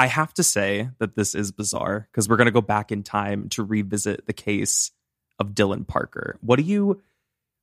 I 0.00 0.06
have 0.06 0.32
to 0.34 0.42
say 0.42 0.88
that 0.98 1.14
this 1.14 1.34
is 1.34 1.52
bizarre 1.52 2.08
because 2.10 2.26
we're 2.26 2.38
going 2.38 2.46
to 2.46 2.52
go 2.52 2.62
back 2.62 2.90
in 2.90 3.02
time 3.02 3.50
to 3.50 3.62
revisit 3.62 4.26
the 4.26 4.32
case 4.32 4.92
of 5.38 5.48
Dylan 5.48 5.86
Parker. 5.86 6.38
What 6.40 6.56
do 6.56 6.62
you 6.62 7.02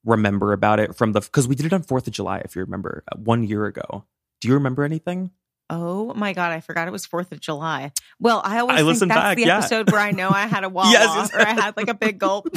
remember 0.06 0.54
about 0.54 0.80
it 0.80 0.96
from 0.96 1.14
the 1.14 1.22
because 1.22 1.48
we 1.48 1.56
did 1.56 1.66
it 1.66 1.74
on 1.74 1.84
4th 1.84 2.06
of 2.06 2.14
July 2.14 2.44
if 2.46 2.56
you 2.56 2.62
remember 2.62 3.04
uh, 3.12 3.18
one 3.18 3.44
year 3.44 3.66
ago. 3.66 4.06
Do 4.40 4.50
you 4.50 4.54
remember 4.54 4.84
anything? 4.84 5.32
Oh 5.68 6.14
my 6.14 6.34
god, 6.34 6.52
I 6.52 6.62
forgot 6.62 6.88
it 6.88 6.92
was 6.92 7.08
Fourth 7.08 7.32
of 7.32 7.40
July. 7.42 7.92
Well, 8.20 8.40
I 8.46 8.60
always 8.60 8.78
I 8.78 8.84
think 8.84 9.00
that's 9.00 9.20
back, 9.20 9.38
the 9.38 9.46
yeah. 9.46 9.58
episode 9.58 9.92
where 9.92 10.00
I 10.00 10.12
know 10.12 10.30
I 10.30 10.46
had 10.46 10.64
a 10.64 10.70
Wawa 10.70 10.92
Yes, 10.92 11.34
or 11.34 11.42
I 11.42 11.54
had 11.60 11.76
like 11.76 11.90
a 11.90 11.96
big 11.96 12.20
gulp. 12.20 12.48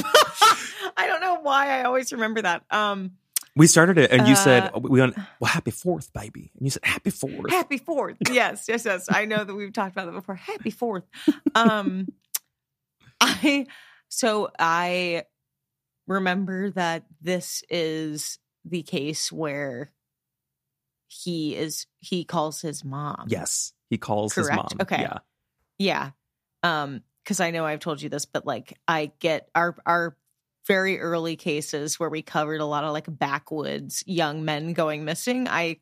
I 0.95 1.07
don't 1.07 1.21
know 1.21 1.39
why 1.41 1.79
I 1.79 1.83
always 1.85 2.13
remember 2.13 2.43
that. 2.43 2.63
Um, 2.69 3.13
We 3.55 3.67
started 3.67 3.97
it 3.97 4.11
and 4.11 4.27
you 4.27 4.35
said 4.35 4.71
Uh, 4.73 4.79
we 4.79 4.99
went 4.99 5.15
well 5.39 5.51
happy 5.51 5.71
4th 5.71 6.13
baby. 6.13 6.51
And 6.55 6.65
you 6.65 6.69
said 6.71 6.85
happy 6.85 7.11
4th. 7.11 7.49
Happy 7.49 7.77
Fourth. 7.77 8.17
Yes, 8.31 8.65
yes, 8.67 8.85
yes. 8.85 9.07
I 9.09 9.25
know 9.25 9.43
that 9.43 9.53
we've 9.53 9.73
talked 9.73 9.93
about 9.93 10.05
that 10.05 10.13
before. 10.13 10.35
Happy 10.35 10.71
Fourth. 10.71 11.03
Um, 11.55 12.07
I 13.21 13.67
so 14.07 14.49
I 14.57 15.23
remember 16.07 16.71
that 16.71 17.05
this 17.21 17.63
is 17.69 18.39
the 18.65 18.83
case 18.83 19.31
where 19.31 19.91
he 21.07 21.55
is 21.55 21.87
he 21.99 22.23
calls 22.23 22.61
his 22.61 22.85
mom. 22.85 23.25
Yes. 23.27 23.73
He 23.89 23.97
calls 23.97 24.33
his 24.33 24.47
Correct. 24.47 24.75
mom. 24.75 24.81
Okay. 24.81 25.01
Yeah. 25.01 25.17
Yeah. 25.77 26.11
Um, 26.63 27.01
because 27.23 27.39
I 27.39 27.51
know 27.51 27.65
I've 27.65 27.79
told 27.79 28.01
you 28.01 28.09
this, 28.09 28.25
but 28.25 28.45
like 28.45 28.77
I 28.87 29.11
get 29.19 29.49
our 29.53 29.75
our 29.85 30.15
very 30.67 30.99
early 30.99 31.35
cases 31.35 31.99
where 31.99 32.09
we 32.09 32.21
covered 32.21 32.61
a 32.61 32.65
lot 32.65 32.83
of 32.83 32.93
like 32.93 33.07
backwoods 33.09 34.03
young 34.05 34.45
men 34.45 34.73
going 34.73 35.05
missing. 35.05 35.47
I 35.47 35.77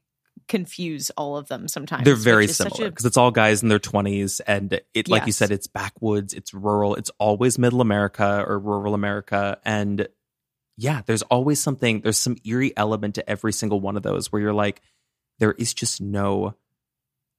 confuse 0.47 1.09
all 1.11 1.37
of 1.37 1.47
them 1.47 1.67
sometimes. 1.67 2.05
They're 2.05 2.15
very 2.15 2.43
which 2.43 2.51
is 2.51 2.57
such 2.57 2.71
similar 2.73 2.87
a- 2.87 2.91
because 2.91 3.05
it's 3.05 3.17
all 3.17 3.31
guys 3.31 3.61
in 3.61 3.69
their 3.69 3.79
20s 3.79 4.41
and 4.47 4.81
it 4.93 5.09
like 5.09 5.25
you 5.25 5.31
said 5.31 5.51
it's 5.51 5.67
backwoods, 5.67 6.33
it's 6.33 6.53
rural, 6.53 6.95
it's 6.95 7.11
always 7.19 7.59
middle 7.59 7.81
America 7.81 8.43
or 8.47 8.59
rural 8.59 8.93
America 8.93 9.59
and 9.65 10.07
yeah, 10.77 11.01
there's 11.05 11.23
always 11.23 11.59
something 11.59 12.01
there's 12.01 12.17
some 12.17 12.37
eerie 12.45 12.75
element 12.77 13.15
to 13.15 13.29
every 13.29 13.51
single 13.51 13.81
one 13.81 13.97
of 13.97 14.03
those 14.03 14.31
where 14.31 14.41
you're 14.41 14.53
like 14.53 14.81
there 15.39 15.51
is 15.53 15.73
just 15.73 16.01
no 16.01 16.55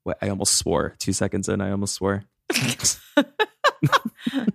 what 0.05 0.19
I 0.23 0.29
almost 0.29 0.55
swore 0.55 0.95
2 0.98 1.12
seconds 1.12 1.48
in 1.48 1.61
I 1.61 1.70
almost 1.70 1.95
swore. 1.95 2.25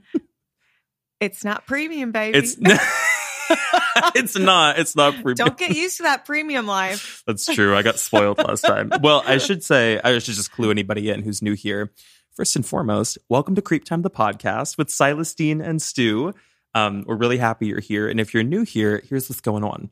it's 1.26 1.44
not 1.44 1.66
premium, 1.66 2.12
baby. 2.12 2.38
It's 2.38 2.56
it's 4.16 4.38
not 4.38 4.80
it's 4.80 4.96
not 4.96 5.14
premium. 5.16 5.36
Don't 5.36 5.58
get 5.58 5.76
used 5.76 5.98
to 5.98 6.04
that 6.04 6.26
premium 6.26 6.68
life. 6.68 7.24
That's 7.26 7.46
true. 7.46 7.76
I 7.76 7.82
got 7.82 7.98
spoiled 7.98 8.38
last 8.38 8.62
time. 8.62 8.92
Well, 9.02 9.24
I 9.26 9.40
should 9.40 9.64
say, 9.64 10.00
I 10.04 10.20
should 10.20 10.36
just 10.36 10.52
clue 10.52 10.72
anybody 10.72 11.10
in 11.10 11.24
who's 11.24 11.42
new 11.42 11.54
here. 11.54 11.92
First 12.34 12.56
and 12.56 12.66
foremost, 12.66 13.18
welcome 13.30 13.56
to 13.56 13.62
Creep 13.62 13.86
Time, 13.86 14.02
the 14.02 14.10
podcast 14.10 14.78
with 14.78 14.90
Silas 14.90 15.34
Dean 15.34 15.62
and 15.62 15.82
Stu. 15.82 16.34
Um, 16.74 17.06
we're 17.08 17.16
really 17.16 17.38
happy 17.38 17.68
you're 17.68 17.80
here. 17.80 18.10
And 18.10 18.20
if 18.20 18.34
you're 18.34 18.44
new 18.44 18.64
here, 18.64 19.02
here's 19.10 19.30
what's 19.30 19.42
going 19.42 19.64
on. 19.64 19.90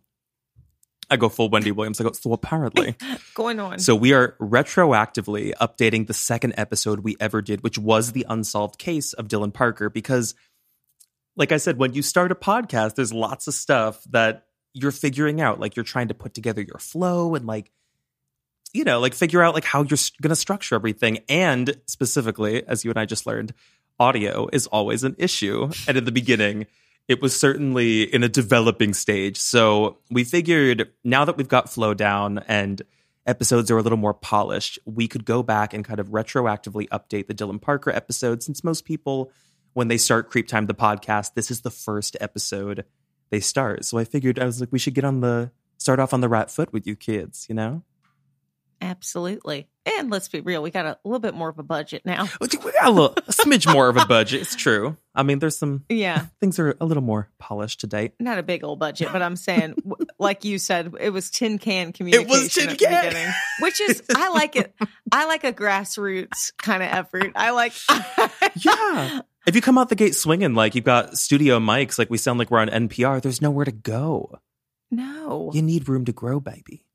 I 1.10 1.16
go 1.16 1.30
full 1.30 1.50
Wendy 1.50 1.72
Williams. 1.72 2.02
I 2.02 2.04
go, 2.04 2.12
so 2.12 2.34
apparently. 2.34 2.96
Going 3.36 3.60
on. 3.60 3.80
So 3.80 3.96
we 3.96 4.14
are 4.14 4.36
retroactively 4.40 5.54
updating 5.62 6.08
the 6.08 6.14
second 6.14 6.54
episode 6.58 7.02
we 7.02 7.16
ever 7.20 7.42
did, 7.42 7.64
which 7.64 7.78
was 7.78 8.12
the 8.12 8.26
unsolved 8.30 8.78
case 8.78 9.14
of 9.14 9.28
Dylan 9.28 9.54
Parker. 9.54 9.90
Because, 9.90 10.36
like 11.36 11.52
I 11.52 11.58
said, 11.58 11.78
when 11.78 11.94
you 11.94 12.02
start 12.02 12.32
a 12.32 12.36
podcast, 12.36 12.96
there's 12.96 13.14
lots 13.14 13.48
of 13.48 13.54
stuff 13.54 14.04
that 14.12 14.46
you're 14.74 14.92
figuring 14.92 15.42
out. 15.42 15.60
Like 15.60 15.76
you're 15.76 15.84
trying 15.84 16.10
to 16.10 16.14
put 16.14 16.34
together 16.34 16.62
your 16.62 16.80
flow 16.80 17.36
and 17.36 17.46
like, 17.46 17.72
you 18.74 18.84
know, 18.84 19.00
like 19.00 19.14
figure 19.14 19.44
out 19.44 19.54
like 19.54 19.66
how 19.66 19.80
you're 19.80 19.98
going 20.22 20.30
to 20.30 20.36
structure 20.36 20.76
everything. 20.76 21.20
And 21.30 21.80
specifically, 21.86 22.66
as 22.68 22.84
you 22.84 22.92
and 22.92 23.00
I 23.00 23.06
just 23.06 23.26
learned, 23.26 23.54
audio 24.00 24.48
is 24.52 24.68
always 24.68 25.04
an 25.04 25.16
issue. 25.18 25.70
And 25.88 25.98
in 25.98 26.06
the 26.06 26.12
beginning, 26.12 26.68
it 27.08 27.22
was 27.22 27.38
certainly 27.38 28.04
in 28.04 28.24
a 28.24 28.30
developing 28.30 28.94
stage. 28.94 29.38
So 29.38 29.98
we 30.10 30.24
figured 30.24 30.90
now 31.04 31.26
that 31.26 31.38
we've 31.38 31.48
got 31.48 31.70
flow 31.70 31.94
down 31.94 32.40
and 32.48 32.82
episodes 33.26 33.70
are 33.72 33.78
a 33.78 33.82
little 33.82 33.98
more 33.98 34.14
polished, 34.14 34.80
we 34.86 35.08
could 35.08 35.26
go 35.26 35.44
back 35.44 35.74
and 35.74 35.86
kind 35.86 36.00
of 36.00 36.08
retroactively 36.10 36.88
update 36.90 37.28
the 37.28 37.34
Dylan 37.34 37.62
Parker 37.62 37.90
episode 37.92 38.44
since 38.44 38.64
most 38.64 38.86
people, 38.86 39.32
when 39.74 39.88
they 39.88 39.98
start 39.98 40.30
Creep 40.30 40.48
Time, 40.48 40.66
the 40.68 40.74
podcast, 40.76 41.34
this 41.36 41.52
is 41.52 41.62
the 41.62 41.72
first 41.72 42.16
episode 42.22 42.86
they 43.30 43.40
start. 43.40 43.86
So 43.86 43.98
I 43.98 44.04
figured 44.06 44.40
I 44.40 44.46
was 44.46 44.60
like, 44.60 44.72
we 44.72 44.80
should 44.80 44.94
get 44.94 45.04
on 45.04 45.22
the 45.22 45.52
start 45.78 46.00
off 46.00 46.14
on 46.14 46.22
the 46.22 46.30
right 46.30 46.50
foot 46.50 46.72
with 46.72 46.86
you 46.88 46.96
kids, 46.96 47.46
you 47.50 47.56
know? 47.56 47.84
Absolutely. 48.82 49.70
And 49.98 50.10
let's 50.12 50.28
be 50.28 50.42
real, 50.42 50.62
we 50.62 50.70
got 50.70 50.86
a 50.86 50.98
little 51.06 51.20
bit 51.20 51.34
more 51.34 51.48
of 51.48 51.58
a 51.58 51.64
budget 51.64 52.02
now. 52.06 52.28
Oh, 52.42 52.48
we 52.66 52.72
got 52.74 52.86
a, 52.88 52.92
little, 52.92 53.14
a 53.16 53.32
smidge 53.32 53.72
more 53.72 53.88
of 53.88 53.96
a 53.96 54.06
budget. 54.06 54.42
It's 54.42 54.56
true. 54.58 54.98
I 55.16 55.24
mean, 55.24 55.40
there's 55.40 55.58
some 55.58 55.86
Yeah. 55.88 56.26
things 56.42 56.60
are 56.60 56.76
a 56.82 56.86
little 56.86 57.04
more 57.04 57.30
polished 57.38 57.80
to 57.82 57.88
date. 57.88 58.12
Not 58.20 58.40
a 58.40 58.44
big 58.44 58.64
old 58.66 58.80
budget, 58.80 59.10
but 59.14 59.22
I'm 59.22 59.38
saying, 59.38 59.76
like 60.20 60.44
you 60.44 60.58
said, 60.60 60.94
it 61.00 61.12
was 61.12 61.30
tin 61.30 61.60
can 61.60 61.94
communication 61.94 62.50
tin 62.50 62.70
at 62.72 62.78
the 62.80 62.86
can. 62.86 63.34
which 63.62 63.80
is 63.80 64.04
I 64.16 64.30
like 64.30 64.58
it. 64.58 64.74
I 65.12 65.26
like 65.28 65.46
a 65.46 65.54
grassroots 65.54 66.52
kind 66.58 66.84
of 66.84 66.90
effort. 66.90 67.32
I 67.36 67.52
like, 67.52 67.74
Yeah. 68.58 69.22
If 69.46 69.56
you 69.56 69.62
come 69.62 69.78
out 69.78 69.90
the 69.90 69.96
gate 69.96 70.16
swinging, 70.16 70.54
like 70.56 70.74
you've 70.76 70.86
got 70.86 71.18
studio 71.18 71.60
mics, 71.60 72.00
like 72.00 72.10
we 72.10 72.18
sound 72.18 72.40
like 72.40 72.50
we're 72.50 72.60
on 72.60 72.70
NPR, 72.70 73.22
there's 73.22 73.42
nowhere 73.42 73.66
to 73.66 73.72
go. 73.72 74.40
no, 74.90 75.52
You 75.54 75.62
need 75.62 75.90
room 75.90 76.06
to 76.06 76.14
grow, 76.14 76.40
baby. 76.40 76.86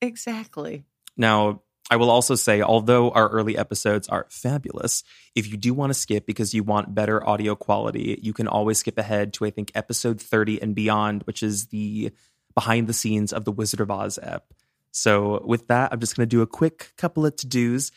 exactly. 0.00 0.84
Now, 1.16 1.62
I 1.90 1.96
will 1.96 2.10
also 2.10 2.34
say, 2.34 2.60
although 2.62 3.10
our 3.10 3.28
early 3.28 3.56
episodes 3.56 4.08
are 4.08 4.26
fabulous, 4.30 5.02
if 5.34 5.50
you 5.50 5.56
do 5.56 5.72
want 5.74 5.90
to 5.90 5.94
skip 5.98 6.26
because 6.26 6.52
you 6.54 6.62
want 6.62 6.94
better 6.94 7.26
audio 7.26 7.54
quality, 7.54 8.18
you 8.22 8.32
can 8.32 8.46
always 8.46 8.78
skip 8.78 8.98
ahead 8.98 9.32
to, 9.34 9.46
I 9.46 9.50
think, 9.50 9.72
episode 9.74 10.20
30 10.20 10.60
and 10.62 10.74
beyond, 10.74 11.22
which 11.24 11.42
is 11.42 11.66
the 11.66 12.12
behind 12.54 12.86
the 12.88 12.92
scenes 12.92 13.32
of 13.32 13.44
the 13.44 13.52
Wizard 13.52 13.80
of 13.80 13.90
Oz 13.90 14.18
app. 14.22 14.44
So, 14.90 15.42
with 15.44 15.68
that, 15.68 15.92
I'm 15.92 16.00
just 16.00 16.16
going 16.16 16.28
to 16.28 16.36
do 16.36 16.42
a 16.42 16.46
quick 16.46 16.92
couple 16.96 17.24
of 17.26 17.36
to 17.36 17.46
dos. 17.46 17.90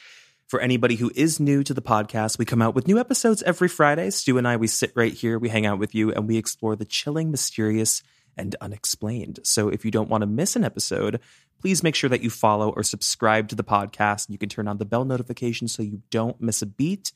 For 0.51 0.59
anybody 0.59 0.97
who 0.97 1.09
is 1.15 1.39
new 1.39 1.63
to 1.63 1.73
the 1.73 1.81
podcast, 1.81 2.37
we 2.37 2.43
come 2.43 2.61
out 2.61 2.75
with 2.75 2.85
new 2.85 2.99
episodes 2.99 3.41
every 3.41 3.69
Friday. 3.69 4.09
Stu 4.09 4.37
and 4.37 4.45
I, 4.45 4.57
we 4.57 4.67
sit 4.67 4.91
right 4.95 5.13
here, 5.13 5.39
we 5.39 5.47
hang 5.47 5.65
out 5.65 5.79
with 5.79 5.95
you, 5.95 6.11
and 6.11 6.27
we 6.27 6.35
explore 6.35 6.75
the 6.75 6.83
chilling, 6.83 7.31
mysterious, 7.31 8.03
and 8.35 8.53
unexplained. 8.59 9.39
So 9.43 9.69
if 9.69 9.85
you 9.85 9.91
don't 9.91 10.09
want 10.09 10.23
to 10.23 10.27
miss 10.27 10.57
an 10.57 10.65
episode, 10.65 11.21
please 11.61 11.83
make 11.83 11.95
sure 11.95 12.09
that 12.09 12.21
you 12.21 12.29
follow 12.29 12.69
or 12.69 12.83
subscribe 12.83 13.47
to 13.47 13.55
the 13.55 13.63
podcast. 13.63 14.29
You 14.29 14.37
can 14.37 14.49
turn 14.49 14.67
on 14.67 14.77
the 14.77 14.83
bell 14.83 15.05
notification 15.05 15.69
so 15.69 15.83
you 15.83 16.01
don't 16.09 16.41
miss 16.41 16.61
a 16.61 16.65
beat. 16.65 17.13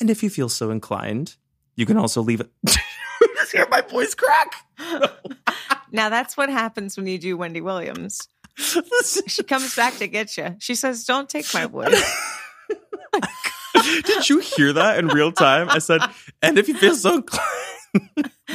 And 0.00 0.10
if 0.10 0.24
you 0.24 0.28
feel 0.28 0.48
so 0.48 0.72
inclined, 0.72 1.36
you 1.76 1.86
can 1.86 1.96
also 1.96 2.20
leave 2.20 2.40
it. 2.40 2.50
just 2.66 3.52
hear 3.52 3.68
my 3.70 3.82
voice 3.82 4.16
crack. 4.16 4.54
Now 5.94 6.08
that's 6.08 6.38
what 6.38 6.48
happens 6.48 6.96
when 6.96 7.06
you 7.06 7.18
do 7.18 7.36
Wendy 7.36 7.60
Williams. 7.60 8.26
She 9.28 9.42
comes 9.42 9.76
back 9.76 9.98
to 9.98 10.08
get 10.08 10.36
you. 10.36 10.56
She 10.58 10.74
says, 10.74 11.04
"Don't 11.04 11.28
take 11.28 11.52
my 11.54 11.66
wood." 11.66 11.94
Did 14.04 14.28
you 14.28 14.38
hear 14.38 14.72
that 14.74 14.98
in 14.98 15.08
real 15.08 15.32
time? 15.32 15.68
I 15.70 15.78
said, 15.78 16.00
and 16.40 16.58
if 16.58 16.68
you 16.68 16.74
feel 16.74 16.94
so 16.94 17.24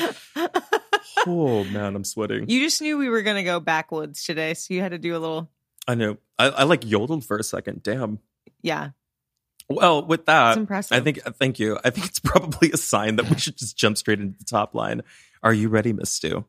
oh 1.28 1.64
man, 1.66 1.96
I'm 1.96 2.04
sweating. 2.04 2.50
You 2.50 2.62
just 2.62 2.82
knew 2.82 2.98
we 2.98 3.10
were 3.10 3.22
going 3.22 3.38
to 3.38 3.44
go 3.44 3.60
backwoods 3.60 4.24
today, 4.24 4.54
so 4.54 4.74
you 4.74 4.82
had 4.82 4.92
to 4.92 4.98
do 4.98 5.16
a 5.16 5.20
little. 5.20 5.50
I 5.88 5.96
know. 5.96 6.18
I, 6.38 6.50
I 6.50 6.64
like 6.64 6.86
yodeled 6.86 7.26
for 7.26 7.38
a 7.38 7.44
second. 7.44 7.84
Damn. 7.84 8.20
Yeah, 8.62 8.90
Well, 9.70 10.06
with 10.06 10.26
that, 10.26 10.52
it's 10.52 10.58
impressive. 10.58 10.98
I 10.98 11.02
think. 11.02 11.20
Uh, 11.26 11.32
thank 11.32 11.60
you. 11.60 11.78
I 11.84 11.90
think 11.90 12.08
it's 12.08 12.20
probably 12.20 12.72
a 12.72 12.78
sign 12.78 13.18
that 13.18 13.30
we 13.30 13.38
should 13.40 13.58
just 13.58 13.78
jump 13.78 13.98
straight 13.98 14.20
into 14.20 14.38
the 14.38 14.46
top 14.46 14.74
line. 14.76 15.04
Are 15.44 15.54
you 15.54 15.70
ready, 15.70 15.94
Miss 15.94 16.12
Stu? 16.12 16.46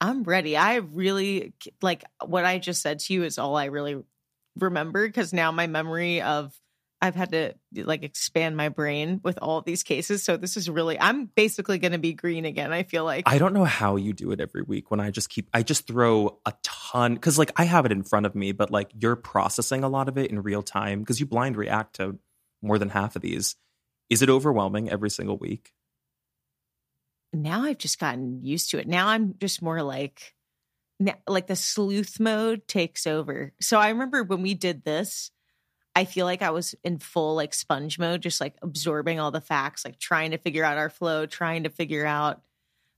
I'm 0.00 0.22
ready. 0.22 0.56
I 0.56 0.76
really 0.76 1.52
like 1.82 2.04
what 2.24 2.44
I 2.44 2.58
just 2.58 2.80
said 2.80 3.00
to 3.00 3.12
you 3.14 3.24
is 3.24 3.38
all 3.38 3.56
I 3.56 3.66
really 3.66 4.02
remember 4.58 5.06
because 5.06 5.32
now 5.32 5.52
my 5.52 5.66
memory 5.66 6.22
of 6.22 6.54
I've 7.02 7.14
had 7.14 7.32
to 7.32 7.54
like 7.74 8.02
expand 8.02 8.56
my 8.56 8.68
brain 8.68 9.20
with 9.22 9.38
all 9.40 9.58
of 9.58 9.64
these 9.64 9.82
cases. 9.82 10.22
So 10.22 10.36
this 10.36 10.56
is 10.56 10.68
really 10.68 11.00
I'm 11.00 11.26
basically 11.26 11.78
going 11.78 11.92
to 11.92 11.98
be 11.98 12.12
green 12.12 12.44
again. 12.44 12.72
I 12.72 12.82
feel 12.82 13.04
like 13.04 13.24
I 13.26 13.38
don't 13.38 13.54
know 13.54 13.64
how 13.64 13.96
you 13.96 14.12
do 14.12 14.32
it 14.32 14.40
every 14.40 14.62
week 14.62 14.90
when 14.90 15.00
I 15.00 15.10
just 15.10 15.30
keep 15.30 15.48
I 15.54 15.62
just 15.62 15.86
throw 15.86 16.38
a 16.44 16.52
ton 16.62 17.16
cuz 17.16 17.38
like 17.38 17.52
I 17.56 17.64
have 17.64 17.86
it 17.86 17.92
in 17.92 18.02
front 18.02 18.26
of 18.26 18.34
me 18.34 18.52
but 18.52 18.70
like 18.70 18.90
you're 18.98 19.16
processing 19.16 19.84
a 19.84 19.88
lot 19.88 20.08
of 20.08 20.18
it 20.18 20.30
in 20.30 20.42
real 20.42 20.62
time 20.62 21.04
cuz 21.04 21.20
you 21.20 21.26
blind 21.26 21.56
react 21.56 21.96
to 21.96 22.18
more 22.62 22.78
than 22.78 22.90
half 22.90 23.16
of 23.16 23.22
these. 23.22 23.56
Is 24.10 24.22
it 24.22 24.28
overwhelming 24.28 24.90
every 24.90 25.10
single 25.10 25.38
week? 25.38 25.72
now 27.32 27.62
I've 27.62 27.78
just 27.78 27.98
gotten 27.98 28.44
used 28.44 28.70
to 28.70 28.78
it. 28.78 28.88
Now 28.88 29.08
I'm 29.08 29.34
just 29.38 29.62
more 29.62 29.82
like 29.82 30.34
now, 30.98 31.14
like 31.26 31.46
the 31.46 31.56
sleuth 31.56 32.20
mode 32.20 32.66
takes 32.66 33.06
over. 33.06 33.52
So 33.60 33.78
I 33.78 33.88
remember 33.90 34.22
when 34.22 34.42
we 34.42 34.54
did 34.54 34.84
this, 34.84 35.30
I 36.00 36.06
feel 36.06 36.24
like 36.24 36.40
I 36.40 36.48
was 36.48 36.74
in 36.82 36.98
full 36.98 37.34
like 37.34 37.52
sponge 37.52 37.98
mode, 37.98 38.22
just 38.22 38.40
like 38.40 38.54
absorbing 38.62 39.20
all 39.20 39.30
the 39.30 39.42
facts, 39.42 39.84
like 39.84 39.98
trying 39.98 40.30
to 40.30 40.38
figure 40.38 40.64
out 40.64 40.78
our 40.78 40.88
flow, 40.88 41.26
trying 41.26 41.64
to 41.64 41.68
figure 41.68 42.06
out 42.06 42.40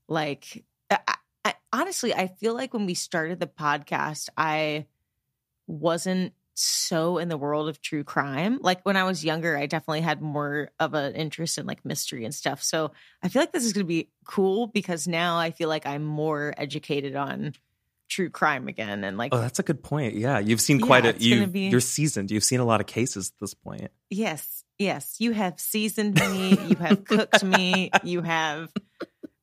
like 0.07 0.63
I, 0.89 1.15
I, 1.43 1.53
honestly, 1.73 2.13
I 2.13 2.27
feel 2.27 2.53
like 2.53 2.73
when 2.73 2.85
we 2.85 2.93
started 2.93 3.41
the 3.41 3.47
podcast, 3.47 4.29
I 4.37 4.85
wasn't 5.67 6.31
so 6.53 7.17
in 7.17 7.27
the 7.27 7.35
world 7.35 7.67
of 7.67 7.81
true 7.81 8.05
crime. 8.05 8.59
Like 8.61 8.85
when 8.85 8.95
I 8.95 9.03
was 9.03 9.25
younger, 9.25 9.57
I 9.57 9.65
definitely 9.65 9.99
had 9.99 10.21
more 10.21 10.71
of 10.79 10.93
an 10.93 11.13
interest 11.13 11.57
in 11.57 11.65
like 11.65 11.83
mystery 11.83 12.23
and 12.23 12.33
stuff. 12.33 12.63
So 12.63 12.93
I 13.21 13.27
feel 13.27 13.41
like 13.41 13.51
this 13.51 13.65
is 13.65 13.73
going 13.73 13.85
to 13.85 13.87
be 13.87 14.11
cool 14.25 14.67
because 14.67 15.09
now 15.09 15.37
I 15.37 15.51
feel 15.51 15.67
like 15.67 15.85
I'm 15.85 16.05
more 16.05 16.53
educated 16.57 17.17
on 17.17 17.53
true 18.09 18.29
crime 18.29 18.67
again 18.67 19.03
and 19.03 19.17
like 19.17 19.33
Oh, 19.33 19.39
that's 19.39 19.59
a 19.59 19.63
good 19.63 19.83
point. 19.83 20.15
Yeah, 20.15 20.39
you've 20.39 20.61
seen 20.61 20.79
quite 20.79 21.05
Yeah, 21.05 21.11
a 21.11 21.17
you 21.17 21.47
be- 21.47 21.69
you're 21.69 21.79
seasoned. 21.79 22.31
You've 22.31 22.43
seen 22.43 22.59
a 22.59 22.65
lot 22.65 22.79
of 22.81 22.87
cases 22.87 23.31
at 23.35 23.39
this 23.41 23.53
point. 23.53 23.89
yes, 24.09 24.63
yes, 24.77 25.15
you 25.19 25.31
have 25.31 25.59
seasoned 25.59 26.15
me, 26.19 26.57
you 26.67 26.75
have 26.77 27.05
cooked 27.05 27.43
me, 27.43 27.89
you 28.03 28.21
have 28.21 28.71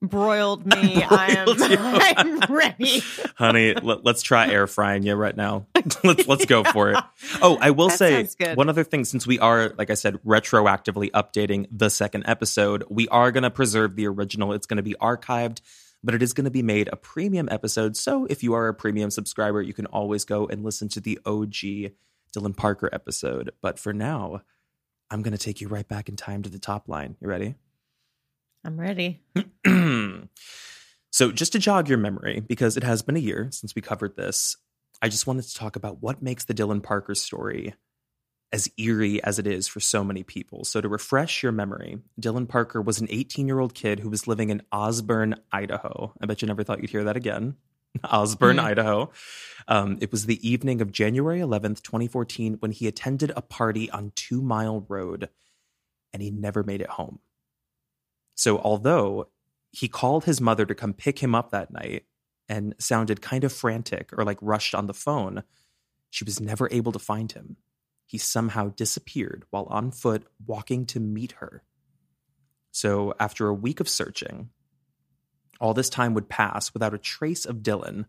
broiled 0.02 0.64
me. 0.66 1.02
I 1.10 1.34
am 1.36 1.48
you. 1.70 1.76
I'm 2.48 2.54
ready. 2.54 3.02
Honey, 3.36 3.74
let, 3.74 4.06
us 4.06 4.22
try 4.22 4.48
air 4.48 4.66
frying 4.66 5.02
you 5.02 5.14
right 5.14 5.36
now. 5.36 5.66
let's 6.04 6.26
let's 6.26 6.44
go 6.46 6.64
for 6.64 6.92
it. 6.92 6.98
Oh, 7.42 7.58
I 7.60 7.70
will 7.70 7.88
That 7.88 8.30
say 8.30 8.54
one 8.54 8.68
other 8.68 8.84
thing 8.84 9.04
since 9.04 9.26
we 9.26 9.38
are 9.38 9.74
like 9.76 9.90
I 9.90 9.94
said 9.94 10.14
retroactively 10.24 11.10
updating 11.10 11.66
the 11.70 11.90
second 11.90 12.24
episode, 12.26 12.84
we 12.88 13.08
are 13.08 13.30
going 13.32 13.42
to 13.42 13.50
preserve 13.50 13.96
the 13.96 14.06
original. 14.06 14.52
It's 14.52 14.66
going 14.66 14.78
to 14.78 14.82
be 14.82 14.94
archived, 15.00 15.60
but 16.02 16.14
it 16.14 16.22
is 16.22 16.32
going 16.32 16.44
to 16.44 16.50
be 16.50 16.62
made 16.62 16.88
a 16.92 16.96
premium 16.96 17.48
episode. 17.50 17.96
So 17.96 18.24
if 18.26 18.42
you 18.42 18.54
are 18.54 18.68
a 18.68 18.74
premium 18.74 19.10
subscriber, 19.10 19.60
you 19.60 19.74
can 19.74 19.86
always 19.86 20.24
go 20.24 20.46
and 20.46 20.64
listen 20.64 20.88
to 20.90 21.00
the 21.00 21.18
OG 21.26 21.92
Dylan 22.34 22.56
Parker 22.56 22.88
episode. 22.92 23.50
But 23.60 23.78
for 23.78 23.92
now, 23.92 24.42
I'm 25.10 25.22
going 25.22 25.36
to 25.36 25.38
take 25.38 25.60
you 25.60 25.68
right 25.68 25.86
back 25.86 26.08
in 26.08 26.16
time 26.16 26.42
to 26.42 26.50
the 26.50 26.58
top 26.58 26.88
line. 26.88 27.16
You 27.20 27.28
ready? 27.28 27.54
I'm 28.64 28.78
ready. 28.78 29.22
so, 31.10 31.32
just 31.32 31.52
to 31.52 31.58
jog 31.58 31.88
your 31.88 31.98
memory, 31.98 32.40
because 32.40 32.76
it 32.76 32.82
has 32.82 33.02
been 33.02 33.16
a 33.16 33.20
year 33.20 33.48
since 33.50 33.74
we 33.74 33.82
covered 33.82 34.16
this, 34.16 34.56
I 35.02 35.08
just 35.08 35.26
wanted 35.26 35.44
to 35.44 35.54
talk 35.54 35.76
about 35.76 36.02
what 36.02 36.22
makes 36.22 36.44
the 36.44 36.54
Dylan 36.54 36.82
Parker 36.82 37.14
story 37.14 37.74
as 38.52 38.68
eerie 38.76 39.22
as 39.22 39.38
it 39.38 39.46
is 39.46 39.68
for 39.68 39.78
so 39.80 40.02
many 40.02 40.22
people. 40.22 40.64
So, 40.64 40.80
to 40.80 40.88
refresh 40.88 41.42
your 41.42 41.52
memory, 41.52 41.98
Dylan 42.20 42.48
Parker 42.48 42.82
was 42.82 43.00
an 43.00 43.06
18 43.10 43.46
year 43.46 43.60
old 43.60 43.74
kid 43.74 44.00
who 44.00 44.10
was 44.10 44.26
living 44.26 44.50
in 44.50 44.62
Osburn, 44.72 45.38
Idaho. 45.52 46.12
I 46.20 46.26
bet 46.26 46.42
you 46.42 46.48
never 46.48 46.64
thought 46.64 46.80
you'd 46.80 46.90
hear 46.90 47.04
that 47.04 47.16
again. 47.16 47.56
Osburn, 48.04 48.56
Mhm. 48.56 48.64
Idaho. 48.64 49.10
Um, 49.68 49.98
it 50.00 50.10
was 50.12 50.26
the 50.26 50.48
evening 50.48 50.80
of 50.80 50.92
January 50.92 51.40
11th, 51.40 51.82
2014, 51.82 52.54
when 52.60 52.72
he 52.72 52.86
attended 52.86 53.32
a 53.36 53.42
party 53.42 53.90
on 53.90 54.12
Two 54.14 54.40
Mile 54.42 54.84
Road 54.88 55.28
and 56.12 56.22
he 56.22 56.30
never 56.30 56.62
made 56.64 56.80
it 56.80 56.90
home. 56.90 57.20
So, 58.34 58.58
although 58.58 59.28
he 59.72 59.86
called 59.88 60.24
his 60.24 60.40
mother 60.40 60.66
to 60.66 60.74
come 60.74 60.92
pick 60.94 61.20
him 61.20 61.34
up 61.34 61.50
that 61.50 61.70
night 61.72 62.04
and 62.48 62.74
sounded 62.78 63.20
kind 63.22 63.44
of 63.44 63.52
frantic 63.52 64.10
or 64.16 64.24
like 64.24 64.38
rushed 64.40 64.74
on 64.74 64.86
the 64.86 64.94
phone, 64.94 65.44
she 66.10 66.24
was 66.24 66.40
never 66.40 66.68
able 66.72 66.90
to 66.92 66.98
find 66.98 67.30
him. 67.32 67.56
He 68.10 68.18
somehow 68.18 68.70
disappeared 68.70 69.44
while 69.50 69.66
on 69.70 69.92
foot 69.92 70.26
walking 70.44 70.84
to 70.86 70.98
meet 70.98 71.30
her. 71.38 71.62
So, 72.72 73.14
after 73.20 73.46
a 73.46 73.54
week 73.54 73.78
of 73.78 73.88
searching, 73.88 74.50
all 75.60 75.74
this 75.74 75.88
time 75.88 76.14
would 76.14 76.28
pass 76.28 76.74
without 76.74 76.92
a 76.92 76.98
trace 76.98 77.46
of 77.46 77.58
Dylan. 77.58 78.06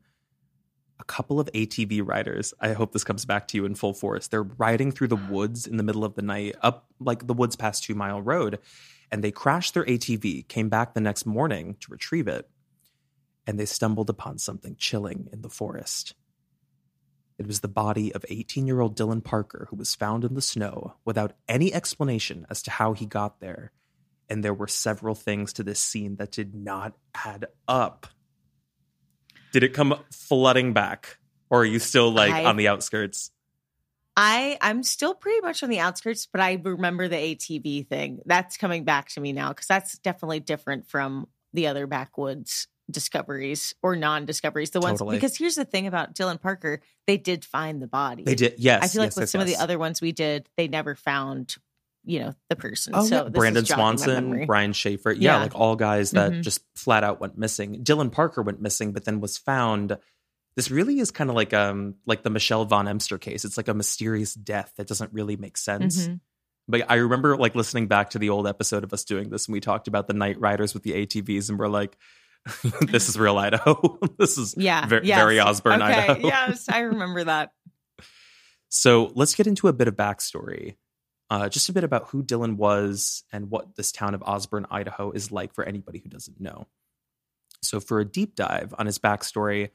A 1.00 1.04
couple 1.04 1.40
of 1.40 1.52
ATV 1.54 2.02
riders, 2.04 2.52
I 2.60 2.74
hope 2.74 2.94
this 2.94 3.04
comes 3.04 3.26
back 3.26 3.48
to 3.50 3.58
you 3.58 3.66
in 3.66 3.76
full 3.76 3.94
force. 3.94 4.28
They're 4.28 4.42
riding 4.42 4.92
through 4.92 5.10
the 5.10 5.16
woods 5.30 5.68
in 5.68 5.78
the 5.78 5.84
middle 5.84 6.04
of 6.04 6.16
the 6.16 6.24
night, 6.24 6.56
up 6.64 6.88
like 7.00 7.28
the 7.28 7.36
woods 7.36 7.56
past 7.56 7.84
Two 7.84 7.94
Mile 7.94 8.24
Road, 8.24 8.58
and 9.12 9.24
they 9.24 9.30
crashed 9.30 9.76
their 9.76 9.86
ATV, 9.86 10.48
came 10.48 10.70
back 10.70 10.96
the 10.96 11.00
next 11.00 11.28
morning 11.28 11.76
to 11.80 11.92
retrieve 11.92 12.28
it, 12.28 12.50
and 13.46 13.60
they 13.60 13.66
stumbled 13.66 14.10
upon 14.10 14.40
something 14.40 14.76
chilling 14.80 15.30
in 15.32 15.44
the 15.44 15.50
forest. 15.50 16.16
It 17.42 17.48
was 17.48 17.62
the 17.62 17.68
body 17.68 18.14
of 18.14 18.24
18 18.30 18.68
year 18.68 18.82
old 18.82 18.96
Dylan 18.96 19.24
Parker 19.24 19.66
who 19.72 19.76
was 19.76 19.96
found 19.96 20.24
in 20.24 20.36
the 20.36 20.44
snow 20.44 20.94
without 21.04 21.34
any 21.50 21.74
explanation 21.74 22.46
as 22.52 22.62
to 22.62 22.70
how 22.70 22.94
he 22.94 23.08
got 23.08 23.40
there. 23.40 23.72
And 24.30 24.44
there 24.44 24.54
were 24.54 24.68
several 24.68 25.16
things 25.16 25.52
to 25.54 25.64
this 25.64 25.80
scene 25.80 26.18
that 26.18 26.30
did 26.30 26.54
not 26.54 26.94
add 27.16 27.48
up. 27.68 28.06
Did 29.54 29.64
it 29.64 29.74
come 29.74 30.04
flooding 30.12 30.74
back? 30.74 31.18
Or 31.50 31.62
are 31.62 31.66
you 31.66 31.80
still 31.80 32.12
like 32.12 32.32
I- 32.32 32.46
on 32.46 32.58
the 32.58 32.68
outskirts? 32.68 33.32
I 34.16 34.60
I'm 34.62 34.84
still 34.84 35.16
pretty 35.16 35.42
much 35.42 35.64
on 35.64 35.70
the 35.72 35.80
outskirts, 35.80 36.28
but 36.28 36.42
I 36.42 36.62
remember 36.62 37.08
the 37.08 37.16
ATV 37.16 37.88
thing. 37.88 38.20
That's 38.28 38.56
coming 38.56 38.84
back 38.84 39.10
to 39.14 39.20
me 39.20 39.34
now 39.34 39.50
because 39.50 39.66
that's 39.66 39.98
definitely 39.98 40.42
different 40.42 40.88
from 40.92 41.28
the 41.54 41.66
other 41.66 41.88
backwoods 41.88 42.68
discoveries 42.92 43.74
or 43.82 43.96
non-discoveries. 43.96 44.70
The 44.72 44.80
ones 44.82 45.00
Totally. 45.00 45.18
because 45.18 45.36
here's 45.38 45.56
the 45.56 45.66
thing 45.66 45.88
about 45.88 46.14
Dylan 46.16 46.40
Parker, 46.42 46.82
they 47.08 47.18
did 47.18 47.44
find 47.46 47.82
the 47.82 47.88
body. 47.88 48.24
They 48.24 48.36
did, 48.36 48.56
yes. 48.58 48.84
I 48.84 48.88
feel 48.88 49.02
like 49.02 49.08
yes, 49.08 49.16
with 49.16 49.22
yes, 49.24 49.32
some 49.32 49.42
of 49.42 49.48
the 49.48 49.56
other 49.58 49.80
ones 49.80 50.02
we 50.02 50.12
did, 50.12 50.48
they 50.58 50.68
never 50.68 50.96
found, 50.96 51.56
you 52.04 52.20
know, 52.20 52.34
the 52.50 52.56
person. 52.56 52.94
Oh, 52.96 53.04
so 53.06 53.24
yeah. 53.24 53.30
Brandon 53.30 53.66
Swanson. 53.66 54.46
Brian 54.46 54.74
Shaffer. 54.74 55.12
Yeah, 55.12 55.38
Yeah. 55.38 55.42
like 55.44 55.56
all 55.56 55.76
guys 55.76 56.12
that 56.12 56.32
Mhm. 56.32 56.42
just 56.44 56.62
flat 56.76 57.04
out 57.04 57.20
went 57.20 57.38
missing. 57.38 57.84
Dylan 57.84 58.12
Parker 58.12 58.42
went 58.42 58.62
missing, 58.62 58.92
but 58.92 59.06
then 59.06 59.20
was 59.20 59.38
found. 59.38 59.98
This 60.56 60.70
really 60.70 61.00
is 61.00 61.12
kind 61.12 61.30
of 61.30 61.36
like 61.36 61.54
um 61.54 61.96
like 62.06 62.24
the 62.24 62.30
Michelle 62.30 62.66
von 62.66 62.88
Emster 62.88 63.18
case. 63.18 63.46
It's 63.46 63.56
like 63.58 63.68
a 63.70 63.74
mysterious 63.74 64.34
death 64.34 64.74
that 64.78 64.88
doesn't 64.88 65.14
really 65.14 65.38
make 65.38 65.58
sense. 65.58 66.08
Mhm. 66.08 66.20
But 66.68 66.90
I 66.90 66.96
remember 66.96 67.36
like 67.38 67.56
listening 67.56 67.88
back 67.88 68.12
to 68.12 68.20
the 68.20 68.30
old 68.30 68.48
episode 68.48 68.84
of 68.84 68.94
us 68.94 69.04
doing 69.04 69.30
this, 69.30 69.48
and 69.48 69.54
we 69.54 69.60
talked 69.60 69.88
about 69.88 70.08
the 70.08 70.14
night 70.14 70.40
riders 70.40 70.74
with 70.74 70.84
the 70.84 70.94
ATVs, 70.94 71.50
and 71.50 71.58
we're 71.58 71.68
like, 71.68 71.98
"This 72.82 73.10
is 73.10 73.18
real 73.18 73.38
Idaho. 73.38 74.00
this 74.20 74.38
is 74.38 74.56
Yeah, 74.58 74.86
ver- 74.86 75.02
yes. 75.04 75.20
very 75.20 75.36
Osburn, 75.38 75.82
okay, 75.82 76.08
Idaho." 76.08 76.28
yes, 76.28 76.70
I 76.70 76.80
remember 76.82 77.24
that. 77.24 77.52
So 78.70 79.12
let's 79.16 79.36
get 79.36 79.48
into 79.48 79.68
a 79.68 79.74
bit 79.74 79.88
of 79.88 79.96
backstory. 79.96 80.76
Uh, 81.30 81.48
just 81.48 81.70
a 81.70 81.74
bit 81.74 81.84
about 81.86 82.10
who 82.10 82.24
Dylan 82.24 82.58
was 82.58 83.24
and 83.32 83.50
what 83.50 83.76
this 83.78 83.92
town 83.94 84.14
of 84.14 84.22
Osburn, 84.22 84.66
Idaho 84.70 85.12
is 85.12 85.32
like 85.32 85.54
for 85.54 85.64
anybody 85.64 86.00
who 86.00 86.10
doesn't 86.10 86.42
know. 86.42 86.68
So, 87.62 87.80
for 87.80 88.00
a 88.00 88.06
deep 88.06 88.36
dive 88.36 88.74
on 88.78 88.86
his 88.86 89.00
backstory, 89.00 89.70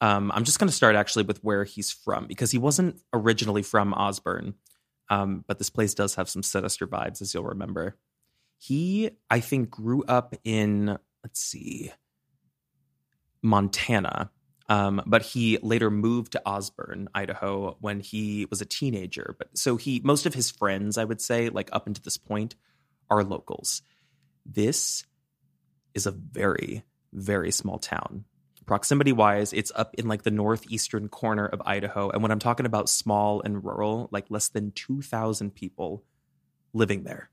um, 0.00 0.30
I'm 0.34 0.44
just 0.44 0.58
going 0.58 0.68
to 0.68 0.74
start 0.74 0.96
actually 0.96 1.24
with 1.24 1.42
where 1.44 1.64
he's 1.64 1.90
from 1.92 2.26
because 2.26 2.50
he 2.50 2.58
wasn't 2.58 3.00
originally 3.12 3.62
from 3.62 3.92
Osburn, 3.92 4.54
um, 5.08 5.44
but 5.46 5.58
this 5.58 5.70
place 5.70 5.94
does 5.94 6.14
have 6.16 6.28
some 6.28 6.42
sinister 6.42 6.86
vibes, 6.86 7.22
as 7.22 7.32
you'll 7.32 7.44
remember. 7.44 7.96
He, 8.58 9.10
I 9.30 9.40
think, 9.40 9.70
grew 9.70 10.02
up 10.04 10.34
in, 10.44 10.98
let's 11.22 11.40
see, 11.40 11.92
Montana, 13.42 14.30
um, 14.70 15.02
but 15.04 15.22
he 15.22 15.58
later 15.62 15.90
moved 15.90 16.32
to 16.32 16.42
Osburn, 16.46 17.08
Idaho, 17.12 17.76
when 17.80 17.98
he 17.98 18.46
was 18.50 18.60
a 18.60 18.66
teenager. 18.66 19.34
But 19.36 19.58
so 19.58 19.76
he, 19.76 20.00
most 20.04 20.26
of 20.26 20.34
his 20.34 20.50
friends, 20.50 20.96
I 20.96 21.04
would 21.04 21.20
say, 21.20 21.48
like 21.48 21.70
up 21.72 21.88
until 21.88 22.02
this 22.04 22.16
point, 22.16 22.54
are 23.10 23.24
locals. 23.24 23.82
This 24.46 25.04
is 25.92 26.06
a 26.06 26.12
very, 26.12 26.84
very 27.12 27.50
small 27.50 27.78
town. 27.78 28.24
Proximity 28.64 29.10
wise, 29.10 29.52
it's 29.52 29.72
up 29.74 29.96
in 29.98 30.06
like 30.06 30.22
the 30.22 30.30
northeastern 30.30 31.08
corner 31.08 31.46
of 31.46 31.60
Idaho. 31.66 32.10
And 32.10 32.22
when 32.22 32.30
I'm 32.30 32.38
talking 32.38 32.66
about 32.66 32.88
small 32.88 33.42
and 33.42 33.64
rural, 33.64 34.08
like 34.12 34.26
less 34.28 34.48
than 34.48 34.70
2,000 34.70 35.52
people 35.52 36.04
living 36.72 37.02
there. 37.02 37.30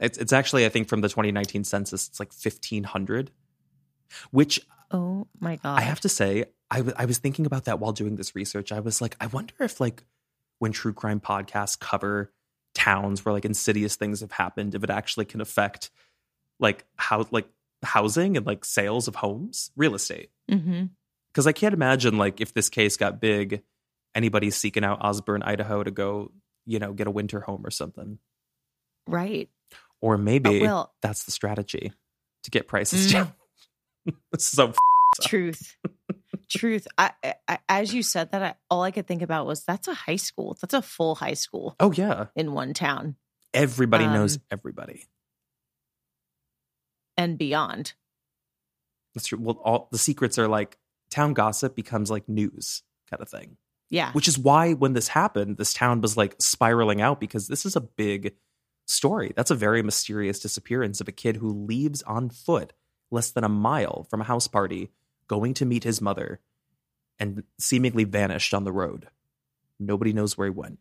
It's, 0.00 0.18
it's 0.18 0.32
actually, 0.32 0.66
I 0.66 0.68
think, 0.68 0.88
from 0.88 1.00
the 1.00 1.08
2019 1.08 1.64
census, 1.64 2.08
it's 2.08 2.18
like 2.20 2.32
1,500, 2.32 3.30
which 4.30 4.60
Oh 4.90 5.26
my 5.40 5.56
god! 5.56 5.78
I 5.78 5.82
have 5.82 6.00
to 6.00 6.08
say, 6.08 6.44
I 6.70 6.78
w- 6.78 6.94
I 6.96 7.04
was 7.06 7.18
thinking 7.18 7.46
about 7.46 7.64
that 7.64 7.80
while 7.80 7.92
doing 7.92 8.16
this 8.16 8.34
research. 8.34 8.70
I 8.72 8.80
was 8.80 9.00
like, 9.00 9.16
I 9.20 9.26
wonder 9.26 9.54
if 9.60 9.80
like 9.80 10.04
when 10.58 10.72
true 10.72 10.92
crime 10.92 11.20
podcasts 11.20 11.78
cover 11.78 12.32
towns 12.74 13.24
where 13.24 13.32
like 13.32 13.44
insidious 13.44 13.96
things 13.96 14.20
have 14.20 14.32
happened, 14.32 14.74
if 14.74 14.84
it 14.84 14.90
actually 14.90 15.24
can 15.24 15.40
affect 15.40 15.90
like 16.60 16.84
how 16.96 17.26
like 17.30 17.48
housing 17.82 18.36
and 18.36 18.46
like 18.46 18.64
sales 18.64 19.08
of 19.08 19.16
homes, 19.16 19.70
real 19.76 19.94
estate. 19.94 20.30
hmm 20.48 20.84
Because 21.32 21.46
I 21.46 21.52
can't 21.52 21.74
imagine 21.74 22.18
like 22.18 22.40
if 22.40 22.52
this 22.54 22.68
case 22.68 22.96
got 22.96 23.20
big, 23.20 23.62
anybody 24.14 24.50
seeking 24.50 24.84
out 24.84 25.00
Osburn, 25.00 25.42
Idaho 25.44 25.82
to 25.82 25.90
go, 25.90 26.30
you 26.66 26.78
know, 26.78 26.92
get 26.92 27.06
a 27.06 27.10
winter 27.10 27.40
home 27.40 27.62
or 27.64 27.70
something. 27.70 28.18
Right. 29.06 29.48
Or 30.04 30.18
maybe 30.18 30.60
Oh, 30.60 30.62
well- 30.62 30.94
that's 31.00 31.24
the 31.24 31.30
strategy 31.30 31.90
to 32.42 32.50
get 32.50 32.68
prices 32.68 33.08
Mm. 33.08 33.12
down. 33.12 33.32
so 34.38 34.72
Truth. 35.22 35.76
Truth. 36.50 36.86
I, 36.98 37.12
I, 37.48 37.58
as 37.70 37.94
you 37.94 38.02
said 38.02 38.32
that, 38.32 38.42
I, 38.42 38.54
all 38.68 38.82
I 38.82 38.90
could 38.90 39.06
think 39.06 39.22
about 39.22 39.46
was 39.46 39.64
that's 39.64 39.88
a 39.88 39.94
high 39.94 40.16
school. 40.16 40.58
That's 40.60 40.74
a 40.74 40.82
full 40.82 41.14
high 41.14 41.34
school 41.34 41.74
oh 41.80 41.90
yeah, 41.92 42.26
in 42.36 42.52
one 42.52 42.74
town 42.74 43.16
everybody 43.54 44.04
knows 44.06 44.36
Um, 44.36 44.42
everybody. 44.50 45.06
and 47.16 47.38
beyond. 47.38 47.94
That's 49.14 49.28
true. 49.28 49.38
Well, 49.40 49.60
all 49.64 49.88
the 49.92 49.98
secrets 49.98 50.38
are 50.38 50.48
like 50.48 50.76
town 51.10 51.32
gossip 51.34 51.76
becomes 51.76 52.10
like 52.10 52.28
news 52.28 52.82
kind 53.08 53.22
of 53.22 53.28
thing. 53.28 53.56
Yeah. 53.90 54.10
Which 54.12 54.26
is 54.28 54.36
why 54.38 54.72
when 54.72 54.92
this 54.92 55.08
happened, 55.08 55.56
this 55.56 55.72
town 55.72 56.00
was 56.00 56.16
like 56.16 56.34
spiraling 56.40 57.00
out 57.00 57.20
because 57.20 57.46
this 57.46 57.64
is 57.64 57.76
a 57.76 57.80
big 57.80 58.34
story. 58.86 59.32
That's 59.36 59.50
a 59.50 59.56
very 59.56 59.82
mysterious 59.82 60.40
disappearance 60.40 61.00
of 61.00 61.08
a 61.08 61.12
kid 61.12 61.36
who 61.36 61.66
leaves 61.66 62.02
on 62.02 62.30
foot 62.30 62.72
less 63.10 63.30
than 63.30 63.44
a 63.44 63.48
mile 63.48 64.06
from 64.10 64.20
a 64.20 64.24
house 64.24 64.48
party, 64.48 64.90
going 65.28 65.54
to 65.54 65.64
meet 65.64 65.84
his 65.84 66.00
mother, 66.00 66.40
and 67.18 67.44
seemingly 67.58 68.04
vanished 68.04 68.52
on 68.52 68.64
the 68.64 68.72
road. 68.72 69.08
Nobody 69.78 70.12
knows 70.12 70.36
where 70.36 70.46
he 70.46 70.50
went. 70.50 70.78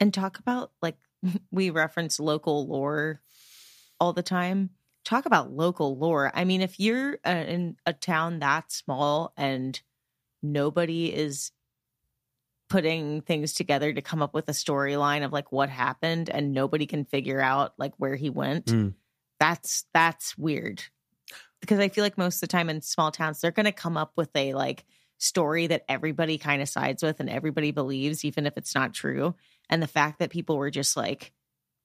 And 0.00 0.12
talk 0.12 0.38
about 0.38 0.72
like 0.82 0.96
we 1.50 1.70
reference 1.70 2.20
local 2.20 2.66
lore 2.66 3.20
all 4.00 4.12
the 4.12 4.22
time. 4.22 4.70
Talk 5.04 5.26
about 5.26 5.52
local 5.52 5.96
lore. 5.96 6.32
I 6.34 6.44
mean, 6.44 6.62
if 6.62 6.80
you're 6.80 7.18
uh, 7.24 7.44
in 7.46 7.76
a 7.86 7.92
town 7.92 8.40
that 8.40 8.72
small 8.72 9.32
and 9.36 9.80
nobody 10.42 11.14
is 11.14 11.52
putting 12.68 13.20
things 13.20 13.52
together 13.52 13.92
to 13.92 14.02
come 14.02 14.22
up 14.22 14.34
with 14.34 14.48
a 14.48 14.52
storyline 14.52 15.24
of 15.24 15.32
like 15.32 15.52
what 15.52 15.68
happened 15.68 16.28
and 16.28 16.52
nobody 16.52 16.86
can 16.86 17.04
figure 17.04 17.40
out 17.40 17.74
like 17.78 17.92
where 17.98 18.16
he 18.16 18.28
went, 18.30 18.66
Mm. 18.66 18.94
that's 19.38 19.84
that's 19.94 20.36
weird. 20.36 20.82
Because 21.60 21.78
I 21.78 21.88
feel 21.88 22.04
like 22.04 22.18
most 22.18 22.36
of 22.36 22.40
the 22.42 22.46
time 22.48 22.68
in 22.68 22.82
small 22.82 23.10
towns 23.10 23.40
they're 23.40 23.50
going 23.50 23.64
to 23.66 23.72
come 23.72 23.96
up 23.96 24.12
with 24.16 24.30
a 24.34 24.54
like 24.54 24.84
story 25.18 25.66
that 25.68 25.84
everybody 25.88 26.38
kind 26.38 26.60
of 26.60 26.68
sides 26.68 27.02
with 27.02 27.20
and 27.20 27.30
everybody 27.30 27.70
believes 27.70 28.24
even 28.24 28.46
if 28.46 28.56
it's 28.56 28.74
not 28.74 28.92
true. 28.92 29.34
And 29.70 29.82
the 29.82 29.86
fact 29.86 30.18
that 30.18 30.30
people 30.30 30.56
were 30.58 30.70
just 30.70 30.96
like 30.96 31.32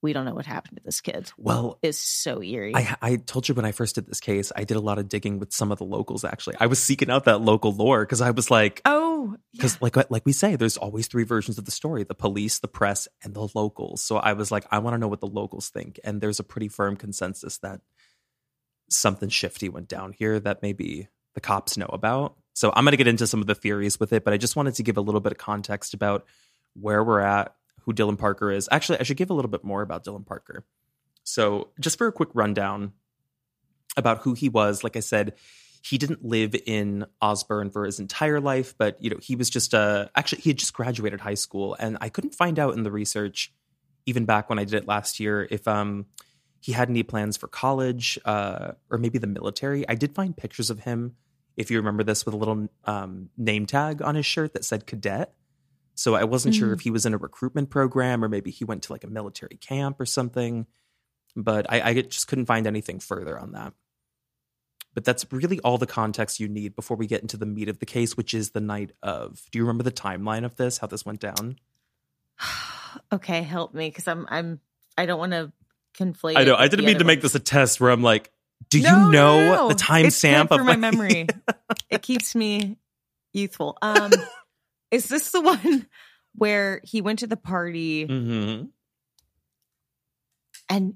we 0.02 0.14
don't 0.14 0.26
know 0.26 0.34
what 0.34 0.46
happened 0.46 0.78
to 0.78 0.84
this 0.84 1.02
kid 1.02 1.32
Well, 1.38 1.78
is 1.82 2.00
so 2.00 2.42
eerie. 2.42 2.76
I, 2.76 2.96
I 3.02 3.16
told 3.18 3.48
you 3.48 3.56
when 3.56 3.66
I 3.66 3.72
first 3.72 3.96
did 3.96 4.08
this 4.08 4.20
case, 4.20 4.52
I 4.56 4.64
did 4.64 4.78
a 4.78 4.82
lot 4.82 4.98
of 4.98 5.08
digging 5.08 5.40
with 5.40 5.54
some 5.54 5.72
of 5.72 5.78
the 5.78 5.86
locals. 5.86 6.24
Actually, 6.24 6.58
I 6.60 6.68
was 6.68 6.80
seeking 6.80 7.10
out 7.10 7.26
that 7.26 7.42
local 7.42 7.72
lore 7.72 8.04
because 8.04 8.22
I 8.22 8.32
was 8.32 8.50
like, 8.50 8.82
oh, 8.86 9.36
because 9.54 9.82
like 9.82 9.96
like 10.10 10.26
we 10.26 10.34
say, 10.34 10.56
there's 10.56 10.78
always 10.78 11.08
three 11.08 11.24
versions 11.24 11.58
of 11.58 11.66
the 11.66 11.72
story: 11.72 12.04
the 12.04 12.16
police, 12.16 12.60
the 12.60 12.68
press, 12.68 13.08
and 13.24 13.34
the 13.34 13.48
locals. 13.54 14.02
So 14.02 14.18
I 14.18 14.34
was 14.34 14.52
like, 14.52 14.66
I 14.72 14.80
want 14.80 14.96
to 14.96 14.98
know 14.98 15.08
what 15.08 15.22
the 15.22 15.28
locals 15.28 15.70
think, 15.70 16.00
and 16.04 16.20
there's 16.22 16.40
a 16.40 16.44
pretty 16.44 16.68
firm 16.68 16.98
consensus 16.98 17.58
that 17.60 17.82
something 18.90 19.30
shifty 19.30 19.70
went 19.70 19.88
down 19.88 20.14
here 20.14 20.40
that 20.40 20.62
maybe 20.62 21.08
the 21.34 21.42
cops 21.42 21.78
know 21.78 21.90
about. 21.92 22.36
So 22.54 22.72
I'm 22.76 22.84
going 22.84 22.92
to 22.92 22.98
get 22.98 23.08
into 23.08 23.28
some 23.28 23.40
of 23.40 23.48
the 23.48 23.56
theories 23.56 24.00
with 24.00 24.12
it, 24.14 24.24
but 24.26 24.34
I 24.34 24.38
just 24.38 24.56
wanted 24.56 24.76
to 24.76 24.84
give 24.84 24.98
a 24.98 25.02
little 25.02 25.22
bit 25.22 25.32
of 25.32 25.38
context 25.38 25.94
about 25.94 26.26
where 26.74 27.04
we're 27.04 27.22
at, 27.22 27.56
who 27.82 27.94
Dylan 27.94 28.18
Parker 28.18 28.52
is. 28.52 28.68
Actually, 28.72 29.00
I 29.00 29.04
should 29.04 29.18
give 29.18 29.30
a 29.30 29.34
little 29.34 29.52
bit 29.52 29.64
more 29.64 29.82
about 29.82 30.04
Dylan 30.04 30.26
Parker. 30.26 30.66
So, 31.24 31.70
just 31.80 31.98
for 31.98 32.08
a 32.08 32.12
quick 32.12 32.30
rundown 32.34 32.94
about 33.98 34.20
who 34.20 34.34
he 34.34 34.50
was, 34.50 34.84
like 34.84 34.96
I 34.96 35.02
said, 35.02 35.34
he 35.84 35.98
didn't 35.98 36.24
live 36.24 36.56
in 36.66 37.06
Osburn 37.22 37.74
for 37.74 37.86
his 37.86 38.00
entire 38.00 38.40
life, 38.40 38.76
but 38.78 39.02
you 39.04 39.10
know, 39.10 39.18
he 39.22 39.36
was 39.36 39.50
just 39.50 39.74
uh 39.74 40.08
actually 40.16 40.42
he 40.42 40.52
had 40.52 40.58
just 40.58 40.74
graduated 40.74 41.22
high 41.22 41.34
school 41.34 41.76
and 41.80 41.98
I 42.02 42.10
couldn't 42.10 42.36
find 42.36 42.60
out 42.60 42.76
in 42.76 42.84
the 42.84 42.92
research 42.92 43.52
even 44.06 44.26
back 44.26 44.50
when 44.50 44.60
I 44.60 44.64
did 44.64 44.76
it 44.76 44.88
last 44.88 45.20
year 45.20 45.48
if 45.50 45.68
um 45.68 46.06
he 46.60 46.72
had 46.74 46.90
any 46.90 47.02
plans 47.02 47.36
for 47.36 47.48
college 47.48 48.20
uh 48.26 48.74
or 48.90 48.98
maybe 48.98 49.18
the 49.18 49.28
military. 49.28 49.88
I 49.90 49.96
did 49.96 50.14
find 50.14 50.38
pictures 50.38 50.70
of 50.70 50.82
him 50.82 51.16
if 51.58 51.72
you 51.72 51.78
remember 51.78 52.04
this 52.04 52.26
with 52.26 52.36
a 52.36 52.38
little 52.38 52.70
um 52.86 53.30
name 53.36 53.66
tag 53.66 54.02
on 54.02 54.16
his 54.16 54.26
shirt 54.26 54.54
that 54.54 54.64
said 54.64 54.86
cadet. 54.86 55.34
So 55.96 56.16
I 56.16 56.24
wasn't 56.24 56.56
sure 56.56 56.70
Mhm. 56.70 56.74
if 56.74 56.80
he 56.82 56.90
was 56.92 57.06
in 57.06 57.14
a 57.14 57.18
recruitment 57.18 57.70
program 57.70 58.24
or 58.24 58.30
maybe 58.30 58.50
he 58.52 58.64
went 58.66 58.84
to 58.84 58.94
like 58.94 59.04
a 59.04 59.08
military 59.08 59.58
camp 59.58 60.00
or 60.00 60.06
something. 60.06 60.66
But 61.36 61.72
I, 61.72 61.82
I 61.82 62.02
just 62.02 62.28
couldn't 62.28 62.46
find 62.48 62.66
anything 62.68 63.00
further 63.00 63.38
on 63.40 63.52
that. 63.54 63.74
But 64.94 65.06
that's 65.06 65.26
really 65.32 65.60
all 65.62 65.78
the 65.78 65.88
context 65.88 66.40
you 66.42 66.50
need 66.50 66.76
before 66.76 66.98
we 66.98 67.08
get 67.08 67.22
into 67.22 67.38
the 67.38 67.46
meat 67.46 67.70
of 67.70 67.80
the 67.80 67.86
case, 67.86 68.18
which 68.18 68.34
is 68.34 68.52
the 68.52 68.60
night 68.60 68.92
of. 69.02 69.42
Do 69.52 69.58
you 69.60 69.64
remember 69.64 69.84
the 69.84 69.92
timeline 69.92 70.44
of 70.44 70.56
this? 70.58 70.80
How 70.80 70.88
this 70.88 71.06
went 71.06 71.22
down? 71.22 71.58
okay, 73.14 73.42
help 73.44 73.74
me 73.74 73.88
because 73.90 74.08
I'm 74.08 74.26
I'm 74.30 74.60
I 74.98 75.06
don't 75.06 75.20
want 75.20 75.32
to 75.32 75.52
conflate. 75.98 76.38
I 76.38 76.44
know. 76.44 76.56
I 76.56 76.68
didn't 76.68 76.86
mean 76.86 76.96
to 76.96 77.00
other 77.00 77.06
make 77.06 77.22
this 77.22 77.36
a 77.36 77.40
test 77.40 77.80
where 77.80 77.92
I'm 77.92 78.04
like, 78.04 78.32
do 78.70 78.82
No, 78.82 78.90
you 78.90 79.12
know 79.12 79.40
no, 79.40 79.56
no. 79.56 79.68
the 79.70 79.74
It's 79.76 79.84
timestamp 79.84 80.48
of 80.52 80.58
for 80.60 80.64
my 80.64 80.76
memory? 80.76 81.28
it 81.90 82.02
keeps 82.02 82.36
me 82.36 82.78
youthful. 83.34 83.78
Um, 83.82 84.12
is 84.92 85.08
this 85.08 85.32
the 85.32 85.42
one 85.42 85.88
where 86.36 86.82
he 86.84 87.02
went 87.02 87.20
to 87.20 87.28
the 87.28 87.38
party 87.38 88.06
hmm 88.06 88.64
and 90.70 90.96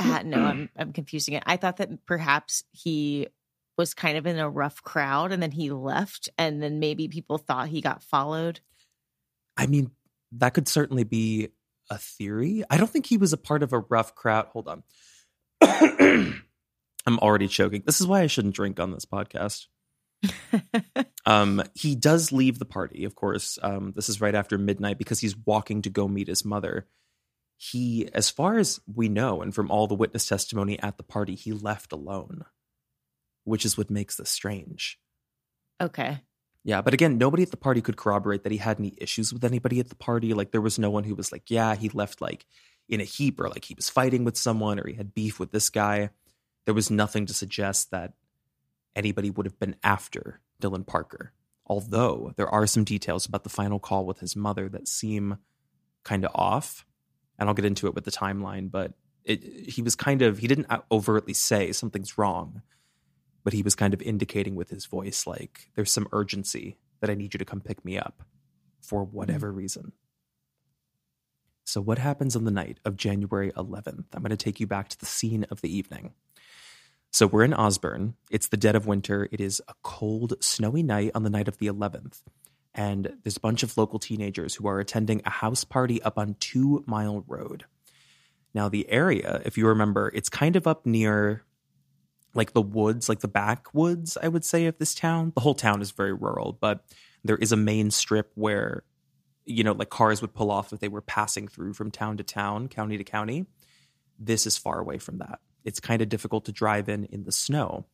ah, 0.00 0.22
no, 0.24 0.42
I'm 0.42 0.70
I'm 0.76 0.92
confusing 0.92 1.34
it. 1.34 1.42
I 1.46 1.56
thought 1.56 1.76
that 1.78 2.06
perhaps 2.06 2.64
he 2.72 3.28
was 3.76 3.94
kind 3.94 4.16
of 4.18 4.26
in 4.26 4.38
a 4.38 4.48
rough 4.48 4.82
crowd 4.82 5.30
and 5.30 5.42
then 5.42 5.52
he 5.52 5.70
left 5.70 6.28
and 6.38 6.62
then 6.62 6.80
maybe 6.80 7.06
people 7.06 7.38
thought 7.38 7.68
he 7.68 7.80
got 7.80 8.02
followed. 8.02 8.60
I 9.56 9.66
mean, 9.66 9.90
that 10.32 10.54
could 10.54 10.68
certainly 10.68 11.04
be 11.04 11.50
a 11.90 11.98
theory. 11.98 12.64
I 12.70 12.76
don't 12.76 12.90
think 12.90 13.06
he 13.06 13.18
was 13.18 13.32
a 13.32 13.36
part 13.36 13.62
of 13.62 13.72
a 13.72 13.80
rough 13.80 14.14
crowd. 14.14 14.46
Hold 14.46 14.68
on. 14.68 14.82
I'm 17.06 17.18
already 17.20 17.48
choking. 17.48 17.82
This 17.86 18.00
is 18.00 18.06
why 18.06 18.22
I 18.22 18.26
shouldn't 18.26 18.54
drink 18.54 18.80
on 18.80 18.90
this 18.90 19.06
podcast. 19.06 19.66
Um, 21.28 21.62
he 21.74 21.94
does 21.94 22.32
leave 22.32 22.58
the 22.58 22.64
party, 22.64 23.04
of 23.04 23.14
course. 23.14 23.58
Um, 23.62 23.92
this 23.94 24.08
is 24.08 24.18
right 24.18 24.34
after 24.34 24.56
midnight 24.56 24.96
because 24.96 25.20
he's 25.20 25.36
walking 25.36 25.82
to 25.82 25.90
go 25.90 26.08
meet 26.08 26.26
his 26.26 26.42
mother. 26.42 26.86
He, 27.58 28.08
as 28.14 28.30
far 28.30 28.56
as 28.56 28.80
we 28.92 29.10
know, 29.10 29.42
and 29.42 29.54
from 29.54 29.70
all 29.70 29.86
the 29.86 29.94
witness 29.94 30.26
testimony 30.26 30.80
at 30.80 30.96
the 30.96 31.02
party, 31.02 31.34
he 31.34 31.52
left 31.52 31.92
alone, 31.92 32.46
which 33.44 33.66
is 33.66 33.76
what 33.76 33.90
makes 33.90 34.16
this 34.16 34.30
strange. 34.30 34.98
okay. 35.82 36.22
Yeah, 36.64 36.80
but 36.82 36.94
again, 36.94 37.18
nobody 37.18 37.42
at 37.42 37.50
the 37.50 37.56
party 37.58 37.80
could 37.82 37.96
corroborate 37.96 38.42
that 38.42 38.52
he 38.52 38.58
had 38.58 38.78
any 38.78 38.94
issues 38.98 39.32
with 39.32 39.44
anybody 39.44 39.80
at 39.80 39.90
the 39.90 39.94
party. 39.94 40.34
Like 40.34 40.50
there 40.50 40.60
was 40.60 40.78
no 40.78 40.90
one 40.90 41.04
who 41.04 41.14
was 41.14 41.30
like, 41.30 41.50
yeah, 41.50 41.74
he 41.74 41.88
left 41.90 42.20
like 42.20 42.46
in 42.88 43.00
a 43.00 43.04
heap 43.04 43.38
or 43.38 43.48
like 43.48 43.64
he 43.64 43.74
was 43.74 43.88
fighting 43.88 44.24
with 44.24 44.36
someone 44.36 44.78
or 44.78 44.86
he 44.86 44.94
had 44.94 45.14
beef 45.14 45.38
with 45.38 45.50
this 45.50 45.70
guy. 45.70 46.10
There 46.64 46.74
was 46.74 46.90
nothing 46.90 47.26
to 47.26 47.34
suggest 47.34 47.90
that 47.90 48.14
anybody 48.96 49.30
would 49.30 49.46
have 49.46 49.58
been 49.58 49.76
after 49.82 50.40
Dylan 50.60 50.86
Parker. 50.86 51.32
Although 51.66 52.32
there 52.36 52.48
are 52.48 52.66
some 52.66 52.84
details 52.84 53.26
about 53.26 53.44
the 53.44 53.50
final 53.50 53.78
call 53.78 54.06
with 54.06 54.20
his 54.20 54.34
mother 54.34 54.68
that 54.70 54.88
seem 54.88 55.38
kind 56.02 56.24
of 56.24 56.30
off. 56.34 56.86
And 57.38 57.48
I'll 57.48 57.54
get 57.54 57.64
into 57.64 57.86
it 57.86 57.94
with 57.94 58.04
the 58.04 58.10
timeline, 58.10 58.70
but 58.70 58.94
it, 59.24 59.44
he 59.44 59.82
was 59.82 59.94
kind 59.94 60.22
of, 60.22 60.38
he 60.38 60.46
didn't 60.46 60.68
overtly 60.90 61.34
say 61.34 61.72
something's 61.72 62.18
wrong 62.18 62.62
but 63.48 63.54
he 63.54 63.62
was 63.62 63.74
kind 63.74 63.94
of 63.94 64.02
indicating 64.02 64.56
with 64.56 64.68
his 64.68 64.84
voice 64.84 65.26
like 65.26 65.70
there's 65.74 65.90
some 65.90 66.06
urgency 66.12 66.76
that 67.00 67.08
I 67.08 67.14
need 67.14 67.32
you 67.32 67.38
to 67.38 67.46
come 67.46 67.62
pick 67.62 67.82
me 67.82 67.98
up 67.98 68.22
for 68.82 69.04
whatever 69.04 69.50
mm. 69.50 69.56
reason. 69.56 69.92
So 71.64 71.80
what 71.80 71.96
happens 71.96 72.36
on 72.36 72.44
the 72.44 72.50
night 72.50 72.78
of 72.84 72.96
January 72.96 73.50
11th? 73.52 74.04
I'm 74.12 74.22
going 74.22 74.30
to 74.30 74.36
take 74.36 74.60
you 74.60 74.66
back 74.66 74.90
to 74.90 74.98
the 74.98 75.06
scene 75.06 75.46
of 75.50 75.62
the 75.62 75.74
evening. 75.74 76.12
So 77.10 77.26
we're 77.26 77.44
in 77.44 77.52
Osburn. 77.52 78.14
It's 78.30 78.48
the 78.48 78.56
dead 78.56 78.76
of 78.76 78.86
winter. 78.86 79.28
It 79.32 79.40
is 79.40 79.62
a 79.66 79.74
cold, 79.82 80.34
snowy 80.40 80.82
night 80.82 81.12
on 81.14 81.22
the 81.22 81.30
night 81.30 81.48
of 81.48 81.58
the 81.58 81.66
11th. 81.66 82.22
And 82.74 83.16
there's 83.22 83.38
a 83.38 83.40
bunch 83.40 83.62
of 83.62 83.76
local 83.76 83.98
teenagers 83.98 84.54
who 84.54 84.68
are 84.68 84.78
attending 84.78 85.22
a 85.24 85.30
house 85.30 85.64
party 85.64 86.02
up 86.02 86.18
on 86.18 86.36
Two 86.38 86.84
Mile 86.86 87.24
Road. 87.26 87.64
Now, 88.54 88.68
the 88.68 88.88
area, 88.88 89.42
if 89.44 89.58
you 89.58 89.66
remember, 89.66 90.10
it's 90.14 90.28
kind 90.28 90.54
of 90.54 90.66
up 90.66 90.86
near 90.86 91.44
like 92.34 92.52
the 92.52 92.62
woods, 92.62 93.08
like 93.08 93.20
the 93.20 93.28
backwoods, 93.28 94.16
I 94.22 94.28
would 94.28 94.44
say, 94.44 94.66
of 94.66 94.78
this 94.78 94.94
town. 94.94 95.32
The 95.34 95.40
whole 95.40 95.54
town 95.54 95.80
is 95.82 95.90
very 95.90 96.12
rural, 96.12 96.56
but 96.60 96.84
there 97.24 97.36
is 97.36 97.52
a 97.52 97.56
main 97.56 97.90
strip 97.90 98.30
where, 98.34 98.84
you 99.44 99.64
know, 99.64 99.72
like 99.72 99.90
cars 99.90 100.20
would 100.20 100.34
pull 100.34 100.50
off 100.50 100.72
if 100.72 100.78
they 100.78 100.88
were 100.88 101.00
passing 101.00 101.48
through 101.48 101.72
from 101.72 101.90
town 101.90 102.16
to 102.18 102.22
town, 102.22 102.68
county 102.68 102.96
to 102.98 103.04
county. 103.04 103.46
This 104.18 104.46
is 104.46 104.58
far 104.58 104.78
away 104.78 104.98
from 104.98 105.18
that. 105.18 105.40
It's 105.64 105.80
kind 105.80 106.02
of 106.02 106.08
difficult 106.08 106.44
to 106.46 106.52
drive 106.52 106.88
in 106.88 107.04
in 107.06 107.24
the 107.24 107.32
snow. 107.32 107.86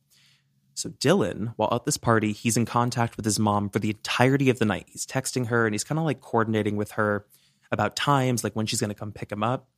So 0.73 0.89
Dylan, 0.89 1.53
while 1.55 1.73
at 1.73 1.85
this 1.85 1.97
party, 1.97 2.33
he's 2.33 2.57
in 2.57 2.65
contact 2.65 3.15
with 3.15 3.25
his 3.25 3.39
mom 3.39 3.69
for 3.69 3.79
the 3.79 3.91
entirety 3.91 4.49
of 4.49 4.59
the 4.59 4.65
night. 4.65 4.87
He's 4.89 5.05
texting 5.05 5.47
her 5.47 5.65
and 5.65 5.73
he's 5.73 5.85
kind 5.85 5.99
of 5.99 6.05
like 6.05 6.19
coordinating 6.19 6.75
with 6.75 6.91
her 6.91 7.25
about 7.71 7.95
times, 7.95 8.43
like 8.43 8.55
when 8.55 8.65
she's 8.65 8.81
going 8.81 8.89
to 8.89 8.95
come 8.95 9.13
pick 9.13 9.31
him 9.31 9.41
up. 9.41 9.69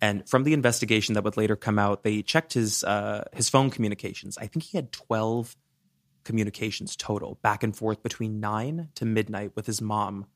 And 0.00 0.28
from 0.28 0.44
the 0.44 0.52
investigation 0.52 1.14
that 1.14 1.24
would 1.24 1.36
later 1.36 1.56
come 1.56 1.78
out, 1.78 2.04
they 2.04 2.22
checked 2.22 2.52
his 2.52 2.84
uh, 2.84 3.24
his 3.32 3.48
phone 3.48 3.70
communications. 3.70 4.38
I 4.38 4.46
think 4.46 4.62
he 4.62 4.78
had 4.78 4.92
twelve 4.92 5.56
communications 6.22 6.94
total, 6.94 7.38
back 7.42 7.64
and 7.64 7.76
forth 7.76 8.02
between 8.02 8.38
nine 8.38 8.90
to 8.94 9.04
midnight 9.04 9.52
with 9.56 9.66
his 9.66 9.82
mom, 9.82 10.26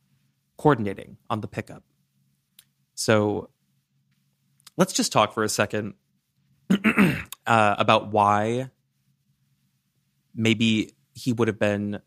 coordinating 0.57 1.17
on 1.31 1.43
the 1.43 1.49
pickup. 1.49 1.85
So 2.95 3.51
let's 4.77 4.93
just 4.93 5.13
talk 5.13 5.33
for 5.33 5.45
a 5.45 5.49
second 5.49 5.95
uh, 7.47 7.75
about 7.79 8.13
why 8.13 8.71
maybe 10.35 10.95
he 11.15 11.33
would 11.33 11.49
have 11.49 11.59
been 11.59 12.01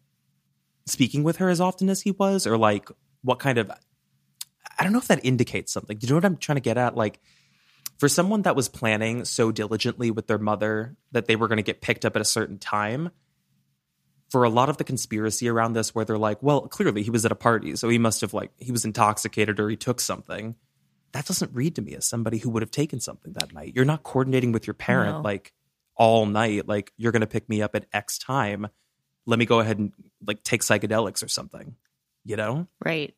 speaking 0.85 1.23
with 1.23 1.37
her 1.37 1.49
as 1.49 1.61
often 1.61 1.89
as 1.89 2.01
he 2.01 2.11
was, 2.11 2.47
or 2.47 2.57
like 2.57 2.89
what 3.21 3.39
kind 3.39 3.57
of 3.57 3.71
I 4.77 4.83
don't 4.83 4.93
know 4.93 4.99
if 4.99 5.07
that 5.07 5.23
indicates 5.23 5.71
something. 5.71 5.97
Do 5.97 6.05
you 6.05 6.11
know 6.11 6.17
what 6.17 6.25
I'm 6.25 6.37
trying 6.37 6.57
to 6.57 6.61
get 6.61 6.77
at? 6.77 6.95
Like 6.95 7.19
for 7.97 8.09
someone 8.09 8.41
that 8.43 8.55
was 8.55 8.67
planning 8.67 9.25
so 9.25 9.51
diligently 9.51 10.11
with 10.11 10.27
their 10.27 10.37
mother 10.37 10.97
that 11.11 11.27
they 11.27 11.35
were 11.35 11.47
going 11.47 11.57
to 11.57 11.63
get 11.63 11.81
picked 11.81 12.05
up 12.05 12.15
at 12.15 12.21
a 12.21 12.25
certain 12.25 12.57
time, 12.57 13.11
for 14.29 14.43
a 14.43 14.49
lot 14.49 14.69
of 14.69 14.77
the 14.77 14.83
conspiracy 14.83 15.47
around 15.47 15.73
this, 15.73 15.93
where 15.93 16.03
they're 16.03 16.17
like, 16.17 16.41
well, 16.41 16.67
clearly 16.67 17.03
he 17.03 17.09
was 17.09 17.25
at 17.25 17.31
a 17.31 17.35
party, 17.35 17.75
so 17.75 17.87
he 17.87 17.97
must 17.97 18.21
have 18.21 18.33
like 18.33 18.51
he 18.57 18.71
was 18.71 18.83
intoxicated 18.83 19.59
or 19.59 19.69
he 19.69 19.77
took 19.77 20.01
something. 20.01 20.55
That 21.15 21.25
doesn't 21.25 21.53
read 21.53 21.75
to 21.75 21.81
me 21.81 21.95
as 21.95 22.05
somebody 22.05 22.39
who 22.39 22.49
would 22.49 22.61
have 22.61 22.71
taken 22.71 22.99
something 22.99 23.31
that 23.33 23.53
night. 23.53 23.71
You're 23.73 23.85
not 23.85 24.03
coordinating 24.03 24.51
with 24.51 24.67
your 24.67 24.73
parent 24.73 25.17
No. 25.17 25.21
like 25.21 25.53
all 25.95 26.25
night. 26.25 26.67
Like 26.67 26.91
you're 26.97 27.13
going 27.13 27.21
to 27.21 27.25
pick 27.27 27.47
me 27.47 27.61
up 27.61 27.73
at 27.73 27.85
X 27.93 28.17
time. 28.17 28.67
Let 29.25 29.39
me 29.39 29.45
go 29.45 29.61
ahead 29.61 29.79
and 29.79 29.93
like 30.27 30.43
take 30.43 30.61
psychedelics 30.61 31.23
or 31.23 31.29
something. 31.29 31.77
you 32.25 32.35
know? 32.35 32.67
Right. 32.83 33.15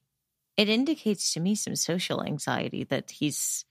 It 0.57 0.69
indicates 0.69 1.33
to 1.33 1.39
me 1.39 1.55
some 1.55 1.75
social 1.75 2.23
anxiety 2.23 2.83
that 2.85 3.09
he's 3.09 3.65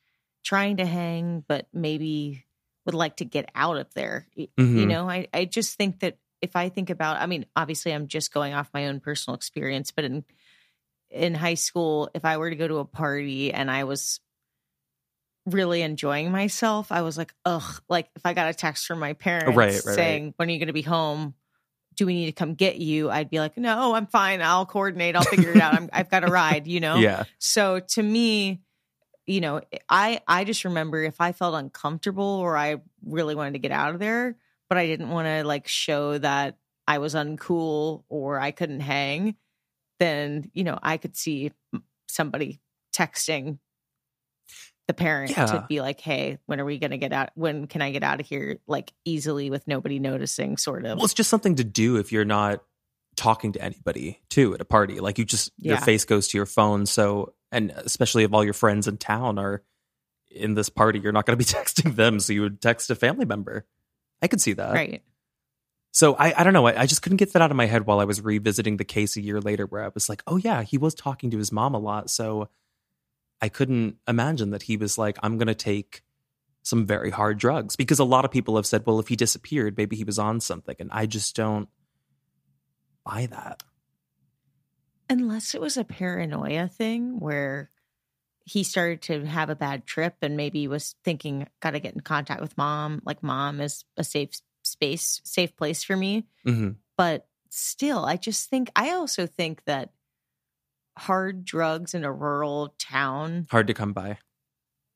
trying 0.45 0.79
to 0.79 0.87
hang, 0.87 1.45
but 1.47 1.69
maybe 1.73 2.45
would 2.85 2.95
like 2.95 3.19
to 3.19 3.25
get 3.25 3.51
out 3.55 3.77
of 3.77 3.93
there. 3.95 4.27
Y- 4.37 4.49
You 4.57 4.65
mm-hmm. 4.65 4.89
know, 4.89 5.09
I, 5.09 5.29
I 5.33 5.45
just 5.45 5.77
think 5.77 6.01
that 6.01 6.19
if 6.43 6.57
I 6.57 6.69
think 6.69 6.91
about, 6.91 7.19
I 7.21 7.27
mean, 7.27 7.47
obviously 7.55 7.93
I'm 7.93 8.09
just 8.09 8.33
going 8.33 8.55
off 8.55 8.71
my 8.75 8.89
own 8.89 8.99
personal 9.01 9.37
experience, 9.37 9.91
but 9.93 10.05
in 10.05 10.25
in 11.17 11.35
high 11.35 11.55
school, 11.55 12.11
if 12.15 12.25
I 12.25 12.37
were 12.37 12.51
to 12.51 12.57
go 12.57 12.69
to 12.69 12.79
a 12.79 12.85
party 12.85 13.53
and 13.53 13.71
I 13.71 13.85
was 13.85 14.21
really 15.47 15.83
enjoying 15.83 16.31
myself, 16.31 16.91
I 16.91 17.03
was 17.03 17.17
like, 17.17 17.33
ugh, 17.45 17.83
like 17.89 18.09
if 18.17 18.27
I 18.27 18.35
got 18.35 18.49
a 18.49 18.55
text 18.55 18.87
from 18.87 18.99
my 18.99 19.13
oh, 19.13 19.15
parents 19.15 19.57
Right, 19.57 19.73
right, 19.73 19.85
right. 19.85 19.95
saying, 19.95 20.35
When 20.37 20.49
are 20.49 20.53
you 20.53 20.59
gonna 20.59 20.73
be 20.73 20.83
home? 20.83 21.35
Do 21.95 22.05
we 22.05 22.15
need 22.15 22.27
to 22.27 22.33
come 22.33 22.55
get 22.55 22.77
you? 22.77 23.11
I'd 23.11 23.31
be 23.31 23.41
like, 23.41 23.57
No, 23.57 23.95
I'm 23.95 24.07
fine. 24.07 24.43
I'll 24.43 24.67
coordinate. 24.67 25.17
I'll 25.17 25.23
figure 25.23 25.53
it 25.53 25.61
out. 25.61 25.75
I'm, 25.75 25.89
I've 25.93 26.11
got 26.11 26.25
a 26.25 26.31
ride, 26.31 26.67
you 26.67 26.81
know? 26.87 26.97
Yeah. 26.97 27.25
So 27.39 27.81
to 27.81 28.03
me, 28.03 28.61
you 29.27 29.41
know, 29.41 29.61
I 29.89 30.21
I 30.29 30.45
just 30.45 30.65
remember 30.65 31.03
if 31.03 31.21
I 31.21 31.33
felt 31.33 31.55
uncomfortable 31.55 32.25
or 32.25 32.57
I 32.57 32.77
really 33.05 33.35
wanted 33.35 33.55
to 33.55 33.59
get 33.59 33.73
out 33.73 33.95
of 33.95 34.01
there, 34.01 34.37
but 34.69 34.79
I 34.79 34.87
didn't 34.87 35.11
want 35.11 35.27
to 35.27 35.45
like 35.45 35.69
show 35.69 36.19
that 36.19 36.59
I 36.87 36.99
was 36.99 37.15
uncool 37.15 38.05
or 38.09 38.39
I 38.39 38.53
couldn't 38.53 38.81
hang, 38.81 39.37
then 39.99 40.51
you 40.55 40.65
know 40.65 40.79
I 40.83 40.97
could 40.97 41.17
see 41.17 41.53
somebody 42.09 42.61
texting 42.95 43.59
the 44.89 44.95
parent 44.95 45.31
Yeah. 45.33 45.47
to 45.47 45.67
be 45.69 45.81
like, 45.81 46.01
"Hey, 46.01 46.39
when 46.47 46.61
are 46.61 46.65
we 46.65 46.79
going 46.79 46.93
to 46.93 46.99
get 46.99 47.13
out? 47.13 47.31
When 47.35 47.67
can 47.67 47.83
I 47.83 47.91
get 47.91 48.03
out 48.05 48.21
of 48.21 48.27
here 48.27 48.59
like 48.69 48.93
easily 49.05 49.51
with 49.51 49.67
nobody 49.67 49.99
noticing?" 49.99 50.57
Sort 50.57 50.85
of. 50.87 50.97
Well, 50.99 51.05
it's 51.05 51.15
just 51.15 51.31
something 51.31 51.57
to 51.57 51.65
do 51.65 51.97
if 51.97 52.13
you're 52.13 52.25
not 52.25 52.63
talking 53.17 53.53
to 53.53 53.63
anybody 53.63 54.21
too 54.29 54.55
at 54.55 54.61
a 54.61 54.65
party. 54.65 55.01
Like 55.01 55.19
you 55.19 55.25
just 55.25 55.51
your 55.59 55.79
face 55.79 56.05
goes 56.05 56.29
to 56.29 56.39
your 56.39 56.47
phone. 56.47 56.87
So 56.87 57.35
and 57.51 57.71
especially 57.71 58.25
if 58.25 58.33
all 58.33 58.45
your 58.45 58.53
friends 58.53 58.87
in 58.87 58.97
town 58.99 59.39
are 59.39 59.63
in 60.31 60.55
this 60.55 60.69
party, 60.69 60.99
you're 61.01 61.13
not 61.13 61.27
going 61.27 61.39
to 61.39 61.45
be 61.45 61.51
texting 61.59 61.97
them. 61.97 62.21
So 62.21 62.33
you 62.33 62.43
would 62.43 62.61
text 62.61 62.91
a 62.91 62.95
family 62.95 63.25
member. 63.25 63.67
I 64.23 64.29
could 64.29 64.41
see 64.41 64.53
that. 64.55 64.73
right. 64.73 65.03
So 65.97 66.15
I, 66.15 66.39
I 66.39 66.45
don't 66.45 66.53
know. 66.53 66.67
I, 66.67 66.83
I 66.83 66.85
just 66.85 67.01
couldn't 67.01 67.17
get 67.17 67.33
that 67.33 67.41
out 67.41 67.51
of 67.51 67.57
my 67.57 67.65
head 67.65 67.87
while 67.87 68.01
I 68.01 68.05
was 68.05 68.21
revisiting 68.21 68.77
the 68.77 68.85
case 68.85 69.17
a 69.17 69.23
year 69.23 69.41
later, 69.41 69.65
where 69.65 69.83
I 69.83 69.89
was 69.95 70.11
like, 70.11 70.23
oh 70.27 70.37
yeah, 70.37 70.63
he 70.63 70.77
was 70.77 70.95
talking 70.95 71.31
to 71.31 71.39
his 71.39 71.51
mom 71.51 71.75
a 71.75 71.79
lot. 71.79 72.11
So 72.11 72.51
I 73.41 73.49
couldn't 73.49 73.97
imagine 74.07 74.51
that 74.51 74.65
he 74.65 74.77
was 74.77 74.99
like, 74.99 75.17
I'm 75.23 75.39
going 75.39 75.47
to 75.47 75.55
take 75.55 76.03
some 76.63 76.85
very 76.85 77.09
hard 77.09 77.39
drugs 77.39 77.77
because 77.77 77.99
a 77.99 78.05
lot 78.05 78.27
of 78.27 78.31
people 78.31 78.57
have 78.57 78.67
said, 78.67 78.83
well, 78.85 79.01
if 79.01 79.09
he 79.09 79.17
disappeared, 79.17 79.79
maybe 79.79 79.97
he 79.97 80.05
was 80.05 80.19
on 80.19 80.39
something, 80.41 80.77
and 80.79 80.91
I 80.93 81.07
just 81.07 81.35
don't 81.35 81.71
buy 83.03 83.25
that. 83.31 83.63
Unless 85.09 85.55
it 85.55 85.63
was 85.63 85.79
a 85.79 85.85
paranoia 85.85 86.69
thing 86.69 87.21
where 87.21 87.71
he 88.45 88.65
started 88.65 89.01
to 89.03 89.25
have 89.25 89.49
a 89.49 89.57
bad 89.57 89.87
trip 89.87 90.17
and 90.21 90.37
maybe 90.37 90.69
was 90.69 90.95
thinking, 91.05 91.49
got 91.61 91.71
to 91.71 91.81
get 91.81 91.95
in 91.95 92.01
contact 92.01 92.43
with 92.43 92.59
mom. 92.59 93.01
Like, 93.07 93.23
mom 93.23 93.63
is 93.63 93.87
a 93.97 94.05
safe 94.05 94.43
space, 94.67 95.21
safe 95.25 95.57
place 95.57 95.83
for 95.85 95.97
me. 95.97 96.27
hmm 96.45 96.71
But 96.97 97.27
still, 97.51 98.05
I 98.05 98.17
just 98.17 98.51
think, 98.51 98.71
I 98.77 98.91
also 98.91 99.27
think 99.27 99.63
that 99.65 99.91
hard 100.99 101.45
drugs 101.45 101.95
in 101.95 102.05
a 102.05 102.13
rural 102.13 102.75
town, 102.79 103.47
Hard 103.51 103.67
to 103.69 103.75
come 103.75 103.93
by. 103.93 104.19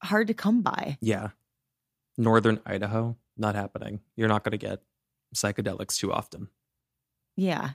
hard 0.02 0.26
to 0.28 0.34
come 0.34 0.62
by. 0.62 0.98
Yeah. 1.00 1.28
Northern 2.18 2.60
Idaho, 2.66 3.16
not 3.36 3.54
happening. 3.54 4.00
You're 4.16 4.28
not 4.28 4.44
going 4.44 4.52
to 4.52 4.58
get 4.58 4.80
psychedelics 5.34 5.96
too 5.96 6.12
often. 6.12 6.48
Yeah. 7.36 7.70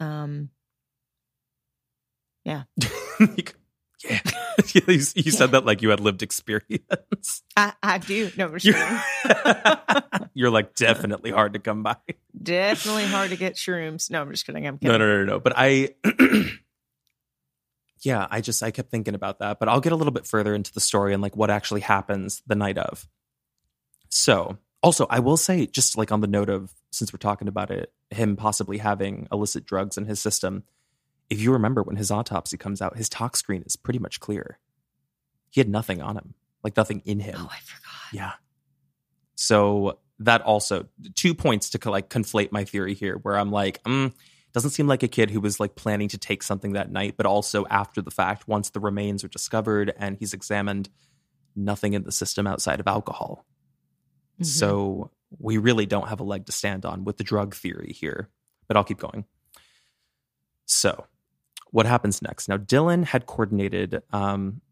Um, 0.00 0.50
yeah. 2.44 2.64
yeah. 4.04 4.20
you, 4.86 5.00
you 5.14 5.30
said 5.30 5.52
that 5.52 5.64
like 5.64 5.82
you 5.82 5.90
had 5.90 6.00
lived 6.00 6.22
experience. 6.22 7.42
I, 7.56 7.72
I 7.82 7.98
do. 7.98 8.30
No, 8.36 8.46
I'm 8.46 8.58
You're, 8.60 9.02
you're 10.34 10.50
like 10.50 10.74
definitely 10.74 11.30
hard 11.30 11.52
to 11.54 11.58
come 11.58 11.82
by. 11.82 11.96
Definitely 12.40 13.04
hard 13.04 13.30
to 13.30 13.36
get 13.36 13.54
shrooms. 13.54 14.10
No, 14.10 14.22
I'm 14.22 14.30
just 14.30 14.46
kidding. 14.46 14.66
I'm 14.66 14.78
kidding. 14.78 14.98
No, 14.98 14.98
no, 14.98 15.18
no, 15.18 15.24
no. 15.24 15.40
But 15.40 15.54
I, 15.56 15.90
yeah, 18.00 18.26
I 18.30 18.40
just 18.40 18.62
I 18.62 18.70
kept 18.70 18.90
thinking 18.90 19.14
about 19.14 19.40
that. 19.40 19.58
But 19.58 19.68
I'll 19.68 19.80
get 19.80 19.92
a 19.92 19.96
little 19.96 20.12
bit 20.12 20.26
further 20.26 20.54
into 20.54 20.72
the 20.72 20.80
story 20.80 21.12
and 21.12 21.22
like 21.22 21.36
what 21.36 21.50
actually 21.50 21.82
happens 21.82 22.42
the 22.46 22.54
night 22.54 22.78
of. 22.78 23.08
So, 24.08 24.58
also, 24.82 25.06
I 25.08 25.20
will 25.20 25.36
say, 25.36 25.66
just 25.66 25.96
like 25.96 26.12
on 26.12 26.20
the 26.20 26.26
note 26.26 26.48
of 26.48 26.72
since 26.90 27.12
we're 27.12 27.18
talking 27.18 27.48
about 27.48 27.70
it, 27.70 27.92
him 28.10 28.36
possibly 28.36 28.78
having 28.78 29.28
illicit 29.32 29.64
drugs 29.64 29.96
in 29.96 30.06
his 30.06 30.20
system. 30.20 30.64
If 31.30 31.40
you 31.40 31.52
remember 31.52 31.82
when 31.82 31.96
his 31.96 32.10
autopsy 32.10 32.58
comes 32.58 32.82
out, 32.82 32.96
his 32.96 33.08
tox 33.08 33.38
screen 33.38 33.62
is 33.64 33.76
pretty 33.76 33.98
much 33.98 34.20
clear. 34.20 34.58
He 35.52 35.60
had 35.60 35.68
nothing 35.68 36.00
on 36.00 36.16
him, 36.16 36.32
like 36.64 36.76
nothing 36.78 37.02
in 37.04 37.20
him. 37.20 37.34
Oh, 37.38 37.50
I 37.52 37.58
forgot. 37.58 38.12
Yeah. 38.12 38.32
So 39.34 39.98
that 40.18 40.40
also 40.40 40.88
two 41.14 41.34
points 41.34 41.70
to 41.70 41.90
like 41.90 42.08
conflate 42.08 42.52
my 42.52 42.64
theory 42.64 42.94
here, 42.94 43.18
where 43.18 43.36
I'm 43.36 43.50
like, 43.50 43.82
mm, 43.82 44.14
doesn't 44.54 44.70
seem 44.70 44.86
like 44.86 45.02
a 45.02 45.08
kid 45.08 45.30
who 45.30 45.40
was 45.40 45.60
like 45.60 45.74
planning 45.74 46.08
to 46.08 46.16
take 46.18 46.42
something 46.42 46.72
that 46.72 46.90
night, 46.90 47.18
but 47.18 47.26
also 47.26 47.66
after 47.66 48.00
the 48.00 48.10
fact, 48.10 48.48
once 48.48 48.70
the 48.70 48.80
remains 48.80 49.22
are 49.24 49.28
discovered 49.28 49.92
and 49.98 50.16
he's 50.16 50.32
examined, 50.32 50.88
nothing 51.54 51.92
in 51.92 52.04
the 52.04 52.12
system 52.12 52.46
outside 52.46 52.80
of 52.80 52.86
alcohol. 52.86 53.44
Mhm. 54.40 54.46
So 54.46 55.10
we 55.38 55.58
really 55.58 55.84
don't 55.84 56.08
have 56.08 56.20
a 56.20 56.24
leg 56.24 56.46
to 56.46 56.52
stand 56.52 56.86
on 56.86 57.04
with 57.04 57.18
the 57.18 57.24
drug 57.24 57.54
theory 57.54 57.92
here, 57.92 58.30
but 58.68 58.78
I'll 58.78 58.84
keep 58.84 58.98
going. 58.98 59.26
So, 60.64 61.06
what 61.72 61.84
happens 61.84 62.22
next? 62.22 62.48
Now, 62.48 62.56
Dylan 62.56 63.04
had 63.04 63.26
coordinated 63.26 64.02
um, 64.12 64.62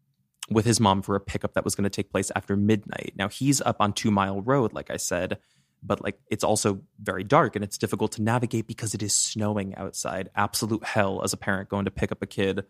with 0.51 0.65
his 0.65 0.79
mom 0.79 1.01
for 1.01 1.15
a 1.15 1.19
pickup 1.19 1.53
that 1.53 1.63
was 1.63 1.75
going 1.75 1.85
to 1.85 1.89
take 1.89 2.11
place 2.11 2.31
after 2.35 2.55
midnight. 2.55 3.13
Now, 3.15 3.29
he's 3.29 3.61
up 3.61 3.77
on 3.79 3.93
Two 3.93 4.11
Mile 4.11 4.41
Road, 4.41 4.73
like 4.73 4.91
I 4.91 4.97
said, 4.97 5.39
but 5.81 6.03
like 6.03 6.19
it's 6.29 6.43
also 6.43 6.81
very 7.01 7.23
dark 7.23 7.55
and 7.55 7.63
it's 7.63 7.77
difficult 7.77 8.11
to 8.13 8.21
navigate 8.21 8.67
because 8.67 8.93
it 8.93 9.01
is 9.01 9.15
snowing 9.15 9.75
outside. 9.75 10.29
Absolute 10.35 10.83
hell 10.83 11.23
as 11.23 11.33
a 11.33 11.37
parent 11.37 11.69
going 11.69 11.85
to 11.85 11.91
pick 11.91 12.11
up 12.11 12.21
a 12.21 12.27
kid 12.27 12.65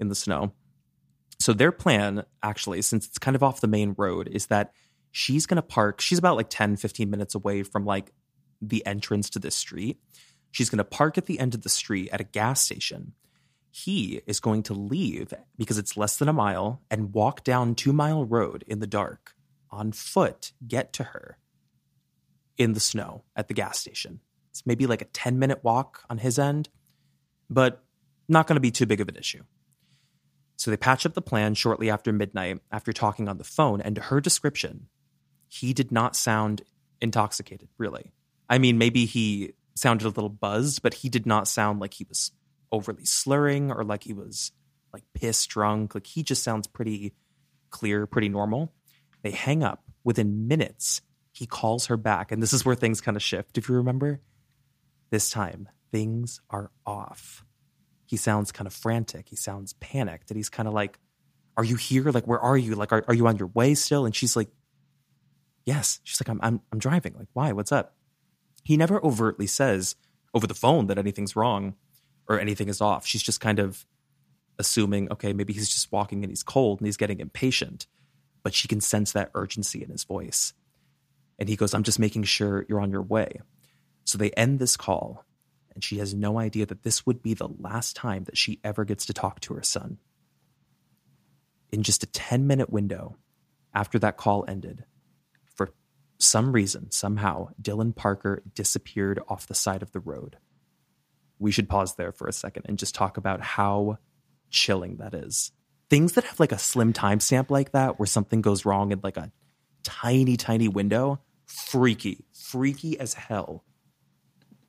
in 0.00 0.08
the 0.08 0.14
snow. 0.14 0.52
So, 1.40 1.52
their 1.52 1.72
plan, 1.72 2.24
actually, 2.42 2.80
since 2.82 3.06
it's 3.06 3.18
kind 3.18 3.34
of 3.34 3.42
off 3.42 3.60
the 3.60 3.66
main 3.66 3.94
road, 3.98 4.28
is 4.28 4.46
that 4.46 4.72
she's 5.10 5.46
going 5.46 5.56
to 5.56 5.62
park. 5.62 6.00
She's 6.00 6.18
about 6.18 6.36
like 6.36 6.48
10, 6.48 6.76
15 6.76 7.10
minutes 7.10 7.34
away 7.34 7.64
from 7.64 7.84
like 7.84 8.12
the 8.62 8.86
entrance 8.86 9.28
to 9.30 9.38
this 9.38 9.54
street. 9.54 9.98
She's 10.52 10.70
going 10.70 10.78
to 10.78 10.84
park 10.84 11.18
at 11.18 11.26
the 11.26 11.40
end 11.40 11.54
of 11.54 11.62
the 11.62 11.68
street 11.68 12.10
at 12.12 12.20
a 12.20 12.24
gas 12.24 12.60
station. 12.60 13.12
He 13.76 14.20
is 14.24 14.38
going 14.38 14.62
to 14.64 14.72
leave 14.72 15.34
because 15.58 15.78
it's 15.78 15.96
less 15.96 16.16
than 16.16 16.28
a 16.28 16.32
mile 16.32 16.80
and 16.92 17.12
walk 17.12 17.42
down 17.42 17.74
Two 17.74 17.92
Mile 17.92 18.24
Road 18.24 18.62
in 18.68 18.78
the 18.78 18.86
dark 18.86 19.34
on 19.68 19.90
foot, 19.90 20.52
get 20.64 20.92
to 20.92 21.02
her 21.02 21.38
in 22.56 22.74
the 22.74 22.78
snow 22.78 23.24
at 23.34 23.48
the 23.48 23.54
gas 23.54 23.80
station. 23.80 24.20
It's 24.50 24.64
maybe 24.64 24.86
like 24.86 25.02
a 25.02 25.06
10 25.06 25.40
minute 25.40 25.64
walk 25.64 26.04
on 26.08 26.18
his 26.18 26.38
end, 26.38 26.68
but 27.50 27.82
not 28.28 28.46
going 28.46 28.54
to 28.54 28.60
be 28.60 28.70
too 28.70 28.86
big 28.86 29.00
of 29.00 29.08
an 29.08 29.16
issue. 29.16 29.42
So 30.54 30.70
they 30.70 30.76
patch 30.76 31.04
up 31.04 31.14
the 31.14 31.20
plan 31.20 31.54
shortly 31.54 31.90
after 31.90 32.12
midnight 32.12 32.60
after 32.70 32.92
talking 32.92 33.28
on 33.28 33.38
the 33.38 33.44
phone, 33.44 33.80
and 33.80 33.96
to 33.96 34.02
her 34.02 34.20
description, 34.20 34.86
he 35.48 35.72
did 35.72 35.90
not 35.90 36.14
sound 36.14 36.62
intoxicated, 37.00 37.70
really. 37.76 38.12
I 38.48 38.58
mean, 38.58 38.78
maybe 38.78 39.04
he 39.04 39.54
sounded 39.74 40.04
a 40.04 40.10
little 40.10 40.28
buzzed, 40.28 40.80
but 40.80 40.94
he 40.94 41.08
did 41.08 41.26
not 41.26 41.48
sound 41.48 41.80
like 41.80 41.94
he 41.94 42.06
was 42.08 42.30
overly 42.74 43.04
slurring 43.04 43.70
or 43.70 43.84
like 43.84 44.02
he 44.02 44.12
was 44.12 44.52
like 44.92 45.04
pissed 45.14 45.48
drunk. 45.48 45.94
Like 45.94 46.06
he 46.06 46.22
just 46.22 46.42
sounds 46.42 46.66
pretty 46.66 47.14
clear, 47.70 48.06
pretty 48.06 48.28
normal. 48.28 48.72
They 49.22 49.30
hang 49.30 49.62
up. 49.62 49.82
Within 50.04 50.46
minutes, 50.48 51.00
he 51.32 51.46
calls 51.46 51.86
her 51.86 51.96
back. 51.96 52.30
And 52.30 52.42
this 52.42 52.52
is 52.52 52.64
where 52.64 52.74
things 52.74 53.00
kind 53.00 53.16
of 53.16 53.22
shift, 53.22 53.56
if 53.56 53.68
you 53.68 53.74
remember. 53.76 54.20
This 55.10 55.30
time, 55.30 55.68
things 55.90 56.40
are 56.50 56.70
off. 56.86 57.44
He 58.06 58.16
sounds 58.16 58.52
kind 58.52 58.66
of 58.66 58.72
frantic. 58.72 59.28
He 59.28 59.36
sounds 59.36 59.72
panicked. 59.74 60.30
And 60.30 60.36
he's 60.36 60.50
kind 60.50 60.68
of 60.68 60.74
like, 60.74 60.98
Are 61.56 61.64
you 61.64 61.76
here? 61.76 62.10
Like, 62.10 62.26
where 62.26 62.40
are 62.40 62.56
you? 62.56 62.74
Like, 62.74 62.92
are, 62.92 63.04
are 63.08 63.14
you 63.14 63.26
on 63.26 63.36
your 63.36 63.48
way 63.48 63.74
still? 63.74 64.04
And 64.04 64.14
she's 64.14 64.36
like, 64.36 64.48
Yes. 65.64 66.00
She's 66.04 66.20
like, 66.20 66.28
I'm, 66.28 66.40
I'm, 66.42 66.60
I'm 66.70 66.78
driving. 66.78 67.14
Like, 67.16 67.28
why? 67.32 67.52
What's 67.52 67.72
up? 67.72 67.94
He 68.62 68.76
never 68.76 69.02
overtly 69.04 69.46
says 69.46 69.96
over 70.34 70.46
the 70.46 70.54
phone 70.54 70.88
that 70.88 70.98
anything's 70.98 71.36
wrong 71.36 71.74
or 72.28 72.40
anything 72.40 72.68
is 72.68 72.80
off. 72.80 73.06
She's 73.06 73.22
just 73.22 73.40
kind 73.40 73.58
of 73.58 73.86
assuming, 74.58 75.10
okay, 75.12 75.32
maybe 75.32 75.52
he's 75.52 75.68
just 75.68 75.90
walking 75.92 76.22
and 76.22 76.30
he's 76.30 76.42
cold 76.42 76.80
and 76.80 76.86
he's 76.86 76.96
getting 76.96 77.20
impatient. 77.20 77.86
But 78.42 78.54
she 78.54 78.68
can 78.68 78.80
sense 78.80 79.12
that 79.12 79.30
urgency 79.34 79.82
in 79.82 79.90
his 79.90 80.04
voice. 80.04 80.52
And 81.38 81.48
he 81.48 81.56
goes, 81.56 81.74
I'm 81.74 81.82
just 81.82 81.98
making 81.98 82.24
sure 82.24 82.64
you're 82.68 82.80
on 82.80 82.90
your 82.90 83.02
way. 83.02 83.40
So 84.04 84.18
they 84.18 84.30
end 84.32 84.58
this 84.58 84.76
call, 84.76 85.24
and 85.74 85.82
she 85.82 85.98
has 85.98 86.14
no 86.14 86.38
idea 86.38 86.66
that 86.66 86.82
this 86.82 87.06
would 87.06 87.22
be 87.22 87.34
the 87.34 87.48
last 87.48 87.96
time 87.96 88.24
that 88.24 88.36
she 88.36 88.60
ever 88.62 88.84
gets 88.84 89.06
to 89.06 89.14
talk 89.14 89.40
to 89.40 89.54
her 89.54 89.62
son. 89.62 89.98
In 91.72 91.82
just 91.82 92.02
a 92.04 92.06
10 92.06 92.46
minute 92.46 92.70
window 92.70 93.16
after 93.74 93.98
that 93.98 94.16
call 94.16 94.44
ended, 94.46 94.84
for 95.54 95.70
some 96.18 96.52
reason, 96.52 96.90
somehow, 96.90 97.48
Dylan 97.60 97.96
Parker 97.96 98.42
disappeared 98.54 99.20
off 99.28 99.46
the 99.46 99.54
side 99.54 99.82
of 99.82 99.92
the 99.92 100.00
road. 100.00 100.36
We 101.38 101.50
should 101.50 101.68
pause 101.68 101.96
there 101.96 102.12
for 102.12 102.26
a 102.26 102.32
second 102.32 102.64
and 102.66 102.78
just 102.78 102.94
talk 102.94 103.16
about 103.16 103.40
how 103.40 103.98
chilling 104.50 104.96
that 104.96 105.14
is. 105.14 105.52
Things 105.90 106.12
that 106.12 106.24
have 106.24 106.40
like 106.40 106.52
a 106.52 106.58
slim 106.58 106.92
timestamp 106.92 107.50
like 107.50 107.72
that, 107.72 107.98
where 107.98 108.06
something 108.06 108.40
goes 108.40 108.64
wrong 108.64 108.92
in 108.92 109.00
like 109.02 109.16
a 109.16 109.30
tiny, 109.82 110.36
tiny 110.36 110.68
window, 110.68 111.20
freaky, 111.46 112.24
freaky 112.32 112.98
as 112.98 113.14
hell. 113.14 113.64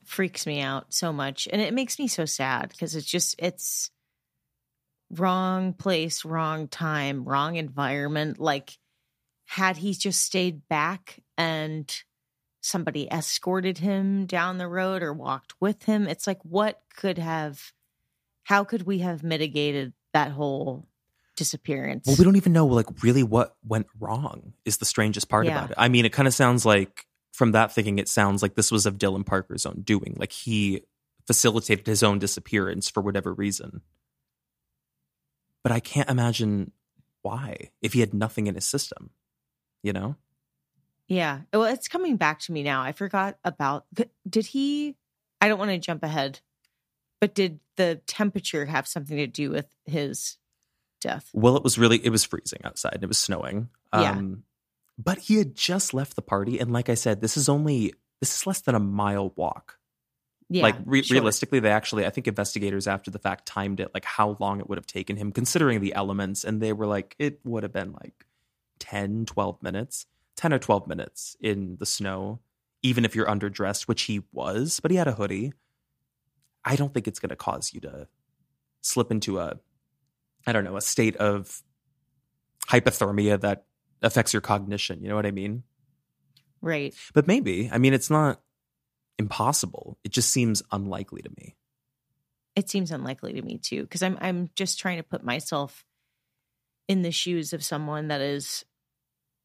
Freaks 0.04 0.46
me 0.46 0.62
out 0.62 0.94
so 0.94 1.12
much. 1.14 1.48
And 1.52 1.62
it 1.62 1.74
makes 1.74 1.98
me 1.98 2.08
so 2.08 2.26
sad 2.26 2.70
because 2.70 2.96
it's 2.96 3.08
just, 3.08 3.36
it's 3.40 3.90
wrong 5.10 5.74
place, 5.74 6.26
wrong 6.26 6.68
time, 6.68 7.24
wrong 7.24 7.56
environment. 7.56 8.40
Like, 8.40 8.78
had 9.46 9.78
he 9.78 9.94
just 9.94 10.22
stayed 10.22 10.68
back 10.68 11.22
and 11.38 11.92
somebody 12.66 13.08
escorted 13.12 13.78
him 13.78 14.26
down 14.26 14.58
the 14.58 14.68
road 14.68 15.04
or 15.04 15.14
walked 15.14 15.54
with 15.62 15.84
him, 15.84 16.08
it's 16.08 16.26
like, 16.26 16.40
what 16.44 16.82
could 16.96 17.20
have, 17.20 17.72
how 18.44 18.64
could 18.64 18.84
we 18.84 19.00
have 19.00 19.24
mitigated 19.24 19.94
that 20.14 20.32
whole 20.32 20.88
disappearance? 21.38 22.08
Well, 22.08 22.16
we 22.18 22.26
don't 22.26 22.38
even 22.38 22.54
know 22.54 22.66
like 22.66 22.88
really 23.04 23.22
what 23.24 23.56
went 23.64 23.88
wrong 24.00 24.54
is 24.66 24.78
the 24.78 24.86
strangest 24.86 25.30
part 25.30 25.46
Yeah. 25.46 25.52
about 25.58 25.72
it. 25.72 25.76
I 25.78 25.90
mean, 25.90 26.06
it 26.06 26.12
kind 26.12 26.28
of 26.28 26.34
sounds 26.34 26.66
like 26.66 27.06
from 27.34 27.52
that 27.52 27.72
thinking, 27.72 28.00
it 28.00 28.10
sounds 28.10 28.42
like 28.42 28.56
this 28.56 28.72
was 28.72 28.86
of 28.86 28.98
Dylan 28.98 29.26
Parker's 29.26 29.66
own 29.66 29.82
doing. 29.84 30.16
Like 30.18 30.32
he 30.32 30.82
facilitated 31.28 31.86
his 31.86 32.02
own 32.02 32.18
disappearance 32.18 32.90
for 32.90 33.02
whatever 33.02 33.34
reason. 33.34 33.82
But 35.64 35.72
I 35.72 35.80
can't 35.80 36.10
imagine 36.10 36.72
why 37.22 37.72
if 37.82 37.94
he 37.94 38.00
had 38.00 38.14
nothing 38.14 38.48
in 38.48 38.56
his 38.56 38.66
system, 38.66 39.10
you 39.84 39.94
know? 39.94 40.16
Yeah. 41.08 41.42
Well, 41.54 41.66
it's 41.66 41.88
coming 41.88 42.18
back 42.18 42.40
to 42.42 42.52
me 42.52 42.64
now. 42.64 42.82
I 42.82 42.92
forgot 42.92 43.38
about 43.44 43.86
did 44.28 44.46
he 44.46 44.96
I 45.42 45.48
don't 45.48 45.60
want 45.60 45.72
to 45.72 45.78
jump 45.78 46.04
ahead. 46.04 46.40
But 47.22 47.34
did 47.34 47.60
the 47.78 48.02
temperature 48.08 48.66
have 48.66 48.88
something 48.88 49.18
to 49.18 49.28
do 49.28 49.50
with 49.50 49.68
his 49.86 50.38
death? 51.02 51.30
Well, 51.34 51.56
it 51.56 51.64
was 51.64 51.78
really 51.78 52.04
it 52.04 52.10
was 52.10 52.24
freezing 52.24 52.62
outside. 52.64 52.96
And 52.96 53.04
it 53.04 53.08
was 53.08 53.18
snowing. 53.18 53.70
Yeah. 53.94 54.12
Um 54.12 54.44
but 54.98 55.20
he 55.20 55.38
had 55.38 55.56
just 55.56 55.94
left 55.94 56.16
the 56.16 56.22
party 56.22 56.60
and 56.60 56.72
like 56.72 56.90
I 56.90 56.96
said, 56.96 57.22
this 57.22 57.38
is 57.38 57.50
only 57.50 57.94
this 58.20 58.36
is 58.36 58.48
less 58.48 58.62
than 58.62 58.76
a 58.76 58.80
mile 58.80 59.32
walk. 59.36 59.78
Yeah. 60.48 60.62
like 60.62 60.76
re- 60.86 61.02
sure. 61.02 61.16
realistically 61.16 61.60
they 61.60 61.72
actually 61.72 62.06
i 62.06 62.12
think 62.12 62.28
investigators 62.28 62.86
after 62.86 63.10
the 63.10 63.18
fact 63.18 63.48
timed 63.48 63.80
it 63.80 63.90
like 63.96 64.06
how 64.06 64.38
long 64.40 64.60
it 64.60 64.70
would 64.70 64.78
have 64.78 64.86
taken 64.86 65.18
him 65.18 65.32
considering 65.32 65.82
the 65.82 65.96
elements 65.96 66.44
and 66.44 66.62
they 66.62 66.72
were 66.72 66.86
like 66.86 67.16
it 67.18 67.40
would 67.44 67.64
have 67.64 67.74
been 67.74 67.94
like 67.94 68.28
10 68.78 69.26
12 69.26 69.64
minutes 69.64 70.06
10 70.38 70.54
or 70.54 70.60
12 70.60 70.88
minutes 70.88 71.38
in 71.40 71.78
the 71.80 71.86
snow 71.86 72.40
even 72.84 73.06
if 73.06 73.16
you're 73.16 73.26
underdressed 73.26 73.84
which 73.84 74.04
he 74.04 74.22
was 74.32 74.80
but 74.80 74.92
he 74.92 74.98
had 74.98 75.08
a 75.08 75.14
hoodie. 75.14 75.54
I 76.64 76.76
don't 76.76 76.94
think 76.94 77.08
it's 77.08 77.20
going 77.20 77.30
to 77.30 77.36
cause 77.36 77.74
you 77.74 77.82
to 77.82 78.08
slip 78.82 79.12
into 79.12 79.40
a 79.40 79.58
i 80.46 80.52
don't 80.52 80.64
know 80.64 80.78
a 80.78 80.82
state 80.82 81.16
of 81.18 81.64
hypothermia 82.70 83.40
that 83.42 83.66
affects 84.02 84.34
your 84.34 84.42
cognition 84.42 85.02
you 85.02 85.10
know 85.10 85.16
what 85.16 85.26
i 85.26 85.32
mean? 85.32 85.64
Right. 86.62 86.94
but 87.14 87.28
maybe 87.28 87.70
i 87.72 87.78
mean 87.78 87.94
it's 87.94 88.10
not 88.10 88.42
impossible. 89.18 89.98
It 90.04 90.12
just 90.12 90.32
seems 90.32 90.62
unlikely 90.72 91.22
to 91.22 91.30
me. 91.38 91.56
It 92.56 92.70
seems 92.70 92.92
unlikely 92.92 93.34
to 93.34 93.42
me 93.42 93.58
too 93.58 93.82
because 93.82 94.02
I'm 94.02 94.18
I'm 94.22 94.50
just 94.56 94.80
trying 94.80 94.98
to 94.98 95.04
put 95.04 95.24
myself 95.24 95.86
in 96.88 97.02
the 97.02 97.12
shoes 97.12 97.54
of 97.54 97.64
someone 97.64 98.10
that 98.10 98.22
is 98.22 98.64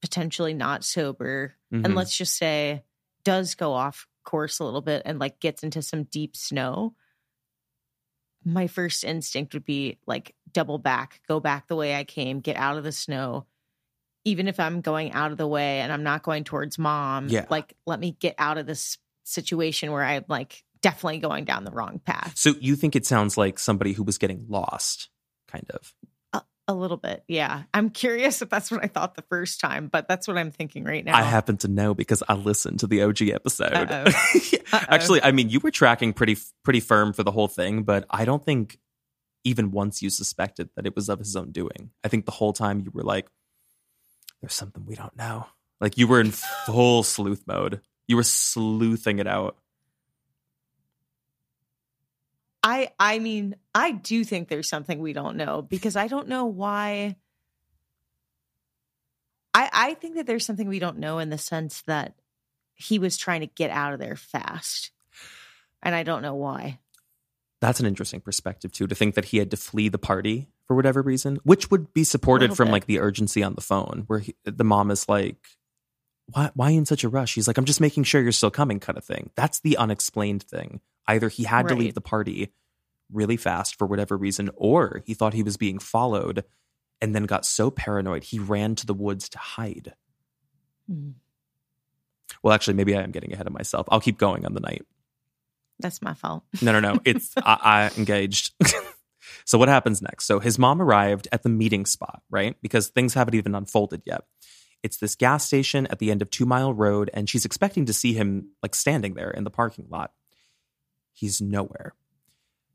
potentially 0.02 0.54
not 0.54 0.84
sober 0.84 1.54
and 1.70 1.84
Mhm. 1.86 1.94
let's 1.94 2.16
just 2.16 2.36
say 2.36 2.82
does 3.24 3.54
go 3.54 3.72
off 3.74 4.06
course 4.24 4.58
a 4.58 4.64
little 4.64 4.80
bit 4.80 5.02
and 5.04 5.18
like 5.18 5.40
gets 5.40 5.62
into 5.62 5.82
some 5.82 6.04
deep 6.04 6.36
snow. 6.36 6.94
My 8.44 8.66
first 8.66 9.04
instinct 9.04 9.52
would 9.54 9.64
be 9.64 9.98
like 10.06 10.34
double 10.52 10.78
back, 10.78 11.20
go 11.28 11.40
back 11.40 11.68
the 11.68 11.76
way 11.76 11.94
I 11.94 12.04
came, 12.04 12.40
get 12.40 12.56
out 12.56 12.78
of 12.78 12.84
the 12.84 12.92
snow. 12.92 13.46
Even 14.24 14.48
if 14.48 14.58
I'm 14.58 14.80
going 14.80 15.12
out 15.12 15.32
of 15.32 15.38
the 15.38 15.46
way 15.46 15.80
and 15.80 15.92
I'm 15.92 16.02
not 16.02 16.22
going 16.22 16.44
towards 16.44 16.78
mom, 16.78 17.28
Yeah. 17.28 17.46
like 17.50 17.74
let 17.86 18.00
me 18.00 18.12
get 18.12 18.34
out 18.38 18.56
of 18.58 18.66
this 18.66 18.98
situation 19.24 19.92
where 19.92 20.02
I'm 20.02 20.24
like 20.28 20.64
definitely 20.80 21.18
going 21.18 21.44
down 21.44 21.64
the 21.64 21.70
wrong 21.70 21.98
path. 21.98 22.32
So 22.36 22.54
you 22.60 22.76
think 22.76 22.96
it 22.96 23.04
sounds 23.04 23.36
like 23.36 23.58
somebody 23.58 23.92
who 23.92 24.02
was 24.02 24.16
getting 24.16 24.46
lost, 24.48 25.10
kind 25.46 25.70
of. 25.70 25.94
A 26.70 26.74
little 26.74 26.98
bit, 26.98 27.24
yeah. 27.26 27.64
I'm 27.74 27.90
curious 27.90 28.42
if 28.42 28.48
that's 28.48 28.70
what 28.70 28.84
I 28.84 28.86
thought 28.86 29.16
the 29.16 29.22
first 29.22 29.58
time, 29.60 29.88
but 29.88 30.06
that's 30.06 30.28
what 30.28 30.38
I'm 30.38 30.52
thinking 30.52 30.84
right 30.84 31.04
now. 31.04 31.16
I 31.16 31.22
happen 31.22 31.56
to 31.58 31.68
know 31.68 31.94
because 31.94 32.22
I 32.28 32.34
listened 32.34 32.78
to 32.78 32.86
the 32.86 33.02
OG 33.02 33.22
episode. 33.22 33.72
Uh-oh. 33.72 34.04
Uh-oh. 34.72 34.78
Actually, 34.88 35.20
I 35.20 35.32
mean, 35.32 35.48
you 35.48 35.58
were 35.58 35.72
tracking 35.72 36.12
pretty 36.12 36.36
pretty 36.62 36.78
firm 36.78 37.12
for 37.12 37.24
the 37.24 37.32
whole 37.32 37.48
thing, 37.48 37.82
but 37.82 38.06
I 38.08 38.24
don't 38.24 38.44
think 38.44 38.78
even 39.42 39.72
once 39.72 40.00
you 40.00 40.10
suspected 40.10 40.70
that 40.76 40.86
it 40.86 40.94
was 40.94 41.08
of 41.08 41.18
his 41.18 41.34
own 41.34 41.50
doing. 41.50 41.90
I 42.04 42.08
think 42.08 42.24
the 42.24 42.30
whole 42.30 42.52
time 42.52 42.78
you 42.78 42.92
were 42.94 43.02
like, 43.02 43.26
"There's 44.40 44.54
something 44.54 44.86
we 44.86 44.94
don't 44.94 45.16
know." 45.16 45.46
Like 45.80 45.98
you 45.98 46.06
were 46.06 46.20
in 46.20 46.30
full 46.30 47.02
sleuth 47.02 47.42
mode. 47.48 47.80
You 48.06 48.14
were 48.14 48.22
sleuthing 48.22 49.18
it 49.18 49.26
out. 49.26 49.56
I 52.62 52.90
I 52.98 53.18
mean, 53.18 53.56
I 53.74 53.92
do 53.92 54.24
think 54.24 54.48
there's 54.48 54.68
something 54.68 55.00
we 55.00 55.12
don't 55.12 55.36
know 55.36 55.62
because 55.62 55.96
I 55.96 56.08
don't 56.08 56.28
know 56.28 56.46
why 56.46 57.16
I 59.54 59.70
I 59.72 59.94
think 59.94 60.16
that 60.16 60.26
there's 60.26 60.44
something 60.44 60.68
we 60.68 60.78
don't 60.78 60.98
know 60.98 61.18
in 61.18 61.30
the 61.30 61.38
sense 61.38 61.82
that 61.82 62.14
he 62.74 62.98
was 62.98 63.16
trying 63.16 63.40
to 63.40 63.46
get 63.46 63.70
out 63.70 63.92
of 63.92 63.98
there 63.98 64.16
fast. 64.16 64.90
And 65.82 65.94
I 65.94 66.02
don't 66.02 66.22
know 66.22 66.34
why. 66.34 66.78
That's 67.60 67.80
an 67.80 67.86
interesting 67.86 68.20
perspective 68.20 68.72
too. 68.72 68.86
To 68.86 68.94
think 68.94 69.14
that 69.14 69.26
he 69.26 69.38
had 69.38 69.50
to 69.50 69.56
flee 69.56 69.88
the 69.88 69.98
party 69.98 70.48
for 70.66 70.74
whatever 70.74 71.02
reason, 71.02 71.38
which 71.44 71.70
would 71.70 71.92
be 71.92 72.04
supported 72.04 72.56
from 72.56 72.68
bit. 72.68 72.72
like 72.72 72.86
the 72.86 73.00
urgency 73.00 73.42
on 73.42 73.54
the 73.54 73.60
phone, 73.60 74.04
where 74.06 74.20
he, 74.20 74.34
the 74.44 74.64
mom 74.64 74.90
is 74.90 75.08
like, 75.08 75.36
"Why? 76.26 76.50
Why 76.54 76.70
in 76.70 76.86
such 76.86 77.04
a 77.04 77.08
rush?" 77.08 77.34
He's 77.34 77.46
like, 77.46 77.58
"I'm 77.58 77.66
just 77.66 77.80
making 77.80 78.04
sure 78.04 78.22
you're 78.22 78.32
still 78.32 78.50
coming," 78.50 78.80
kind 78.80 78.96
of 78.96 79.04
thing. 79.04 79.30
That's 79.36 79.60
the 79.60 79.76
unexplained 79.76 80.42
thing. 80.42 80.80
Either 81.06 81.28
he 81.28 81.44
had 81.44 81.68
to 81.68 81.74
leave 81.74 81.94
the 81.94 82.00
party 82.00 82.52
really 83.12 83.36
fast 83.36 83.76
for 83.76 83.86
whatever 83.86 84.16
reason, 84.16 84.50
or 84.54 85.02
he 85.06 85.14
thought 85.14 85.34
he 85.34 85.42
was 85.42 85.56
being 85.56 85.78
followed, 85.78 86.44
and 87.00 87.14
then 87.14 87.24
got 87.24 87.44
so 87.44 87.70
paranoid 87.70 88.24
he 88.24 88.38
ran 88.38 88.74
to 88.76 88.86
the 88.86 88.94
woods 88.94 89.28
to 89.30 89.38
hide. 89.38 89.94
Hmm, 90.88 91.10
Well, 92.42 92.52
actually, 92.54 92.74
maybe 92.74 92.94
I 92.96 93.02
am 93.02 93.10
getting 93.10 93.32
ahead 93.32 93.46
of 93.46 93.52
myself. 93.52 93.86
I'll 93.90 94.00
keep 94.00 94.18
going 94.18 94.44
on 94.46 94.54
the 94.54 94.60
night. 94.60 94.82
That's 95.80 96.02
my 96.02 96.14
fault. 96.14 96.44
No, 96.62 96.72
no, 96.72 96.80
no. 96.80 97.00
It's 97.04 97.32
I, 97.38 97.58
I 97.62 97.90
engaged. 97.98 98.52
so 99.44 99.58
what 99.58 99.68
happens 99.68 100.02
next? 100.02 100.26
So 100.26 100.38
his 100.38 100.58
mom 100.58 100.80
arrived 100.82 101.26
at 101.32 101.42
the 101.42 101.48
meeting 101.48 101.86
spot, 101.86 102.22
right? 102.30 102.54
Because 102.62 102.88
things 102.88 103.14
haven't 103.14 103.34
even 103.34 103.54
unfolded 103.54 104.02
yet. 104.04 104.22
It's 104.82 104.98
this 104.98 105.14
gas 105.14 105.44
station 105.46 105.86
at 105.88 105.98
the 105.98 106.10
end 106.10 106.22
of 106.22 106.30
Two 106.30 106.46
Mile 106.46 106.72
Road, 106.72 107.10
and 107.12 107.28
she's 107.28 107.44
expecting 107.44 107.86
to 107.86 107.92
see 107.92 108.12
him 108.14 108.50
like 108.62 108.74
standing 108.74 109.14
there 109.14 109.30
in 109.30 109.44
the 109.44 109.50
parking 109.50 109.86
lot. 109.90 110.12
He's 111.20 111.40
nowhere. 111.40 111.94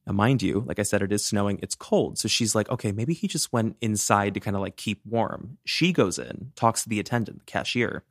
Now, 0.05 0.13
mind 0.13 0.43
you, 0.43 0.63
like 0.67 0.77
I 0.77 0.83
said, 0.83 1.01
it 1.01 1.11
is 1.11 1.25
snowing. 1.25 1.57
It's 1.63 1.73
cold. 1.73 2.19
So 2.19 2.27
she's 2.27 2.53
like, 2.53 2.69
okay, 2.69 2.91
maybe 2.91 3.15
he 3.15 3.27
just 3.27 3.51
went 3.51 3.75
inside 3.81 4.35
to 4.35 4.39
kind 4.39 4.55
of 4.55 4.61
like 4.61 4.77
keep 4.77 5.01
warm. 5.03 5.57
She 5.65 5.91
goes 5.91 6.19
in, 6.19 6.51
talks 6.55 6.83
to 6.83 6.89
the 6.89 6.99
attendant, 6.99 7.39
the 7.39 7.45
cashier, 7.45 8.03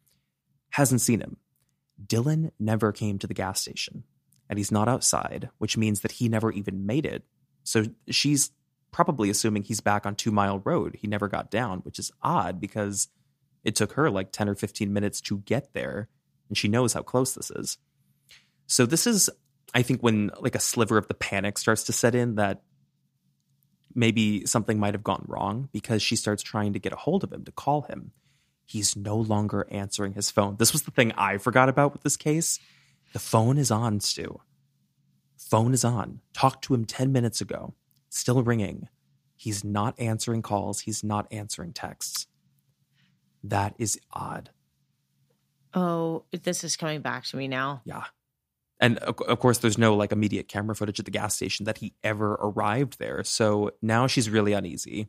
hasn't 0.70 1.02
seen 1.02 1.20
him. 1.20 1.36
Dylan 2.04 2.50
never 2.58 2.90
came 2.90 3.20
to 3.20 3.28
the 3.28 3.34
gas 3.34 3.60
station 3.60 4.02
and 4.48 4.58
he's 4.58 4.72
not 4.72 4.88
outside, 4.88 5.50
which 5.58 5.76
means 5.76 6.00
that 6.00 6.12
he 6.12 6.28
never 6.28 6.50
even 6.50 6.84
made 6.84 7.06
it. 7.06 7.22
So 7.62 7.84
she's 8.08 8.50
probably 8.90 9.30
assuming 9.30 9.62
he's 9.62 9.80
back 9.80 10.04
on 10.04 10.16
Two 10.16 10.32
Mile 10.32 10.58
Road. 10.58 10.96
He 11.00 11.06
never 11.06 11.28
got 11.28 11.48
down, 11.48 11.78
which 11.78 12.00
is 12.00 12.10
odd 12.22 12.60
because 12.60 13.08
it 13.62 13.76
took 13.76 13.92
her 13.92 14.10
like 14.10 14.32
10 14.32 14.48
or 14.48 14.54
15 14.56 14.92
minutes 14.92 15.20
to 15.22 15.38
get 15.38 15.72
there, 15.74 16.08
and 16.48 16.58
she 16.58 16.68
knows 16.68 16.92
how 16.92 17.02
close 17.02 17.34
this 17.34 17.50
is. 17.50 17.78
So 18.66 18.84
this 18.86 19.06
is, 19.06 19.30
I 19.74 19.82
think, 19.82 20.00
when 20.02 20.30
like 20.40 20.54
a 20.54 20.60
sliver 20.60 20.96
of 20.96 21.08
the 21.08 21.14
panic 21.14 21.58
starts 21.58 21.84
to 21.84 21.92
set 21.92 22.14
in 22.14 22.36
that 22.36 22.62
maybe 23.94 24.46
something 24.46 24.78
might 24.78 24.94
have 24.94 25.04
gone 25.04 25.24
wrong 25.26 25.68
because 25.72 26.02
she 26.02 26.16
starts 26.16 26.42
trying 26.42 26.72
to 26.72 26.78
get 26.78 26.92
a 26.92 26.96
hold 26.96 27.24
of 27.24 27.32
him 27.32 27.44
to 27.44 27.52
call 27.52 27.82
him. 27.82 28.12
He's 28.66 28.96
no 28.96 29.16
longer 29.16 29.66
answering 29.70 30.14
his 30.14 30.30
phone. 30.30 30.56
This 30.56 30.72
was 30.72 30.82
the 30.82 30.90
thing 30.90 31.12
I 31.12 31.38
forgot 31.38 31.68
about 31.68 31.92
with 31.92 32.02
this 32.02 32.16
case. 32.16 32.58
The 33.12 33.18
phone 33.18 33.58
is 33.58 33.70
on, 33.70 34.00
Stu. 34.00 34.40
Phone 35.36 35.74
is 35.74 35.84
on. 35.84 36.20
Talked 36.32 36.64
to 36.64 36.74
him 36.74 36.84
10 36.84 37.12
minutes 37.12 37.40
ago. 37.40 37.74
Still 38.08 38.42
ringing. 38.42 38.88
He's 39.36 39.62
not 39.62 39.98
answering 40.00 40.42
calls. 40.42 40.80
He's 40.80 41.04
not 41.04 41.26
answering 41.30 41.72
texts. 41.72 42.26
That 43.42 43.74
is 43.78 44.00
odd. 44.10 44.50
Oh, 45.74 46.24
this 46.30 46.64
is 46.64 46.76
coming 46.76 47.02
back 47.02 47.24
to 47.24 47.36
me 47.36 47.48
now. 47.48 47.82
Yeah. 47.84 48.04
And 48.84 48.98
of 48.98 49.18
of 49.22 49.38
course, 49.38 49.58
there's 49.58 49.78
no 49.78 49.96
like 49.96 50.12
immediate 50.12 50.46
camera 50.46 50.76
footage 50.76 50.98
at 50.98 51.06
the 51.06 51.10
gas 51.10 51.34
station 51.34 51.64
that 51.64 51.78
he 51.78 51.94
ever 52.04 52.34
arrived 52.34 52.98
there. 52.98 53.24
So 53.24 53.70
now 53.80 54.06
she's 54.06 54.28
really 54.28 54.52
uneasy 54.52 55.08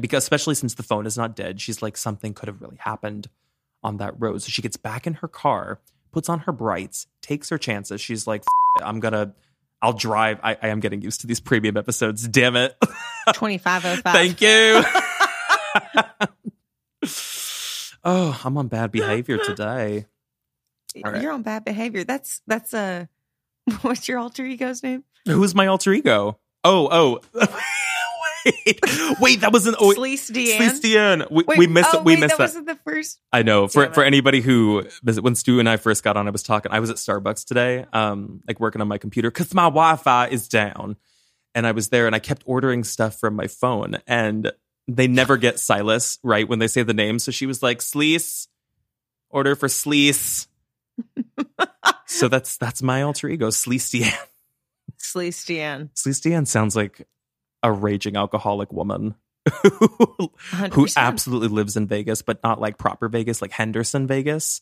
because, 0.00 0.22
especially 0.22 0.54
since 0.54 0.74
the 0.76 0.82
phone 0.82 1.04
is 1.04 1.18
not 1.18 1.36
dead, 1.36 1.60
she's 1.60 1.82
like, 1.82 1.98
something 1.98 2.32
could 2.32 2.46
have 2.46 2.62
really 2.62 2.78
happened 2.78 3.28
on 3.82 3.98
that 3.98 4.14
road. 4.18 4.40
So 4.40 4.48
she 4.48 4.62
gets 4.62 4.78
back 4.78 5.06
in 5.06 5.12
her 5.14 5.28
car, 5.28 5.78
puts 6.10 6.30
on 6.30 6.38
her 6.40 6.52
brights, 6.52 7.06
takes 7.20 7.50
her 7.50 7.58
chances. 7.58 8.00
She's 8.00 8.26
like, 8.26 8.40
"F- 8.40 8.46
it, 8.80 8.86
I'm 8.86 8.98
gonna, 8.98 9.34
I'll 9.82 9.92
drive. 9.92 10.40
I, 10.42 10.56
I 10.62 10.68
am 10.68 10.80
getting 10.80 11.02
used 11.02 11.20
to 11.20 11.26
these 11.26 11.40
premium 11.40 11.76
episodes. 11.76 12.26
Damn 12.26 12.56
it. 12.56 12.74
2505. 13.34 14.12
Thank 14.14 14.40
you. 14.40 14.82
oh, 18.04 18.40
I'm 18.42 18.56
on 18.56 18.68
bad 18.68 18.90
behavior 18.90 19.36
today. 19.36 20.06
Right. 21.04 21.22
You're 21.22 21.32
on 21.32 21.42
bad 21.42 21.64
behavior. 21.64 22.04
That's 22.04 22.42
that's 22.46 22.74
a 22.74 23.08
what's 23.82 24.08
your 24.08 24.18
alter 24.18 24.44
ego's 24.44 24.82
name? 24.82 25.04
Who's 25.26 25.54
my 25.54 25.66
alter 25.66 25.92
ego? 25.92 26.38
Oh, 26.64 26.88
oh. 26.90 27.20
wait, 28.44 29.20
wait, 29.20 29.40
that 29.40 29.52
was 29.52 29.66
an 29.66 29.74
oh, 29.78 29.92
Sleece 29.94 30.30
Deanne. 30.30 30.58
Sleece 30.58 30.80
Deanne. 30.80 31.30
We, 31.30 31.44
Wait, 31.44 31.58
we 31.58 31.66
missed 31.66 31.90
oh, 31.92 31.98
it. 31.98 32.04
We 32.04 32.14
wait, 32.14 32.20
missed 32.20 32.30
that. 32.32 32.38
that. 32.38 32.44
wasn't 32.44 32.66
the 32.66 32.78
first. 32.84 33.20
I 33.32 33.42
know. 33.42 33.68
For 33.68 33.84
Damn 33.84 33.94
for 33.94 34.04
it. 34.04 34.06
anybody 34.06 34.40
who 34.40 34.84
visit 35.02 35.22
when 35.22 35.34
Stu 35.34 35.60
and 35.60 35.68
I 35.68 35.76
first 35.76 36.02
got 36.02 36.16
on, 36.16 36.26
I 36.26 36.30
was 36.30 36.42
talking. 36.42 36.72
I 36.72 36.80
was 36.80 36.90
at 36.90 36.96
Starbucks 36.96 37.44
today, 37.44 37.86
um, 37.92 38.40
like 38.46 38.60
working 38.60 38.80
on 38.80 38.88
my 38.88 38.98
computer 38.98 39.30
because 39.30 39.52
my 39.54 39.64
Wi-Fi 39.64 40.28
is 40.28 40.48
down, 40.48 40.96
and 41.54 41.66
I 41.66 41.72
was 41.72 41.88
there 41.88 42.06
and 42.06 42.14
I 42.14 42.18
kept 42.18 42.42
ordering 42.46 42.84
stuff 42.84 43.18
from 43.18 43.34
my 43.34 43.46
phone, 43.46 43.98
and 44.06 44.52
they 44.88 45.06
never 45.06 45.36
get 45.36 45.58
Silas 45.58 46.18
right 46.22 46.48
when 46.48 46.58
they 46.58 46.68
say 46.68 46.82
the 46.82 46.94
name. 46.94 47.18
So 47.18 47.30
she 47.30 47.46
was 47.46 47.62
like, 47.62 47.80
"Sleece, 47.80 48.48
order 49.30 49.54
for 49.54 49.68
Sleece." 49.68 50.46
so 52.06 52.28
that's 52.28 52.56
that's 52.56 52.82
my 52.82 53.02
alter 53.02 53.28
ego, 53.28 53.48
Sleece 53.48 53.90
Deanne. 53.90 54.14
Sleece 54.98 55.44
Deanne. 55.44 55.90
Sleece 55.94 56.20
Deanne 56.20 56.46
sounds 56.46 56.76
like 56.76 57.06
a 57.62 57.72
raging 57.72 58.16
alcoholic 58.16 58.72
woman. 58.72 59.14
who 59.62 59.68
100%. 60.52 60.96
absolutely 60.96 61.48
lives 61.48 61.76
in 61.76 61.88
Vegas, 61.88 62.22
but 62.22 62.42
not 62.44 62.60
like 62.60 62.78
proper 62.78 63.08
Vegas, 63.08 63.42
like 63.42 63.50
Henderson, 63.50 64.06
Vegas. 64.06 64.60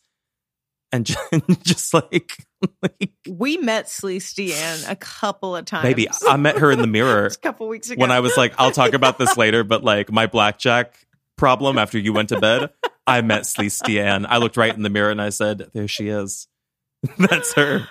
And 0.92 1.06
just, 1.06 1.20
just 1.62 1.94
like, 1.94 2.46
like 2.82 3.10
We 3.28 3.58
met 3.58 3.86
Sleece 3.86 4.32
Deanne 4.34 4.90
a 4.90 4.96
couple 4.96 5.54
of 5.54 5.66
times. 5.66 5.84
maybe 5.84 6.08
I 6.26 6.36
met 6.36 6.58
her 6.58 6.70
in 6.70 6.80
the 6.80 6.86
mirror 6.86 7.26
a 7.32 7.36
couple 7.36 7.68
weeks 7.68 7.90
ago 7.90 8.00
when 8.00 8.10
I 8.10 8.20
was 8.20 8.36
like, 8.36 8.54
I'll 8.58 8.72
talk 8.72 8.94
about 8.94 9.18
this 9.18 9.36
later, 9.36 9.62
but 9.64 9.84
like 9.84 10.10
my 10.10 10.26
blackjack 10.26 10.94
problem 11.36 11.78
after 11.78 11.98
you 11.98 12.12
went 12.12 12.30
to 12.30 12.40
bed, 12.40 12.70
I 13.10 13.22
met 13.22 13.42
Sleece 13.42 13.82
Deanne. 13.82 14.24
I 14.28 14.38
looked 14.38 14.56
right 14.56 14.74
in 14.74 14.82
the 14.82 14.88
mirror 14.88 15.10
and 15.10 15.20
I 15.20 15.30
said, 15.30 15.68
There 15.74 15.88
she 15.88 16.08
is. 16.08 16.46
That's 17.18 17.54
her. 17.54 17.88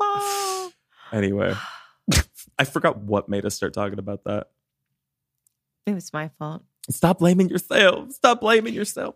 Oh. 0.00 0.72
Anyway, 1.10 1.54
I 2.58 2.64
forgot 2.64 2.98
what 2.98 3.30
made 3.30 3.46
us 3.46 3.54
start 3.54 3.72
talking 3.72 3.98
about 3.98 4.24
that. 4.24 4.48
It 5.86 5.94
was 5.94 6.12
my 6.12 6.28
fault. 6.38 6.64
Stop 6.90 7.20
blaming 7.20 7.48
yourself. 7.48 8.12
Stop 8.12 8.42
blaming 8.42 8.74
yourself. 8.74 9.14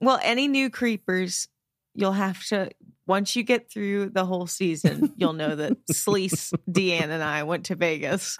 Well, 0.00 0.18
any 0.24 0.48
new 0.48 0.70
creepers, 0.70 1.46
you'll 1.94 2.10
have 2.10 2.44
to 2.46 2.70
once 3.06 3.36
you 3.36 3.44
get 3.44 3.70
through 3.70 4.10
the 4.10 4.24
whole 4.24 4.48
season, 4.48 5.12
you'll 5.16 5.34
know 5.34 5.54
that 5.54 5.86
Sleece, 5.92 6.52
Deanne, 6.68 7.10
and 7.10 7.22
I 7.22 7.44
went 7.44 7.66
to 7.66 7.76
Vegas. 7.76 8.38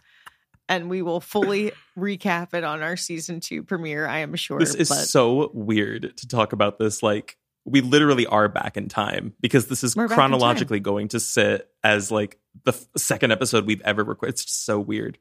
And 0.71 0.89
we 0.89 1.03
will 1.03 1.21
fully 1.21 1.73
recap 1.99 2.55
it 2.55 2.65
on 2.65 2.81
our 2.83 2.97
season 2.97 3.41
two 3.41 3.63
premiere, 3.63 4.07
I 4.07 4.21
am 4.21 4.35
sure. 4.37 4.59
This 4.59 4.75
is 4.75 4.89
but 4.89 4.95
so 5.05 5.51
weird 5.53 6.17
to 6.17 6.29
talk 6.29 6.53
about 6.55 6.79
this. 6.79 7.03
Like, 7.03 7.37
we 7.67 7.83
literally 7.83 8.25
are 8.27 8.49
back 8.49 8.77
in 8.79 8.89
time 8.89 9.35
because 9.41 9.67
this 9.67 9.85
is 9.85 9.95
We're 9.97 10.09
chronologically 10.09 10.81
going 10.81 11.09
to 11.09 11.21
sit 11.21 11.69
as 11.85 12.11
like 12.11 12.39
the 12.65 12.73
f- 12.73 12.87
second 12.97 13.33
episode 13.33 13.67
we've 13.67 13.83
ever 13.83 14.03
recorded. 14.03 14.35
It's 14.35 14.45
just 14.45 14.65
so 14.65 14.81
weird. 14.81 15.19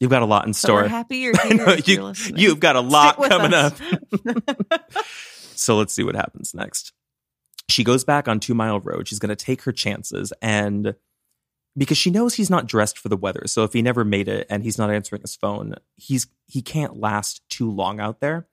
You've 0.00 0.10
got 0.10 0.22
a 0.22 0.26
lot 0.26 0.46
in 0.46 0.54
so 0.54 0.66
store. 0.66 0.88
happy 0.88 1.18
you're 1.18 1.34
here. 1.42 1.54
know, 1.54 1.72
if 1.72 1.88
you're 1.88 2.12
you, 2.12 2.14
you've 2.36 2.60
got 2.60 2.76
a 2.76 2.80
lot 2.80 3.16
coming 3.16 3.54
us. 3.54 3.80
up. 4.26 4.92
So 5.54 5.76
let's 5.76 5.92
see 5.92 6.02
what 6.02 6.14
happens 6.14 6.54
next. 6.54 6.94
She 7.68 7.84
goes 7.84 8.02
back 8.02 8.28
on 8.28 8.40
Two 8.40 8.54
Mile 8.54 8.80
Road. 8.80 9.06
She's 9.06 9.18
going 9.18 9.28
to 9.28 9.36
take 9.36 9.62
her 9.62 9.72
chances. 9.72 10.32
And 10.40 10.94
because 11.76 11.98
she 11.98 12.10
knows 12.10 12.34
he's 12.34 12.50
not 12.50 12.66
dressed 12.66 12.98
for 12.98 13.08
the 13.08 13.16
weather. 13.16 13.42
So 13.46 13.64
if 13.64 13.72
he 13.72 13.82
never 13.82 14.04
made 14.04 14.28
it 14.28 14.46
and 14.50 14.62
he's 14.62 14.78
not 14.78 14.90
answering 14.90 15.22
his 15.22 15.36
phone, 15.36 15.74
he's 15.96 16.26
he 16.46 16.62
can't 16.62 16.98
last 16.98 17.48
too 17.48 17.70
long 17.70 18.00
out 18.00 18.20
there. 18.20 18.46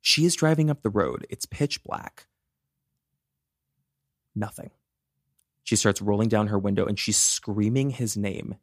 She 0.00 0.24
is 0.24 0.36
driving 0.36 0.70
up 0.70 0.82
the 0.82 0.90
road. 0.90 1.26
It's 1.28 1.46
pitch 1.46 1.82
black. 1.82 2.26
Nothing. 4.34 4.70
She 5.64 5.74
starts 5.74 6.00
rolling 6.00 6.28
down 6.28 6.46
her 6.46 6.58
window 6.58 6.86
and 6.86 6.98
she's 6.98 7.16
screaming 7.16 7.90
his 7.90 8.16
name. 8.16 8.54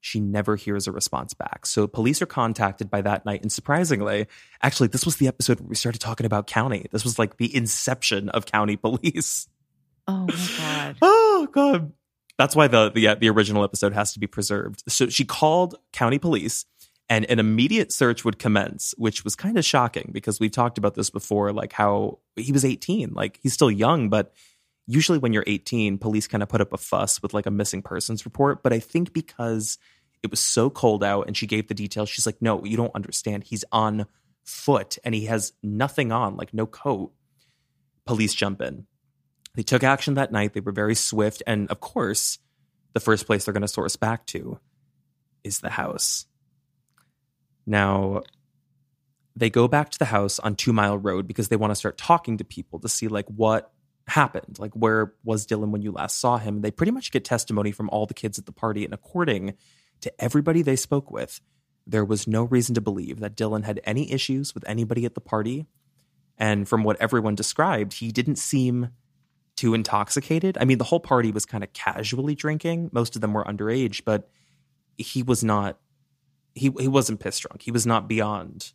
She 0.00 0.18
never 0.18 0.56
hears 0.56 0.88
a 0.88 0.92
response 0.92 1.34
back. 1.34 1.66
So 1.66 1.86
police 1.86 2.20
are 2.22 2.26
contacted 2.26 2.90
by 2.90 3.02
that 3.02 3.24
night. 3.26 3.42
And 3.42 3.52
surprisingly, 3.52 4.26
actually, 4.62 4.88
this 4.88 5.04
was 5.04 5.16
the 5.16 5.28
episode 5.28 5.60
where 5.60 5.68
we 5.68 5.76
started 5.76 6.00
talking 6.00 6.26
about 6.26 6.46
county. 6.46 6.86
This 6.90 7.04
was 7.04 7.18
like 7.18 7.36
the 7.36 7.54
inception 7.54 8.30
of 8.30 8.46
county 8.46 8.76
police. 8.76 9.46
oh 10.08 10.26
my 10.26 10.48
God. 10.58 10.96
Oh 11.02 11.48
god. 11.50 11.92
That's 12.40 12.56
why 12.56 12.68
the 12.68 12.90
the 12.90 13.14
the 13.20 13.28
original 13.28 13.64
episode 13.64 13.92
has 13.92 14.14
to 14.14 14.18
be 14.18 14.26
preserved. 14.26 14.82
So 14.88 15.10
she 15.10 15.26
called 15.26 15.74
county 15.92 16.18
police 16.18 16.64
and 17.06 17.26
an 17.26 17.38
immediate 17.38 17.92
search 17.92 18.24
would 18.24 18.38
commence, 18.38 18.94
which 18.96 19.24
was 19.24 19.36
kind 19.36 19.58
of 19.58 19.64
shocking 19.66 20.08
because 20.10 20.40
we've 20.40 20.50
talked 20.50 20.78
about 20.78 20.94
this 20.94 21.10
before 21.10 21.52
like 21.52 21.74
how 21.74 22.20
he 22.36 22.50
was 22.50 22.64
18, 22.64 23.12
like 23.12 23.38
he's 23.42 23.52
still 23.52 23.70
young, 23.70 24.08
but 24.08 24.32
usually 24.86 25.18
when 25.18 25.34
you're 25.34 25.44
18, 25.46 25.98
police 25.98 26.26
kind 26.26 26.42
of 26.42 26.48
put 26.48 26.62
up 26.62 26.72
a 26.72 26.78
fuss 26.78 27.20
with 27.20 27.34
like 27.34 27.44
a 27.44 27.50
missing 27.50 27.82
persons 27.82 28.24
report, 28.24 28.62
but 28.62 28.72
I 28.72 28.78
think 28.78 29.12
because 29.12 29.76
it 30.22 30.30
was 30.30 30.40
so 30.40 30.70
cold 30.70 31.04
out 31.04 31.26
and 31.26 31.36
she 31.36 31.46
gave 31.46 31.68
the 31.68 31.74
details, 31.74 32.08
she's 32.08 32.24
like, 32.24 32.40
"No, 32.40 32.64
you 32.64 32.78
don't 32.78 32.94
understand. 32.94 33.44
He's 33.44 33.66
on 33.70 34.06
foot 34.44 34.96
and 35.04 35.14
he 35.14 35.26
has 35.26 35.52
nothing 35.62 36.10
on, 36.10 36.38
like 36.38 36.54
no 36.54 36.64
coat." 36.64 37.12
Police 38.06 38.32
jump 38.32 38.62
in. 38.62 38.86
They 39.54 39.62
took 39.62 39.82
action 39.82 40.14
that 40.14 40.32
night. 40.32 40.52
They 40.52 40.60
were 40.60 40.72
very 40.72 40.94
swift. 40.94 41.42
And 41.46 41.70
of 41.70 41.80
course, 41.80 42.38
the 42.92 43.00
first 43.00 43.26
place 43.26 43.44
they're 43.44 43.54
going 43.54 43.62
to 43.62 43.68
source 43.68 43.96
back 43.96 44.26
to 44.26 44.58
is 45.44 45.60
the 45.60 45.70
house. 45.70 46.26
Now, 47.66 48.22
they 49.36 49.50
go 49.50 49.68
back 49.68 49.90
to 49.90 49.98
the 49.98 50.06
house 50.06 50.38
on 50.38 50.54
Two 50.54 50.72
Mile 50.72 50.98
Road 50.98 51.26
because 51.26 51.48
they 51.48 51.56
want 51.56 51.70
to 51.70 51.76
start 51.76 51.98
talking 51.98 52.38
to 52.38 52.44
people 52.44 52.80
to 52.80 52.88
see 52.88 53.08
like 53.08 53.26
what 53.26 53.72
happened. 54.06 54.58
Like, 54.58 54.74
where 54.74 55.14
was 55.24 55.46
Dylan 55.46 55.70
when 55.70 55.82
you 55.82 55.92
last 55.92 56.18
saw 56.18 56.36
him? 56.36 56.60
They 56.60 56.70
pretty 56.70 56.92
much 56.92 57.12
get 57.12 57.24
testimony 57.24 57.72
from 57.72 57.88
all 57.90 58.06
the 58.06 58.14
kids 58.14 58.38
at 58.38 58.46
the 58.46 58.52
party. 58.52 58.84
And 58.84 58.92
according 58.92 59.54
to 60.00 60.12
everybody 60.22 60.62
they 60.62 60.76
spoke 60.76 61.10
with, 61.10 61.40
there 61.86 62.04
was 62.04 62.26
no 62.26 62.44
reason 62.44 62.74
to 62.74 62.80
believe 62.80 63.20
that 63.20 63.36
Dylan 63.36 63.64
had 63.64 63.80
any 63.84 64.12
issues 64.12 64.54
with 64.54 64.68
anybody 64.68 65.04
at 65.04 65.14
the 65.14 65.20
party. 65.20 65.66
And 66.38 66.68
from 66.68 66.84
what 66.84 67.00
everyone 67.00 67.34
described, 67.34 67.94
he 67.94 68.10
didn't 68.10 68.36
seem 68.36 68.90
too 69.60 69.74
intoxicated. 69.74 70.56
I 70.58 70.64
mean, 70.64 70.78
the 70.78 70.84
whole 70.84 71.00
party 71.00 71.30
was 71.30 71.44
kind 71.44 71.62
of 71.62 71.70
casually 71.74 72.34
drinking. 72.34 72.88
Most 72.92 73.14
of 73.14 73.20
them 73.20 73.34
were 73.34 73.44
underage, 73.44 74.02
but 74.06 74.30
he 74.96 75.22
was 75.22 75.44
not 75.44 75.78
he 76.54 76.72
he 76.78 76.88
wasn't 76.88 77.20
piss 77.20 77.38
drunk. 77.38 77.60
He 77.60 77.70
was 77.70 77.86
not 77.86 78.08
beyond 78.08 78.72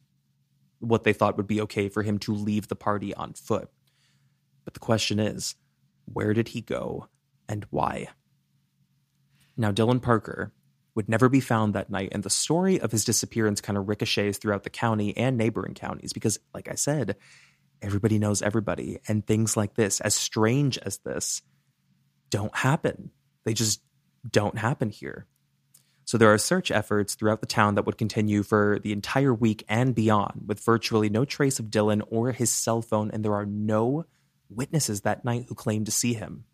what 0.80 1.04
they 1.04 1.14
thought 1.14 1.38
would 1.38 1.48
be 1.48 1.62
okay 1.62 1.90
for 1.90 2.04
him 2.04 2.20
to 2.20 2.34
leave 2.34 2.68
the 2.68 2.76
party 2.76 3.16
on 3.16 3.34
foot. 3.34 3.68
But 4.64 4.76
the 4.76 4.80
question 4.80 5.20
is, 5.20 5.56
where 6.06 6.34
did 6.34 6.50
he 6.50 6.62
go 6.62 7.08
and 7.50 7.66
why? 7.72 8.10
Now, 9.58 9.72
Dylan 9.72 10.04
Parker 10.04 10.54
would 10.94 11.10
never 11.10 11.30
be 11.30 11.40
found 11.40 11.74
that 11.74 11.90
night, 11.90 12.10
and 12.12 12.22
the 12.22 12.30
story 12.30 12.80
of 12.80 12.92
his 12.92 13.06
disappearance 13.06 13.60
kind 13.60 13.78
of 13.78 13.88
ricochets 13.88 14.38
throughout 14.38 14.64
the 14.64 14.70
county 14.70 15.18
and 15.18 15.36
neighboring 15.36 15.74
counties 15.74 16.14
because, 16.14 16.38
like 16.54 16.70
I 16.70 16.76
said, 16.76 17.16
everybody 17.82 18.20
knows 18.20 18.42
everybody, 18.42 19.00
and 19.08 19.26
things 19.26 19.56
like 19.56 19.76
this, 19.76 20.02
as 20.02 20.16
strange 20.16 20.78
as 20.78 20.98
this, 21.00 21.42
don't 22.30 22.56
happen. 22.56 23.12
They 23.44 23.54
just 23.54 23.82
don't 24.30 24.58
happen 24.58 24.90
here. 24.90 25.28
So 26.06 26.18
there 26.18 26.32
are 26.32 26.38
search 26.38 26.70
efforts 26.70 27.16
throughout 27.16 27.42
the 27.42 27.48
town 27.48 27.76
that 27.76 27.86
would 27.86 27.98
continue 27.98 28.44
for 28.44 28.80
the 28.84 28.92
entire 28.92 29.34
week 29.34 29.64
and 29.68 29.96
beyond, 29.96 30.44
with 30.46 30.60
virtually 30.60 31.10
no 31.10 31.26
trace 31.26 31.60
of 31.60 31.68
Dylan 31.68 32.04
or 32.10 32.32
his 32.32 32.52
cell 32.52 32.82
phone, 32.82 33.10
and 33.12 33.26
there 33.26 33.34
are 33.34 33.46
no 33.46 34.06
witnesses 34.50 35.02
that 35.02 35.26
night 35.26 35.46
who 35.48 35.56
claim 35.56 35.86
to 35.86 35.92
see 35.92 36.14
him. 36.14 36.46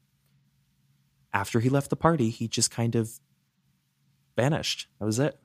After 1.33 1.59
he 1.59 1.69
left 1.69 1.89
the 1.89 1.95
party, 1.97 2.29
he 2.29 2.47
just 2.47 2.71
kind 2.71 2.95
of 2.95 3.11
vanished. 4.37 4.87
That 4.99 5.05
was 5.05 5.19
it. 5.19 5.37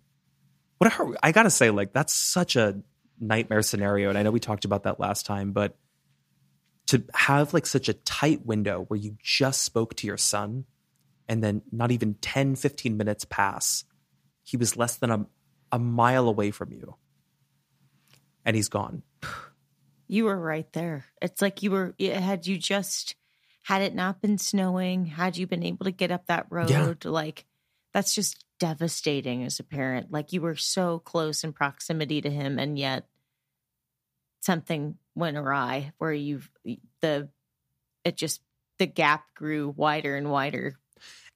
What 0.79 0.93
a, 0.93 1.15
I 1.23 1.33
gotta 1.33 1.51
say, 1.51 1.71
like 1.71 1.93
that's 1.93 2.15
such 2.15 2.55
a 2.55 2.83
nightmare 3.20 3.62
scenario, 3.62 4.09
and 4.09 4.18
I 4.18 4.22
know 4.22 4.31
we 4.31 4.40
talked 4.40 4.64
about 4.64 4.85
that 4.85 5.00
last 5.00 5.26
time, 5.26 5.52
but 5.52 5.76
to 6.87 7.02
have 7.14 7.52
like 7.52 7.66
such 7.66 7.88
a 7.88 7.94
tight 7.94 8.46
window 8.46 8.85
where 8.88 8.98
you 8.98 9.16
just 9.22 9.62
spoke 9.62 9.94
to 9.96 10.07
your 10.07 10.16
son 10.16 10.64
and 11.29 11.42
then 11.42 11.62
not 11.72 11.90
even 11.90 12.14
10 12.14 12.55
15 12.55 12.96
minutes 12.96 13.24
pass 13.24 13.85
he 14.44 14.57
was 14.57 14.76
less 14.76 14.96
than 14.96 15.11
a, 15.11 15.26
a 15.72 15.79
mile 15.81 16.29
away 16.29 16.52
from 16.52 16.72
you 16.72 16.94
and 18.44 18.55
he's 18.55 18.68
gone 18.68 19.02
You 20.07 20.26
were 20.26 20.38
right 20.38 20.72
there. 20.72 21.07
It's 21.20 21.42
like 21.42 21.64
you 21.64 21.72
were, 21.72 21.92
had 21.98 22.46
you 22.46 22.59
just, 22.59 23.16
had 23.62 23.83
it 23.83 23.92
not 23.92 24.22
been 24.22 24.38
snowing, 24.38 25.07
had 25.07 25.37
you 25.37 25.48
been 25.48 25.64
able 25.64 25.87
to 25.87 25.90
get 25.90 26.12
up 26.12 26.26
that 26.26 26.46
road, 26.48 26.70
Yeah. 26.70 26.94
like 27.11 27.44
that's 27.92 28.14
just 28.14 28.44
devastating 28.59 29.45
as 29.45 29.59
a 29.61 29.64
parent. 29.64 30.11
Like 30.11 30.33
you 30.33 30.40
were 30.40 30.57
so 30.57 30.99
close 31.01 31.45
in 31.45 31.53
proximity 31.53 32.21
to 32.21 32.31
him, 32.31 32.59
and 32.59 32.79
yet 32.79 33.07
something 34.40 34.97
went 35.14 35.37
awry 35.37 35.92
where 35.99 36.12
you've, 36.12 36.51
the, 37.03 37.29
it 38.05 38.16
just, 38.16 38.40
the 38.79 38.87
gap 38.87 39.25
grew 39.35 39.73
wider 39.77 40.16
and 40.16 40.31
wider. 40.31 40.79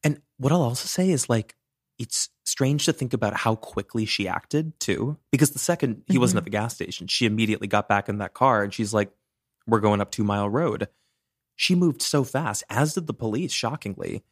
and 0.05 0.21
what 0.37 0.53
I'll 0.53 0.63
also 0.63 0.87
say 0.87 1.11
is 1.11 1.29
like 1.29 1.55
it's 1.99 2.31
strange 2.47 2.87
to 2.87 2.93
think 2.95 3.13
about 3.13 3.35
how 3.37 3.55
quickly 3.55 4.07
she 4.07 4.27
acted 4.27 4.79
too. 4.81 5.19
Because 5.31 5.51
the 5.51 5.59
second 5.59 6.03
he 6.07 6.17
wasn't 6.19 6.37
Mhm. 6.37 6.41
at 6.41 6.45
the 6.45 6.51
gas 6.51 6.75
station, 6.75 7.07
she 7.09 7.27
immediately 7.27 7.67
got 7.67 7.89
back 7.89 8.09
in 8.09 8.19
that 8.19 8.33
car 8.35 8.63
and 8.63 8.73
she's 8.73 8.95
like, 8.95 9.11
We're 9.67 9.81
going 9.81 10.01
up 10.01 10.11
two 10.11 10.25
mile 10.25 10.49
road. 10.49 10.89
She 11.57 11.75
moved 11.75 12.01
so 12.01 12.25
fast, 12.25 12.65
as 12.71 12.95
did 12.95 13.07
the 13.07 13.13
police, 13.15 13.53
shockingly. 13.53 14.23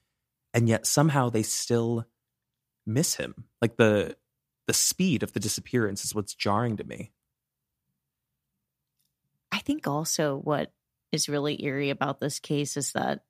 And 0.54 0.66
yet 0.68 0.86
somehow 0.86 1.28
they 1.28 1.42
still 1.42 2.06
miss 2.88 3.14
him. 3.14 3.44
Like 3.60 3.76
the 3.76 4.16
the 4.66 4.72
speed 4.74 5.22
of 5.22 5.32
the 5.32 5.40
disappearance 5.40 6.04
is 6.04 6.14
what's 6.14 6.34
jarring 6.34 6.76
to 6.76 6.84
me. 6.84 7.12
I 9.52 9.58
think 9.60 9.86
also 9.86 10.36
what 10.36 10.72
is 11.12 11.28
really 11.28 11.62
eerie 11.64 11.90
about 11.90 12.20
this 12.20 12.38
case 12.38 12.76
is 12.76 12.92
that 12.92 13.24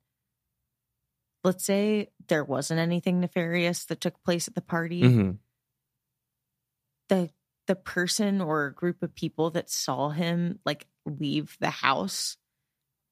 let's 1.43 1.63
say 1.63 2.09
there 2.27 2.43
wasn't 2.43 2.79
anything 2.79 3.21
nefarious 3.21 3.85
that 3.85 4.01
took 4.01 4.21
place 4.23 4.47
at 4.47 4.55
the 4.55 4.61
party. 4.61 5.01
Mhm. 5.01 5.37
The 7.07 7.29
the 7.67 7.75
person 7.75 8.41
or 8.41 8.71
group 8.71 9.03
of 9.03 9.13
people 9.13 9.51
that 9.51 9.69
saw 9.69 10.09
him 10.09 10.59
like 10.65 10.87
leave 11.05 11.55
the 11.59 11.69
house 11.69 12.35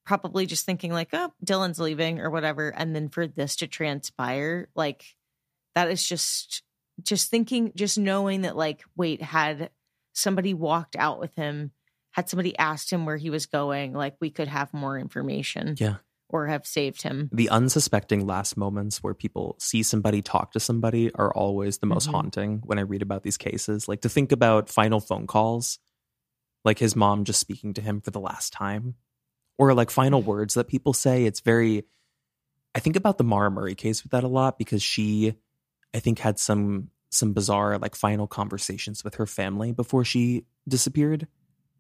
probably 0.03 0.45
just 0.45 0.65
thinking 0.65 0.91
like, 0.91 1.09
"Oh, 1.13 1.31
Dylan's 1.45 1.79
leaving" 1.79 2.19
or 2.19 2.29
whatever 2.29 2.69
and 2.69 2.95
then 2.95 3.09
for 3.09 3.27
this 3.27 3.57
to 3.57 3.67
transpire 3.67 4.69
like 4.75 5.15
that 5.77 5.91
is 5.91 6.03
just 6.03 6.63
just 7.03 7.29
thinking 7.29 7.71
just 7.75 7.97
knowing 7.99 8.41
that 8.41 8.57
like 8.57 8.83
wait 8.95 9.21
had 9.21 9.69
somebody 10.13 10.53
walked 10.55 10.95
out 10.95 11.19
with 11.19 11.35
him 11.35 11.71
had 12.11 12.27
somebody 12.27 12.57
asked 12.57 12.91
him 12.91 13.05
where 13.05 13.17
he 13.17 13.29
was 13.29 13.45
going 13.45 13.93
like 13.93 14.15
we 14.19 14.31
could 14.31 14.47
have 14.47 14.73
more 14.73 14.97
information 14.97 15.75
Yeah. 15.77 15.97
or 16.29 16.47
have 16.47 16.65
saved 16.65 17.03
him 17.03 17.29
The 17.31 17.49
unsuspecting 17.51 18.25
last 18.25 18.57
moments 18.57 19.03
where 19.03 19.13
people 19.13 19.55
see 19.59 19.83
somebody 19.83 20.23
talk 20.23 20.53
to 20.53 20.59
somebody 20.59 21.13
are 21.13 21.31
always 21.31 21.77
the 21.77 21.85
most 21.85 22.07
Mhm. 22.07 22.11
haunting 22.13 22.61
when 22.65 22.79
I 22.79 22.81
read 22.81 23.03
about 23.03 23.21
these 23.21 23.37
cases. 23.37 23.87
Like 23.87 24.01
to 24.01 24.09
think 24.09 24.31
about 24.31 24.67
final 24.69 24.99
phone 24.99 25.27
calls, 25.27 25.77
like 26.65 26.79
his 26.79 26.95
mom 26.95 27.23
just 27.23 27.39
speaking 27.39 27.75
to 27.75 27.81
him 27.81 28.01
for 28.01 28.09
the 28.09 28.19
last 28.19 28.51
time, 28.51 28.95
or 29.59 29.75
like 29.75 29.91
final 29.91 30.23
words 30.23 30.55
that 30.55 30.67
people 30.67 30.93
say. 30.93 31.25
It's 31.25 31.39
very, 31.41 31.83
I 32.73 32.79
think 32.79 32.95
about 32.95 33.17
the 33.19 33.23
Maura 33.23 33.51
Murray 33.51 33.75
case 33.75 34.01
with 34.03 34.11
that 34.13 34.23
a 34.23 34.27
lot 34.27 34.57
because 34.57 34.81
she, 34.81 35.35
I 35.97 35.99
think, 35.99 36.19
had 36.19 36.39
some 36.39 36.91
some 37.09 37.33
bizarre 37.33 37.77
like 37.77 37.95
final 37.95 38.27
conversations 38.27 39.03
with 39.03 39.15
her 39.15 39.25
family 39.25 39.71
before 39.71 40.05
she 40.05 40.45
disappeared. 40.67 41.27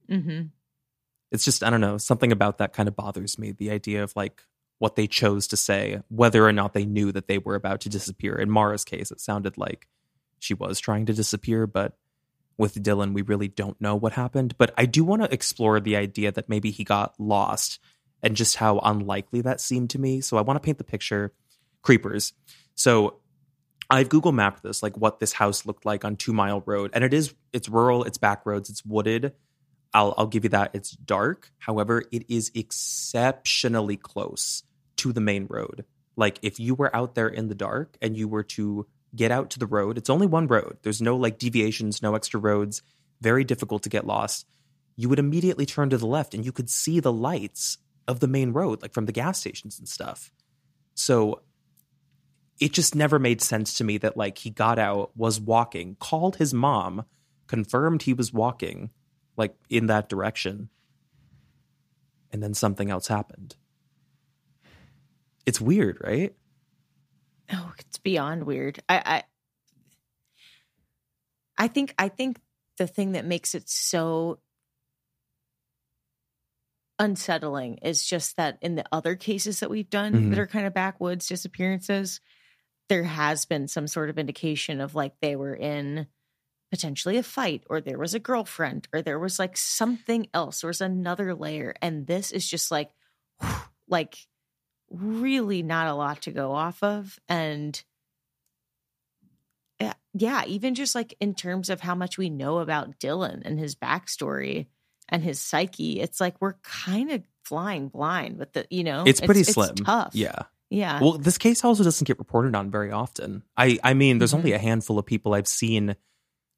hmm 0.09 0.43
it's 1.31 1.43
just 1.45 1.63
I 1.63 1.69
don't 1.69 1.81
know 1.81 1.97
something 1.97 2.31
about 2.31 2.57
that 2.59 2.73
kind 2.73 2.87
of 2.87 2.95
bothers 2.95 3.37
me. 3.37 3.51
The 3.51 3.71
idea 3.71 4.03
of 4.03 4.13
like 4.15 4.41
what 4.79 4.95
they 4.95 5.07
chose 5.07 5.47
to 5.47 5.57
say, 5.57 6.01
whether 6.09 6.45
or 6.45 6.53
not 6.53 6.73
they 6.73 6.85
knew 6.85 7.11
that 7.11 7.27
they 7.27 7.37
were 7.37 7.55
about 7.55 7.81
to 7.81 7.89
disappear. 7.89 8.35
In 8.35 8.49
Maura's 8.49 8.85
case, 8.85 9.11
it 9.11 9.19
sounded 9.19 9.57
like 9.57 9.87
she 10.39 10.53
was 10.53 10.79
trying 10.79 11.07
to 11.07 11.13
disappear, 11.13 11.65
but 11.65 11.97
with 12.57 12.81
Dylan, 12.81 13.13
we 13.13 13.23
really 13.23 13.47
don't 13.47 13.79
know 13.81 13.95
what 13.95 14.13
happened. 14.13 14.57
But 14.57 14.73
I 14.77 14.85
do 14.85 15.03
want 15.03 15.23
to 15.23 15.33
explore 15.33 15.79
the 15.79 15.95
idea 15.95 16.31
that 16.31 16.49
maybe 16.49 16.71
he 16.71 16.83
got 16.83 17.13
lost 17.19 17.79
and 18.23 18.35
just 18.35 18.55
how 18.55 18.79
unlikely 18.79 19.41
that 19.41 19.61
seemed 19.61 19.89
to 19.91 19.99
me. 19.99 20.21
So 20.21 20.37
I 20.37 20.41
want 20.41 20.61
to 20.61 20.65
paint 20.65 20.77
the 20.77 20.83
picture. 20.83 21.33
Creepers. 21.81 22.33
So 22.75 23.19
I've 23.89 24.09
Google 24.09 24.31
mapped 24.31 24.63
this, 24.63 24.83
like 24.83 24.97
what 24.97 25.19
this 25.19 25.33
house 25.33 25.65
looked 25.65 25.85
like 25.85 26.03
on 26.03 26.15
Two 26.17 26.33
Mile 26.33 26.61
Road, 26.65 26.91
and 26.93 27.03
it 27.03 27.13
is 27.13 27.33
it's 27.53 27.69
rural, 27.69 28.03
it's 28.03 28.17
back 28.17 28.45
roads, 28.45 28.69
it's 28.69 28.85
wooded. 28.85 29.33
I'll 29.93 30.13
I'll 30.17 30.27
give 30.27 30.43
you 30.43 30.49
that. 30.49 30.71
It's 30.73 30.91
dark. 30.91 31.51
However, 31.57 32.03
it 32.11 32.29
is 32.29 32.51
exceptionally 32.53 33.97
close 33.97 34.63
to 34.97 35.13
the 35.13 35.21
main 35.21 35.47
road. 35.49 35.85
Like 36.15 36.39
if 36.41 36.59
you 36.59 36.75
were 36.75 36.93
out 36.95 37.15
there 37.15 37.29
in 37.29 37.47
the 37.47 37.55
dark 37.55 37.95
and 38.01 38.17
you 38.17 38.27
were 38.27 38.43
to 38.43 38.87
get 39.15 39.31
out 39.31 39.51
to 39.51 39.59
the 39.59 39.67
road, 39.67 39.97
it's 39.97 40.09
only 40.09 40.27
one 40.27 40.47
road. 40.47 40.77
There's 40.81 41.01
no 41.01 41.15
like 41.15 41.37
deviations, 41.37 42.01
no 42.01 42.15
extra 42.15 42.39
roads. 42.39 42.81
Very 43.21 43.43
difficult 43.43 43.83
to 43.83 43.89
get 43.89 44.05
lost. 44.05 44.45
You 44.95 45.09
would 45.09 45.19
immediately 45.19 45.65
turn 45.65 45.89
to 45.91 45.97
the 45.97 46.07
left 46.07 46.33
and 46.33 46.45
you 46.45 46.51
could 46.51 46.69
see 46.69 46.99
the 46.99 47.13
lights 47.13 47.77
of 48.07 48.19
the 48.19 48.27
main 48.27 48.51
road, 48.51 48.81
like 48.81 48.93
from 48.93 49.05
the 49.05 49.11
gas 49.11 49.39
stations 49.39 49.79
and 49.79 49.87
stuff. 49.87 50.31
So 50.95 51.41
it 52.59 52.73
just 52.73 52.95
never 52.95 53.19
made 53.19 53.41
sense 53.41 53.73
to 53.75 53.83
me 53.83 53.97
that 53.99 54.17
like 54.17 54.39
he 54.39 54.49
got 54.49 54.79
out, 54.79 55.11
was 55.15 55.39
walking, 55.39 55.95
called 55.99 56.37
his 56.37 56.53
mom, 56.53 57.05
confirmed 57.47 58.01
he 58.03 58.13
was 58.13 58.33
walking 58.33 58.89
like 59.35 59.55
in 59.69 59.87
that 59.87 60.09
direction. 60.09 60.69
And 62.31 62.41
then 62.43 62.53
something 62.53 62.89
else 62.89 63.07
happened. 63.07 63.55
It's 65.45 65.61
weird, 65.61 65.99
right? 66.03 66.35
Oh, 67.53 67.71
it's 67.79 67.97
beyond 67.99 68.43
weird. 68.43 68.79
I, 68.89 69.01
I 69.05 69.23
I 71.57 71.67
think 71.67 71.93
I 71.97 72.09
think 72.09 72.39
the 72.77 72.87
thing 72.87 73.13
that 73.13 73.25
makes 73.25 73.55
it 73.55 73.69
so 73.69 74.39
unsettling 76.99 77.77
is 77.77 78.03
just 78.03 78.37
that 78.37 78.57
in 78.61 78.75
the 78.75 78.83
other 78.91 79.15
cases 79.15 79.59
that 79.59 79.69
we've 79.69 79.89
done 79.89 80.13
Mhm. 80.13 80.29
that 80.31 80.39
are 80.39 80.47
kind 80.47 80.65
of 80.67 80.73
backwoods 80.73 81.27
disappearances, 81.27 82.19
there 82.89 83.03
has 83.03 83.45
been 83.45 83.67
some 83.67 83.87
sort 83.87 84.09
of 84.09 84.17
indication 84.17 84.81
of 84.81 84.95
like 84.95 85.13
they 85.21 85.35
were 85.35 85.55
in 85.55 86.07
potentially 86.71 87.17
a 87.17 87.23
fight 87.23 87.63
or 87.69 87.79
there 87.79 87.97
was 87.97 88.13
a 88.13 88.19
girlfriend 88.19 88.87
or 88.93 89.01
there 89.01 89.19
was 89.19 89.39
like 89.39 89.55
something 89.55 90.27
else 90.33 90.61
there 90.61 90.67
was 90.67 90.81
another 90.81 91.33
layer 91.33 91.73
and 91.81 92.07
this 92.07 92.31
is 92.31 92.47
just 92.47 92.71
like 92.71 92.91
like 93.87 94.17
really 94.89 95.63
not 95.63 95.87
a 95.87 95.93
lot 95.93 96.21
to 96.23 96.31
go 96.31 96.51
off 96.51 96.81
of 96.83 97.19
and 97.29 97.83
yeah, 99.79 99.93
yeah 100.13 100.43
even 100.45 100.75
just 100.75 100.95
like 100.95 101.15
in 101.19 101.33
terms 101.35 101.69
of 101.69 101.79
how 101.79 101.95
much 101.95 102.17
we 102.17 102.29
know 102.29 102.59
about 102.59 102.99
dylan 102.99 103.41
and 103.45 103.59
his 103.59 103.75
backstory 103.75 104.67
and 105.07 105.23
his 105.23 105.39
psyche 105.39 106.01
it's 106.01 106.19
like 106.19 106.35
we're 106.41 106.55
kind 106.63 107.11
of 107.11 107.21
flying 107.45 107.87
blind 107.87 108.37
with 108.37 108.51
the 108.51 108.65
you 108.69 108.83
know 108.83 109.05
It's 109.07 109.21
pretty 109.21 109.43
slim. 109.43 109.75
tough 109.75 110.11
Yeah. 110.13 110.43
Yeah 110.69 110.99
Well, 111.01 111.17
this 111.17 111.37
case 111.37 111.63
also 111.63 111.83
doesn't 111.83 112.05
get 112.07 112.19
reported 112.19 112.55
on 112.55 112.69
very 112.71 112.91
often. 112.91 113.43
I 113.55 113.77
I 113.83 113.93
mean, 113.93 114.17
there's 114.19 114.33
Mhm. 114.33 114.37
only 114.39 114.51
a 114.53 114.57
handful 114.59 114.99
of 114.99 115.05
people 115.05 115.33
I've 115.33 115.47
seen 115.47 115.95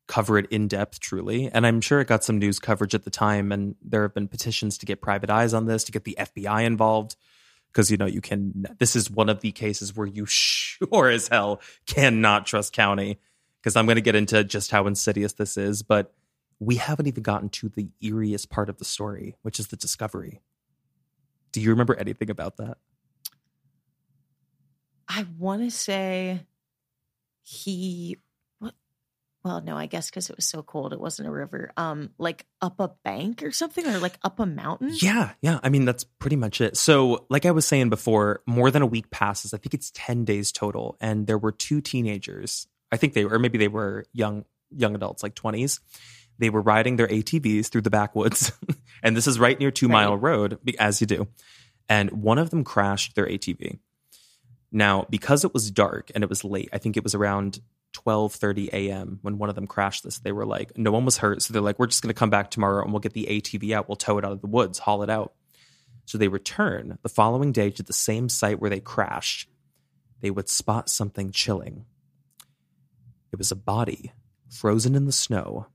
cover 0.08 0.39
it 0.39 0.48
in 0.50 0.67
depth 0.67 1.00
truly, 1.00 1.50
and 1.52 1.67
I'm 1.67 1.82
sure 1.82 2.00
it 2.02 2.08
got 2.08 2.24
some 2.24 2.39
news 2.39 2.58
coverage 2.58 2.95
at 2.95 3.04
the 3.04 3.12
time 3.12 3.52
and 3.52 3.76
there 3.82 4.02
have 4.02 4.13
been 4.15 4.28
petitions 4.28 4.78
to 4.80 4.86
get 4.88 5.02
private 5.02 5.30
eyes 5.30 5.54
on 5.54 5.65
this, 5.67 5.84
to 5.84 5.91
get 5.91 6.04
the 6.04 6.15
FBI 6.19 6.63
involved 6.63 7.15
because 7.72 7.91
you 7.91 7.98
know, 7.98 8.08
you 8.08 8.19
can 8.22 8.65
this 8.80 8.95
is 8.95 9.12
one 9.12 9.30
of 9.30 9.41
the 9.41 9.52
cases 9.52 9.95
where 9.95 10.08
you 10.08 10.26
sure 10.28 11.10
as 11.10 11.28
hell 11.28 11.62
cannot 11.86 12.48
trust 12.48 12.74
county 12.74 13.19
because 13.62 13.76
I'm 13.76 13.86
going 13.86 13.98
to 13.98 14.02
get 14.02 14.15
into 14.15 14.43
just 14.43 14.72
how 14.72 14.88
insidious 14.88 15.34
this 15.34 15.58
is, 15.58 15.84
but 15.84 16.13
we 16.60 16.76
haven't 16.78 17.08
even 17.08 17.22
gotten 17.24 17.50
to 17.50 17.69
the 17.69 17.89
eeriest 18.02 18.50
part 18.50 18.69
of 18.69 18.78
the 18.80 18.86
story, 18.86 19.36
which 19.43 19.60
is 19.60 19.67
the 19.67 19.78
discovery. 19.78 20.41
Do 21.52 21.62
you 21.62 21.69
remember 21.69 21.95
anything 21.95 22.30
about 22.30 22.58
that? 22.58 22.78
I 25.10 25.26
want 25.38 25.63
to 25.63 25.72
say 25.72 26.45
he 27.41 28.17
what 28.60 28.76
well 29.43 29.60
no 29.62 29.76
I 29.76 29.88
guess 29.88 30.12
cuz 30.12 30.30
it 30.30 30.36
was 30.36 30.45
so 30.45 30.62
cold 30.62 30.93
it 30.93 31.00
wasn't 31.00 31.28
a 31.28 31.32
river 31.32 31.72
um 31.76 32.12
like 32.19 32.45
up 32.62 32.80
a 32.80 32.89
bank 33.04 33.41
or 33.41 33.52
something 33.52 33.88
or 33.88 33.98
like 33.98 34.19
up 34.24 34.39
a 34.39 34.45
mountain 34.45 34.91
Yeah, 34.93 35.32
yeah. 35.41 35.60
I 35.63 35.69
mean, 35.69 35.86
that's 35.86 36.04
pretty 36.04 36.36
much 36.36 36.62
it. 36.62 36.78
So, 36.78 37.26
like 37.30 37.45
I 37.45 37.52
was 37.52 37.65
saying 37.65 37.89
before, 37.89 38.41
more 38.45 38.69
than 38.72 38.82
a 38.82 38.86
week 38.88 39.10
passes. 39.10 39.54
I 39.54 39.58
think 39.58 39.74
it's 39.74 39.91
10 39.95 40.26
days 40.26 40.52
total. 40.52 40.95
And 41.02 41.26
there 41.28 41.38
were 41.38 41.52
two 41.52 41.82
teenagers. 41.82 42.67
I 42.91 42.98
think 42.98 43.13
they 43.13 43.26
were, 43.26 43.36
or 43.36 43.39
maybe 43.39 43.58
they 43.58 43.67
were 43.67 44.06
young, 44.13 44.45
young 44.69 44.95
adults, 44.95 45.24
like 45.24 45.36
20s. 45.36 45.80
They 46.38 46.50
were 46.50 46.62
riding 46.62 46.95
their 46.95 47.08
ATVs 47.08 47.67
through 47.67 47.82
the 47.82 47.89
backwoods. 47.89 48.52
and 49.04 49.15
this 49.15 49.28
is 49.28 49.39
right 49.39 49.60
near 49.60 49.72
Two 49.72 49.89
Mile 49.89 50.17
Road, 50.17 50.58
as 50.80 51.02
you 51.02 51.08
do. 51.08 51.28
And 51.88 52.10
one 52.12 52.38
of 52.38 52.50
them 52.50 52.63
crashed 52.63 53.15
their 53.15 53.26
ATV. 53.26 53.80
Now, 54.71 55.05
because 55.10 55.43
it 55.43 55.53
was 55.53 55.71
dark 55.71 56.12
and 56.13 56.23
it 56.23 56.29
was 56.29 56.43
late, 56.43 56.69
I 56.71 56.77
think 56.77 56.95
it 56.95 57.03
was 57.03 57.15
around 57.15 57.59
12:30 57.93 58.70
a.m. 58.72 59.20
when 59.24 59.38
one 59.38 59.49
of 59.49 59.55
them 59.55 59.67
crashed 59.67 60.03
this. 60.03 60.20
They 60.20 60.32
were 60.32 60.45
like, 60.45 60.78
no 60.78 60.91
one 60.91 61.05
was 61.05 61.17
hurt, 61.17 61.41
so 61.41 61.53
they're 61.53 61.61
like, 61.61 61.80
we're 61.80 61.88
just 61.88 62.03
going 62.03 62.13
to 62.13 62.20
come 62.20 62.30
back 62.30 62.51
tomorrow 62.51 62.84
and 62.84 62.93
we'll 62.93 62.99
get 62.99 63.13
the 63.13 63.26
ATV 63.30 63.72
out. 63.72 63.89
We'll 63.89 63.95
tow 63.95 64.17
it 64.17 64.26
out 64.26 64.32
of 64.32 64.41
the 64.41 64.47
woods, 64.47 64.80
haul 64.80 65.01
it 65.01 65.09
out. 65.09 65.34
So 66.05 66.17
they 66.17 66.28
return 66.28 66.97
the 67.01 67.09
following 67.09 67.51
day 67.51 67.70
to 67.72 67.84
the 67.84 67.93
same 67.93 68.30
site 68.30 68.59
where 68.59 68.70
they 68.70 68.80
crashed. 68.80 69.49
They 70.22 70.32
would 70.32 70.49
spot 70.49 70.89
something 70.89 71.32
chilling. 71.32 71.86
It 73.32 73.38
was 73.38 73.51
a 73.51 73.55
body 73.55 74.11
frozen 74.49 74.95
in 74.95 75.05
the 75.05 75.11
snow, 75.11 75.67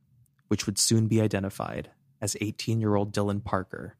which 0.48 0.66
would 0.66 0.78
soon 0.78 1.06
be 1.06 1.20
identified 1.20 1.90
as 2.20 2.36
18-year-old 2.40 3.12
Dylan 3.14 3.44
Parker. 3.44 3.96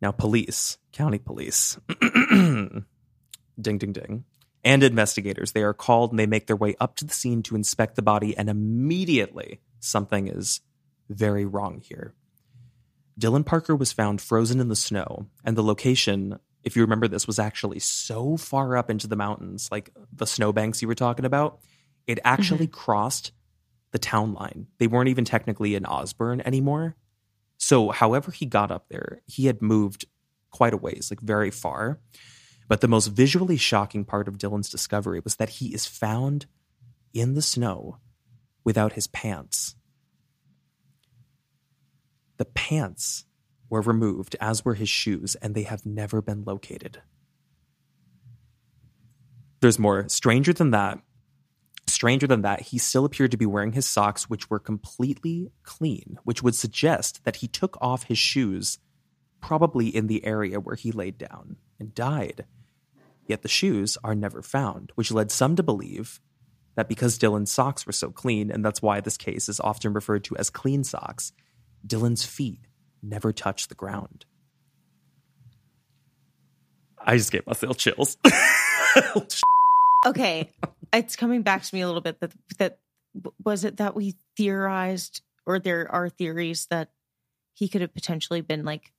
Now, 0.00 0.12
police, 0.12 0.78
county 0.92 1.18
police, 1.18 1.78
ding, 2.30 2.84
ding, 3.60 3.78
ding, 3.78 4.24
and 4.64 4.82
investigators, 4.82 5.52
they 5.52 5.62
are 5.62 5.74
called 5.74 6.10
and 6.10 6.18
they 6.18 6.26
make 6.26 6.46
their 6.46 6.56
way 6.56 6.76
up 6.80 6.96
to 6.96 7.04
the 7.04 7.14
scene 7.14 7.42
to 7.44 7.56
inspect 7.56 7.96
the 7.96 8.02
body, 8.02 8.36
and 8.36 8.48
immediately 8.48 9.60
something 9.80 10.28
is 10.28 10.60
very 11.08 11.44
wrong 11.44 11.80
here. 11.82 12.14
Dylan 13.18 13.44
Parker 13.44 13.74
was 13.74 13.92
found 13.92 14.20
frozen 14.20 14.60
in 14.60 14.68
the 14.68 14.76
snow, 14.76 15.26
and 15.44 15.56
the 15.56 15.62
location 15.62 16.38
if 16.64 16.76
you 16.76 16.82
remember 16.82 17.08
this, 17.08 17.26
was 17.26 17.38
actually 17.38 17.78
so 17.78 18.36
far 18.36 18.76
up 18.76 18.90
into 18.90 19.06
the 19.06 19.16
mountains, 19.16 19.68
like 19.70 19.90
the 20.12 20.26
snowbanks 20.26 20.82
you 20.82 20.88
were 20.88 20.94
talking 20.94 21.24
about, 21.24 21.60
it 22.06 22.18
actually 22.24 22.66
mm-hmm. 22.66 22.78
crossed 22.78 23.32
the 23.92 23.98
town 23.98 24.34
line. 24.34 24.66
They 24.78 24.86
weren't 24.86 25.08
even 25.08 25.24
technically 25.24 25.74
in 25.74 25.84
Osburn 25.84 26.42
anymore. 26.44 26.96
So, 27.58 27.90
however, 27.90 28.30
he 28.30 28.46
got 28.46 28.70
up 28.70 28.86
there, 28.88 29.20
he 29.26 29.46
had 29.46 29.60
moved 29.60 30.06
quite 30.50 30.72
a 30.72 30.78
ways, 30.78 31.08
like 31.10 31.20
very 31.20 31.50
far. 31.50 32.00
But 32.68 32.80
the 32.80 32.88
most 32.88 33.08
visually 33.08 33.56
shocking 33.56 34.04
part 34.04 34.28
of 34.28 34.38
Dylan's 34.38 34.70
discovery 34.70 35.20
was 35.22 35.36
that 35.36 35.48
he 35.48 35.74
is 35.74 35.86
found 35.86 36.46
in 37.12 37.34
the 37.34 37.42
snow 37.42 37.98
without 38.64 38.92
his 38.92 39.06
pants. 39.06 39.74
The 42.36 42.44
pants 42.44 43.24
were 43.68 43.80
removed, 43.80 44.36
as 44.40 44.64
were 44.64 44.74
his 44.74 44.88
shoes, 44.88 45.34
and 45.36 45.54
they 45.54 45.64
have 45.64 45.84
never 45.84 46.22
been 46.22 46.44
located. 46.44 47.02
There's 49.60 49.78
more. 49.78 50.08
Stranger 50.08 50.52
than 50.52 50.70
that, 50.70 51.00
stranger 51.88 52.26
than 52.26 52.42
that, 52.42 52.62
he 52.62 52.78
still 52.78 53.04
appeared 53.04 53.30
to 53.30 53.36
be 53.36 53.46
wearing 53.46 53.72
his 53.72 53.86
socks, 53.86 54.28
which 54.28 54.50
were 54.50 54.58
completely 54.58 55.50
clean, 55.62 56.18
which 56.24 56.42
would 56.42 56.54
suggest 56.54 57.24
that 57.24 57.36
he 57.36 57.48
took 57.48 57.76
off 57.80 58.04
his 58.04 58.18
shoes 58.18 58.78
probably 59.40 59.88
in 59.88 60.06
the 60.06 60.24
area 60.24 60.60
where 60.60 60.76
he 60.76 60.92
laid 60.92 61.18
down 61.18 61.56
and 61.78 61.94
died. 61.94 62.44
Yet 63.26 63.42
the 63.42 63.48
shoes 63.48 63.98
are 64.02 64.14
never 64.14 64.42
found, 64.42 64.92
which 64.94 65.12
led 65.12 65.30
some 65.30 65.56
to 65.56 65.62
believe 65.62 66.20
that 66.74 66.88
because 66.88 67.18
Dylan's 67.18 67.52
socks 67.52 67.86
were 67.86 67.92
so 67.92 68.10
clean, 68.10 68.50
and 68.50 68.64
that's 68.64 68.80
why 68.80 69.00
this 69.00 69.16
case 69.16 69.48
is 69.48 69.60
often 69.60 69.92
referred 69.92 70.24
to 70.24 70.36
as 70.36 70.50
clean 70.50 70.84
socks, 70.84 71.32
Dylan's 71.86 72.24
feet 72.24 72.60
never 73.02 73.32
touched 73.32 73.68
the 73.68 73.74
ground. 73.74 74.24
I 77.00 77.16
just 77.16 77.32
gave 77.32 77.46
myself 77.46 77.78
chills. 77.78 78.16
okay, 80.06 80.50
it's 80.92 81.16
coming 81.16 81.42
back 81.42 81.62
to 81.62 81.74
me 81.74 81.80
a 81.80 81.86
little 81.86 82.00
bit 82.00 82.20
that 82.20 82.32
that 82.58 82.78
was 83.44 83.64
it 83.64 83.78
that 83.78 83.94
we 83.94 84.14
theorized 84.36 85.22
or 85.46 85.58
there 85.58 85.90
are 85.90 86.08
theories 86.08 86.66
that 86.70 86.90
he 87.54 87.68
could 87.68 87.80
have 87.80 87.94
potentially 87.94 88.40
been 88.40 88.64
like 88.64 88.92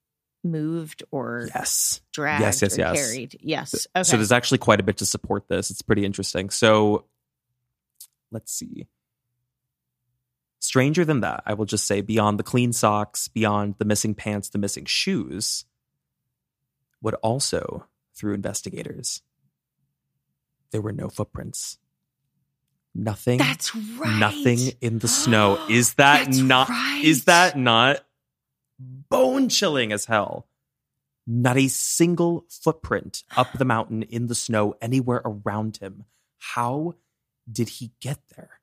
moved 0.44 1.04
or 1.12 1.48
yes, 1.54 2.02
dragged 2.14 2.42
yes, 2.42 2.62
yes, 2.62 2.78
or 2.78 2.82
yes. 2.82 2.96
carried. 2.96 3.38
Yes. 3.42 3.88
Okay. 3.96 4.04
So 4.04 4.18
there's 4.18 4.32
actually 4.32 4.58
quite 4.58 4.80
a 4.80 4.84
bit 4.84 4.98
to 4.98 5.06
support 5.06 5.48
this. 5.48 5.70
It's 5.70 5.82
pretty 5.82 6.06
interesting. 6.06 6.50
So 6.50 7.06
let's 8.32 8.52
see. 8.52 8.88
Stranger 10.60 11.06
than 11.06 11.22
that, 11.22 11.44
I 11.46 11.54
will 11.54 11.66
just 11.66 11.88
say, 11.88 12.02
beyond 12.02 12.38
the 12.38 12.44
clean 12.44 12.74
socks, 12.74 13.30
beyond 13.30 13.76
the 13.78 13.86
missing 13.86 14.14
pants, 14.14 14.50
the 14.50 14.58
missing 14.58 14.86
shoes, 14.86 15.64
what 17.00 17.14
also 17.16 17.88
through 18.14 18.34
investigators, 18.34 19.22
there 20.72 20.82
were 20.82 20.92
no 20.92 21.10
footprints. 21.10 21.78
Nothing. 22.96 23.38
That's 23.38 23.76
right. 23.76 24.20
Nothing 24.20 24.72
in 24.82 25.00
the 25.00 25.08
snow. 25.08 25.64
Is 25.70 25.94
that 25.96 26.26
That's 26.26 26.38
not? 26.40 26.70
right. 26.70 27.02
Is 27.04 27.26
that 27.26 27.58
not 27.58 28.04
bone 28.80 29.50
chilling 29.50 29.92
as 29.92 30.06
hell? 30.06 30.48
Not 31.28 31.58
a 31.58 31.68
single 31.68 32.46
footprint 32.50 33.24
up 33.38 33.54
the 33.54 33.66
mountain 33.66 34.04
in 34.04 34.28
the 34.28 34.36
snow 34.36 34.76
anywhere 34.82 35.22
around 35.24 35.78
him. 35.78 36.06
How 36.40 36.96
did 37.52 37.70
he 37.70 37.92
get 38.02 38.20
there? 38.36 38.60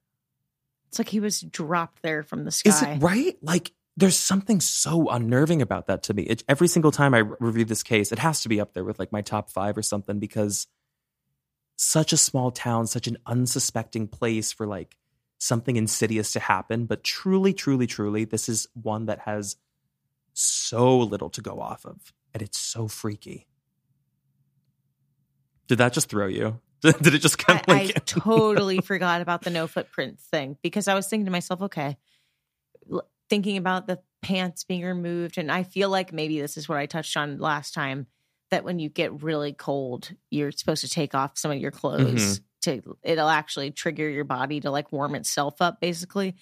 It's 0.88 0.98
like 0.98 1.08
he 1.08 1.20
was 1.20 1.40
dropped 1.40 2.02
there 2.02 2.22
from 2.22 2.44
the 2.44 2.50
sky. 2.50 2.70
Is 2.70 2.82
it 2.82 3.02
right? 3.02 3.36
Like, 3.42 3.72
there's 3.96 4.16
something 4.16 4.60
so 4.60 5.08
unnerving 5.08 5.62
about 5.62 5.86
that 5.86 6.02
to 6.04 6.14
me. 6.14 6.24
It, 6.24 6.42
every 6.48 6.68
single 6.68 6.90
time 6.90 7.14
I 7.14 7.18
re- 7.18 7.36
review 7.38 7.64
this 7.64 7.82
case, 7.82 8.12
it 8.12 8.18
has 8.18 8.42
to 8.42 8.48
be 8.48 8.60
up 8.60 8.74
there 8.74 8.84
with 8.84 8.98
like 8.98 9.12
my 9.12 9.22
top 9.22 9.50
five 9.50 9.78
or 9.78 9.82
something 9.82 10.18
because 10.18 10.66
such 11.76 12.12
a 12.12 12.16
small 12.16 12.50
town, 12.50 12.86
such 12.86 13.06
an 13.06 13.18
unsuspecting 13.26 14.08
place 14.08 14.52
for 14.52 14.66
like 14.66 14.96
something 15.38 15.76
insidious 15.76 16.32
to 16.32 16.40
happen. 16.40 16.86
But 16.86 17.04
truly, 17.04 17.52
truly, 17.52 17.86
truly, 17.86 18.24
this 18.24 18.48
is 18.48 18.66
one 18.74 19.06
that 19.06 19.20
has 19.20 19.56
so 20.32 20.98
little 20.98 21.30
to 21.30 21.40
go 21.40 21.60
off 21.60 21.84
of. 21.84 22.12
And 22.34 22.42
it's 22.42 22.58
so 22.58 22.88
freaky. 22.88 23.46
Did 25.68 25.78
that 25.78 25.92
just 25.92 26.08
throw 26.08 26.26
you? 26.26 26.60
Did 26.80 27.14
it 27.14 27.18
just 27.18 27.38
kind 27.38 27.62
I, 27.68 27.80
of 27.80 27.90
I 27.90 27.92
totally 28.06 28.80
forgot 28.80 29.20
about 29.20 29.42
the 29.42 29.50
no 29.50 29.66
footprints 29.66 30.24
thing 30.24 30.56
because 30.62 30.88
I 30.88 30.94
was 30.94 31.08
thinking 31.08 31.24
to 31.26 31.32
myself, 31.32 31.62
okay, 31.62 31.96
thinking 33.28 33.56
about 33.56 33.86
the 33.86 34.00
pants 34.22 34.64
being 34.64 34.82
removed. 34.82 35.38
And 35.38 35.50
I 35.50 35.62
feel 35.62 35.88
like 35.88 36.12
maybe 36.12 36.40
this 36.40 36.56
is 36.56 36.68
what 36.68 36.78
I 36.78 36.86
touched 36.86 37.16
on 37.16 37.38
last 37.38 37.74
time 37.74 38.06
that 38.50 38.64
when 38.64 38.78
you 38.78 38.88
get 38.88 39.22
really 39.22 39.52
cold, 39.52 40.10
you're 40.30 40.52
supposed 40.52 40.82
to 40.82 40.88
take 40.88 41.14
off 41.14 41.38
some 41.38 41.50
of 41.50 41.58
your 41.58 41.70
mm-hmm. 41.70 41.80
clothes 41.80 42.40
to, 42.62 42.96
it'll 43.02 43.28
actually 43.28 43.70
trigger 43.70 44.08
your 44.08 44.24
body 44.24 44.60
to 44.60 44.70
like 44.70 44.92
warm 44.92 45.14
itself 45.14 45.60
up, 45.60 45.80
basically. 45.80 46.36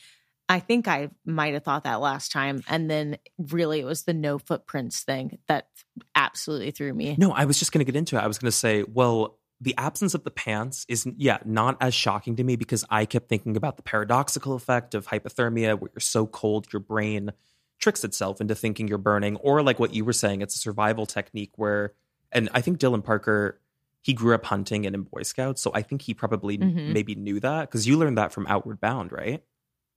I 0.49 0.61
think 0.61 0.87
I 0.87 1.09
might 1.25 1.55
have 1.55 1.65
thought 1.65 1.85
that 1.85 2.01
last 2.01 2.31
time. 2.31 2.63
And 2.69 2.91
then 2.91 3.17
really 3.39 3.81
it 3.81 3.85
was 3.85 4.03
the 4.03 4.13
no 4.13 4.39
footprints 4.39 5.03
thing 5.03 5.39
that 5.49 5.69
absolutely 6.15 6.71
threw 6.71 6.93
me. 6.93 7.17
No, 7.19 7.33
I 7.33 7.47
was 7.47 7.59
just 7.59 7.73
going 7.73 7.85
to 7.85 7.91
get 7.91 7.97
into 7.97 8.17
it. 8.17 8.21
I 8.21 8.27
was 8.27 8.39
going 8.39 8.51
to 8.51 8.57
say, 8.57 8.83
well, 8.83 9.39
the 9.61 9.75
absence 9.79 10.15
of 10.15 10.25
the 10.25 10.31
pants 10.31 10.85
is, 10.89 11.07
yeah, 11.17 11.39
not 11.47 11.79
as 11.81 11.95
shocking 11.95 12.37
to 12.37 12.45
me 12.45 12.57
because 12.57 12.85
I 12.91 13.07
kept 13.07 13.29
thinking 13.29 13.57
about 13.57 13.77
the 13.77 13.83
paradoxical 13.83 14.55
effect 14.55 14.95
of 14.95 15.07
hypothermia, 15.07 15.79
where 15.79 15.91
you're 15.95 16.01
so 16.01 16.27
cold, 16.27 16.71
your 16.73 16.81
brain 16.81 17.33
tricks 17.81 18.05
itself 18.05 18.41
into 18.41 18.55
thinking 18.55 18.89
you're 18.89 18.99
burning, 18.99 19.37
or 19.37 19.63
like 19.63 19.79
what 19.79 19.95
you 19.95 20.05
were 20.05 20.13
saying, 20.13 20.41
it's 20.43 20.55
a 20.55 20.59
survival 20.59 21.07
technique 21.07 21.53
where, 21.57 21.93
and 22.33 22.49
I 22.55 22.61
think 22.61 22.79
Dylan 22.79 23.05
Parker, 23.05 23.61
he 24.03 24.13
grew 24.13 24.35
up 24.35 24.45
hunting 24.45 24.87
and 24.87 24.95
in 24.95 25.03
Boy 25.03 25.23
Scouts, 25.23 25.61
so 25.63 25.71
I 25.75 25.83
think 25.83 26.03
he 26.03 26.15
probably 26.15 26.59
Mhm. 26.59 26.93
maybe 26.93 27.15
knew 27.15 27.41
that 27.41 27.63
because 27.71 27.87
you 27.87 27.97
learned 27.99 28.19
that 28.19 28.33
from 28.33 28.47
Outward 28.49 28.81
Bound, 28.81 29.13
right? 29.13 29.43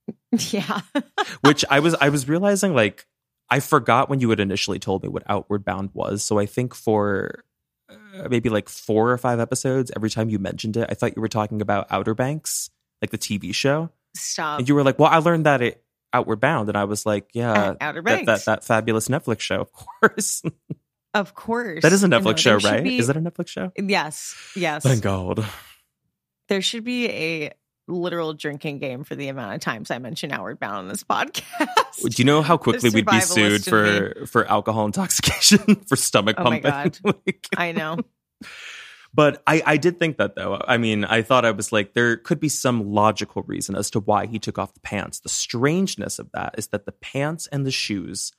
yeah. 0.52 0.80
which 1.42 1.64
I 1.70 1.80
was 1.80 1.94
I 2.00 2.08
was 2.08 2.28
realizing 2.28 2.74
like 2.74 3.06
I 3.50 3.60
forgot 3.60 4.08
when 4.10 4.20
you 4.20 4.28
had 4.30 4.40
initially 4.40 4.78
told 4.78 5.02
me 5.02 5.08
what 5.08 5.22
Outward 5.28 5.64
Bound 5.64 5.90
was. 5.94 6.22
So 6.22 6.38
I 6.38 6.46
think 6.46 6.74
for 6.74 7.44
uh, 7.90 8.28
maybe 8.28 8.48
like 8.50 8.68
four 8.68 9.10
or 9.10 9.18
five 9.18 9.40
episodes, 9.40 9.90
every 9.96 10.10
time 10.10 10.28
you 10.28 10.38
mentioned 10.38 10.76
it, 10.76 10.86
I 10.90 10.94
thought 10.94 11.16
you 11.16 11.22
were 11.22 11.28
talking 11.28 11.60
about 11.62 11.86
Outer 11.90 12.14
Banks, 12.14 12.68
like 13.00 13.10
the 13.10 13.16
TV 13.18 13.54
show, 13.54 13.90
Stop. 14.14 14.58
and 14.60 14.68
you 14.68 14.74
were 14.74 14.82
like, 14.82 14.98
"Well, 14.98 15.08
I 15.10 15.18
learned 15.18 15.46
that 15.46 15.62
at 15.62 15.80
Outward 16.12 16.40
Bound," 16.40 16.68
and 16.68 16.76
I 16.78 16.84
was 16.84 17.04
like, 17.06 17.28
"Yeah, 17.32 17.74
Outer 17.80 18.02
that, 18.02 18.26
that 18.26 18.44
that 18.46 18.64
fabulous 18.64 19.08
Netflix 19.08 19.40
show, 19.40 19.60
of 19.60 19.72
course. 19.72 20.42
Of 21.14 21.34
course. 21.34 21.82
that 21.82 21.92
is 21.92 22.04
a 22.04 22.08
Netflix 22.08 22.38
show, 22.38 22.56
right? 22.58 22.84
be- 22.84 22.98
is 22.98 23.06
that 23.06 23.16
a 23.16 23.20
Netflix 23.20 23.48
show? 23.48 23.72
Yes. 23.76 24.36
Yes. 24.54 24.82
Thank 24.82 25.02
God. 25.02 25.44
There 26.48 26.62
should 26.62 26.84
be 26.84 27.08
a 27.08 27.52
literal 27.88 28.34
drinking 28.34 28.78
game 28.78 29.02
for 29.04 29.14
the 29.16 29.28
amount 29.28 29.54
of 29.54 29.60
times 29.60 29.90
I 29.90 29.98
mention 29.98 30.30
Outward 30.30 30.60
Bound 30.60 30.76
on 30.76 30.88
this 30.88 31.02
podcast. 31.04 32.02
Do 32.02 32.10
you 32.16 32.24
know 32.24 32.42
how 32.42 32.56
quickly 32.58 32.90
we'd 32.90 33.06
be 33.06 33.20
sued 33.20 33.64
for 33.64 34.26
for 34.26 34.46
alcohol 34.46 34.84
intoxication 34.86 35.76
for 35.88 35.96
stomach 35.96 36.36
Oh 36.38 36.44
my 36.44 36.60
pumping? 36.60 37.00
Like- 37.26 37.48
I 37.56 37.72
know. 37.72 37.98
But 39.14 39.42
I, 39.46 39.62
I 39.64 39.76
did 39.78 39.98
think 39.98 40.18
that 40.18 40.36
though. 40.36 40.60
I 40.66 40.76
mean, 40.76 41.04
I 41.04 41.22
thought 41.22 41.44
I 41.44 41.50
was 41.50 41.72
like, 41.72 41.94
there 41.94 42.16
could 42.16 42.40
be 42.40 42.48
some 42.48 42.92
logical 42.92 43.42
reason 43.42 43.74
as 43.74 43.90
to 43.90 44.00
why 44.00 44.26
he 44.26 44.38
took 44.38 44.58
off 44.58 44.74
the 44.74 44.80
pants. 44.80 45.20
The 45.20 45.28
strangeness 45.28 46.18
of 46.18 46.30
that 46.32 46.54
is 46.58 46.68
that 46.68 46.84
the 46.86 46.92
pants 46.92 47.46
and 47.48 47.66
the 47.66 47.70
shoes 47.70 48.32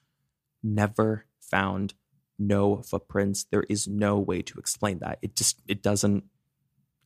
never 0.62 1.26
found 1.40 1.94
no 2.38 2.78
footprints. 2.78 3.46
There 3.46 3.66
is 3.68 3.88
no 3.88 4.20
way 4.20 4.42
to 4.44 4.60
explain 4.60 5.00
that. 5.00 5.20
It 5.22 5.36
just 5.36 5.60
it 5.68 5.82
doesn't 5.82 6.24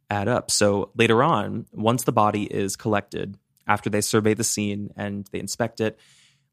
add 0.10 0.28
up. 0.28 0.52
So 0.52 0.92
later 0.96 1.24
on, 1.24 1.66
once 1.72 2.04
the 2.04 2.12
body 2.12 2.44
is 2.44 2.76
collected, 2.76 3.38
after 3.66 3.90
they 3.90 4.02
survey 4.02 4.34
the 4.34 4.44
scene 4.44 4.92
and 4.96 5.28
they 5.32 5.40
inspect 5.40 5.82
it, 5.82 5.98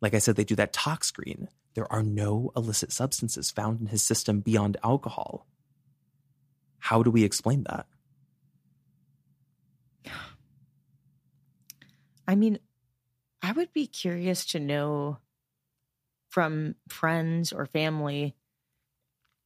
like 0.01 0.15
I 0.15 0.19
said, 0.19 0.37
they 0.37 0.45
do 0.45 0.57
that 0.57 0.73
tox 0.73 1.09
screen. 1.09 1.49
There 1.75 1.91
are 1.93 2.03
no 2.03 2.53
illicit 2.57 2.93
substances 2.93 3.51
found 3.51 3.81
in 3.81 3.87
his 3.89 4.03
system 4.03 4.41
beyond 4.41 4.77
alcohol. 4.83 5.47
How 6.81 7.03
do 7.03 7.11
we 7.11 7.25
explain 7.25 7.65
that? 7.69 7.87
I 12.27 12.35
mean, 12.35 12.59
I 13.43 13.53
would 13.53 13.73
be 13.73 13.87
curious 13.87 14.45
to 14.47 14.61
know 14.61 15.19
from 16.29 16.77
friends 16.89 17.53
or 17.53 17.67
family 17.67 18.37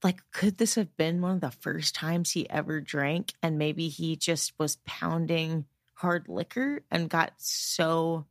like 0.03 0.20
could 0.32 0.59
this 0.59 0.74
have 0.74 0.95
been 0.99 1.22
one 1.22 1.37
of 1.37 1.41
the 1.41 1.51
first 1.51 1.95
times 1.95 2.30
he 2.30 2.49
ever 2.51 2.80
drank 2.80 3.32
and 3.43 3.59
maybe 3.59 3.89
he 3.89 4.16
just 4.16 4.53
was 4.59 4.76
pounding 4.85 5.64
hard 5.95 6.28
liquor 6.28 6.82
and 6.91 7.09
got 7.09 7.32
so 7.39 8.26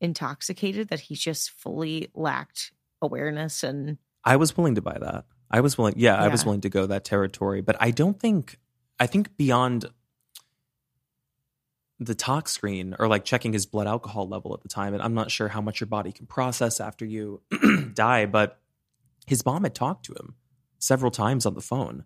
intoxicated 0.00 0.88
that 0.88 1.00
he 1.00 1.16
just 1.16 1.50
fully 1.50 2.08
lacked 2.14 2.72
awareness 3.02 3.64
and 3.64 3.98
I 4.24 4.36
was 4.36 4.56
willing 4.56 4.76
to 4.76 4.82
buy 4.82 4.96
that. 5.00 5.24
I 5.50 5.60
was 5.60 5.76
willing, 5.76 5.94
yeah, 5.96 6.16
I 6.16 6.28
was 6.28 6.44
willing 6.44 6.60
to 6.60 6.68
go 6.68 6.86
that 6.86 7.04
territory, 7.04 7.60
but 7.60 7.76
I 7.80 7.90
don't 7.90 8.18
think, 8.18 8.58
I 9.00 9.06
think 9.06 9.36
beyond 9.36 9.86
the 11.98 12.14
tox 12.14 12.52
screen 12.52 12.94
or 12.98 13.08
like 13.08 13.24
checking 13.24 13.52
his 13.52 13.66
blood 13.66 13.86
alcohol 13.86 14.28
level 14.28 14.54
at 14.54 14.62
the 14.62 14.68
time, 14.68 14.94
and 14.94 15.02
I'm 15.02 15.14
not 15.14 15.30
sure 15.30 15.48
how 15.48 15.60
much 15.60 15.80
your 15.80 15.88
body 15.88 16.12
can 16.12 16.26
process 16.26 16.80
after 16.80 17.04
you 17.04 17.42
die, 17.94 18.26
but 18.26 18.60
his 19.26 19.44
mom 19.44 19.64
had 19.64 19.74
talked 19.74 20.06
to 20.06 20.12
him 20.12 20.34
several 20.78 21.10
times 21.10 21.44
on 21.44 21.54
the 21.54 21.60
phone. 21.60 22.04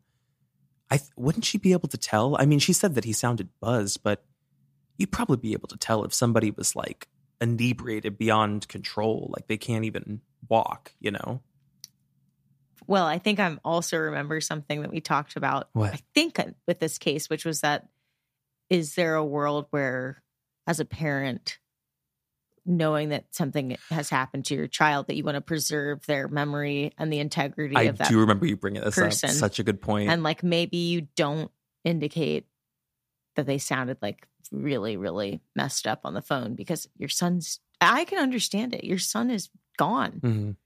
I 0.90 0.98
th- 0.98 1.10
wouldn't 1.16 1.44
she 1.44 1.58
be 1.58 1.72
able 1.72 1.88
to 1.88 1.98
tell? 1.98 2.36
I 2.38 2.46
mean, 2.46 2.58
she 2.58 2.72
said 2.72 2.94
that 2.94 3.04
he 3.04 3.12
sounded 3.12 3.48
buzzed, 3.60 4.02
but 4.02 4.24
you'd 4.98 5.12
probably 5.12 5.36
be 5.36 5.52
able 5.52 5.68
to 5.68 5.76
tell 5.76 6.04
if 6.04 6.12
somebody 6.12 6.50
was 6.50 6.74
like 6.74 7.08
inebriated 7.40 8.18
beyond 8.18 8.68
control, 8.68 9.32
like 9.36 9.46
they 9.46 9.56
can't 9.56 9.84
even 9.84 10.20
walk, 10.48 10.92
you 10.98 11.10
know? 11.10 11.40
Well, 12.86 13.06
I 13.06 13.18
think 13.18 13.40
I'm 13.40 13.60
also 13.64 13.96
remember 13.98 14.40
something 14.40 14.82
that 14.82 14.90
we 14.90 15.00
talked 15.00 15.36
about. 15.36 15.68
What? 15.72 15.94
I 15.94 16.00
think 16.14 16.38
uh, 16.38 16.46
with 16.66 16.78
this 16.80 16.98
case, 16.98 17.28
which 17.30 17.44
was 17.44 17.60
that 17.60 17.88
is 18.70 18.94
there 18.94 19.14
a 19.14 19.24
world 19.24 19.66
where, 19.70 20.22
as 20.66 20.80
a 20.80 20.84
parent, 20.84 21.58
knowing 22.66 23.10
that 23.10 23.26
something 23.34 23.76
has 23.90 24.08
happened 24.08 24.46
to 24.46 24.54
your 24.54 24.66
child, 24.66 25.06
that 25.08 25.16
you 25.16 25.24
want 25.24 25.34
to 25.34 25.40
preserve 25.42 26.04
their 26.06 26.28
memory 26.28 26.92
and 26.96 27.12
the 27.12 27.18
integrity 27.18 27.76
I 27.76 27.82
of 27.82 27.98
that 27.98 28.06
I 28.06 28.10
do 28.10 28.20
remember 28.20 28.46
you 28.46 28.56
bringing 28.56 28.82
this 28.82 28.94
person. 28.94 29.28
up. 29.30 29.36
Such 29.36 29.58
a 29.58 29.62
good 29.62 29.82
point. 29.82 30.08
and 30.10 30.22
like 30.22 30.42
maybe 30.42 30.78
you 30.78 31.02
don't 31.16 31.50
indicate 31.84 32.46
that 33.36 33.44
they 33.46 33.58
sounded 33.58 33.98
like 34.00 34.26
really 34.52 34.96
really 34.96 35.40
messed 35.56 35.86
up 35.86 36.00
on 36.04 36.14
the 36.14 36.22
phone 36.22 36.54
because 36.54 36.86
your 36.96 37.08
son's 37.08 37.60
i 37.80 38.04
can 38.04 38.18
understand 38.18 38.74
it 38.74 38.84
your 38.84 38.98
son 38.98 39.30
is 39.30 39.50
gone 39.76 40.20
Mhm. 40.22 40.56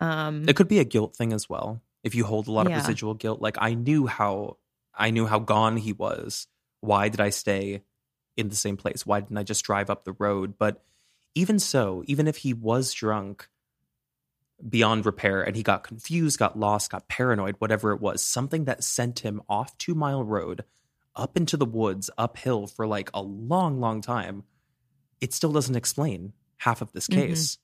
Um 0.00 0.48
It 0.48 0.56
could 0.56 0.68
be 0.68 0.78
a 0.78 0.84
guilt 0.84 1.16
thing 1.16 1.32
as 1.32 1.48
well. 1.48 1.80
If 2.02 2.14
you 2.14 2.24
hold 2.24 2.48
a 2.48 2.52
lot 2.52 2.68
Yeah. 2.68 2.76
of 2.78 2.82
residual 2.82 3.14
guilt, 3.14 3.40
like 3.40 3.56
I 3.60 3.74
knew 3.74 4.06
how 4.06 4.58
I 4.94 5.10
knew 5.10 5.26
how 5.26 5.38
gone 5.40 5.76
he 5.76 5.92
was. 5.92 6.46
Why 6.80 7.08
did 7.08 7.20
I 7.20 7.30
stay 7.30 7.82
in 8.36 8.48
the 8.48 8.56
same 8.56 8.76
place? 8.76 9.04
Why 9.04 9.20
didn't 9.20 9.38
I 9.38 9.42
just 9.42 9.64
drive 9.64 9.90
up 9.90 10.04
the 10.04 10.12
road? 10.12 10.56
But 10.58 10.84
even 11.34 11.58
so, 11.58 12.02
even 12.06 12.26
if 12.26 12.38
he 12.38 12.54
was 12.54 12.92
drunk 12.94 13.48
beyond 14.66 15.04
repair 15.04 15.42
and 15.42 15.54
he 15.54 15.62
got 15.62 15.84
confused, 15.84 16.38
got 16.38 16.58
lost, 16.58 16.90
got 16.90 17.08
paranoid, 17.08 17.56
whatever 17.58 17.92
it 17.92 18.00
was, 18.00 18.22
something 18.22 18.64
that 18.64 18.82
sent 18.82 19.18
him 19.20 19.42
off 19.48 19.76
two 19.76 19.94
mile 19.94 20.24
road, 20.24 20.64
up 21.14 21.36
into 21.36 21.56
the 21.58 21.66
woods, 21.66 22.08
uphill 22.16 22.66
for 22.66 22.86
like 22.86 23.10
a 23.12 23.20
long, 23.20 23.80
long 23.80 24.00
time, 24.00 24.44
it 25.20 25.34
still 25.34 25.52
doesn't 25.52 25.76
explain 25.76 26.32
half 26.58 26.80
of 26.80 26.92
this 26.92 27.06
Mhm. 27.08 27.14
case. 27.14 27.58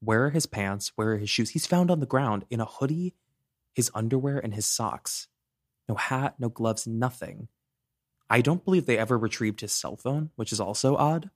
Where 0.00 0.26
are 0.26 0.30
his 0.30 0.46
pants? 0.46 0.92
Where 0.96 1.12
are 1.12 1.16
his 1.18 1.30
shoes? 1.30 1.50
He's 1.50 1.66
found 1.66 1.90
on 1.90 2.00
the 2.00 2.06
ground 2.06 2.44
in 2.50 2.60
a 2.60 2.64
hoodie, 2.64 3.14
his 3.74 3.90
underwear, 3.94 4.38
and 4.38 4.54
his 4.54 4.66
socks. 4.66 5.28
No 5.88 5.94
hat, 5.96 6.34
no 6.38 6.48
gloves, 6.48 6.86
nothing. 6.86 7.48
I 8.30 8.40
don't 8.42 8.64
believe 8.64 8.86
they 8.86 8.98
ever 8.98 9.16
retrieved 9.18 9.60
his 9.60 9.72
cell 9.72 9.96
phone, 9.96 10.30
which 10.36 10.52
is 10.52 10.60
also 10.60 10.96
odd. 10.96 11.30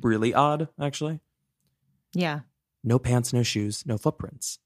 Really 0.00 0.34
odd, 0.34 0.68
actually. 0.80 1.20
yeah 2.14 2.40
No 2.82 2.98
pants, 2.98 3.32
no 3.32 3.42
shoes, 3.42 3.84
no 3.86 3.96
footprints. 3.98 4.58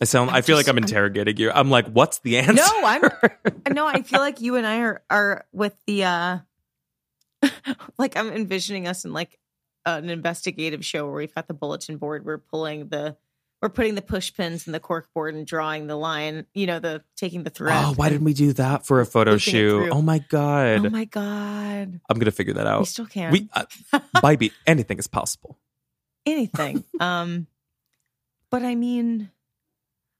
I 0.00 0.04
sound. 0.04 0.30
I 0.30 0.36
I, 0.38 0.40
feel 0.42 0.56
like 0.56 0.68
I'm 0.68 0.76
I'm- 0.76 0.84
interrogating 0.84 1.36
you. 1.38 1.50
I'm 1.50 1.70
like, 1.70 1.88
what's 1.88 2.20
the 2.20 2.38
answer? 2.38 2.54
no 2.54 2.68
i'm 2.84 3.02
no 3.74 3.86
i 3.86 4.02
feel 4.02 4.20
like 4.20 4.40
you 4.40 4.54
and 4.56 4.66
i 4.66 4.78
are 4.80 5.02
are 5.10 5.44
with 5.52 5.74
the 5.86 6.04
uh 6.04 6.38
like 7.98 8.16
i'm 8.16 8.30
envisioning 8.32 8.86
us 8.86 9.04
in 9.04 9.12
like 9.12 9.38
an 9.86 10.10
investigative 10.10 10.84
show 10.84 11.04
where 11.06 11.14
we've 11.14 11.34
got 11.34 11.48
the 11.48 11.54
bulletin 11.54 11.96
board 11.96 12.24
we're 12.24 12.38
pulling 12.38 12.88
the 12.88 13.16
we're 13.62 13.68
putting 13.68 13.94
the 13.96 14.02
push 14.02 14.32
pins 14.34 14.66
in 14.66 14.72
the 14.72 14.78
cork 14.80 15.08
board 15.14 15.34
and 15.34 15.46
drawing 15.46 15.86
the 15.86 15.96
line 15.96 16.46
you 16.54 16.66
know 16.66 16.78
the 16.78 17.02
taking 17.16 17.42
the 17.42 17.50
thread 17.50 17.74
Oh, 17.76 17.92
why 17.94 18.08
didn't 18.08 18.24
we 18.24 18.34
do 18.34 18.52
that 18.54 18.86
for 18.86 19.00
a 19.00 19.06
photo 19.06 19.36
shoot? 19.36 19.90
Oh 19.90 20.02
my 20.02 20.18
god! 20.18 20.86
oh 20.86 20.90
my 20.90 21.04
god 21.06 22.00
I'm 22.08 22.18
gonna 22.18 22.30
figure 22.30 22.54
that 22.54 22.66
out. 22.66 22.80
we 22.80 22.86
still 22.86 23.06
can 23.06 23.32
We, 23.32 23.48
uh, 23.54 23.64
Bybee, 24.16 24.52
anything 24.66 24.98
is 24.98 25.06
possible. 25.08 25.58
anything. 26.26 26.84
um, 27.00 27.46
but 28.50 28.62
I 28.62 28.74
mean, 28.74 29.30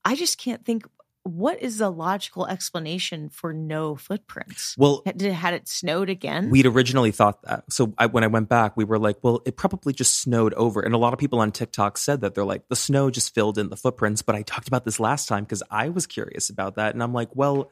I 0.04 0.14
just 0.16 0.38
can't 0.38 0.64
think. 0.64 0.86
What 1.28 1.62
is 1.62 1.78
the 1.78 1.90
logical 1.90 2.46
explanation 2.46 3.28
for 3.28 3.52
no 3.52 3.96
footprints? 3.96 4.74
Well, 4.78 5.02
Had, 5.04 5.20
had 5.20 5.54
it 5.54 5.68
snowed 5.68 6.08
again? 6.08 6.48
We'd 6.48 6.66
originally 6.66 7.10
thought 7.10 7.42
that. 7.42 7.64
So 7.70 7.92
I, 7.98 8.06
when 8.06 8.24
I 8.24 8.28
went 8.28 8.48
back, 8.48 8.76
we 8.76 8.84
were 8.84 8.98
like, 8.98 9.18
well, 9.22 9.42
it 9.44 9.56
probably 9.56 9.92
just 9.92 10.20
snowed 10.20 10.54
over. 10.54 10.80
And 10.80 10.94
a 10.94 10.98
lot 10.98 11.12
of 11.12 11.18
people 11.18 11.40
on 11.40 11.52
TikTok 11.52 11.98
said 11.98 12.22
that 12.22 12.34
they're 12.34 12.44
like, 12.44 12.68
the 12.68 12.76
snow 12.76 13.10
just 13.10 13.34
filled 13.34 13.58
in 13.58 13.68
the 13.68 13.76
footprints. 13.76 14.22
But 14.22 14.36
I 14.36 14.42
talked 14.42 14.68
about 14.68 14.84
this 14.84 14.98
last 14.98 15.28
time 15.28 15.44
because 15.44 15.62
I 15.70 15.90
was 15.90 16.06
curious 16.06 16.48
about 16.48 16.76
that. 16.76 16.94
And 16.94 17.02
I'm 17.02 17.12
like, 17.12 17.36
well, 17.36 17.70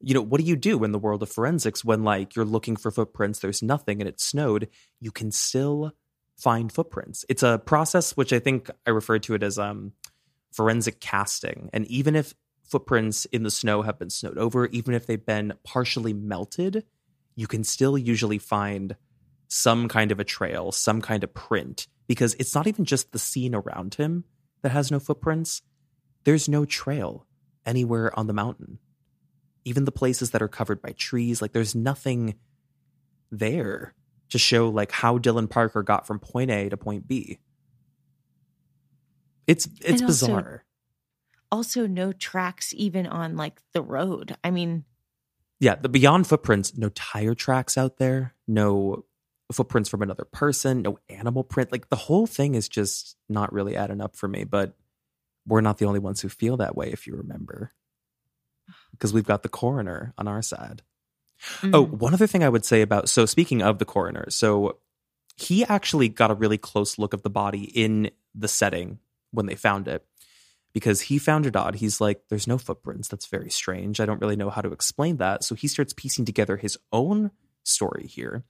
you 0.00 0.14
know, 0.14 0.22
what 0.22 0.40
do 0.40 0.46
you 0.46 0.56
do 0.56 0.82
in 0.82 0.92
the 0.92 0.98
world 0.98 1.22
of 1.22 1.30
forensics 1.30 1.84
when 1.84 2.02
like 2.02 2.34
you're 2.34 2.46
looking 2.46 2.76
for 2.76 2.90
footprints, 2.90 3.40
there's 3.40 3.62
nothing 3.62 4.00
and 4.00 4.08
it 4.08 4.20
snowed? 4.20 4.68
You 4.98 5.10
can 5.10 5.30
still 5.30 5.92
find 6.38 6.72
footprints. 6.72 7.26
It's 7.28 7.42
a 7.42 7.58
process 7.58 8.16
which 8.16 8.32
I 8.32 8.38
think 8.38 8.70
I 8.86 8.90
referred 8.90 9.24
to 9.24 9.34
it 9.34 9.42
as 9.42 9.58
um, 9.58 9.92
forensic 10.52 11.00
casting. 11.00 11.68
And 11.72 11.86
even 11.88 12.16
if 12.16 12.34
footprints 12.70 13.24
in 13.26 13.42
the 13.42 13.50
snow 13.50 13.82
have 13.82 13.98
been 13.98 14.10
snowed 14.10 14.38
over, 14.38 14.66
even 14.66 14.94
if 14.94 15.06
they've 15.06 15.24
been 15.24 15.54
partially 15.64 16.12
melted, 16.12 16.84
you 17.34 17.46
can 17.46 17.64
still 17.64 17.98
usually 17.98 18.38
find 18.38 18.96
some 19.48 19.88
kind 19.88 20.12
of 20.12 20.20
a 20.20 20.24
trail, 20.24 20.70
some 20.70 21.00
kind 21.00 21.24
of 21.24 21.34
print, 21.34 21.88
because 22.06 22.34
it's 22.38 22.54
not 22.54 22.66
even 22.66 22.84
just 22.84 23.12
the 23.12 23.18
scene 23.18 23.54
around 23.54 23.94
him 23.94 24.24
that 24.62 24.70
has 24.70 24.90
no 24.90 25.00
footprints. 25.00 25.62
There's 26.24 26.48
no 26.48 26.64
trail 26.64 27.26
anywhere 27.66 28.16
on 28.18 28.26
the 28.26 28.32
mountain. 28.32 28.78
Even 29.64 29.84
the 29.84 29.92
places 29.92 30.30
that 30.30 30.42
are 30.42 30.48
covered 30.48 30.80
by 30.80 30.92
trees, 30.92 31.42
like 31.42 31.52
there's 31.52 31.74
nothing 31.74 32.36
there 33.30 33.94
to 34.30 34.38
show 34.38 34.68
like 34.68 34.92
how 34.92 35.18
Dylan 35.18 35.50
Parker 35.50 35.82
got 35.82 36.06
from 36.06 36.18
point 36.18 36.50
A 36.50 36.68
to 36.68 36.76
point 36.76 37.06
B. 37.08 37.38
It's 39.46 39.68
it's 39.82 40.00
And 40.00 40.06
bizarre. 40.06 40.64
Also, 41.52 41.86
no 41.86 42.12
tracks 42.12 42.72
even 42.76 43.06
on 43.06 43.36
like 43.36 43.60
the 43.72 43.82
road. 43.82 44.36
I 44.44 44.50
mean, 44.50 44.84
Yeah, 45.58 45.74
the 45.74 45.88
beyond 45.88 46.26
footprints, 46.26 46.76
no 46.76 46.88
tire 46.90 47.34
tracks 47.34 47.76
out 47.76 47.98
there, 47.98 48.34
no 48.46 49.04
footprints 49.52 49.88
from 49.88 50.02
another 50.02 50.24
person, 50.24 50.82
no 50.82 50.98
animal 51.08 51.44
print. 51.44 51.72
Like 51.72 51.88
the 51.88 51.96
whole 51.96 52.26
thing 52.26 52.54
is 52.54 52.68
just 52.68 53.16
not 53.28 53.52
really 53.52 53.76
adding 53.76 54.00
up 54.00 54.16
for 54.16 54.28
me, 54.28 54.44
but 54.44 54.76
we're 55.46 55.60
not 55.60 55.78
the 55.78 55.86
only 55.86 55.98
ones 55.98 56.20
who 56.20 56.28
feel 56.28 56.56
that 56.58 56.76
way 56.76 56.90
if 56.90 57.06
you 57.06 57.16
remember. 57.16 57.72
Because 58.92 59.12
we've 59.14 59.24
got 59.24 59.42
the 59.42 59.48
coroner 59.48 60.12
on 60.18 60.28
our 60.28 60.42
side. 60.42 60.82
Oh, 61.62 61.86
mm, 61.86 61.90
one 61.90 62.12
other 62.12 62.26
thing 62.26 62.44
I 62.44 62.48
would 62.50 62.66
say 62.66 62.82
about 62.82 63.08
so 63.08 63.24
speaking 63.24 63.62
of 63.62 63.78
the 63.78 63.86
coroner, 63.86 64.26
so 64.28 64.78
he 65.36 65.64
actually 65.64 66.08
got 66.08 66.30
a 66.30 66.34
really 66.34 66.58
close 66.58 66.98
look 66.98 67.14
of 67.14 67.22
the 67.22 67.30
body 67.30 67.64
in 67.64 68.10
the 68.34 68.48
setting 68.48 68.98
when 69.30 69.46
they 69.46 69.54
found 69.54 69.88
it 69.88 70.04
because 70.72 71.02
he 71.02 71.18
found 71.18 71.46
it 71.46 71.56
odd. 71.56 71.76
He's 71.76 72.00
like, 72.00 72.22
there's 72.28 72.46
no 72.46 72.58
footprints. 72.58 73.08
That's 73.08 73.26
very 73.26 73.50
strange. 73.50 74.00
I 74.00 74.06
don't 74.06 74.20
really 74.20 74.36
know 74.36 74.50
how 74.50 74.60
to 74.60 74.72
explain 74.72 75.16
that. 75.16 75.44
So 75.44 75.54
he 75.54 75.68
starts 75.68 75.92
piecing 75.92 76.24
together 76.24 76.56
his 76.56 76.78
own 76.92 77.30
story 77.64 78.06
here. 78.06 78.44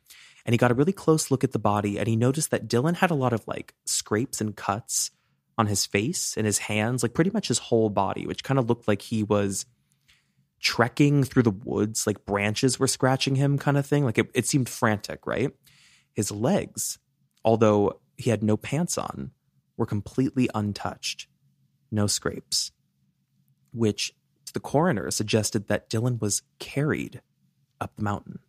And 0.44 0.54
he 0.54 0.58
got 0.58 0.70
a 0.70 0.74
really 0.74 0.92
close 0.92 1.30
look 1.30 1.44
at 1.44 1.52
the 1.52 1.58
body 1.58 1.98
and 1.98 2.08
he 2.08 2.16
noticed 2.16 2.50
that 2.50 2.68
Dylan 2.68 2.96
had 2.96 3.10
a 3.10 3.14
lot 3.14 3.32
of 3.32 3.46
like 3.46 3.74
scrapes 3.84 4.40
and 4.40 4.56
cuts 4.56 5.10
on 5.58 5.66
his 5.66 5.84
face 5.84 6.34
and 6.36 6.46
his 6.46 6.58
hands, 6.58 7.02
like 7.02 7.14
pretty 7.14 7.30
much 7.30 7.48
his 7.48 7.58
whole 7.58 7.90
body, 7.90 8.26
which 8.26 8.42
kind 8.42 8.58
of 8.58 8.68
looked 8.68 8.88
like 8.88 9.02
he 9.02 9.22
was 9.22 9.66
trekking 10.60 11.24
through 11.24 11.42
the 11.42 11.50
woods, 11.50 12.06
like 12.06 12.24
branches 12.24 12.78
were 12.78 12.86
scratching 12.86 13.34
him, 13.34 13.58
kind 13.58 13.76
of 13.76 13.86
thing. 13.86 14.04
Like 14.04 14.18
it, 14.18 14.30
it 14.34 14.46
seemed 14.46 14.68
frantic, 14.68 15.26
right? 15.26 15.52
His 16.14 16.30
legs, 16.30 16.98
although 17.44 18.00
he 18.16 18.30
had 18.30 18.42
no 18.42 18.56
pants 18.56 18.98
on, 18.98 19.32
were 19.76 19.86
completely 19.86 20.48
untouched, 20.54 21.26
no 21.91 22.07
scrapes, 22.07 22.72
which 23.72 24.14
to 24.47 24.53
the 24.53 24.61
coroner 24.61 25.11
suggested 25.11 25.68
that 25.68 25.91
Dylan 25.91 26.20
was 26.20 26.43
carried 26.59 27.20
up 27.80 27.97
the 27.97 28.03
mountain, 28.03 28.41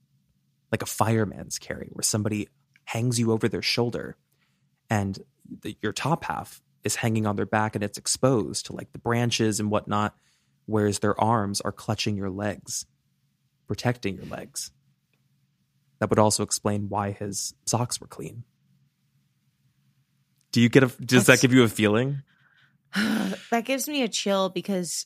like 0.72 0.82
a 0.82 0.88
fireman's 0.88 1.60
carry, 1.60 1.90
where 1.92 2.04
somebody 2.04 2.50
hangs 2.86 3.20
you 3.20 3.32
over 3.32 3.48
their 3.48 3.62
shoulder 3.62 4.16
and 4.90 5.20
the, 5.62 5.78
your 5.82 5.94
top 5.94 6.26
half 6.26 6.62
is 6.84 6.96
hanging 6.96 7.26
on 7.26 7.36
their 7.36 7.46
back 7.46 7.76
and 7.76 7.84
it's 7.84 7.98
exposed 7.98 8.66
to 8.66 8.74
like 8.74 8.92
the 8.92 9.00
branches 9.00 9.60
and 9.60 9.70
whatnot 9.70 10.16
whereas 10.66 11.00
their 11.00 11.20
arms 11.20 11.62
are 11.62 11.72
clutching 11.72 12.16
your 12.16 12.30
legs, 12.30 12.86
protecting 13.68 14.16
your 14.16 14.26
legs. 14.26 14.72
That 16.00 16.10
would 16.10 16.20
also 16.20 16.44
explain 16.44 16.90
why 16.90 17.12
his 17.12 17.54
socks 17.66 18.02
were 18.02 18.08
clean. 18.08 18.44
Do 20.52 20.62
you 20.62 20.70
get 20.70 20.84
a 20.84 20.88
does 20.88 21.28
that 21.28 21.42
give 21.42 21.54
you 21.54 21.64
a 21.64 21.70
feeling? 21.70 22.24
that 23.52 23.66
gives 23.66 23.88
me 23.88 24.04
a 24.04 24.08
chill 24.08 24.50
because 24.50 25.06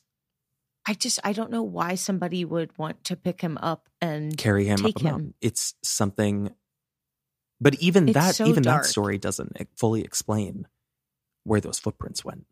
I 0.86 0.94
just 0.94 1.18
I 1.24 1.32
don't 1.32 1.50
know 1.50 1.62
why 1.62 1.94
somebody 1.96 2.44
would 2.44 2.76
want 2.78 3.04
to 3.04 3.16
pick 3.16 3.40
him 3.40 3.58
up 3.58 3.88
and 4.00 4.36
Carry 4.36 4.64
him 4.66 4.78
Take 4.78 5.04
up 5.04 5.20
a. 5.20 5.34
It's 5.40 5.74
something 5.82 6.50
but 7.60 7.74
even 7.76 8.08
It's 8.08 8.14
that 8.14 8.34
so 8.34 8.46
even 8.46 8.62
dark. 8.62 8.82
that 8.82 8.88
story 8.88 9.18
doesn't 9.18 9.56
fully 9.76 10.02
explain 10.02 10.66
where 11.44 11.60
those 11.60 11.78
footprints 11.78 12.24
went. 12.24 12.46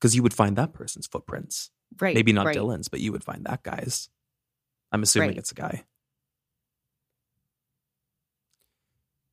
Because 0.00 0.16
you 0.16 0.22
would 0.22 0.34
find 0.34 0.56
that 0.56 0.72
person's 0.72 1.06
footprints. 1.06 1.70
right 2.00 2.14
Maybe 2.14 2.32
not 2.32 2.46
right. 2.46 2.56
Dylan's, 2.56 2.88
but 2.88 3.00
you 3.00 3.12
would 3.12 3.22
find 3.24 3.44
that 3.44 3.62
guy's. 3.62 4.08
I'm 4.90 5.02
assuming 5.02 5.30
Right. 5.30 5.38
it's 5.38 5.52
a 5.52 5.54
guy. 5.54 5.84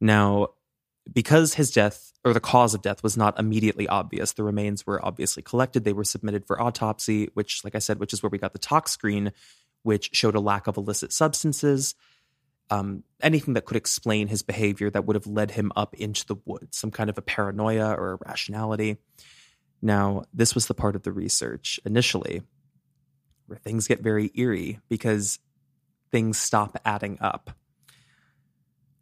Now, 0.01 0.49
because 1.11 1.53
his 1.53 1.71
death 1.71 2.11
or 2.23 2.33
the 2.33 2.39
cause 2.39 2.73
of 2.73 2.81
death 2.81 3.03
was 3.03 3.17
not 3.17 3.39
immediately 3.39 3.87
obvious, 3.87 4.33
the 4.33 4.43
remains 4.43 4.85
were 4.85 5.03
obviously 5.03 5.43
collected. 5.43 5.83
They 5.83 5.93
were 5.93 6.03
submitted 6.03 6.45
for 6.45 6.61
autopsy, 6.61 7.29
which, 7.33 7.63
like 7.63 7.75
I 7.75 7.79
said, 7.79 7.99
which 7.99 8.13
is 8.13 8.21
where 8.21 8.29
we 8.29 8.37
got 8.37 8.53
the 8.53 8.59
tox 8.59 8.91
screen, 8.91 9.31
which 9.83 10.09
showed 10.13 10.35
a 10.35 10.39
lack 10.39 10.67
of 10.67 10.77
illicit 10.77 11.13
substances. 11.13 11.95
Um, 12.69 13.03
anything 13.21 13.55
that 13.55 13.65
could 13.65 13.77
explain 13.77 14.27
his 14.27 14.43
behavior 14.43 14.91
that 14.91 15.05
would 15.05 15.15
have 15.15 15.25
led 15.25 15.51
him 15.51 15.71
up 15.75 15.95
into 15.95 16.25
the 16.27 16.35
woods, 16.45 16.77
some 16.77 16.91
kind 16.91 17.09
of 17.09 17.17
a 17.17 17.21
paranoia 17.21 17.93
or 17.93 18.19
irrationality. 18.21 18.97
Now, 19.81 20.23
this 20.33 20.53
was 20.53 20.67
the 20.67 20.75
part 20.75 20.95
of 20.95 21.03
the 21.03 21.11
research 21.11 21.79
initially 21.85 22.43
where 23.47 23.57
things 23.57 23.87
get 23.87 24.01
very 24.01 24.29
eerie 24.35 24.79
because 24.87 25.39
things 26.11 26.37
stop 26.37 26.79
adding 26.85 27.17
up 27.21 27.51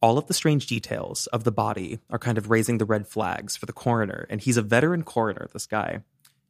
all 0.02 0.18
of 0.18 0.28
the 0.28 0.34
strange 0.34 0.68
details 0.68 1.28
of 1.28 1.44
the 1.44 1.52
body 1.52 2.00
are 2.10 2.20
kind 2.20 2.38
of 2.38 2.50
raising 2.50 2.78
the 2.78 2.86
red 2.86 3.08
flags 3.08 3.56
for 3.56 3.66
the 3.66 3.74
coroner. 3.74 4.28
And 4.30 4.42
he's 4.42 4.58
a 4.58 4.62
veteran 4.62 5.04
coroner, 5.04 5.48
this 5.52 5.66
guy. 5.66 6.02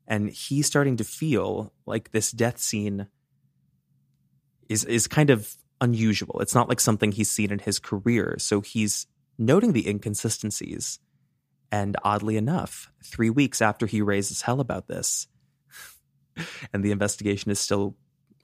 And 0.08 0.30
he's 0.30 0.68
starting 0.68 0.98
to 0.98 1.04
feel 1.04 1.74
like 1.86 2.12
this 2.12 2.32
death 2.32 2.60
scene 2.60 3.08
is 4.70 4.84
is 4.86 5.08
kind 5.08 5.30
of 5.30 5.56
unusual. 5.80 6.40
It's 6.42 6.56
not 6.56 6.70
like 6.70 6.80
something 6.80 7.12
he's 7.12 7.30
seen 7.32 7.52
in 7.52 7.60
his 7.60 7.80
career. 7.80 8.36
So 8.40 8.62
he's 8.62 9.08
noting 9.38 9.74
the 9.74 9.88
inconsistencies. 9.88 11.00
And 11.72 11.98
oddly 12.04 12.38
enough, 12.38 12.90
three 13.04 13.30
weeks 13.30 13.62
after 13.62 13.86
he 13.86 14.02
raises 14.02 14.42
hell 14.42 14.62
about 14.62 14.88
this, 14.88 15.28
and 16.74 16.84
the 16.84 16.92
investigation 16.92 17.52
is 17.52 17.60
still 17.60 17.96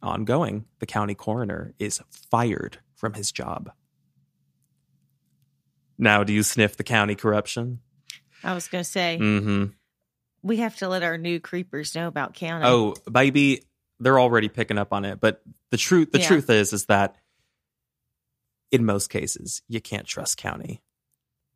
ongoing, 0.02 0.66
the 0.80 0.86
county 0.86 1.16
coroner 1.16 1.74
is 1.80 2.02
fired 2.12 2.80
from 2.96 3.14
his 3.14 3.32
job. 3.32 3.72
Now, 5.98 6.24
do 6.24 6.34
you 6.34 6.44
sniff 6.44 6.76
the 6.78 6.84
county 6.84 7.16
corruption? 7.16 7.80
I 8.44 8.54
was 8.54 8.68
going 8.68 8.84
to 8.84 8.90
say, 8.90 9.18
Mm-hmm. 9.22 9.66
we 10.42 10.58
have 10.58 10.76
to 10.78 10.88
let 10.90 11.04
our 11.04 11.18
new 11.18 11.40
creepers 11.40 11.96
know 11.96 12.08
about 12.08 12.34
county. 12.34 12.66
Oh, 12.68 12.96
baby, 13.12 13.64
they're 14.00 14.20
already 14.20 14.50
picking 14.50 14.78
up 14.78 14.92
on 14.92 15.06
it. 15.06 15.20
But 15.22 15.42
the 15.72 15.78
truth, 15.78 16.12
the 16.12 16.20
Yeah. 16.20 16.28
truth 16.28 16.50
is, 16.50 16.74
is 16.74 16.86
that 16.88 17.16
in 18.72 18.86
most 18.86 19.10
cases, 19.10 19.62
you 19.68 19.80
can't 19.82 20.08
trust 20.08 20.38
county. 20.38 20.82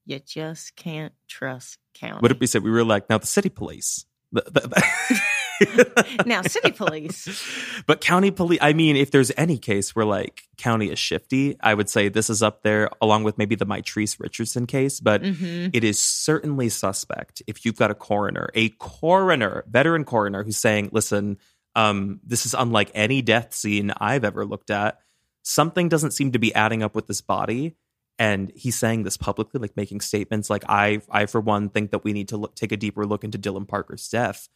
you 0.05 0.19
just 0.19 0.73
can't 0.77 1.11
trust 1.27 1.77
county. 1.93 2.19
What 2.21 2.29
did 2.29 2.39
we 2.39 2.47
say? 2.47 2.59
We 2.59 2.71
were 2.71 2.85
like, 2.85 3.09
now 3.09 3.17
the 3.17 3.27
city 3.27 3.49
police. 3.49 4.05
The- 4.31 4.41
the- 4.49 5.21
now, 6.25 6.41
city 6.41 6.71
police. 6.71 7.43
but 7.85 8.01
county 8.01 8.31
police. 8.31 8.59
I 8.61 8.73
mean, 8.73 8.95
if 8.95 9.11
there's 9.11 9.31
any 9.37 9.57
case 9.57 9.95
where 9.95 10.05
like 10.05 10.43
county 10.57 10.89
is 10.91 10.99
shifty, 10.99 11.57
I 11.61 11.73
would 11.73 11.89
say 11.89 12.09
this 12.09 12.29
is 12.29 12.43
up 12.43 12.63
there, 12.63 12.89
along 13.01 13.23
with 13.23 13.37
maybe 13.37 13.55
the 13.55 13.65
Mitrice 13.65 14.19
Richardson 14.19 14.65
case. 14.65 14.99
But 14.99 15.25
hmm 15.25 15.67
it 15.73 15.83
is 15.83 16.01
certainly 16.01 16.69
suspect 16.69 17.41
if 17.47 17.65
you've 17.65 17.77
got 17.77 17.91
a 17.91 17.95
coroner, 17.95 18.49
a 18.53 18.69
coroner, 18.69 19.63
veteran 19.67 20.05
coroner, 20.05 20.43
who's 20.43 20.57
saying, 20.57 20.89
listen, 20.91 21.37
um, 21.75 22.19
this 22.23 22.45
is 22.45 22.55
unlike 22.57 22.91
any 22.93 23.21
death 23.21 23.53
scene 23.53 23.91
I've 23.97 24.23
ever 24.23 24.45
looked 24.45 24.71
at. 24.71 24.99
Something 25.43 25.89
doesn't 25.89 26.11
seem 26.11 26.31
to 26.31 26.39
be 26.39 26.53
adding 26.55 26.83
up 26.83 26.95
with 26.95 27.07
this 27.07 27.21
body. 27.21 27.75
And 28.19 28.51
he's 28.55 28.77
saying 28.77 29.03
this 29.03 29.15
publicly, 29.17 29.59
like 29.59 29.77
making 29.77 30.01
statements 30.01 30.49
like, 30.49 30.63
I, 30.67 31.01
I 31.09 31.27
for 31.27 31.39
one, 31.39 31.69
think 31.69 31.91
that 31.91 32.03
we 32.03 32.13
need 32.13 32.29
to 32.29 32.37
look, 32.37 32.55
take 32.55 32.71
a 32.71 32.77
deeper 32.77 33.05
look 33.05 33.23
into 33.23 33.37
Dylan 33.37 33.67
Parker's 33.67 34.07
death. 34.09 34.49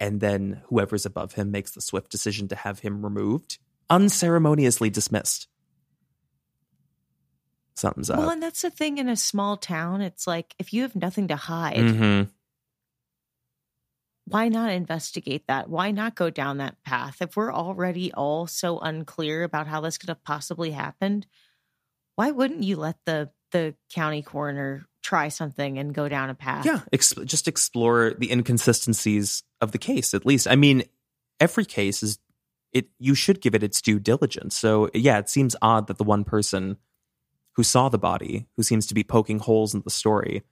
And 0.00 0.18
then 0.20 0.62
whoever's 0.68 1.04
above 1.04 1.34
him 1.34 1.50
makes 1.50 1.72
the 1.72 1.82
swift 1.82 2.10
decision 2.10 2.48
to 2.48 2.56
have 2.56 2.78
him 2.80 3.04
removed, 3.04 3.58
unceremoniously 3.90 4.88
dismissed. 4.90 5.46
Something's 7.76 8.10
up. 8.10 8.18
Well, 8.18 8.30
and 8.30 8.42
that's 8.42 8.62
the 8.62 8.70
thing 8.70 8.98
in 8.98 9.08
a 9.08 9.16
small 9.16 9.56
town. 9.58 10.00
It's 10.00 10.26
like 10.26 10.54
if 10.58 10.72
you 10.72 10.82
have 10.82 10.96
nothing 10.96 11.28
to 11.28 11.36
hide, 11.36 11.76
Mhm. 11.76 12.30
why 14.24 14.48
not 14.48 14.70
investigate 14.70 15.46
that? 15.48 15.68
Why 15.68 15.90
not 15.90 16.14
go 16.14 16.30
down 16.30 16.58
that 16.58 16.82
path? 16.82 17.20
If 17.20 17.36
we're 17.36 17.52
already 17.52 18.12
all 18.12 18.46
so 18.46 18.78
unclear 18.80 19.42
about 19.44 19.66
how 19.66 19.80
this 19.80 19.98
could 19.98 20.08
have 20.08 20.24
possibly 20.24 20.70
happened, 20.72 21.26
why 22.16 22.30
wouldn't 22.30 22.62
you 22.64 22.76
let 22.76 22.96
the 23.04 23.32
the 23.52 23.74
county 23.88 24.22
coroner 24.22 24.86
try 25.02 25.28
something 25.28 25.78
and 25.78 25.94
go 25.94 26.08
down 26.08 26.30
a 26.30 26.34
path? 26.34 26.64
Yeah, 26.66 26.80
ex- 26.92 27.14
just 27.24 27.48
explore 27.48 28.14
the 28.18 28.30
inconsistencies 28.30 29.42
of 29.60 29.72
the 29.72 29.78
case. 29.78 30.14
At 30.14 30.26
least, 30.26 30.46
I 30.48 30.56
mean, 30.56 30.84
every 31.38 31.64
case 31.64 32.02
is 32.02 32.18
it. 32.72 32.88
You 32.98 33.14
should 33.14 33.40
give 33.40 33.54
it 33.54 33.62
its 33.62 33.80
due 33.82 33.98
diligence. 33.98 34.56
So, 34.56 34.90
yeah, 34.94 35.18
it 35.18 35.28
seems 35.28 35.56
odd 35.62 35.86
that 35.88 35.98
the 35.98 36.04
one 36.04 36.24
person 36.24 36.76
who 37.54 37.62
saw 37.62 37.88
the 37.88 37.98
body, 37.98 38.46
who 38.56 38.62
seems 38.62 38.86
to 38.86 38.94
be 38.94 39.02
poking 39.04 39.38
holes 39.38 39.74
in 39.74 39.82
the 39.82 39.90
story, 39.90 40.42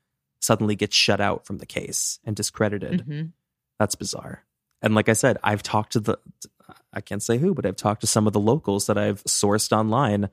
suddenly 0.41 0.77
gets 0.77 0.97
shut 0.97 1.21
out 1.21 1.47
from 1.47 1.59
the 1.59 1.67
case 1.67 2.19
and 2.25 2.35
discredited. 2.35 3.05
Mhm. 3.07 3.33
That's 3.79 3.95
bizarre. 3.95 4.45
And 4.83 4.95
like 4.95 5.09
I 5.09 5.13
said, 5.13 5.39
I've 5.43 5.63
talked 5.63 5.93
to 5.93 6.01
the, 6.01 6.19
I 6.93 7.01
can't 7.01 7.23
say 7.23 7.39
who, 7.39 7.55
but 7.55 7.67
I've 7.67 7.77
talked 7.77 8.01
to 8.03 8.07
some 8.07 8.27
of 8.27 8.33
the 8.33 8.41
locals 8.41 8.87
that 8.87 8.99
I've 8.99 9.23
sourced 9.25 9.77
online. 9.77 10.29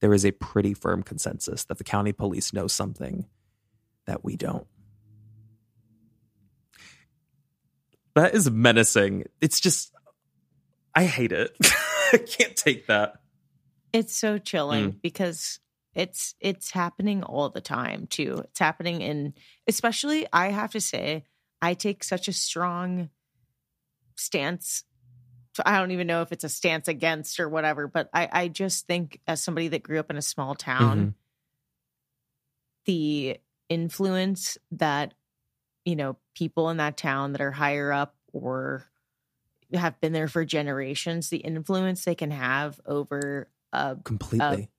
There 0.00 0.12
is 0.12 0.24
a 0.26 0.32
pretty 0.32 0.74
firm 0.74 1.02
consensus 1.02 1.64
that 1.64 1.78
the 1.78 1.84
county 1.84 2.12
police 2.12 2.52
know 2.52 2.66
something 2.66 3.26
that 4.06 4.24
we 4.24 4.36
don't. 4.36 4.66
That 8.14 8.34
is 8.34 8.50
menacing. 8.50 9.24
It's 9.40 9.60
just, 9.60 9.92
I 10.94 11.04
hate 11.04 11.32
it. 11.32 11.54
I 12.12 12.18
can't 12.18 12.56
take 12.56 12.86
that. 12.86 13.14
It's 13.92 14.14
so 14.14 14.38
chilling 14.38 14.92
Mm. 14.92 15.02
because 15.02 15.60
it's 15.94 16.34
it's 16.40 16.70
happening 16.70 17.22
all 17.22 17.48
the 17.48 17.60
time 17.60 18.06
too. 18.06 18.42
It's 18.44 18.58
happening 18.58 19.00
in 19.00 19.32
especially 19.66 20.26
I 20.32 20.48
have 20.50 20.72
to 20.72 20.80
say 20.80 21.24
I 21.62 21.72
take 21.74 22.04
such 22.04 22.28
a 22.28 22.32
strong 22.34 23.08
stance. 24.16 24.84
I 25.64 25.78
don't 25.78 25.92
even 25.92 26.06
know 26.06 26.20
if 26.20 26.32
it's 26.32 26.44
a 26.44 26.50
stance 26.50 26.88
against 26.88 27.40
or 27.40 27.48
whatever, 27.48 27.88
but 27.88 28.10
I 28.12 28.28
I 28.30 28.48
just 28.48 28.86
think 28.86 29.20
as 29.26 29.42
somebody 29.42 29.68
that 29.68 29.82
grew 29.82 29.98
up 29.98 30.10
in 30.10 30.18
a 30.18 30.22
small 30.22 30.54
town, 30.54 30.98
Mhm. 30.98 31.14
the 32.84 33.38
influence 33.68 34.58
that 34.72 35.14
you 35.84 35.96
know 35.96 36.16
people 36.34 36.70
in 36.70 36.76
that 36.78 36.96
town 36.96 37.32
that 37.32 37.40
are 37.40 37.52
higher 37.52 37.92
up 37.92 38.14
or 38.32 38.84
have 39.74 40.00
been 40.00 40.12
there 40.12 40.28
for 40.28 40.44
generations, 40.44 41.28
the 41.30 41.38
influence 41.38 42.04
they 42.04 42.14
can 42.14 42.30
have 42.30 42.80
over 42.86 43.48
a 43.72 43.96
Completely. 44.04 44.70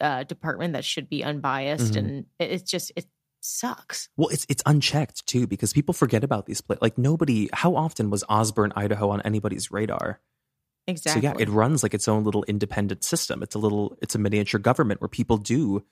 uh, 0.00 0.24
department 0.24 0.74
that 0.74 0.84
should 0.84 1.08
be 1.08 1.22
unbiased, 1.24 1.94
Mhm. 1.94 1.96
and 1.98 2.26
it's 2.38 2.70
just 2.70 2.92
it 2.96 3.06
sucks. 3.40 4.08
Well, 4.16 4.28
it's 4.28 4.46
it's 4.48 4.62
unchecked 4.66 5.26
too 5.26 5.46
because 5.46 5.72
people 5.72 5.94
forget 5.94 6.24
about 6.24 6.46
these 6.46 6.60
places. 6.60 6.82
Like 6.82 6.98
nobody. 6.98 7.48
How 7.52 7.76
often 7.76 8.10
was 8.10 8.24
Osburn, 8.24 8.72
Idaho, 8.76 9.10
on 9.10 9.20
anybody's 9.22 9.70
radar? 9.70 10.20
Exactly. 10.86 11.22
So 11.22 11.28
yeah, 11.28 11.40
it 11.40 11.48
runs 11.48 11.82
like 11.84 11.94
its 11.94 12.08
own 12.08 12.24
little 12.24 12.42
independent 12.44 13.04
system. 13.04 13.42
It's 13.42 13.54
a 13.54 13.58
little, 13.58 13.96
it's 14.02 14.16
a 14.16 14.18
miniature 14.18 14.58
government 14.58 15.00
where 15.00 15.08
people 15.08 15.36
do 15.38 15.84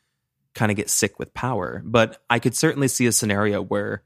kind 0.54 0.70
of 0.70 0.76
get 0.76 0.90
sick 0.90 1.18
with 1.18 1.34
power. 1.34 1.82
But 1.84 2.22
I 2.28 2.38
could 2.38 2.54
certainly 2.54 2.88
see 2.88 3.06
a 3.06 3.12
scenario 3.12 3.62
where, 3.62 4.02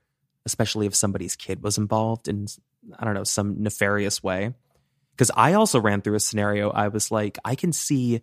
especially 0.46 0.86
if 0.86 0.94
somebody's 0.94 1.36
kid 1.36 1.62
was 1.62 1.78
involved 1.78 2.28
in, 2.28 2.46
I 2.98 3.04
don't 3.04 3.14
know, 3.14 3.24
some 3.24 3.62
nefarious 3.62 4.22
way. 4.22 4.54
Because 5.12 5.30
I 5.36 5.52
also 5.52 5.80
ran 5.80 6.02
through 6.02 6.16
a 6.16 6.20
scenario. 6.20 6.70
I 6.70 6.88
was 6.88 7.10
like, 7.10 7.38
I 7.44 7.54
can 7.54 7.72
see, 7.72 8.22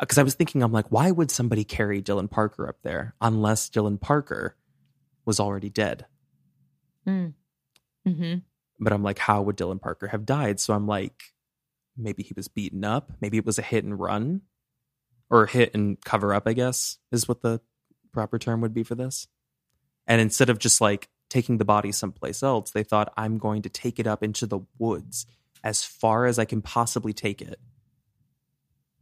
because 0.00 0.18
I 0.18 0.24
was 0.24 0.34
thinking, 0.34 0.62
I'm 0.62 0.72
like, 0.72 0.90
why 0.90 1.10
would 1.10 1.30
somebody 1.30 1.64
carry 1.64 2.02
Dylan 2.02 2.30
Parker 2.30 2.68
up 2.68 2.78
there 2.82 3.14
unless 3.20 3.70
Dylan 3.70 4.00
Parker 4.00 4.56
was 5.24 5.38
already 5.38 5.70
dead? 5.70 6.06
hmm 8.04 8.34
but 8.80 8.92
I'm 8.92 9.02
like, 9.02 9.18
how 9.18 9.42
would 9.42 9.56
Dylan 9.56 9.80
Parker 9.80 10.08
have 10.08 10.26
died? 10.26 10.60
So 10.60 10.74
I'm 10.74 10.86
like, 10.86 11.22
maybe 11.96 12.22
he 12.22 12.34
was 12.36 12.48
beaten 12.48 12.84
up. 12.84 13.12
Maybe 13.20 13.38
it 13.38 13.46
was 13.46 13.58
a 13.58 13.62
hit 13.62 13.84
and 13.84 13.98
run 13.98 14.42
or 15.30 15.46
hit 15.46 15.74
and 15.74 16.00
cover 16.04 16.34
up, 16.34 16.46
I 16.46 16.52
guess 16.52 16.98
is 17.10 17.28
what 17.28 17.42
the 17.42 17.60
proper 18.12 18.38
term 18.38 18.60
would 18.60 18.74
be 18.74 18.82
for 18.82 18.94
this. 18.94 19.26
And 20.06 20.20
instead 20.20 20.50
of 20.50 20.58
just 20.58 20.80
like 20.80 21.08
taking 21.30 21.58
the 21.58 21.64
body 21.64 21.92
someplace 21.92 22.42
else, 22.42 22.70
they 22.70 22.84
thought, 22.84 23.12
I'm 23.16 23.38
going 23.38 23.62
to 23.62 23.68
take 23.68 23.98
it 23.98 24.06
up 24.06 24.22
into 24.22 24.46
the 24.46 24.60
woods 24.78 25.26
as 25.62 25.84
far 25.84 26.26
as 26.26 26.38
I 26.38 26.44
can 26.44 26.62
possibly 26.62 27.12
take 27.12 27.40
it. 27.40 27.58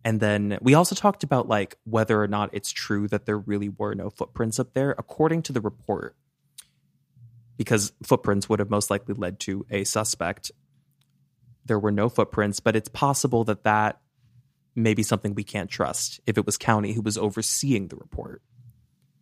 And 0.04 0.18
then 0.18 0.58
we 0.60 0.74
also 0.74 0.94
talked 0.94 1.22
about 1.22 1.48
like 1.48 1.76
whether 1.84 2.20
or 2.20 2.28
not 2.28 2.50
it's 2.52 2.70
true 2.70 3.08
that 3.08 3.26
there 3.26 3.38
really 3.38 3.68
were 3.68 3.94
no 3.94 4.10
footprints 4.10 4.58
up 4.58 4.74
there. 4.74 4.94
According 4.98 5.42
to 5.42 5.52
the 5.52 5.60
report, 5.60 6.16
because 7.56 7.92
footprints 8.02 8.48
would 8.48 8.58
have 8.58 8.70
most 8.70 8.90
likely 8.90 9.14
led 9.14 9.38
to 9.40 9.64
a 9.70 9.84
suspect. 9.84 10.50
There 11.64 11.78
were 11.78 11.92
no 11.92 12.08
footprints, 12.08 12.58
but 12.60 12.74
it's 12.74 12.88
possible 12.88 13.44
that 13.44 13.64
that 13.64 14.00
may 14.74 14.94
be 14.94 15.02
something 15.02 15.34
we 15.34 15.44
can't 15.44 15.70
trust 15.70 16.20
if 16.26 16.38
it 16.38 16.46
was 16.46 16.56
county 16.56 16.92
who 16.92 17.02
was 17.02 17.18
overseeing 17.18 17.88
the 17.88 17.96
report. 17.96 18.42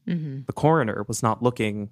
hmm 0.07 0.41
The 0.47 0.53
coroner 0.53 1.05
was 1.09 1.23
not 1.23 1.43
looking 1.43 1.91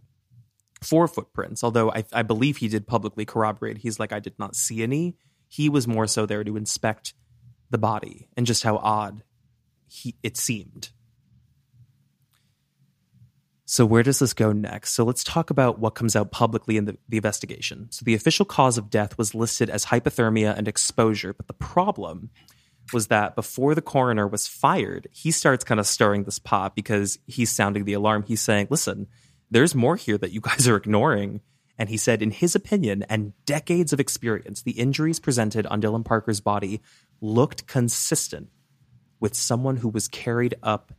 for 0.83 1.09
footprints, 1.09 1.65
although 1.65 1.91
I, 1.91 2.05
I 2.13 2.23
believe 2.23 2.59
he 2.59 2.69
did 2.69 2.87
publicly 2.87 3.25
corroborate. 3.25 3.79
He's 3.79 3.99
like, 3.99 4.13
I 4.13 4.21
did 4.21 4.39
not 4.39 4.55
see 4.55 4.83
any. 4.83 5.17
He 5.49 5.69
was 5.69 5.89
more 5.89 6.07
so 6.07 6.27
there 6.27 6.45
to 6.45 6.57
inspect 6.57 7.15
the 7.71 7.79
body 7.79 8.29
and 8.37 8.47
just 8.47 8.63
how 8.63 8.77
odd 8.77 9.23
he 9.89 10.15
it 10.23 10.37
seemed. 10.37 10.91
So, 13.65 13.85
where 13.85 14.03
does 14.03 14.19
this 14.19 14.33
go 14.33 14.53
next? 14.53 14.93
So, 14.93 15.05
let's 15.05 15.23
talk 15.23 15.51
about 15.51 15.79
what 15.79 15.95
comes 15.95 16.17
out 16.17 16.31
publicly 16.31 16.79
in 16.79 16.87
the, 16.87 16.97
the, 17.07 17.19
investigation. 17.19 17.89
So, 17.91 18.03
the 18.03 18.15
official 18.15 18.47
cause 18.47 18.79
of 18.79 18.89
death 18.89 19.19
was 19.19 19.35
listed 19.35 19.69
as 19.69 19.87
hypothermia 19.87 20.57
and 20.57 20.67
exposure, 20.67 21.35
but 21.35 21.49
the 21.49 21.53
problem 21.55 22.31
was 22.93 23.09
that 23.09 23.34
before 23.34 23.74
the 23.74 23.82
coroner 23.82 24.26
was 24.26 24.47
fired, 24.47 25.09
he 25.12 25.30
starts 25.30 25.64
kind 25.64 25.80
of 25.80 25.86
stirring 25.86 26.24
this 26.24 26.39
pot 26.39 26.74
because 26.74 27.18
he's 27.26 27.51
sounding 27.51 27.84
the 27.84 27.93
alarm. 27.93 28.24
He's 28.26 28.41
saying, 28.41 28.68
listen, 28.70 29.07
there's 29.51 29.74
more 29.74 29.97
here 29.97 30.18
that 30.18 30.32
you 30.32 30.41
guys 30.43 30.68
are 30.68 30.76
ignoring. 30.76 31.41
And 31.78 31.89
he 31.89 31.97
said, 31.97 32.22
in 32.22 32.32
his 32.32 32.55
opinion 32.55 33.05
and 33.09 33.32
decades 33.47 33.93
of 33.93 34.01
experience, 34.01 34.62
the 34.62 34.72
injuries 34.72 35.20
presented 35.20 35.66
on 35.66 35.80
Dylan 35.80 36.05
Parker's 36.05 36.41
body 36.41 36.80
looked 37.20 37.66
consistent 37.66 38.49
with 39.20 39.34
someone 39.34 39.76
who 39.76 39.89
was 39.89 40.09
carried 40.09 40.55
up 40.62 40.93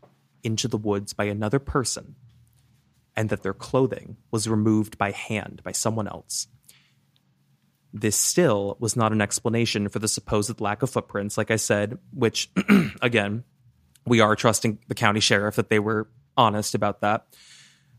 into 0.44 0.68
the 0.68 0.78
woods 0.78 1.14
by 1.14 1.26
another 1.26 1.60
person 1.60 2.16
and 3.16 3.30
that 3.30 3.44
their 3.44 3.54
clothing 3.54 4.16
was 4.32 4.48
removed 4.48 4.98
by 4.98 5.12
hand 5.12 5.62
by 5.64 5.72
someone 5.72 6.08
else. 6.08 6.48
This 7.94 8.16
still 8.16 8.78
was 8.80 8.96
not 8.96 9.12
an 9.12 9.22
explanation 9.22 9.90
for 9.90 10.00
the 10.00 10.08
supposed 10.08 10.62
lack 10.62 10.84
of 10.84 10.90
footprints, 10.90 11.38
like 11.38 11.50
I 11.52 11.56
said, 11.56 11.98
which, 12.14 12.52
again, 13.02 13.44
we 14.06 14.20
are 14.20 14.36
trusting 14.36 14.80
the 14.88 14.96
county 14.96 15.20
sheriff 15.20 15.56
that 15.56 15.70
they 15.70 15.80
were 15.80 16.08
honest 16.38 16.76
about 16.76 17.02
that. 17.02 17.26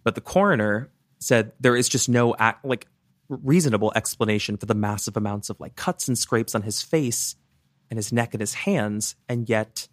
But 0.05 0.15
the 0.15 0.21
coroner 0.21 0.91
said 1.19 1.53
there 1.61 1.77
is 1.77 1.89
just 1.89 2.09
no 2.09 2.35
act, 2.39 2.65
like 2.65 2.87
reasonable 3.29 3.93
explanation 3.95 4.57
for 4.57 4.67
the 4.67 4.75
massive 4.75 5.17
amounts 5.17 5.51
of 5.51 5.61
like 5.61 5.77
cuts 5.77 6.09
and 6.09 6.19
scrapes 6.19 6.55
on 6.55 6.63
his 6.63 6.83
face 6.83 7.37
and 7.91 7.99
his 7.99 8.13
neck 8.13 8.35
and 8.35 8.41
his 8.41 8.55
hands, 8.55 9.17
and 9.29 9.49
yet 9.49 9.89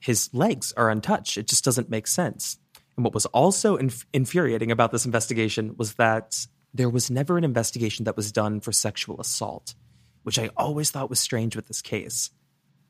his 0.00 0.28
legs 0.34 0.72
are 0.76 0.90
untouched. 0.90 1.38
It 1.38 1.48
just 1.48 1.64
doesn't 1.64 1.88
make 1.88 2.06
sense. 2.06 2.58
And 2.96 3.04
what 3.04 3.14
was 3.14 3.26
also 3.26 3.76
inf- 3.76 4.06
infuriating 4.12 4.70
about 4.70 4.92
this 4.92 5.06
investigation 5.06 5.74
was 5.76 5.94
that 5.94 6.46
there 6.74 6.90
was 6.90 7.10
never 7.10 7.38
an 7.38 7.44
investigation 7.44 8.04
that 8.04 8.16
was 8.16 8.32
done 8.32 8.60
for 8.60 8.72
sexual 8.72 9.20
assault, 9.20 9.74
which 10.24 10.38
I 10.38 10.50
always 10.56 10.90
thought 10.90 11.08
was 11.08 11.20
strange 11.20 11.54
with 11.54 11.68
this 11.68 11.80
case. 11.80 12.30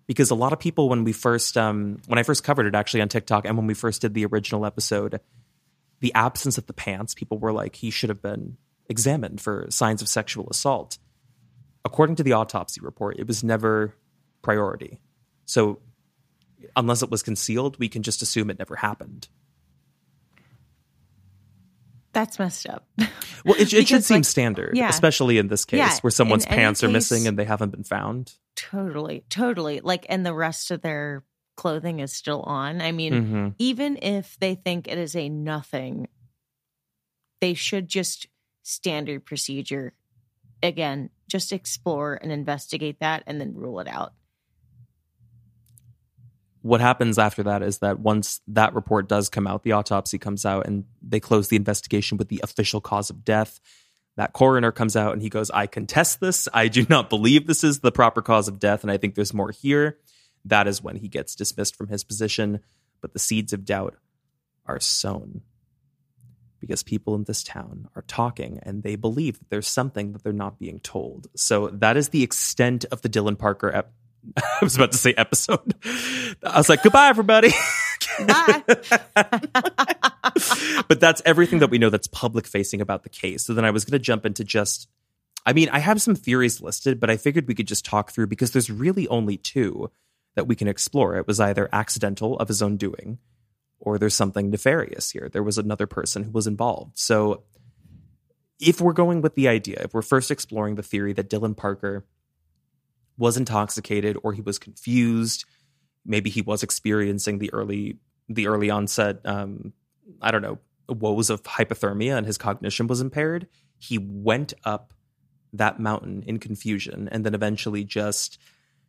Because 0.07 0.30
a 0.30 0.35
lot 0.35 0.53
of 0.53 0.59
people, 0.59 0.89
when 0.89 1.05
we 1.05 1.12
first, 1.12 1.57
um, 1.57 1.99
when 2.07 2.18
I 2.18 2.24
first 2.24 2.45
covered 2.45 2.66
it 2.66 2.74
actually 2.74 3.03
on 3.03 3.09
TikTok, 3.09 3.45
and 3.45 3.57
when 3.57 3.66
we 3.66 3.74
first 3.74 4.03
did 4.03 4.14
the 4.14 4.26
original 4.26 4.66
episode, 4.66 5.20
the 6.01 6.12
absence 6.14 6.59
of 6.59 6.66
the 6.66 6.72
pants, 6.72 7.14
people 7.14 7.39
were 7.39 7.53
like, 7.53 7.76
he 7.76 7.91
should 7.91 8.11
have 8.11 8.20
been 8.20 8.57
examined 8.89 9.41
for 9.41 9.66
signs 9.70 10.03
of 10.03 10.09
sexual 10.09 10.49
assault. 10.51 10.99
According 11.85 12.16
to 12.16 12.22
the 12.22 12.32
autopsy 12.32 12.80
report, 12.80 13.18
it 13.18 13.26
was 13.26 13.45
never 13.45 13.95
priority. 14.43 15.01
So, 15.45 15.80
unless 16.76 17.03
it 17.03 17.11
was 17.11 17.22
concealed, 17.22 17.78
we 17.78 17.89
can 17.89 18.03
just 18.03 18.22
assume 18.22 18.51
it 18.51 18.59
never 18.59 18.76
happened. 18.76 19.28
That's 22.15 22.39
messed 22.39 22.67
up. 22.69 22.87
Well, 23.45 23.57
it, 23.61 23.75
it 23.75 23.89
should 23.89 24.03
seem 24.03 24.19
like, 24.19 24.25
standard, 24.25 24.75
yeah. 24.75 24.89
especially 24.89 25.37
in 25.37 25.49
this 25.49 25.67
case 25.67 25.77
yeah. 25.77 25.99
where 26.01 26.11
someone's 26.11 26.47
pants 26.47 26.83
are 26.83 26.87
case, 26.87 26.95
missing 26.95 27.27
and 27.27 27.39
they 27.39 27.45
haven't 27.45 27.73
been 27.73 27.85
found. 27.85 28.33
Totally, 28.57 29.27
totally. 29.29 29.81
Like, 29.81 30.07
and 30.09 30.25
the 30.25 30.33
rest 30.33 30.71
of 30.71 30.81
their 30.81 31.25
clothing 31.55 32.01
is 32.01 32.11
still 32.11 32.41
on. 32.41 32.81
I 32.81 32.93
mean, 32.93 33.12
mm-hmm. 33.12 33.49
even 33.59 33.99
if 34.01 34.39
they 34.41 34.55
think 34.55 34.89
it 34.89 34.97
is 34.97 35.15
a 35.15 35.29
nothing, 35.29 36.09
they 37.43 37.53
should 37.53 37.87
just 37.87 38.29
standard 38.62 39.27
procedure. 39.27 39.93
Again, 40.62 41.11
just 41.29 41.53
explore 41.53 42.15
and 42.15 42.33
investigate 42.33 43.01
that 43.01 43.25
and 43.27 43.39
then 43.39 43.53
rule 43.53 43.81
it 43.81 43.89
out 43.89 44.15
what 46.65 46.81
happens 46.81 47.19
after 47.19 47.43
that 47.43 47.62
is 47.62 47.81
that 47.81 48.01
once 48.01 48.41
that 48.49 48.73
report 48.73 49.07
does 49.07 49.29
come 49.29 49.47
out, 49.47 49.65
the 49.65 49.73
autopsy 49.73 50.17
comes 50.17 50.47
out, 50.47 50.67
and 50.67 50.85
they 51.03 51.21
close 51.21 51.49
the 51.49 51.57
investigation 51.57 52.17
with 52.17 52.29
the 52.29 52.41
official 52.43 52.81
cause 52.81 53.11
of 53.11 53.23
death. 53.23 53.61
That 54.17 54.33
coroner 54.33 54.73
comes 54.73 54.97
out 54.97 55.12
and 55.12 55.21
he 55.21 55.29
goes, 55.29 55.51
I 55.51 55.67
contest 55.67 56.21
this. 56.21 56.49
I 56.55 56.69
do 56.69 56.87
not 56.89 57.11
believe 57.11 57.47
this 57.47 57.65
is 57.65 57.81
the 57.81 57.93
proper 57.93 58.23
cause 58.23 58.49
of 58.49 58.59
death, 58.59 58.83
and 58.83 58.91
I 58.91 58.97
think 58.97 59.15
there's 59.15 59.35
more 59.35 59.51
here. 59.51 59.99
That 60.47 60.67
is 60.67 60.83
when 60.83 60.97
he 60.97 61.07
gets 61.07 61.35
dismissed 61.35 61.77
from 61.77 61.89
his 61.89 62.03
position. 62.03 62.61
But 63.03 63.12
the 63.12 63.19
seeds 63.19 63.53
of 63.53 63.67
doubt 63.67 63.97
are 64.65 64.81
sown 64.81 65.43
because 66.61 66.83
people 66.83 67.15
in 67.15 67.25
this 67.25 67.43
town 67.43 67.89
are 67.95 68.05
talking 68.09 68.59
and 68.62 68.83
they 68.83 68.97
believe 68.97 69.39
that 69.39 69.51
there's 69.51 69.69
something 69.69 70.12
that 70.12 70.23
they're 70.23 70.33
not 70.33 70.59
being 70.59 70.81
told. 70.81 71.27
So 71.37 71.69
that 71.69 71.99
is 71.99 72.09
the 72.09 72.23
extent 72.23 72.87
of 72.91 73.03
the 73.03 73.11
Dylan 73.11 73.39
Parker 73.39 73.69
I 74.37 74.59
was 74.62 74.77
about 74.77 74.93
to 74.93 74.99
say 74.99 75.14
episode. 75.16 75.75
I 76.43 76.59
was 76.59 76.68
like, 76.68 76.83
goodbye, 76.83 77.09
everybody. 77.09 77.51
Bye. 78.27 78.62
but 80.89 81.01
that's 81.01 81.22
everything 81.25 81.61
that 81.61 81.70
we 81.70 81.79
know 81.79 81.91
that's 81.91 82.07
public 82.07 82.47
facing 82.47 82.81
about 82.81 83.03
the 83.03 83.09
case. 83.09 83.45
So 83.45 83.55
then 83.55 83.64
I 83.64 83.70
was 83.70 83.85
going 83.85 83.93
to 83.93 83.99
jump 83.99 84.27
into 84.27 84.45
just, 84.45 84.89
I 85.47 85.53
mean, 85.53 85.68
I 85.70 85.79
have 85.79 86.01
some 86.01 86.14
theories 86.14 86.61
listed, 86.61 87.01
but 87.01 87.11
I 87.11 87.16
figured 87.16 87.49
we 87.49 87.55
could 87.55 87.68
just 87.68 87.85
talk 87.85 88.12
through 88.12 88.29
because 88.29 88.53
there's 88.53 88.70
really 88.70 89.09
only 89.09 89.37
two 89.37 89.91
that 90.35 90.47
we 90.47 90.57
can 90.57 90.68
explore. 90.68 91.16
It 91.16 91.27
was 91.27 91.41
either 91.41 91.68
accidental 91.72 92.37
of 92.39 92.49
his 92.49 92.62
own 92.62 92.77
doing, 92.77 93.18
or 93.79 93.99
there's 93.99 94.14
something 94.14 94.51
nefarious 94.51 95.11
here. 95.11 95.29
There 95.31 95.43
was 95.43 95.59
another 95.59 95.87
person 95.87 96.25
who 96.25 96.31
was 96.31 96.47
involved. 96.47 96.99
So 96.99 97.45
if 98.61 98.81
we're 98.81 98.93
going 98.93 99.20
with 99.20 99.35
the 99.35 99.49
idea, 99.49 99.83
if 99.85 99.95
we're 99.95 100.03
first 100.03 100.31
exploring 100.31 100.75
the 100.75 100.83
theory 100.83 101.12
that 101.12 101.31
Dylan 101.31 101.57
Parker 101.57 102.05
was 103.17 103.37
intoxicated 103.37 104.17
or 104.23 104.33
he 104.33 104.41
was 104.41 104.59
confused. 104.59 105.45
Maybe 106.05 106.31
he 106.31 106.43
was 106.43 106.62
experiencing 106.62 107.39
the 107.39 107.53
early 107.53 107.99
the 108.29 108.47
early 108.47 108.71
onset 108.71 109.21
um, 109.25 109.73
I 110.23 110.31
don't 110.31 110.43
know 110.43 110.59
woes 110.89 111.31
of 111.31 111.43
hypothermia 111.43 112.17
and 112.17 112.27
his 112.27 112.39
cognition 112.39 112.87
was 112.87 113.01
impaired. 113.01 113.47
He 113.79 113.99
went 113.99 114.55
up 114.65 114.93
that 115.53 115.79
mountain 115.79 116.25
in 116.27 116.39
confusion 116.39 117.09
and 117.11 117.25
then 117.25 117.35
eventually 117.35 117.85
just 117.85 118.39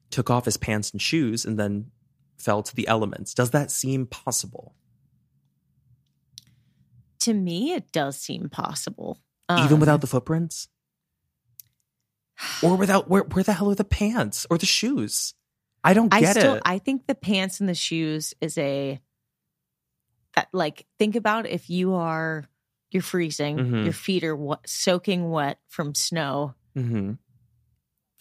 took 0.10 0.30
off 0.30 0.46
his 0.46 0.58
pants 0.58 0.92
and 0.92 1.02
shoes 1.02 1.46
and 1.46 1.60
then 1.60 1.92
fell 2.38 2.64
to 2.64 2.76
the 2.76 2.88
elements. 2.88 3.34
Does 3.34 3.52
that 3.52 3.72
seem 3.72 4.06
possible? 4.08 4.76
To 7.20 7.34
me, 7.34 7.74
it 7.74 7.92
does 7.92 8.20
seem 8.20 8.50
possible. 8.50 9.20
Even 9.50 9.74
um, 9.74 9.80
without 9.80 10.02
the 10.02 10.08
footprints? 10.08 10.68
Or 12.62 12.76
without 12.76 13.10
where 13.10 13.24
where 13.24 13.44
the 13.44 13.54
hell 13.54 13.72
are 13.72 13.76
the 13.76 13.84
pants 13.84 14.46
or 14.50 14.58
the 14.58 14.66
shoes? 14.66 15.34
I 15.84 15.94
don't 15.94 16.10
get 16.10 16.24
I 16.24 16.32
still, 16.32 16.56
it. 16.56 16.62
I 16.66 16.80
think 16.80 17.06
the 17.06 17.16
pants 17.16 17.60
and 17.60 17.70
the 17.70 17.76
shoes 17.76 18.34
is 18.42 18.58
a 18.58 19.00
that 20.36 20.48
like 20.52 20.86
think 20.98 21.16
about 21.16 21.48
if 21.48 21.70
you 21.70 21.94
are 21.94 22.46
you're 22.92 23.04
freezing, 23.04 23.58
mm-hmm. 23.58 23.84
your 23.84 23.94
feet 23.94 24.24
are 24.24 24.38
soaking 24.66 25.30
wet 25.30 25.60
from 25.68 25.94
snow. 25.94 26.56
Mm-hmm. 26.78 27.14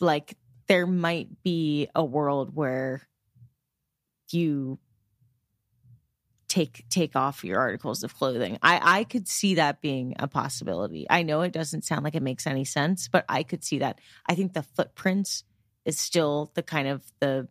Like 0.00 0.36
there 0.66 0.86
might 0.86 1.42
be 1.42 1.88
a 1.94 2.04
world 2.04 2.54
where 2.54 3.06
you 4.30 4.78
take 6.54 6.84
take 6.88 7.16
off 7.16 7.42
your 7.42 7.58
articles 7.58 8.04
of 8.04 8.14
clothing. 8.14 8.58
I 8.62 9.00
I 9.00 9.04
could 9.04 9.26
see 9.26 9.56
that 9.56 9.80
being 9.80 10.14
a 10.20 10.28
possibility. 10.28 11.06
I 11.10 11.24
know 11.24 11.40
it 11.42 11.52
doesn't 11.52 11.84
sound 11.84 12.04
like 12.04 12.14
it 12.14 12.22
makes 12.22 12.46
any 12.46 12.64
sense, 12.64 13.08
but 13.08 13.24
I 13.28 13.42
could 13.42 13.64
see 13.64 13.80
that. 13.80 13.98
I 14.26 14.36
think 14.36 14.52
the 14.52 14.62
footprints 14.62 15.42
is 15.84 15.98
still 15.98 16.52
the 16.54 16.62
kind 16.62 16.86
of 16.86 17.02
the 17.18 17.48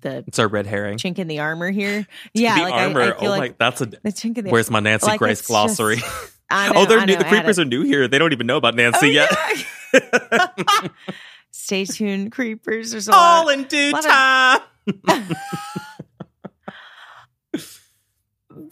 the 0.00 0.24
it's 0.26 0.38
our 0.38 0.48
red 0.48 0.66
herring 0.66 0.96
chink 0.96 1.18
in 1.18 1.28
the 1.28 1.40
armor 1.40 1.70
here. 1.70 2.06
yeah, 2.34 2.56
the 2.56 2.62
like 2.62 2.74
armor. 2.74 3.00
I, 3.02 3.08
I 3.08 3.16
oh 3.18 3.28
like 3.28 3.50
my, 3.52 3.56
that's 3.58 3.82
a 3.82 3.86
the 3.86 3.98
chink 4.06 4.38
in 4.38 4.46
the 4.46 4.50
where's 4.50 4.70
my 4.70 4.80
Nancy 4.80 5.06
like 5.06 5.18
Grace 5.18 5.42
glossary? 5.42 5.96
Just, 5.96 6.32
know, 6.50 6.72
oh, 6.74 6.86
they're 6.86 7.00
I 7.00 7.04
new. 7.04 7.12
Know, 7.12 7.18
the 7.18 7.24
creepers 7.26 7.58
are 7.58 7.66
new 7.66 7.82
here. 7.82 8.08
They 8.08 8.18
don't 8.18 8.32
even 8.32 8.46
know 8.46 8.56
about 8.56 8.74
oh, 8.74 8.76
Nancy 8.76 9.18
oh, 9.18 9.26
yet. 9.28 9.64
Yeah. 9.92 10.88
Stay 11.50 11.84
tuned, 11.84 12.32
creepers. 12.32 12.92
There's 12.92 13.08
all 13.08 13.46
lot, 13.46 13.58
in 13.58 13.64
due 13.64 13.92
time. 13.92 14.60
Of, 15.08 15.32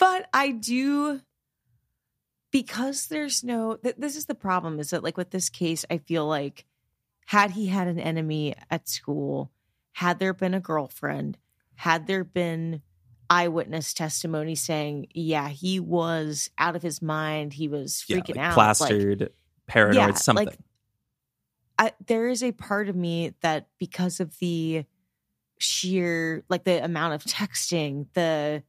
but 0.02 0.28
I 0.34 0.50
do 0.50 1.20
because 2.50 3.06
there's 3.06 3.44
no 3.44 3.76
th- 3.76 3.94
this 3.96 4.16
is 4.16 4.26
the 4.26 4.34
problem 4.34 4.80
is 4.80 4.90
that 4.90 5.04
like 5.04 5.16
with 5.16 5.30
this 5.30 5.48
case 5.48 5.84
I 5.88 5.98
feel 5.98 6.26
like 6.26 6.66
had 7.26 7.52
he 7.52 7.68
had 7.68 7.86
an 7.86 8.00
enemy 8.00 8.56
at 8.68 8.88
school, 8.88 9.52
had 9.92 10.18
there 10.18 10.34
been 10.34 10.54
a 10.54 10.60
girlfriend, 10.60 11.38
had 11.76 12.08
there 12.08 12.24
been 12.24 12.82
eyewitness 13.30 13.94
testimony 13.94 14.56
saying, 14.56 15.06
yeah, 15.14 15.48
he 15.48 15.78
was 15.78 16.50
out 16.58 16.74
of 16.74 16.82
his 16.82 17.00
mind, 17.00 17.52
he 17.52 17.68
was 17.68 18.04
freaking 18.06 18.34
yeah, 18.34 18.42
like 18.42 18.48
out, 18.48 18.54
plastered, 18.54 19.20
like, 19.20 19.32
paranoid, 19.68 19.96
yeah, 19.96 20.14
something. 20.14 20.46
Like, 20.46 20.58
I, 21.78 21.92
there 22.08 22.28
is 22.28 22.42
a 22.42 22.50
part 22.50 22.88
of 22.88 22.96
me 22.96 23.34
that 23.40 23.68
because 23.78 24.18
of 24.18 24.36
the 24.40 24.84
sheer 25.58 26.42
like 26.48 26.64
the 26.64 26.84
amount 26.84 27.14
of 27.14 27.22
texting, 27.32 28.06
the 28.14 28.64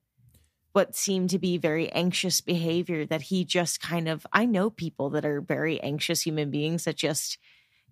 what 0.73 0.95
seemed 0.95 1.29
to 1.29 1.39
be 1.39 1.57
very 1.57 1.91
anxious 1.91 2.41
behavior 2.41 3.05
that 3.05 3.23
he 3.23 3.45
just 3.45 3.79
kind 3.79 4.09
of 4.09 4.25
I 4.33 4.45
know 4.45 4.69
people 4.69 5.11
that 5.11 5.25
are 5.25 5.41
very 5.41 5.81
anxious 5.81 6.21
human 6.21 6.51
beings 6.51 6.83
that 6.85 6.97
just 6.97 7.37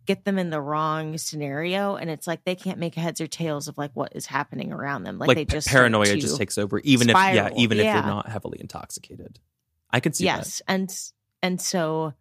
get 0.05 0.25
them 0.25 0.39
in 0.39 0.49
the 0.49 0.59
wrong 0.59 1.17
scenario 1.17 1.95
and 1.95 2.09
it's 2.09 2.25
like 2.25 2.43
they 2.43 2.55
can't 2.55 2.79
make 2.79 2.95
heads 2.95 3.21
or 3.21 3.27
tails 3.27 3.67
of 3.67 3.77
like 3.77 3.91
what 3.93 4.15
is 4.15 4.25
happening 4.25 4.73
around 4.73 5.03
them 5.03 5.19
like, 5.19 5.27
like 5.27 5.38
they 5.38 5.45
just 5.45 5.67
paranoia 5.67 6.17
just 6.17 6.38
takes 6.38 6.57
over 6.57 6.79
even 6.79 7.07
spiral. 7.07 7.47
if 7.47 7.53
yeah 7.53 7.61
even 7.61 7.77
yeah. 7.77 7.84
if 7.84 7.93
you're 7.93 8.13
not 8.13 8.27
heavily 8.27 8.59
intoxicated 8.59 9.39
I 9.91 9.99
could 9.99 10.15
see 10.15 10.25
yes, 10.25 10.57
that. 10.57 10.73
and 10.73 10.99
and 11.41 11.61
so 11.61 12.13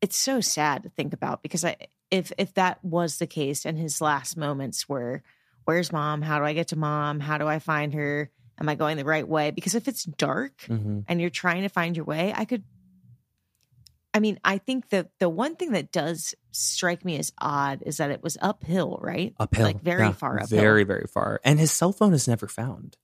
it's 0.00 0.16
so 0.16 0.40
sad 0.40 0.84
to 0.84 0.88
think 0.88 1.12
about 1.12 1.42
because 1.42 1.64
I 1.64 1.76
if 2.10 2.32
if 2.38 2.54
that 2.54 2.84
was 2.84 3.18
the 3.18 3.26
case 3.26 3.64
and 3.64 3.78
his 3.78 4.00
last 4.00 4.36
moments 4.36 4.88
were 4.88 5.22
where's 5.64 5.92
mom? 5.92 6.22
How 6.22 6.38
do 6.38 6.44
I 6.44 6.52
get 6.54 6.68
to 6.68 6.76
mom? 6.76 7.20
How 7.20 7.38
do 7.38 7.46
I 7.46 7.58
find 7.58 7.94
her? 7.94 8.30
Am 8.60 8.68
I 8.68 8.74
going 8.74 8.96
the 8.96 9.04
right 9.04 9.26
way? 9.26 9.50
Because 9.50 9.74
if 9.74 9.88
it's 9.88 10.04
dark 10.04 10.56
Mhm. 10.68 11.04
and 11.08 11.20
you're 11.20 11.30
trying 11.30 11.62
to 11.62 11.68
find 11.68 11.96
your 11.96 12.04
way, 12.04 12.32
I 12.34 12.44
could 12.44 12.64
I 14.14 14.20
mean, 14.20 14.38
I 14.44 14.58
think 14.58 14.90
that 14.90 15.08
the 15.20 15.28
one 15.30 15.56
thing 15.56 15.72
that 15.72 15.90
does 15.90 16.34
strike 16.50 17.02
me 17.02 17.18
as 17.18 17.32
odd 17.38 17.82
is 17.86 17.96
that 17.96 18.10
it 18.10 18.22
was 18.22 18.36
uphill, 18.42 18.98
right? 19.00 19.34
Uphill. 19.40 19.64
Like 19.64 19.80
very 19.80 20.02
Yeah, 20.02 20.12
far 20.12 20.38
uphill. 20.38 20.60
Very, 20.60 20.84
very 20.84 21.06
far. 21.06 21.40
And 21.44 21.58
his 21.58 21.70
cell 21.72 21.92
phone 21.94 22.12
is 22.12 22.28
never 22.28 22.46
found. 22.46 22.98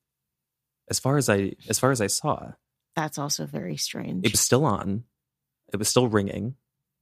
As 0.91 0.99
far 0.99 1.17
as 1.17 1.31
I 1.31 1.53
as 1.69 1.79
far 1.79 1.93
as 1.93 2.01
I 2.03 2.09
saw. 2.09 2.53
That's 2.95 3.17
also 3.17 3.47
very 3.47 3.77
strange. 3.79 4.27
It 4.27 4.33
was 4.33 4.41
still 4.41 4.67
on. 4.67 5.05
It 5.73 5.79
was 5.79 5.89
still 5.89 6.09
ringing. 6.09 6.57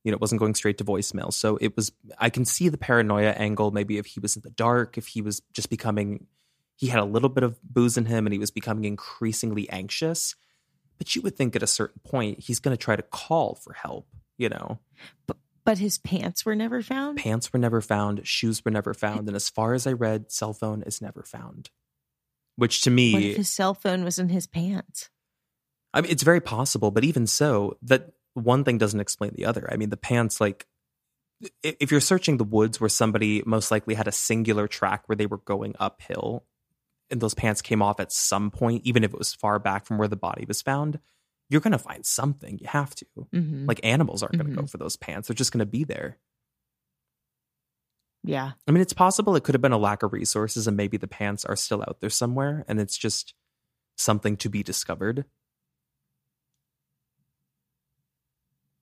You 0.05 0.13
know, 0.13 0.17
it 0.17 0.21
wasn't 0.21 0.39
going 0.39 0.55
straight 0.55 0.79
to 0.79 0.85
voicemail. 0.85 1.33
So 1.33 1.57
it 1.61 1.75
was 1.75 1.91
I 2.19 2.31
can 2.31 2.45
see 2.45 2.69
the 2.69 2.79
paranoia 2.79 3.31
angle, 3.31 3.73
maybe 3.73 3.99
if 3.99 4.07
he 4.07 4.21
was 4.21 4.37
in 4.37 4.43
the 4.43 4.51
dark, 4.51 4.97
if 4.99 5.09
he 5.09 5.21
was 5.21 5.43
just 5.53 5.69
becoming 5.69 6.29
he 6.77 6.89
had 6.89 7.01
a 7.01 7.05
little 7.05 7.29
bit 7.29 7.43
of 7.43 7.61
booze 7.63 7.97
in 7.97 8.07
him 8.07 8.27
and 8.27 8.33
he 8.33 8.39
was 8.39 8.51
becoming 8.51 8.85
increasingly 8.85 9.69
anxious. 9.71 10.35
But 10.99 11.15
you 11.15 11.23
would 11.23 11.37
think 11.37 11.57
at 11.57 11.63
a 11.63 11.67
certain 11.67 12.01
point 12.05 12.41
he's 12.41 12.61
gonna 12.61 12.77
try 12.77 12.97
to 12.97 13.03
call 13.03 13.55
for 13.57 13.73
help, 13.73 14.07
you 14.39 14.49
know. 14.49 14.79
but 15.27 15.37
but 15.65 15.79
his 15.79 15.99
pants 15.99 16.47
were 16.47 16.55
never 16.55 16.81
found. 16.81 17.19
Pants 17.19 17.53
were 17.53 17.59
never 17.59 17.81
found, 17.81 18.25
shoes 18.27 18.65
were 18.65 18.71
never 18.71 18.95
found, 18.95 19.27
and 19.27 19.35
as 19.35 19.51
far 19.51 19.75
as 19.75 19.85
I 19.87 19.93
read, 19.93 20.31
cell 20.31 20.53
phone 20.53 20.83
is 20.83 21.03
never 21.03 21.25
found. 21.25 21.71
Which 22.55 22.83
to 22.83 22.91
me 22.91 23.13
What 23.13 23.23
if 23.23 23.37
his 23.37 23.49
cell 23.49 23.75
phone 23.75 24.05
was 24.05 24.19
in 24.19 24.29
his 24.29 24.47
pants? 24.47 25.11
I 25.93 26.03
mean, 26.03 26.11
it's 26.11 26.23
very 26.23 26.41
possible, 26.41 26.91
but 26.91 27.05
even 27.05 27.27
so, 27.27 27.77
that 27.83 28.13
one 28.35 28.65
thing 28.65 28.79
doesn't 28.79 29.01
explain 29.01 29.33
the 29.35 29.47
other. 29.47 29.69
I 29.71 29.77
mean, 29.77 29.91
the 29.91 29.97
pants, 29.97 30.41
like, 30.41 30.67
if 31.63 31.91
you're 31.91 32.01
searching 32.01 32.37
the 32.37 32.45
woods 32.45 32.81
where 32.81 32.89
somebody 32.89 33.43
most 33.45 33.71
likely 33.71 33.95
had 33.95 34.07
a 34.07 34.13
singular 34.13 34.69
track 34.69 35.03
where 35.07 35.17
they 35.17 35.27
were 35.27 35.39
going 35.39 35.75
uphill 35.81 36.45
and 37.11 37.21
those 37.21 37.35
pants 37.35 37.63
came 37.63 37.83
off 37.83 38.01
at 38.01 38.13
some 38.13 38.51
point, 38.51 38.83
even 38.85 39.05
if 39.05 39.13
it 39.13 39.19
was 39.19 39.33
far 39.35 39.59
back 39.59 39.87
from 39.87 39.99
where 39.99 40.09
the 40.09 40.17
body 40.17 40.45
was 40.47 40.63
found, 40.63 40.99
you're 41.49 41.61
going 41.61 41.73
to 41.73 41.79
find 41.79 42.05
something. 42.05 42.59
You 42.61 42.67
have 42.67 42.95
to. 42.97 43.07
Mm-hmm. 43.35 43.67
Like, 43.67 43.81
animals 43.85 44.23
aren't 44.23 44.37
going 44.39 44.51
to 44.55 44.61
go 44.61 44.67
for 44.67 44.79
those 44.79 44.97
pants, 44.97 45.29
they're 45.29 45.35
just 45.35 45.53
going 45.53 45.61
to 45.61 45.67
be 45.67 45.85
there. 45.85 46.19
yeah, 48.25 48.53
I 48.67 48.71
mean, 48.73 48.81
it's 48.83 48.93
possible 48.93 49.37
it 49.37 49.45
could 49.45 49.55
have 49.55 49.63
been 49.63 49.71
a 49.73 49.79
lack 49.79 50.03
of 50.03 50.13
resources 50.13 50.67
and 50.67 50.77
maybe 50.77 50.97
the 50.97 51.07
pants 51.07 51.45
are 51.45 51.55
still 51.55 51.83
out 51.83 51.99
there 52.01 52.11
somewhere 52.11 52.65
and 52.67 52.81
it's 52.81 52.99
just 52.99 53.35
something 53.97 54.37
to 54.39 54.49
be 54.49 54.65
discovered. 54.65 55.25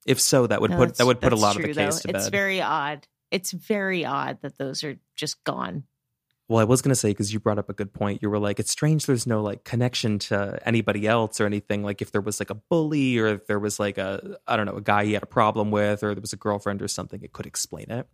If 0.06 0.20
so, 0.20 0.46
that 0.46 0.60
would 0.60 0.70
No, 0.70 0.76
put 0.78 0.96
that 0.96 1.06
would 1.06 1.20
put 1.20 1.32
a 1.32 1.36
lot 1.36 1.56
of 1.56 1.62
the 1.62 1.68
case 1.68 1.76
though. 1.76 2.10
to 2.10 2.16
It's 2.16 2.24
bed. 2.26 2.32
very 2.32 2.60
odd. 2.60 3.06
It's 3.30 3.52
very 3.52 4.04
odd 4.04 4.38
that 4.42 4.58
those 4.58 4.84
are 4.84 4.96
just 5.16 5.42
gone. 5.44 5.84
Well, 6.48 6.60
I 6.60 6.64
was 6.64 6.82
going 6.82 6.90
to 6.90 6.96
say 6.96 7.10
because 7.10 7.32
you 7.32 7.40
brought 7.40 7.58
up 7.58 7.70
a 7.70 7.74
good 7.74 7.94
point. 7.94 8.20
You 8.20 8.28
were 8.28 8.38
like, 8.38 8.60
it's 8.60 8.70
strange 8.70 9.06
there's 9.06 9.26
no 9.26 9.40
like 9.40 9.64
connection 9.64 10.18
to 10.20 10.58
anybody 10.66 11.06
else 11.06 11.40
or 11.40 11.46
anything. 11.46 11.82
Like 11.82 12.02
if 12.02 12.12
there 12.12 12.20
was 12.20 12.38
like 12.38 12.50
a 12.50 12.54
bully 12.54 13.18
or 13.18 13.28
if 13.28 13.46
there 13.46 13.58
was 13.58 13.80
like 13.80 13.96
a 13.96 14.38
I 14.46 14.56
don't 14.56 14.66
know 14.66 14.76
a 14.76 14.82
guy 14.82 15.06
he 15.06 15.14
had 15.14 15.22
a 15.22 15.26
problem 15.26 15.70
with 15.70 16.02
or 16.02 16.14
there 16.14 16.20
was 16.20 16.34
a 16.34 16.38
girlfriend 16.38 16.82
or 16.82 16.88
something, 16.88 17.22
it 17.22 17.32
could 17.32 17.46
explain 17.46 17.90
it. 17.90 18.06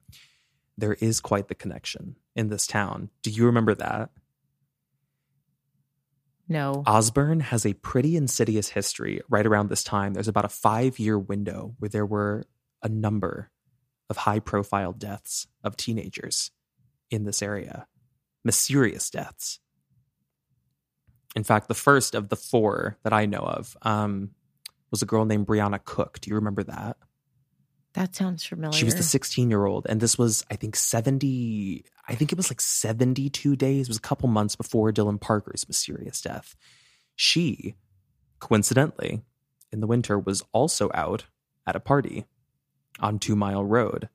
There 0.78 0.94
is 0.94 1.20
quite 1.20 1.48
the 1.48 1.56
connection 1.56 2.16
in 2.36 2.48
this 2.48 2.66
town. 2.66 3.10
Do 3.22 3.30
you 3.30 3.46
remember 3.46 3.74
that? 3.74 4.10
No, 6.48 6.82
Osburn 6.84 7.42
has 7.42 7.64
a 7.64 7.74
pretty 7.74 8.16
insidious 8.16 8.70
history 8.70 9.20
right 9.28 9.46
around 9.46 9.68
this 9.68 9.84
time. 9.84 10.14
There's 10.14 10.26
about 10.26 10.44
a 10.44 10.48
five 10.48 10.98
year 10.98 11.16
window 11.18 11.74
where 11.78 11.88
there 11.88 12.06
were 12.06 12.44
a 12.82 12.88
number 12.88 13.50
of 14.08 14.16
high 14.16 14.40
profile 14.40 14.92
deaths 14.92 15.46
of 15.62 15.76
teenagers 15.76 16.50
in 17.10 17.24
this 17.24 17.40
area, 17.40 17.86
mysterious 18.44 19.10
deaths. 19.10 19.60
In 21.36 21.44
fact, 21.44 21.68
the 21.68 21.74
first 21.74 22.14
of 22.14 22.28
the 22.28 22.36
four 22.36 22.98
that 23.04 23.12
I 23.12 23.26
know 23.26 23.40
of 23.40 23.76
um, 23.82 24.30
was 24.90 25.02
a 25.02 25.06
girl 25.06 25.24
named 25.24 25.46
Brianna 25.46 25.82
Cook. 25.84 26.20
Do 26.20 26.30
you 26.30 26.36
remember 26.36 26.64
that? 26.64 26.96
that 27.94 28.14
sounds 28.14 28.44
familiar. 28.44 28.76
She 28.76 28.84
was 28.84 28.94
the 28.94 29.02
16 29.02 29.50
year 29.50 29.64
old, 29.64 29.86
and 29.88 30.00
this 30.00 30.16
was, 30.16 30.44
I 30.50 30.56
think, 30.56 30.76
70, 30.76 31.84
I 32.08 32.14
think 32.14 32.32
it 32.32 32.36
was 32.36 32.50
like 32.50 32.60
72 32.60 33.56
days, 33.56 33.86
it 33.86 33.90
was 33.90 33.96
a 33.96 34.00
couple 34.02 34.28
months 34.28 34.56
before 34.56 34.92
Dylan 34.92 35.20
Parker's 35.20 35.66
mysterious 35.66 36.20
death. 36.20 36.54
She, 37.16 37.74
coincidentally, 38.38 39.22
in 39.72 39.80
the 39.80 39.86
winter, 39.86 40.18
was 40.18 40.42
also 40.52 40.90
out 40.94 41.24
at 41.66 41.76
a 41.76 41.80
party 41.80 42.26
on 43.00 43.18
Two 43.18 43.36
Mile 43.36 43.64
Road. 43.64 44.08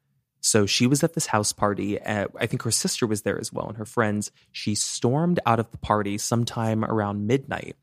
So 0.46 0.68
she 0.68 0.86
was 0.86 1.04
at 1.04 1.14
this 1.14 1.26
house 1.26 1.52
party. 1.52 2.00
At, 2.00 2.30
I 2.40 2.46
think 2.46 2.62
her 2.62 2.72
sister 2.72 3.08
was 3.08 3.24
there 3.24 3.40
as 3.40 3.52
well, 3.52 3.68
and 3.68 3.78
her 3.78 3.86
friends. 3.86 4.30
She 4.52 4.76
stormed 4.76 5.40
out 5.44 5.60
of 5.60 5.72
the 5.72 5.80
party 5.80 6.20
sometime 6.20 6.86
around 6.86 7.26
midnight, 7.26 7.76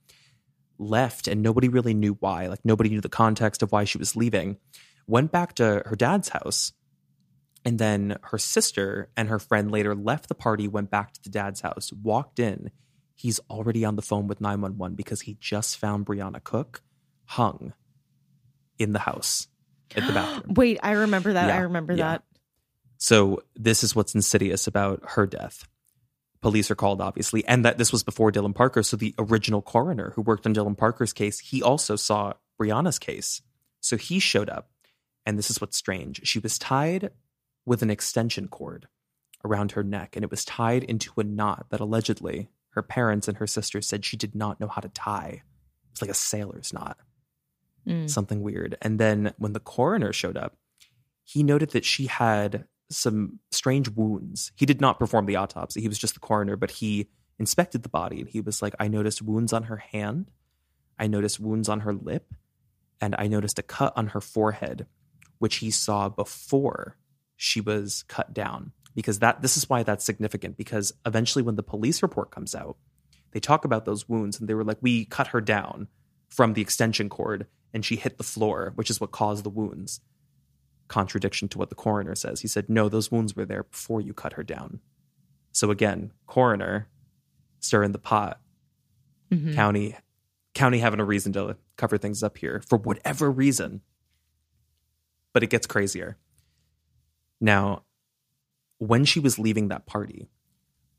left, 0.79 1.27
and 1.27 1.43
nobody 1.43 1.69
really 1.69 1.93
knew 1.93 2.17
why. 2.21 2.47
Like, 2.47 2.65
nobody 2.65 2.89
knew 2.91 3.01
the 3.01 3.09
context 3.09 3.65
of 3.65 3.73
why 3.73 3.83
she 3.83 3.99
was 3.99 4.15
leaving 4.15 4.59
went 5.09 5.33
back 5.33 5.55
to 5.55 5.83
her 5.87 5.97
dad's 5.97 6.29
house. 6.29 6.73
And 7.65 7.81
then 7.81 8.17
her 8.23 8.39
sister 8.39 9.09
and 9.17 9.29
her 9.29 9.41
friend 9.41 9.73
later 9.73 9.97
left 9.97 10.29
the 10.29 10.37
party, 10.37 10.69
went 10.69 10.89
back 10.89 11.15
to 11.15 11.23
the 11.25 11.31
dad's 11.31 11.63
house, 11.63 11.93
walked 11.93 12.39
in. 12.39 12.71
He's 13.17 13.41
already 13.51 13.85
on 13.85 13.97
the 13.97 14.03
phone 14.03 14.29
with 14.29 14.41
911 14.41 14.95
because 14.95 15.23
he 15.23 15.37
just 15.41 15.79
found 15.79 16.07
Brianna 16.07 16.43
Cook 16.45 16.81
hung 17.25 17.73
in 18.79 18.93
the 18.93 19.01
house 19.01 19.49
at 19.97 20.07
the 20.07 20.13
bathroom. 20.13 20.55
Wait, 20.57 20.79
I 20.81 20.93
remember 20.93 21.33
that. 21.33 21.49
Yeah, 21.49 21.57
I 21.57 21.61
remember 21.63 21.95
yeah. 21.95 22.05
that. 22.13 22.23
So 23.03 23.43
this 23.57 23.83
is 23.83 23.97
what's 23.97 24.15
insidious 24.15 24.69
about 24.69 25.03
her 25.15 25.27
death. 25.27 25.67
Police 26.41 26.71
are 26.71 26.77
called, 26.77 27.01
obviously, 27.01 27.45
and 27.47 27.65
that 27.65 27.77
this 27.77 27.91
was 27.91 28.05
before 28.05 28.31
Dylan 28.31 28.55
Parker. 28.55 28.85
So 28.85 28.97
the 28.97 29.13
original 29.19 29.61
coroner 29.61 30.13
who 30.15 30.23
worked 30.23 30.47
on 30.47 30.55
Dylan 30.55 30.79
Parker's 30.79 31.13
case, 31.13 31.41
he 31.41 31.61
also 31.61 31.97
saw 31.97 32.35
Brianna's 32.61 33.01
case. 33.01 33.43
So 33.81 33.97
he 33.97 34.21
showed 34.21 34.49
up, 34.49 34.71
and 35.27 35.37
this 35.37 35.51
is 35.51 35.61
what's 35.61 35.77
strange. 35.77 36.21
She 36.23 36.39
was 36.39 36.61
tied 36.61 37.11
with 37.67 37.83
an 37.83 37.91
extension 37.91 38.47
cord 38.47 38.87
around 39.45 39.73
her 39.73 39.83
neck, 39.83 40.15
and 40.15 40.25
it 40.25 40.31
was 40.31 40.45
tied 40.45 40.85
into 40.85 41.13
a 41.17 41.25
knot 41.25 41.67
that 41.71 41.81
allegedly 41.81 42.51
her 42.71 42.83
parents 42.83 43.27
and 43.27 43.39
her 43.39 43.49
sister 43.49 43.83
said 43.83 44.05
she 44.05 44.17
did 44.17 44.37
not 44.37 44.61
know 44.61 44.69
how 44.69 44.81
to 44.81 44.89
tie. 44.89 45.43
It's 45.91 46.01
like 46.01 46.11
a 46.11 46.15
sailor's 46.15 46.73
knot 46.73 46.99
Mm. 47.85 48.09
something 48.09 48.43
weird. 48.43 48.77
And 48.81 49.01
then 49.01 49.35
when 49.39 49.55
the 49.55 49.59
coroner 49.61 50.13
showed 50.13 50.37
up, 50.37 50.57
he 51.25 51.43
noted 51.43 51.71
that 51.71 51.85
she 51.85 52.07
had 52.07 52.65
some 52.97 53.39
strange 53.51 53.89
wounds. 53.89 54.53
He 54.57 54.67
did 54.67 54.81
not 54.81 54.99
perform 54.99 55.27
the 55.27 55.37
autopsy, 55.37 55.81
he 55.81 55.89
was 55.89 55.99
just 55.99 56.15
the 56.15 56.21
coroner, 56.21 56.57
but 56.57 56.71
he 56.71 57.09
inspected 57.39 57.83
the 57.83 57.89
body 57.89 58.21
and 58.21 58.29
he 58.29 58.41
was 58.41 58.63
like, 58.63 58.75
I 58.79 58.89
noticed 58.89 59.23
wounds 59.23 59.53
on 59.53 59.65
her 59.65 59.79
hand, 59.79 60.31
I 60.99 61.07
noticed 61.07 61.41
wounds 61.41 61.69
on 61.69 61.81
her 61.81 61.93
lip, 61.93 62.35
and 63.01 63.15
I 63.19 63.27
noticed 63.27 63.59
a 63.59 63.63
cut 63.63 63.93
on 63.97 64.09
her 64.09 64.21
forehead, 64.21 64.87
which 65.39 65.57
he 65.57 65.71
saw 65.71 66.09
before 66.09 66.97
she 67.37 67.61
was 67.61 68.05
cut 68.07 68.33
down. 68.33 68.73
Because 68.95 69.21
that 69.21 69.41
this 69.41 69.57
is 69.57 69.69
why 69.71 69.83
that's 69.83 70.05
significant, 70.05 70.57
because 70.59 70.93
eventually 71.07 71.43
when 71.43 71.57
the 71.57 71.63
police 71.63 72.03
report 72.03 72.31
comes 72.31 72.55
out, 72.55 72.77
they 73.33 73.41
talk 73.41 73.65
about 73.65 73.87
those 73.87 74.09
wounds 74.09 74.39
and 74.39 74.49
they 74.49 74.55
were 74.55 74.65
like, 74.65 74.79
We 74.81 75.07
cut 75.07 75.29
her 75.29 75.41
down 75.41 75.89
from 76.29 76.53
the 76.53 76.63
extension 76.63 77.09
cord 77.09 77.47
and 77.73 77.85
she 77.85 77.97
hit 77.97 78.19
the 78.19 78.25
floor, 78.25 78.73
which 78.75 78.91
is 78.91 79.01
what 79.01 79.11
caused 79.11 79.45
the 79.45 79.51
wounds. 79.51 80.01
Contradiction 80.89 81.49
to 81.49 81.59
what 81.59 81.69
the 81.71 81.75
coroner 81.75 82.15
says. 82.15 82.41
He 82.41 82.49
said, 82.49 82.69
No, 82.69 82.89
those 82.89 83.11
wounds 83.11 83.35
were 83.35 83.45
there 83.47 83.65
before 83.65 84.01
you 84.01 84.13
cut 84.13 84.35
her 84.35 84.43
down. 84.43 84.81
So 85.53 85.71
again, 85.71 86.13
coroner 86.27 86.89
stir 87.61 87.83
in 87.85 87.93
the 87.93 87.99
pot, 87.99 88.41
Mhm. 89.31 89.55
county 89.55 89.97
county 90.55 90.79
having 90.81 91.01
a 91.01 91.05
reason 91.05 91.33
to 91.33 91.57
cover 91.77 91.97
things 91.97 92.23
up 92.23 92.37
here 92.37 92.61
for 92.69 92.77
whatever 92.77 93.31
reason. 93.31 93.81
But 95.33 95.43
it 95.43 95.49
gets 95.51 95.67
crazier. 95.67 96.19
Now, 97.41 97.85
when 98.79 99.05
she 99.07 99.19
was 99.19 99.39
leaving 99.39 99.69
that 99.69 99.87
party, 99.87 100.29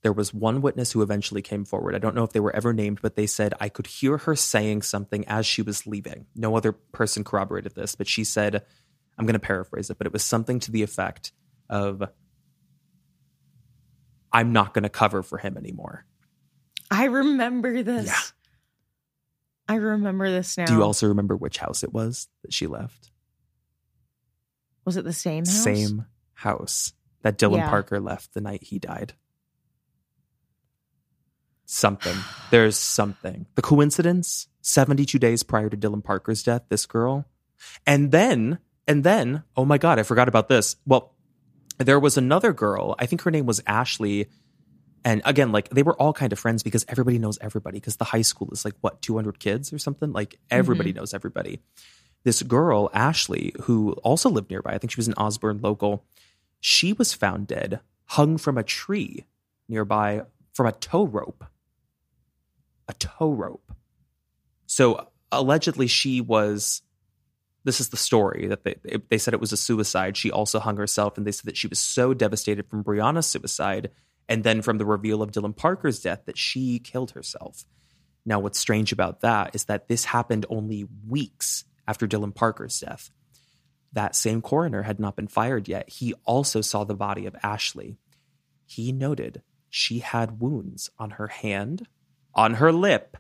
there 0.02 0.12
was 0.12 0.34
one 0.34 0.62
witness 0.62 0.92
who 0.92 1.02
eventually 1.02 1.42
came 1.42 1.66
forward. 1.66 1.94
I 1.96 2.00
don't 2.00 2.16
know 2.16 2.24
if 2.24 2.32
they 2.34 2.40
were 2.40 2.56
ever 2.56 2.74
named, 2.74 3.00
but 3.02 3.16
they 3.16 3.28
said 3.28 3.54
I 3.60 3.70
could 3.70 3.88
hear 3.88 4.18
her 4.20 4.36
saying 4.36 4.82
something 4.82 5.24
as 5.28 5.46
she 5.46 5.62
was 5.62 5.86
leaving. 5.86 6.26
No 6.36 6.58
other 6.58 6.72
person 6.72 7.24
corroborated 7.24 7.76
this, 7.76 7.96
but 7.96 8.08
she 8.08 8.24
said, 8.24 8.66
I'm 9.18 9.26
going 9.26 9.34
to 9.34 9.40
paraphrase 9.40 9.90
it, 9.90 9.98
but 9.98 10.08
it 10.08 10.14
was 10.14 10.24
something 10.24 10.60
to 10.62 10.72
the 10.72 10.84
effect 10.84 11.32
of, 11.70 12.04
I'm 14.32 14.52
not 14.54 14.74
going 14.74 14.84
to 14.84 14.90
cover 14.90 15.22
for 15.24 15.38
him 15.38 15.58
anymore. 15.58 16.06
I 16.90 17.06
remember 17.06 17.84
this. 17.84 18.08
Yeah. 18.08 18.20
I 19.68 19.76
remember 19.76 20.30
this 20.30 20.58
now. 20.58 20.66
Do 20.66 20.74
you 20.74 20.84
also 20.84 21.08
remember 21.08 21.36
which 21.36 21.58
house 21.58 21.84
it 21.84 21.94
was 21.94 22.28
that 22.42 22.54
she 22.54 22.68
left? 22.68 23.12
Was 24.86 24.98
it 24.98 25.06
the 25.06 25.14
same 25.14 25.46
house? 25.46 25.64
Same 25.64 26.06
house 26.34 26.94
that 27.22 27.38
Dylan 27.38 27.58
Yeah. 27.58 27.70
Parker 27.70 28.00
left 28.00 28.34
the 28.34 28.42
night 28.42 28.64
he 28.64 28.80
died. 28.80 29.14
something. 31.66 32.16
There's 32.52 32.78
something. 32.78 33.46
The 33.56 33.62
coincidence 33.62 34.48
72 34.62 35.18
days 35.18 35.44
prior 35.44 35.70
to 35.70 35.78
Dylan 35.78 36.04
Parker's 36.04 36.44
death, 36.44 36.64
this 36.70 36.86
girl. 36.86 37.26
And 37.88 38.12
then, 38.12 38.60
and 38.88 39.04
then, 39.04 39.44
oh 39.56 39.66
my 39.66 39.78
God, 39.78 40.00
I 40.00 40.04
forgot 40.04 40.28
about 40.28 40.50
this. 40.50 40.76
Well, 40.86 41.14
there 41.78 42.00
was 42.00 42.18
another 42.18 42.54
girl, 42.54 42.96
I 43.00 43.06
think 43.06 43.22
her 43.22 43.32
name 43.32 43.46
was 43.46 43.62
Ashley. 43.66 44.30
And 45.06 45.22
again, 45.26 45.52
like 45.52 45.70
they 45.70 45.84
were 45.84 46.00
all 46.00 46.14
kind 46.14 46.32
of 46.32 46.40
friends 46.40 46.64
because 46.64 46.86
everybody 46.88 47.20
knows 47.20 47.38
everybody 47.42 47.78
because 47.78 47.98
the 47.98 48.06
high 48.06 48.22
school 48.22 48.50
is 48.52 48.64
like 48.64 48.76
what, 48.82 49.02
200 49.02 49.40
kids 49.40 49.74
or 49.74 49.78
something? 49.78 50.14
Like 50.14 50.40
everybody 50.50 50.92
mm-hmm. 50.92 51.00
knows 51.00 51.14
everybody. 51.14 51.60
This 52.24 52.42
girl, 52.42 52.90
Ashley, 52.94 53.54
who 53.64 53.94
also 54.04 54.30
lived 54.30 54.50
nearby, 54.50 54.72
I 54.72 54.78
think 54.78 54.92
she 54.92 55.00
was 55.00 55.10
an 55.10 55.16
Osburn 55.16 55.62
local, 55.62 56.06
she 56.62 56.94
was 56.94 57.14
found 57.14 57.48
dead, 57.48 57.82
hung 58.06 58.38
from 58.38 58.58
a 58.58 58.64
tree 58.64 59.26
nearby 59.68 60.22
from 60.54 60.68
a 60.68 60.72
tow 60.72 61.06
rope. 61.06 61.44
A 62.88 62.94
tow 62.94 63.32
rope. 63.32 63.74
So 64.68 65.10
allegedly, 65.32 65.88
she 65.88 66.22
was. 66.22 66.82
This 67.64 67.80
is 67.80 67.90
the 67.90 67.98
story 67.98 68.48
that 68.48 68.64
they 68.64 68.76
they 69.10 69.18
said 69.18 69.34
it 69.34 69.40
was 69.40 69.54
a 69.54 69.58
suicide. 69.58 70.18
She 70.18 70.32
also 70.32 70.60
hung 70.60 70.78
herself, 70.78 71.18
and 71.18 71.26
they 71.26 71.32
said 71.32 71.46
that 71.46 71.58
she 71.58 71.68
was 71.68 71.80
so 71.80 72.14
devastated 72.14 72.68
from 72.70 72.84
Brianna's 72.84 73.28
suicide 73.28 73.92
and 74.28 74.44
then 74.44 74.62
from 74.62 74.78
the 74.78 74.86
reveal 74.86 75.22
of 75.22 75.32
Dylan 75.32 75.56
Parker's 75.56 76.00
death 76.00 76.24
that 76.26 76.38
she 76.38 76.80
killed 76.80 77.12
herself. 77.12 77.66
Now, 78.26 78.40
what's 78.40 78.60
strange 78.60 78.92
about 78.92 79.22
that 79.22 79.54
is 79.54 79.66
that 79.66 79.88
this 79.88 80.06
happened 80.06 80.46
only 80.50 80.88
weeks 81.08 81.66
after 81.88 82.08
Dylan 82.08 82.34
Parker's 82.34 82.80
death. 82.80 83.12
That 83.92 84.16
same 84.16 84.42
coroner 84.42 84.84
had 84.84 85.00
not 85.00 85.16
been 85.16 85.28
fired 85.28 85.68
yet. 85.68 85.90
He 85.90 86.14
also 86.26 86.62
saw 86.62 86.84
the 86.84 86.96
body 86.96 87.26
of 87.26 87.36
Ashley. 87.44 87.98
He 88.66 88.92
noted 88.92 89.42
she 89.70 90.00
had 90.00 90.40
wounds 90.40 90.90
on 90.98 91.12
her 91.12 91.28
hand, 91.28 91.88
on 92.34 92.56
her 92.56 92.72
lip, 92.72 93.18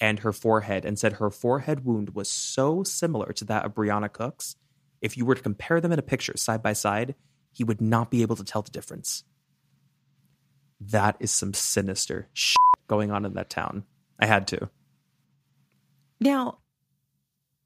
and 0.00 0.18
her 0.20 0.32
forehead, 0.32 0.84
and 0.84 0.98
said 0.98 1.14
her 1.14 1.30
forehead 1.30 1.84
wound 1.84 2.14
was 2.14 2.28
so 2.28 2.82
similar 2.82 3.32
to 3.32 3.44
that 3.46 3.64
of 3.64 3.74
Brianna 3.74 4.12
Cook's. 4.12 4.56
If 5.00 5.16
you 5.16 5.24
were 5.24 5.34
to 5.34 5.42
compare 5.42 5.80
them 5.80 5.92
in 5.92 5.98
a 5.98 6.02
picture 6.02 6.36
side 6.36 6.62
by 6.62 6.72
side, 6.72 7.14
he 7.52 7.64
would 7.64 7.80
not 7.80 8.10
be 8.10 8.22
able 8.22 8.36
to 8.36 8.44
tell 8.44 8.62
the 8.62 8.70
difference. 8.70 9.24
That 10.80 11.16
is 11.20 11.30
some 11.30 11.54
sinister 11.54 12.28
shit 12.34 12.56
going 12.86 13.10
on 13.10 13.24
in 13.24 13.34
that 13.34 13.48
town. 13.48 13.84
I 14.18 14.26
had 14.26 14.46
to. 14.48 14.68
Now, 16.20 16.58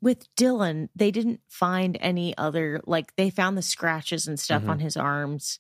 with 0.01 0.33
Dylan, 0.37 0.89
they 0.95 1.11
didn't 1.11 1.41
find 1.49 1.99
any 2.01 2.37
other, 2.39 2.81
like, 2.87 3.15
they 3.17 3.31
found 3.31 3.59
the 3.59 3.63
scratches 3.63 4.29
and 4.29 4.39
stuff 4.39 4.63
mm-hmm. 4.63 4.71
on 4.71 4.79
his 4.79 4.97
arms, 4.97 5.59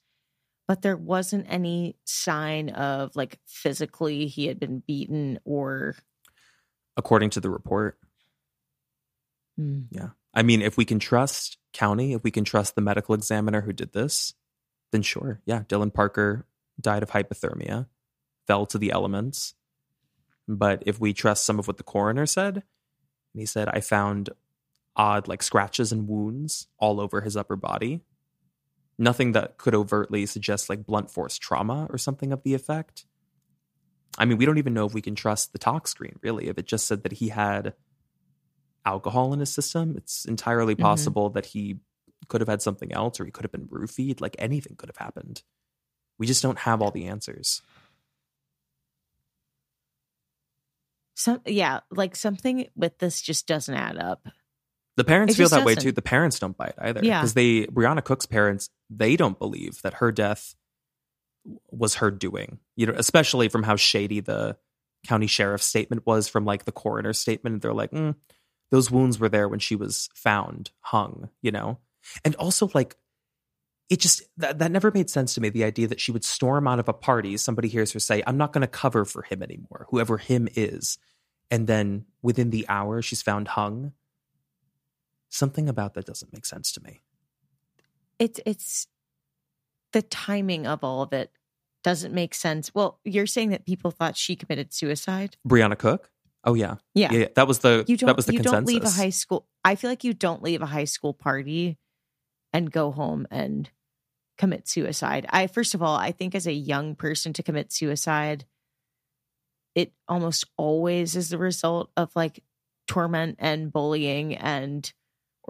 but 0.68 0.82
there 0.82 0.96
wasn't 0.96 1.46
any 1.48 1.96
sign 2.04 2.70
of, 2.70 3.14
like, 3.16 3.38
physically 3.46 4.28
he 4.28 4.46
had 4.46 4.60
been 4.60 4.82
beaten 4.86 5.40
or. 5.44 5.96
According 6.96 7.30
to 7.30 7.40
the 7.40 7.50
report. 7.50 7.98
Mm. 9.58 9.86
Yeah. 9.90 10.10
I 10.34 10.42
mean, 10.42 10.62
if 10.62 10.76
we 10.76 10.84
can 10.84 10.98
trust 10.98 11.58
County, 11.72 12.12
if 12.12 12.22
we 12.22 12.30
can 12.30 12.44
trust 12.44 12.74
the 12.74 12.80
medical 12.80 13.14
examiner 13.14 13.60
who 13.60 13.72
did 13.72 13.92
this, 13.92 14.34
then 14.92 15.02
sure. 15.02 15.40
Yeah. 15.44 15.62
Dylan 15.62 15.92
Parker 15.92 16.46
died 16.80 17.02
of 17.02 17.10
hypothermia, 17.10 17.86
fell 18.46 18.66
to 18.66 18.78
the 18.78 18.90
elements. 18.90 19.54
But 20.48 20.82
if 20.86 21.00
we 21.00 21.12
trust 21.12 21.44
some 21.44 21.58
of 21.58 21.68
what 21.68 21.76
the 21.76 21.82
coroner 21.82 22.26
said, 22.26 22.56
and 22.56 23.40
he 23.40 23.46
said, 23.46 23.68
I 23.68 23.80
found 23.80 24.30
odd, 24.96 25.28
like 25.28 25.42
scratches 25.42 25.92
and 25.92 26.08
wounds 26.08 26.66
all 26.78 27.00
over 27.00 27.20
his 27.20 27.36
upper 27.36 27.56
body. 27.56 28.00
Nothing 28.98 29.32
that 29.32 29.56
could 29.56 29.74
overtly 29.74 30.26
suggest 30.26 30.68
like 30.68 30.84
blunt 30.84 31.10
force 31.10 31.38
trauma 31.38 31.86
or 31.90 31.96
something 31.96 32.32
of 32.32 32.42
the 32.42 32.54
effect. 32.54 33.06
I 34.18 34.24
mean, 34.24 34.38
we 34.38 34.46
don't 34.46 34.58
even 34.58 34.74
know 34.74 34.86
if 34.86 34.94
we 34.94 35.02
can 35.02 35.14
trust 35.14 35.52
the 35.52 35.58
tox 35.58 35.90
screen, 35.90 36.18
really. 36.22 36.48
If 36.48 36.58
it 36.58 36.66
just 36.66 36.86
said 36.86 37.02
that 37.04 37.12
he 37.12 37.28
had 37.28 37.74
alcohol 38.84 39.32
in 39.32 39.40
his 39.40 39.52
system, 39.52 39.94
it's 39.96 40.24
entirely 40.24 40.74
mm-hmm. 40.74 40.82
possible 40.82 41.28
mm-hmm. 41.28 41.34
that 41.34 41.46
he 41.46 41.78
could 42.28 42.40
have 42.40 42.48
had 42.48 42.62
something 42.62 42.92
else 42.92 43.20
or 43.20 43.24
he 43.24 43.30
could 43.30 43.44
have 43.44 43.52
been 43.52 43.68
roofied. 43.68 44.20
Like 44.20 44.36
anything 44.38 44.76
could 44.76 44.88
have 44.88 44.96
happened. 44.96 45.42
We 46.18 46.26
just 46.26 46.42
don't 46.42 46.58
have 46.58 46.82
all 46.82 46.90
the 46.90 47.06
answers. 47.06 47.62
Some 51.14 51.40
yeah, 51.44 51.80
like 51.90 52.16
something 52.16 52.68
with 52.74 52.98
this 52.98 53.20
just 53.20 53.46
doesn't 53.46 53.74
add 53.74 53.98
up. 53.98 54.26
The 54.96 55.04
parents 55.04 55.34
it 55.34 55.36
feel 55.36 55.48
that 55.48 55.56
doesn't. 55.56 55.66
way 55.66 55.74
too. 55.74 55.92
The 55.92 56.02
parents 56.02 56.38
don't 56.38 56.56
buy 56.56 56.66
it 56.66 56.74
either. 56.78 57.00
Yeah. 57.02 57.20
Because 57.20 57.34
they 57.34 57.66
Brianna 57.66 58.02
Cook's 58.02 58.26
parents, 58.26 58.70
they 58.88 59.16
don't 59.16 59.38
believe 59.38 59.80
that 59.82 59.94
her 59.94 60.12
death 60.12 60.54
was 61.70 61.96
her 61.96 62.10
doing. 62.10 62.58
You 62.76 62.86
know, 62.86 62.94
especially 62.96 63.48
from 63.48 63.62
how 63.62 63.76
shady 63.76 64.20
the 64.20 64.56
county 65.06 65.26
sheriff's 65.26 65.66
statement 65.66 66.06
was 66.06 66.28
from 66.28 66.44
like 66.44 66.64
the 66.64 66.72
coroner's 66.72 67.18
statement. 67.18 67.62
They're 67.62 67.72
like, 67.72 67.90
mm, 67.90 68.14
those 68.70 68.90
wounds 68.90 69.18
were 69.18 69.28
there 69.28 69.48
when 69.48 69.58
she 69.58 69.76
was 69.76 70.08
found, 70.14 70.70
hung, 70.80 71.30
you 71.42 71.50
know? 71.50 71.78
And 72.24 72.34
also 72.36 72.70
like 72.74 72.96
it 73.90 73.98
just 73.98 74.22
that, 74.38 74.60
that 74.60 74.70
never 74.70 74.90
made 74.92 75.10
sense 75.10 75.34
to 75.34 75.40
me 75.40 75.48
the 75.50 75.64
idea 75.64 75.88
that 75.88 76.00
she 76.00 76.12
would 76.12 76.24
storm 76.24 76.66
out 76.66 76.78
of 76.78 76.88
a 76.88 76.92
party 76.94 77.36
somebody 77.36 77.68
hears 77.68 77.92
her 77.92 77.98
say 77.98 78.22
i'm 78.26 78.38
not 78.38 78.52
going 78.52 78.62
to 78.62 78.68
cover 78.68 79.04
for 79.04 79.22
him 79.22 79.42
anymore 79.42 79.86
whoever 79.90 80.16
him 80.16 80.48
is 80.54 80.96
and 81.50 81.66
then 81.66 82.06
within 82.22 82.50
the 82.50 82.64
hour 82.68 83.02
she's 83.02 83.20
found 83.20 83.48
hung 83.48 83.92
something 85.28 85.68
about 85.68 85.94
that 85.94 86.06
doesn't 86.06 86.32
make 86.32 86.46
sense 86.46 86.72
to 86.72 86.80
me 86.82 87.00
it's 88.18 88.40
it's 88.46 88.86
the 89.92 90.02
timing 90.02 90.66
of 90.66 90.84
all 90.84 91.02
of 91.02 91.12
it 91.12 91.30
doesn't 91.82 92.14
make 92.14 92.34
sense. 92.34 92.74
Well 92.74 92.98
you're 93.04 93.26
saying 93.26 93.50
that 93.50 93.66
people 93.66 93.90
thought 93.90 94.16
she 94.16 94.36
committed 94.36 94.72
suicide? 94.72 95.36
Brianna 95.46 95.78
cook? 95.78 96.10
Oh 96.44 96.54
yeah. 96.54 96.76
Yeah, 96.94 97.12
yeah 97.12 97.26
that 97.34 97.46
was 97.46 97.60
the 97.60 97.84
you 97.86 97.96
don't, 97.96 98.08
that 98.08 98.16
was 98.16 98.26
the 98.26 98.32
you 98.32 98.38
consensus. 98.38 98.74
don't 98.74 98.82
leave 98.82 98.84
a 98.84 98.90
high 98.90 99.10
school 99.10 99.46
i 99.64 99.74
feel 99.74 99.90
like 99.90 100.04
you 100.04 100.14
don't 100.14 100.42
leave 100.42 100.62
a 100.62 100.66
high 100.66 100.84
school 100.84 101.12
party 101.12 101.76
and 102.52 102.72
go 102.72 102.90
home 102.90 103.26
and 103.30 103.70
commit 104.40 104.66
suicide. 104.66 105.26
I 105.28 105.46
first 105.48 105.74
of 105.74 105.82
all, 105.82 105.96
I 105.96 106.12
think 106.12 106.34
as 106.34 106.46
a 106.46 106.52
young 106.52 106.94
person 106.94 107.34
to 107.34 107.42
commit 107.42 107.70
suicide, 107.72 108.46
it 109.74 109.92
almost 110.08 110.46
always 110.56 111.14
is 111.14 111.28
the 111.28 111.36
result 111.36 111.90
of 111.94 112.10
like 112.16 112.42
torment 112.88 113.36
and 113.38 113.70
bullying 113.70 114.34
and 114.34 114.90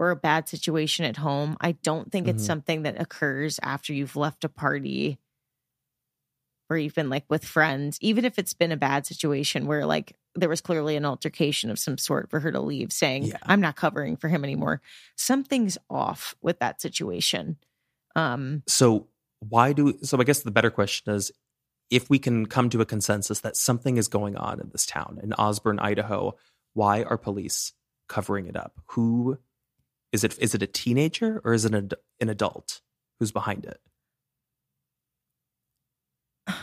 or 0.01 0.09
a 0.09 0.15
bad 0.15 0.49
situation 0.49 1.05
at 1.05 1.15
home. 1.15 1.55
I 1.61 1.73
don't 1.73 2.11
think 2.11 2.25
mm-hmm. 2.25 2.37
it's 2.37 2.45
something 2.45 2.81
that 2.83 2.99
occurs 2.99 3.59
after 3.61 3.93
you've 3.93 4.15
left 4.15 4.43
a 4.43 4.49
party 4.49 5.19
or 6.71 6.77
even 6.77 7.07
like 7.07 7.25
with 7.29 7.45
friends, 7.45 7.99
even 8.01 8.25
if 8.25 8.39
it's 8.39 8.55
been 8.55 8.71
a 8.71 8.77
bad 8.77 9.05
situation 9.05 9.67
where 9.67 9.85
like 9.85 10.17
there 10.33 10.49
was 10.49 10.59
clearly 10.59 10.95
an 10.95 11.05
altercation 11.05 11.69
of 11.69 11.77
some 11.77 11.99
sort 11.99 12.31
for 12.31 12.39
her 12.39 12.51
to 12.51 12.59
leave 12.59 12.91
saying, 12.91 13.25
yeah. 13.25 13.37
I'm 13.43 13.61
not 13.61 13.75
covering 13.75 14.17
for 14.17 14.27
him 14.27 14.43
anymore. 14.43 14.81
Something's 15.17 15.77
off 15.87 16.33
with 16.41 16.57
that 16.59 16.81
situation. 16.81 17.57
Um, 18.15 18.63
so 18.67 19.07
why 19.47 19.71
do 19.71 19.99
so? 20.01 20.19
I 20.19 20.23
guess 20.23 20.41
the 20.41 20.49
better 20.49 20.71
question 20.71 21.13
is 21.13 21.31
if 21.91 22.09
we 22.09 22.17
can 22.17 22.47
come 22.47 22.71
to 22.71 22.81
a 22.81 22.85
consensus 22.87 23.41
that 23.41 23.55
something 23.55 23.97
is 23.97 24.07
going 24.07 24.35
on 24.35 24.59
in 24.59 24.69
this 24.71 24.87
town 24.87 25.19
in 25.21 25.29
Osburn, 25.31 25.79
Idaho. 25.79 26.35
Why 26.73 27.03
are 27.03 27.17
police 27.17 27.73
covering 28.07 28.47
it 28.47 28.55
up? 28.55 28.79
Who 28.91 29.37
is 30.11 30.23
it? 30.23 30.37
Is 30.39 30.53
it 30.55 30.61
a 30.61 30.67
teenager 30.67 31.41
or 31.43 31.53
is 31.53 31.65
it 31.65 31.73
an, 31.73 31.91
an 32.19 32.29
adult 32.29 32.81
who's 33.19 33.31
behind 33.31 33.65
it? 33.65 33.79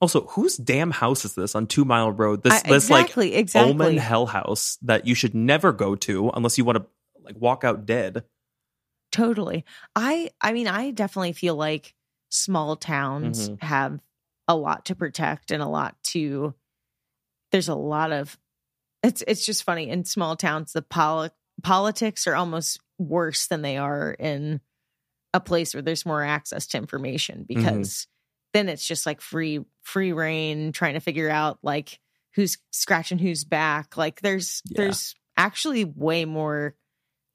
Also, 0.00 0.26
whose 0.26 0.58
damn 0.58 0.90
house 0.90 1.24
is 1.24 1.34
this 1.34 1.54
on 1.54 1.66
Two 1.66 1.86
Mile 1.86 2.10
Road? 2.10 2.42
This 2.42 2.52
I, 2.52 2.68
this 2.68 2.84
exactly, 2.84 3.30
like 3.30 3.38
exactly. 3.38 3.70
Omen 3.70 3.96
hell 3.96 4.26
house 4.26 4.76
that 4.82 5.06
you 5.06 5.14
should 5.14 5.34
never 5.34 5.72
go 5.72 5.94
to 5.94 6.30
unless 6.34 6.58
you 6.58 6.64
want 6.64 6.76
to 6.76 6.84
like 7.22 7.36
walk 7.40 7.64
out 7.64 7.86
dead. 7.86 8.24
Totally. 9.12 9.64
I 9.94 10.30
I 10.42 10.52
mean 10.52 10.68
I 10.68 10.90
definitely 10.90 11.32
feel 11.32 11.54
like 11.54 11.94
small 12.28 12.76
towns 12.76 13.48
mm-hmm. 13.48 13.64
have 13.64 14.00
a 14.48 14.56
lot 14.56 14.86
to 14.86 14.94
protect 14.94 15.52
and 15.52 15.62
a 15.62 15.68
lot 15.68 15.96
to 16.02 16.52
there's 17.52 17.68
a 17.68 17.74
lot 17.74 18.12
of 18.12 18.36
it's 19.02 19.22
it's 19.26 19.46
just 19.46 19.62
funny 19.62 19.88
in 19.88 20.04
small 20.04 20.36
towns 20.36 20.72
the 20.72 20.82
poli- 20.82 21.30
politics 21.64 22.26
are 22.26 22.36
almost 22.36 22.80
worse 22.98 23.48
than 23.48 23.62
they 23.62 23.76
are 23.76 24.12
in 24.12 24.60
a 25.32 25.40
place 25.40 25.74
where 25.74 25.82
there's 25.82 26.06
more 26.06 26.22
access 26.22 26.68
to 26.68 26.78
information 26.78 27.40
mm-hmm. 27.40 27.54
because 27.60 27.88
mm-hmm. 27.90 28.50
then 28.52 28.68
it's 28.68 28.86
just 28.86 29.06
like 29.06 29.20
free 29.20 29.60
free 29.82 30.12
rein 30.12 30.70
trying 30.72 30.94
to 30.94 31.00
figure 31.00 31.28
out 31.28 31.58
like 31.62 31.98
who's 32.34 32.58
scratching 32.70 33.18
whose 33.18 33.44
back 33.44 33.96
like 33.96 34.20
there's 34.20 34.62
yeah. 34.66 34.82
there's 34.82 35.14
actually 35.36 35.84
way 35.84 36.24
more 36.24 36.76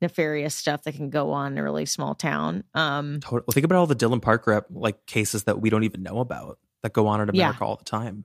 nefarious 0.02 0.56
stuff 0.56 0.84
that 0.84 0.96
can 0.96 1.10
go 1.10 1.32
on 1.32 1.54
in 1.54 1.58
a 1.58 1.64
really 1.64 1.86
small 1.86 2.16
town. 2.16 2.64
Um, 2.74 3.20
totally. 3.20 3.44
Well, 3.48 3.54
think 3.54 3.66
about 3.66 3.80
all 3.80 3.88
the 3.88 3.96
Dylan 3.96 4.22
Parker 4.22 4.66
like 4.70 5.06
cases 5.06 5.44
that 5.44 5.60
we 5.60 5.70
don't 5.70 5.84
even 5.84 6.04
know 6.04 6.20
about 6.20 6.58
that 6.84 6.94
go 6.94 7.08
on 7.08 7.22
in 7.22 7.30
America 7.30 7.58
yeah, 7.62 7.68
all 7.68 7.76
the 7.76 7.84
time. 7.84 8.24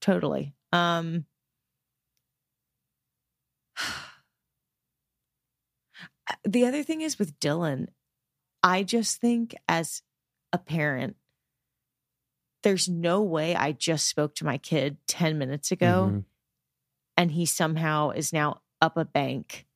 Totally. 0.00 0.54
Um, 0.72 1.24
the 6.44 6.64
other 6.66 6.82
thing 6.82 7.00
is 7.00 7.18
with 7.18 7.38
Dylan, 7.40 7.88
I 8.62 8.82
just 8.82 9.20
think 9.20 9.54
as 9.68 10.02
a 10.52 10.58
parent, 10.58 11.16
there's 12.62 12.88
no 12.88 13.22
way 13.22 13.54
I 13.54 13.72
just 13.72 14.08
spoke 14.08 14.34
to 14.36 14.44
my 14.44 14.58
kid 14.58 14.96
10 15.06 15.38
minutes 15.38 15.70
ago 15.70 16.10
Mhm. 16.12 16.24
and 17.16 17.32
he 17.32 17.46
somehow 17.46 18.10
is 18.10 18.32
now 18.32 18.62
up 18.80 18.96
a 18.96 19.04
bank 19.04 19.66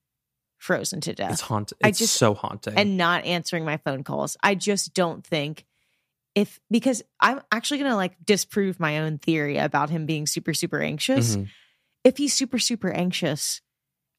frozen 0.59 1.00
to 1.03 1.12
death 1.14 1.32
It's 1.32 1.40
haunting. 1.42 1.78
I 1.82 1.88
It's 1.88 1.98
just- 1.98 2.14
so 2.16 2.34
haunting. 2.34 2.74
and 2.76 2.96
not 2.96 3.24
answering 3.24 3.64
my 3.64 3.76
phone 3.78 4.05
calls. 4.05 4.36
I 4.42 4.55
just 4.55 4.94
don't 4.94 5.24
think 5.26 5.64
if 6.34 6.61
because 6.70 7.03
I'm 7.20 7.40
actually 7.53 7.78
going 7.78 7.90
to 7.90 7.96
like 7.96 8.16
disprove 8.24 8.80
my 8.80 8.98
own 9.00 9.18
theory 9.18 9.59
about 9.59 9.90
him 9.90 10.07
being 10.07 10.26
super 10.26 10.55
super 10.55 10.80
anxious. 10.80 11.36
Mhm. 11.36 11.50
If 12.05 12.16
he's 12.16 12.32
super 12.34 12.59
super 12.59 12.90
anxious 12.90 13.61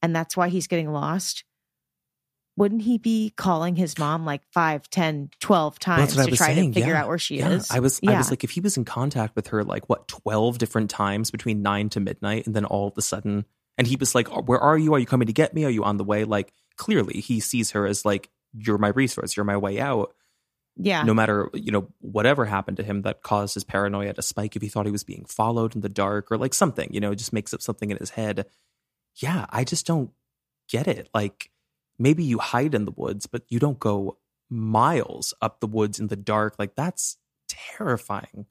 and 0.02 0.16
that's 0.16 0.38
why 0.38 0.50
he's 0.50 0.68
getting 0.68 0.92
lost, 0.92 1.44
wouldn't 2.56 2.84
he 2.84 2.98
be 2.98 3.34
calling 3.36 3.76
his 3.76 3.98
mom 3.98 4.26
like 4.26 4.42
5, 4.52 4.90
10, 4.90 5.32
12 5.40 5.80
times 5.80 6.16
to 6.16 6.28
try 6.28 6.54
saying, 6.54 6.74
to 6.74 6.80
figure 6.80 6.94
yeah. 6.94 7.02
out 7.02 7.08
where 7.08 7.18
she 7.18 7.40
yeah, 7.40 7.50
is? 7.50 7.72
I 7.72 7.80
was 7.80 8.00
I 8.08 8.18
was 8.18 8.30
like 8.30 8.44
if 8.44 8.52
he 8.52 8.62
was 8.62 8.78
in 8.78 8.86
contact 8.86 9.36
with 9.36 9.48
her 9.48 9.64
like 9.64 9.90
what 9.90 10.08
12 10.08 10.58
different 10.60 10.90
times 10.90 11.32
between 11.32 11.62
9 11.62 11.90
to 11.90 12.00
midnight 12.00 12.46
and 12.46 12.56
then 12.56 12.66
all 12.66 12.88
of 12.88 12.94
a 12.98 13.02
sudden 13.02 13.46
and 13.78 13.88
he 13.88 13.96
was 13.96 14.14
like 14.14 14.30
"Oh, 14.32 14.42
where 14.44 14.60
are 14.60 14.78
you? 14.78 14.94
Are 14.94 15.00
you 15.00 15.06
coming 15.06 15.26
to 15.28 15.34
get 15.34 15.54
me? 15.54 15.66
Are 15.66 15.70
you 15.70 15.84
on 15.84 15.98
the 15.98 16.04
way? 16.04 16.26
Like 16.26 16.54
clearly 16.76 17.22
he 17.22 17.40
sees 17.40 17.72
her 17.72 17.88
as 17.88 18.06
like 18.06 18.30
you're 18.54 18.78
my 18.78 18.90
resource, 18.90 19.36
you're 19.36 19.46
my 19.46 19.58
way 19.58 19.80
out. 19.80 20.14
yeah. 20.76 21.04
No 21.04 21.14
matter, 21.14 21.50
you 21.54 21.72
know, 21.72 21.88
whatever 22.00 22.46
happened 22.46 22.78
to 22.78 22.84
him 22.84 23.02
that 23.04 23.24
caused 23.24 23.56
his 23.56 23.64
paranoia 23.64 24.14
to 24.14 24.22
spike 24.22 24.56
if 24.56 24.62
he 24.62 24.70
thought 24.70 24.86
he 24.86 24.92
was 24.92 25.04
being 25.04 25.26
followed 25.26 25.76
in 25.76 25.82
the 25.82 25.90
dark 25.90 26.32
or 26.32 26.38
like 26.38 26.54
something, 26.54 26.90
you 26.94 27.00
know, 27.00 27.12
it 27.12 27.18
just 27.18 27.34
makes 27.34 27.54
up 27.54 27.62
something 27.62 27.90
in 27.90 27.98
his 27.98 28.12
head. 28.12 28.46
Yeah, 29.16 29.46
I 29.50 29.64
just 29.64 29.86
don't 29.86 30.12
get 30.70 30.88
it. 30.88 31.10
Like 31.14 31.50
maybe 32.04 32.24
you 32.24 32.38
hide 32.38 32.76
in 32.76 32.84
the 32.86 32.92
woods, 32.92 33.26
but 33.26 33.44
you 33.48 33.60
don't 33.60 33.80
go 33.80 34.18
miles 34.50 35.34
up 35.42 35.62
the 35.62 35.68
woods 35.68 36.00
in 36.00 36.08
the 36.08 36.18
dark. 36.18 36.56
Like 36.60 36.76
that's 36.76 37.18
terrifying. 37.48 38.46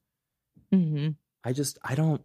hmm 0.71 1.09
I 1.45 1.53
just 1.53 1.77
I 1.83 1.95
don't 1.95 2.23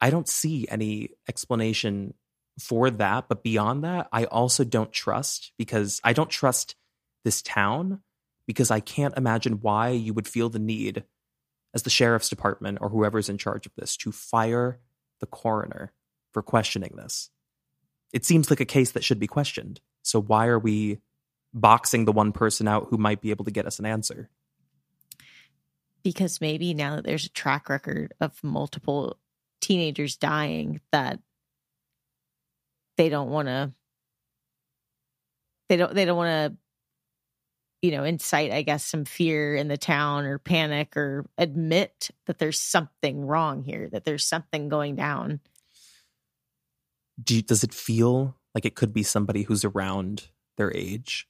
I 0.00 0.10
don't 0.10 0.28
see 0.28 0.66
any 0.68 1.10
explanation 1.28 2.14
for 2.58 2.90
that, 2.90 3.28
but 3.28 3.42
beyond 3.42 3.84
that, 3.84 4.08
I 4.12 4.24
also 4.24 4.64
don't 4.64 4.92
trust 4.92 5.52
because 5.56 6.00
I 6.04 6.12
don't 6.12 6.30
trust 6.30 6.74
this 7.24 7.40
town 7.40 8.00
because 8.46 8.70
I 8.70 8.80
can't 8.80 9.16
imagine 9.16 9.60
why 9.60 9.90
you 9.90 10.12
would 10.14 10.28
feel 10.28 10.50
the 10.50 10.58
need 10.58 11.04
as 11.72 11.84
the 11.84 11.90
sheriff's 11.90 12.28
department 12.28 12.78
or 12.80 12.90
whoever's 12.90 13.28
in 13.28 13.38
charge 13.38 13.66
of 13.66 13.72
this 13.76 13.96
to 13.98 14.12
fire 14.12 14.80
the 15.20 15.26
coroner 15.26 15.92
for 16.32 16.42
questioning 16.42 16.94
this. 16.96 17.30
It 18.12 18.24
seems 18.24 18.50
like 18.50 18.60
a 18.60 18.66
case 18.66 18.92
that 18.92 19.04
should 19.04 19.18
be 19.18 19.26
questioned. 19.26 19.80
So 20.04 20.20
why 20.20 20.46
are 20.46 20.58
we 20.58 21.00
boxing 21.52 22.04
the 22.04 22.12
one 22.12 22.30
person 22.30 22.68
out 22.68 22.88
who 22.90 22.98
might 22.98 23.20
be 23.20 23.30
able 23.30 23.44
to 23.46 23.50
get 23.50 23.66
us 23.66 23.78
an 23.78 23.86
answer? 23.86 24.28
Because 26.02 26.40
maybe 26.40 26.74
now 26.74 26.96
that 26.96 27.04
there's 27.04 27.24
a 27.24 27.30
track 27.30 27.68
record 27.68 28.12
of 28.20 28.38
multiple 28.44 29.16
teenagers 29.60 30.16
dying, 30.16 30.80
that 30.92 31.18
they 32.98 33.08
don't 33.08 33.30
want 33.30 33.48
to. 33.48 33.72
They 35.70 35.78
don't. 35.78 35.94
They 35.94 36.04
don't 36.04 36.18
want 36.18 36.52
to. 36.52 36.58
You 37.80 37.90
know, 37.90 38.04
incite, 38.04 38.50
I 38.50 38.62
guess, 38.62 38.84
some 38.84 39.04
fear 39.04 39.54
in 39.54 39.68
the 39.68 39.76
town 39.76 40.24
or 40.24 40.38
panic 40.38 40.96
or 40.96 41.26
admit 41.36 42.10
that 42.26 42.38
there's 42.38 42.58
something 42.58 43.26
wrong 43.26 43.62
here, 43.62 43.90
that 43.90 44.04
there's 44.04 44.24
something 44.24 44.70
going 44.70 44.96
down. 44.96 45.40
do 47.22 47.36
you, 47.36 47.42
does 47.42 47.62
it 47.62 47.74
feel 47.74 48.36
like 48.54 48.64
it 48.64 48.74
could 48.74 48.92
be 48.92 49.02
somebody 49.02 49.42
who's 49.42 49.64
around 49.64 50.28
their 50.56 50.74
age. 50.74 51.28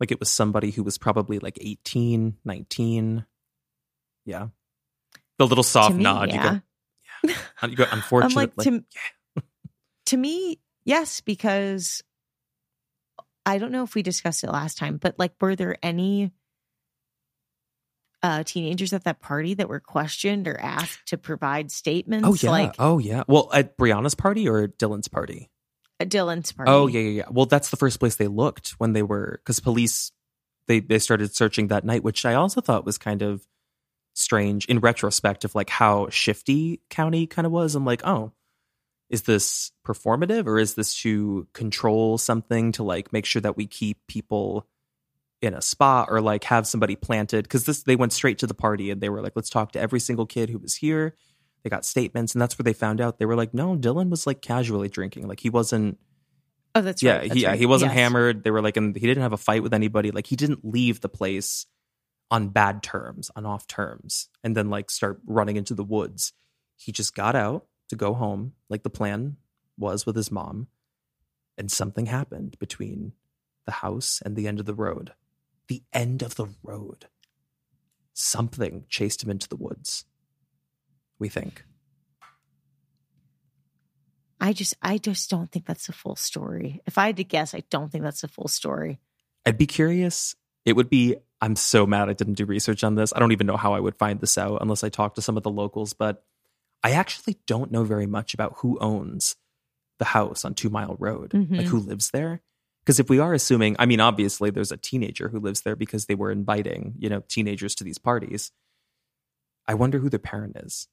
Like 0.00 0.10
it 0.10 0.20
was 0.20 0.30
somebody 0.30 0.70
who 0.70 0.82
was 0.82 0.98
probably 0.98 1.38
like 1.38 1.58
18 1.60 2.36
19 2.44 3.26
yeah. 4.24 4.48
The 5.38 5.46
little 5.46 5.64
soft 5.64 5.94
me, 5.94 6.02
nod 6.02 6.28
yeah. 6.28 6.34
you 6.34 6.50
go 6.50 6.60
yeah. 7.62 7.68
you 7.68 7.76
go 7.76 7.86
unfortunately 7.90 8.52
like 8.56 8.66
to, 8.66 8.84
to 10.06 10.16
me, 10.16 10.58
yes, 10.84 11.20
because 11.20 12.02
I 13.46 13.58
don't 13.58 13.72
know 13.72 13.84
if 13.84 13.94
we 13.94 14.02
discussed 14.02 14.44
it 14.44 14.50
last 14.50 14.76
time, 14.76 14.98
but 14.98 15.18
like, 15.18 15.32
were 15.40 15.56
there 15.56 15.76
any 15.82 16.32
uh 18.22 18.42
teenagers 18.42 18.92
at 18.92 19.04
that 19.04 19.20
party 19.20 19.54
that 19.54 19.68
were 19.68 19.78
questioned 19.78 20.48
or 20.48 20.60
asked 20.60 21.06
to 21.06 21.16
provide 21.16 21.70
statements? 21.70 22.28
oh 22.28 22.36
yeah. 22.40 22.50
like 22.50 22.74
oh 22.78 22.98
yeah. 22.98 23.22
Well 23.28 23.48
at 23.52 23.78
brianna's 23.78 24.14
party 24.14 24.48
or 24.48 24.68
dylan's 24.68 25.08
party 25.08 25.50
Dylan's 26.06 26.52
party. 26.52 26.70
oh 26.70 26.86
yeah 26.86 27.00
yeah 27.00 27.10
yeah. 27.10 27.24
Well 27.30 27.46
that's 27.46 27.70
the 27.70 27.76
first 27.76 27.98
place 27.98 28.16
they 28.16 28.28
looked 28.28 28.70
when 28.78 28.92
they 28.92 29.02
were 29.02 29.40
because 29.42 29.60
police 29.60 30.12
they 30.66 30.80
they 30.80 30.98
started 30.98 31.34
searching 31.34 31.68
that 31.68 31.84
night 31.84 32.02
which 32.04 32.24
i 32.24 32.34
also 32.34 32.60
thought 32.60 32.84
was 32.84 32.98
kind 32.98 33.22
of 33.22 33.46
strange 34.14 34.66
in 34.66 34.80
retrospect 34.80 35.44
of 35.44 35.54
like 35.54 35.70
how 35.70 36.08
shifty 36.10 36.80
county 36.90 37.26
kind 37.26 37.46
of 37.46 37.52
was. 37.52 37.74
I'm 37.74 37.84
like 37.84 38.04
oh 38.04 38.32
is 39.08 39.22
this 39.22 39.72
performative 39.86 40.46
or 40.46 40.58
is 40.58 40.74
this 40.74 40.94
to 41.00 41.46
control 41.54 42.18
something 42.18 42.72
to 42.72 42.82
like 42.82 43.12
make 43.12 43.24
sure 43.24 43.40
that 43.40 43.56
we 43.56 43.66
keep 43.66 43.96
people 44.06 44.66
in 45.40 45.54
a 45.54 45.62
spot 45.62 46.08
or 46.10 46.20
like 46.20 46.44
have 46.44 46.66
somebody 46.66 46.94
planted? 46.94 47.44
Because 47.44 47.64
this 47.64 47.84
they 47.84 47.96
went 47.96 48.12
straight 48.12 48.38
to 48.38 48.46
the 48.46 48.54
party 48.54 48.90
and 48.90 49.00
they 49.00 49.08
were 49.08 49.22
like 49.22 49.32
let's 49.34 49.50
talk 49.50 49.72
to 49.72 49.80
every 49.80 50.00
single 50.00 50.26
kid 50.26 50.50
who 50.50 50.58
was 50.58 50.74
here 50.74 51.14
they 51.62 51.70
got 51.70 51.84
statements 51.84 52.34
and 52.34 52.40
that's 52.42 52.58
where 52.58 52.64
they 52.64 52.72
found 52.72 53.00
out 53.00 53.18
they 53.18 53.26
were 53.26 53.36
like 53.36 53.52
no 53.54 53.76
dylan 53.76 54.08
was 54.10 54.26
like 54.26 54.40
casually 54.42 54.88
drinking 54.88 55.26
like 55.28 55.40
he 55.40 55.50
wasn't 55.50 55.98
Oh, 56.74 56.80
that's 56.82 57.02
yeah, 57.02 57.14
right. 57.14 57.22
he, 57.22 57.28
that's 57.30 57.40
yeah, 57.40 57.54
he 57.56 57.66
wasn't 57.66 57.92
Yes. 57.92 57.98
hammered. 57.98 58.44
They 58.44 58.50
were 58.50 58.60
like, 58.60 58.76
and 58.76 58.94
he 58.94 59.04
didn't 59.06 59.22
have 59.22 59.32
a 59.32 59.38
fight 59.38 59.62
with 59.62 59.72
anybody. 59.74 60.10
Like 60.10 60.26
he 60.26 60.36
didn't 60.36 60.64
leave 60.64 61.00
the 61.00 61.08
place 61.08 61.66
on 62.30 62.50
bad 62.50 62.82
terms, 62.82 63.30
on 63.34 63.46
off 63.46 63.66
terms, 63.66 64.28
and 64.44 64.54
then 64.54 64.68
like 64.68 64.90
start 64.90 65.18
running 65.26 65.56
into 65.56 65.74
the 65.74 65.82
woods. 65.82 66.34
He 66.76 66.92
just 66.92 67.14
got 67.16 67.34
out 67.34 67.66
to 67.88 67.96
go 67.96 68.12
home, 68.12 68.52
like 68.68 68.82
the 68.82 68.90
plan 68.90 69.38
was 69.78 70.04
with 70.04 70.14
his 70.14 70.30
mom, 70.30 70.68
and 71.56 71.72
something 71.72 72.06
happened 72.06 72.56
between 72.60 73.12
the 73.64 73.72
house 73.72 74.22
and 74.24 74.36
the 74.36 74.46
end 74.46 74.60
of 74.60 74.66
the 74.66 74.74
road. 74.74 75.14
The 75.68 75.82
end 75.92 76.22
of 76.22 76.34
the 76.36 76.48
road. 76.62 77.06
Something 78.12 78.84
chased 78.88 79.22
him 79.22 79.30
into 79.30 79.48
the 79.48 79.56
woods. 79.56 80.04
We 81.18 81.28
think. 81.28 81.64
I 84.40 84.52
just, 84.52 84.74
I 84.80 84.98
just 84.98 85.30
don't 85.30 85.50
think 85.50 85.66
that's 85.66 85.86
the 85.88 85.92
full 85.92 86.14
story. 86.16 86.80
If 86.86 86.96
I 86.96 87.06
had 87.06 87.16
to 87.16 87.24
guess, 87.24 87.54
I 87.54 87.64
don't 87.70 87.90
think 87.90 88.04
that's 88.04 88.20
the 88.20 88.28
full 88.28 88.46
story. 88.48 89.00
I'd 89.44 89.58
be 89.58 89.66
curious. 89.66 90.36
It 90.64 90.76
would 90.76 90.88
be. 90.90 91.16
I'm 91.40 91.56
so 91.56 91.86
mad 91.86 92.08
I 92.08 92.12
didn't 92.14 92.34
do 92.34 92.44
research 92.44 92.82
on 92.82 92.94
this. 92.96 93.12
I 93.14 93.20
don't 93.20 93.32
even 93.32 93.46
know 93.46 93.56
how 93.56 93.72
I 93.72 93.80
would 93.80 93.96
find 93.96 94.20
this 94.20 94.36
out 94.38 94.58
unless 94.60 94.82
I 94.82 94.88
talked 94.88 95.16
to 95.16 95.22
some 95.22 95.36
of 95.36 95.42
the 95.44 95.50
locals. 95.50 95.92
But 95.92 96.24
I 96.82 96.92
actually 96.92 97.38
don't 97.46 97.70
know 97.70 97.84
very 97.84 98.06
much 98.06 98.34
about 98.34 98.54
who 98.58 98.76
owns 98.80 99.36
the 99.98 100.04
house 100.04 100.44
on 100.44 100.54
Two 100.54 100.68
Mile 100.68 100.96
Road, 100.98 101.30
Mhm. 101.30 101.56
like 101.58 101.66
who 101.66 101.78
lives 101.78 102.10
there. 102.10 102.42
Because 102.84 102.98
if 103.00 103.08
we 103.10 103.18
are 103.18 103.34
assuming, 103.34 103.76
I 103.78 103.86
mean, 103.86 104.00
obviously 104.00 104.50
there's 104.50 104.72
a 104.72 104.76
teenager 104.76 105.28
who 105.28 105.38
lives 105.40 105.60
there 105.62 105.76
because 105.76 106.06
they 106.06 106.14
were 106.14 106.30
inviting, 106.30 106.94
you 106.98 107.08
know, 107.08 107.22
teenagers 107.28 107.74
to 107.76 107.84
these 107.84 107.98
parties. 107.98 108.50
I 109.66 109.74
wonder 109.74 109.98
who 109.98 110.08
their 110.08 110.18
parent 110.18 110.56
is, 110.56 110.88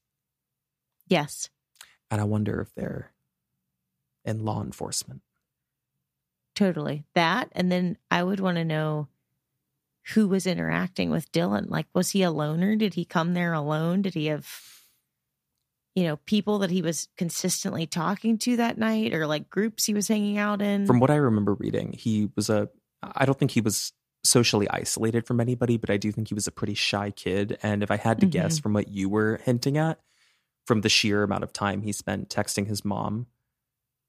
Yes. 1.08 1.50
and 2.10 2.20
I 2.20 2.24
wonder 2.24 2.60
if 2.60 2.74
they're 2.74 3.12
in 4.24 4.44
law 4.44 4.62
enforcement. 4.62 5.22
Totally. 6.54 7.04
That. 7.14 7.48
And 7.52 7.70
then 7.70 7.98
I 8.10 8.22
would 8.22 8.40
want 8.40 8.56
to 8.56 8.64
know 8.64 9.08
who 10.14 10.28
was 10.28 10.46
interacting 10.46 11.10
with 11.10 11.30
Dylan. 11.32 11.68
Like, 11.68 11.86
was 11.94 12.10
he 12.10 12.22
a 12.22 12.30
loner? 12.30 12.76
Did 12.76 12.94
he 12.94 13.04
come 13.04 13.34
there 13.34 13.52
alone? 13.52 14.02
Did 14.02 14.14
he 14.14 14.26
have, 14.26 14.48
you 15.94 16.04
know, 16.04 16.16
people 16.26 16.60
that 16.60 16.70
he 16.70 16.80
was 16.80 17.08
consistently 17.18 17.86
talking 17.86 18.38
to 18.38 18.56
that 18.56 18.78
night 18.78 19.12
or 19.12 19.26
like 19.26 19.50
groups 19.50 19.84
he 19.84 19.94
was 19.94 20.08
hanging 20.08 20.38
out 20.38 20.62
in? 20.62 20.86
From 20.86 21.00
what 21.00 21.10
I 21.10 21.16
remember 21.16 21.54
reading, 21.54 21.92
he 21.92 22.30
was 22.36 22.48
a, 22.48 22.68
I 23.02 23.26
don't 23.26 23.38
think 23.38 23.50
he 23.50 23.60
was 23.60 23.92
socially 24.24 24.68
isolated 24.70 25.26
from 25.26 25.40
anybody, 25.40 25.76
but 25.76 25.90
I 25.90 25.96
do 25.96 26.10
think 26.10 26.28
he 26.28 26.34
was 26.34 26.46
a 26.46 26.52
pretty 26.52 26.74
shy 26.74 27.10
kid. 27.10 27.58
And 27.62 27.82
if 27.82 27.90
I 27.90 27.96
had 27.96 28.20
to 28.20 28.26
guess 28.26 28.54
mm-hmm. 28.54 28.62
from 28.62 28.72
what 28.72 28.88
you 28.88 29.08
were 29.08 29.40
hinting 29.44 29.76
at, 29.76 30.00
from 30.66 30.82
the 30.82 30.88
sheer 30.88 31.22
amount 31.22 31.44
of 31.44 31.52
time 31.52 31.82
he 31.82 31.92
spent 31.92 32.28
texting 32.28 32.66
his 32.66 32.84
mom 32.84 33.26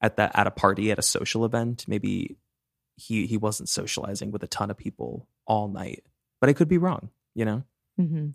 at 0.02 0.16
that 0.16 0.32
at 0.34 0.46
a 0.46 0.50
party 0.50 0.90
at 0.90 0.98
a 0.98 1.02
social 1.02 1.44
event, 1.44 1.84
maybe 1.88 2.36
he 2.96 3.26
he 3.26 3.36
wasn't 3.36 3.68
socializing 3.68 4.30
with 4.30 4.42
a 4.42 4.46
ton 4.48 4.70
of 4.70 4.76
people 4.76 5.28
all 5.46 5.68
night. 5.68 6.04
But 6.40 6.50
I 6.50 6.52
could 6.52 6.68
be 6.68 6.78
wrong, 6.78 7.10
you 7.34 7.44
know? 7.44 7.62
Mhm. 7.98 8.34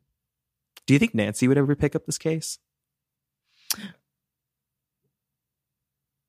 Do 0.85 0.93
you 0.93 0.99
think 0.99 1.13
Nancy 1.15 1.47
would 1.47 1.57
ever 1.57 1.75
pick 1.75 1.95
up 1.95 2.05
this 2.05 2.17
case? 2.17 2.59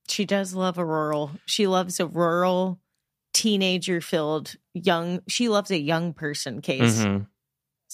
She 0.09 0.25
does 0.25 0.55
love 0.55 0.79
a 0.79 0.85
rural. 0.85 1.33
She 1.47 1.67
loves 1.67 1.99
a 1.99 2.07
rural, 2.07 2.81
teenager 3.33 4.01
filled 4.01 4.57
young. 4.75 5.21
She 5.27 5.49
loves 5.49 5.71
a 5.71 5.79
young 5.79 6.13
person 6.13 6.61
case. 6.61 7.01
Mhm. 7.01 7.27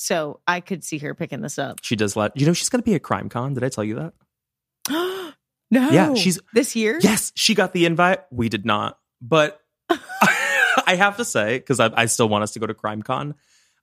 So 0.03 0.41
I 0.47 0.61
could 0.61 0.83
see 0.83 0.97
her 0.99 1.15
picking 1.15 1.43
this 1.43 1.59
up. 1.59 1.81
She 1.83 1.95
does 1.95 2.17
let 2.17 2.35
you 2.35 2.47
know 2.47 2.55
she's 2.55 2.71
gonna 2.71 2.83
be 2.83 2.95
at 2.95 3.03
Crime 3.03 3.29
Con. 3.29 3.53
Did 3.53 3.63
I 3.65 3.69
tell 3.69 3.85
you 3.85 3.97
that? 3.97 4.15
no. 5.71 5.91
Yeah, 5.91 6.15
she's- 6.15 6.39
this 6.55 6.75
year. 6.75 6.99
Yes, 7.03 7.33
she 7.35 7.55
got 7.55 7.75
the 7.75 7.85
invite. 7.85 8.21
We 8.31 8.49
did 8.49 8.65
not. 8.65 8.99
But 9.21 9.61
I 9.91 10.95
have 10.97 11.19
to 11.19 11.25
say, 11.27 11.59
because 11.59 11.81
I, 11.81 11.91
I 11.95 12.07
still 12.07 12.31
want 12.31 12.45
us 12.45 12.53
to 12.53 12.59
go 12.59 12.67
to 12.67 12.73
CrimeCon, 12.73 13.35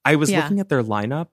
I 0.03 0.15
was 0.15 0.31
Yeah. 0.31 0.41
looking 0.41 0.59
at 0.59 0.69
their 0.69 0.81
lineup. 0.83 1.27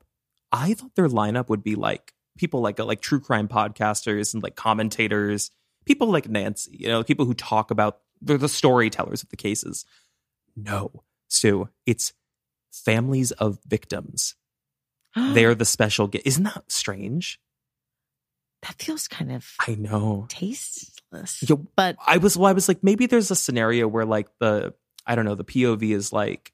I 0.52 0.74
thought 0.74 0.94
their 0.97 1.09
lineup 1.09 1.48
would 1.48 1.65
be 1.65 1.77
like 1.77 2.12
people 2.36 2.61
like 2.61 2.78
like 2.78 3.01
true 3.01 3.20
crime 3.20 3.48
podcasters 3.48 4.35
and 4.35 4.43
like 4.43 4.55
commentators, 4.55 5.51
people 5.86 6.09
like 6.09 6.28
Nancy, 6.28 6.77
you 6.78 6.89
know, 6.89 7.02
people 7.02 7.24
who 7.24 7.32
talk 7.32 7.70
about 7.70 8.01
they're 8.20 8.36
the 8.36 8.51
storytellers 8.51 9.23
of 9.23 9.31
the 9.31 9.36
cases. 9.36 9.86
No, 10.55 11.02
Sue, 11.28 11.70
it's 11.86 12.12
families 12.70 13.32
of 13.32 13.59
victims. 13.66 14.35
They're 15.35 15.55
the 15.55 15.65
special 15.65 16.09
guest. 16.09 16.27
Isn't 16.27 16.45
that 16.45 16.65
strange? 16.69 17.41
that 18.65 18.82
feels 18.82 19.09
kind 19.09 19.31
of 19.31 19.53
I 19.66 19.74
know. 19.74 20.27
tasteless. 20.28 21.49
Yo, 21.49 21.57
but 21.77 21.97
I 22.05 22.19
was 22.19 22.36
well, 22.36 22.49
I 22.49 22.53
was 22.53 22.66
like, 22.69 22.82
maybe 22.82 23.07
there's 23.07 23.31
a 23.31 23.36
scenario 23.36 23.86
where 23.86 24.07
like 24.07 24.28
the 24.41 24.74
I 25.07 25.15
don't 25.15 25.24
know, 25.24 25.35
the 25.35 25.45
POV 25.45 25.95
is 25.95 26.12
like 26.12 26.53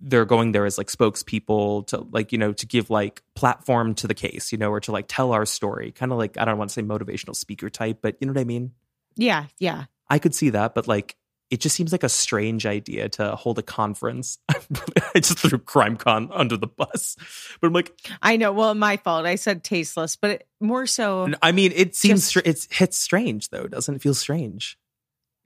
they're 0.00 0.24
going 0.24 0.52
there 0.52 0.64
as 0.64 0.78
like 0.78 0.88
spokespeople 0.88 1.86
to 1.88 1.98
like, 2.10 2.32
you 2.32 2.38
know, 2.38 2.52
to 2.52 2.66
give 2.66 2.90
like 2.90 3.22
platform 3.34 3.94
to 3.94 4.06
the 4.06 4.14
case, 4.14 4.52
you 4.52 4.58
know, 4.58 4.70
or 4.70 4.80
to 4.80 4.92
like 4.92 5.06
tell 5.08 5.32
our 5.32 5.46
story. 5.46 5.92
Kind 5.92 6.12
of 6.12 6.18
like 6.18 6.38
I 6.38 6.44
don't 6.44 6.58
want 6.58 6.70
to 6.70 6.74
say 6.74 6.82
motivational 6.82 7.34
speaker 7.34 7.68
type, 7.68 7.98
but 8.00 8.16
you 8.20 8.26
know 8.26 8.32
what 8.32 8.40
I 8.40 8.44
mean? 8.44 8.72
yeah, 9.16 9.46
yeah. 9.58 9.84
I 10.08 10.18
could 10.18 10.34
see 10.34 10.50
that, 10.50 10.74
but 10.74 10.86
like 10.86 11.16
it 11.54 11.60
just 11.60 11.76
seems 11.76 11.92
like 11.92 12.02
a 12.02 12.08
strange 12.08 12.66
idea 12.66 13.08
to 13.10 13.36
hold 13.36 13.58
a 13.58 13.62
conference. 13.62 14.38
I 14.50 15.20
just 15.20 15.38
threw 15.38 15.58
CrimeCon 15.58 16.28
under 16.32 16.56
the 16.56 16.66
bus. 16.66 17.16
But 17.60 17.68
I'm 17.68 17.72
like, 17.72 17.92
I 18.20 18.36
know. 18.36 18.52
Well, 18.52 18.74
my 18.74 18.96
fault. 18.96 19.24
I 19.24 19.36
said 19.36 19.62
tasteless, 19.62 20.16
but 20.16 20.30
it, 20.32 20.48
more 20.60 20.86
so, 20.86 21.32
I 21.40 21.52
mean, 21.52 21.72
it 21.74 21.94
seems 21.94 22.32
Just- 22.32 22.46
it's 22.46 22.68
hits 22.70 22.98
strange 22.98 23.50
though, 23.50 23.66
doesn't 23.68 23.94
it 23.94 24.02
feel 24.02 24.14
strange? 24.14 24.76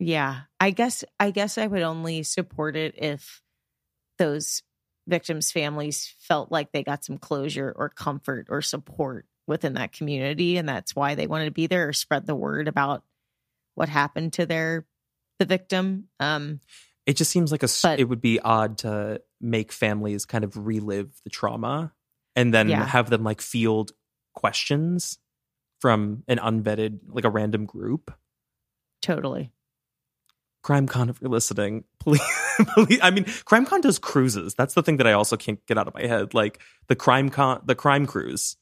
yeah. 0.00 0.40
I 0.60 0.70
guess 0.70 1.04
I 1.20 1.30
guess 1.30 1.58
I 1.58 1.66
would 1.66 1.82
only 1.82 2.22
support 2.22 2.74
it 2.76 2.94
if 2.98 3.42
those 4.16 4.62
victims' 5.06 5.52
families 5.52 6.14
felt 6.18 6.50
like 6.50 6.72
they 6.72 6.82
got 6.82 7.04
some 7.04 7.18
closure 7.18 7.72
or 7.76 7.88
comfort 7.88 8.46
or 8.50 8.62
support 8.62 9.26
within 9.46 9.74
that 9.74 9.92
community, 9.92 10.56
and 10.56 10.68
that's 10.68 10.94
why 10.96 11.14
they 11.14 11.26
wanted 11.26 11.46
to 11.46 11.50
be 11.50 11.66
there 11.66 11.88
or 11.88 11.92
spread 11.92 12.26
the 12.26 12.34
word 12.34 12.66
about 12.68 13.02
what 13.74 13.88
happened 13.88 14.32
to 14.34 14.46
their 14.46 14.84
the 15.38 15.44
victim. 15.44 16.08
Um, 16.20 16.60
It 17.06 17.16
just 17.16 17.30
seems 17.30 17.50
like 17.52 17.62
a 17.62 17.68
But- 17.82 18.00
it 18.00 18.04
would 18.04 18.20
be 18.20 18.38
odd 18.40 18.78
to 18.78 19.22
make 19.40 19.72
families 19.72 20.26
kind 20.26 20.44
of 20.44 20.56
relive 20.66 21.18
the 21.24 21.30
trauma 21.30 21.94
and 22.36 22.52
then 22.52 22.68
Yeah. 22.68 22.84
have 22.84 23.08
them 23.08 23.24
like 23.24 23.40
field 23.40 23.92
questions 24.34 25.18
from 25.80 26.24
an 26.28 26.38
unvetted 26.38 27.00
like 27.08 27.24
a 27.24 27.30
random 27.30 27.64
group. 27.66 28.12
totally. 29.00 29.52
CrimeCon, 30.64 31.08
if 31.08 31.20
you're 31.22 31.30
listening, 31.30 31.84
please, 32.00 32.20
please. 32.74 32.98
I 33.00 33.10
mean, 33.10 33.24
CrimeCon 33.24 33.80
does 33.80 33.98
cruises. 33.98 34.54
That's 34.54 34.74
the 34.74 34.82
thing 34.82 34.96
that 34.98 35.06
I 35.06 35.12
also 35.12 35.36
can't 35.36 35.64
get 35.66 35.78
out 35.78 35.86
of 35.88 35.94
my 35.94 36.02
head. 36.02 36.34
Like 36.34 36.60
the 36.88 36.96
CrimeCon, 36.96 37.64
the 37.66 37.76
crime 37.76 38.06
cruise. 38.06 38.56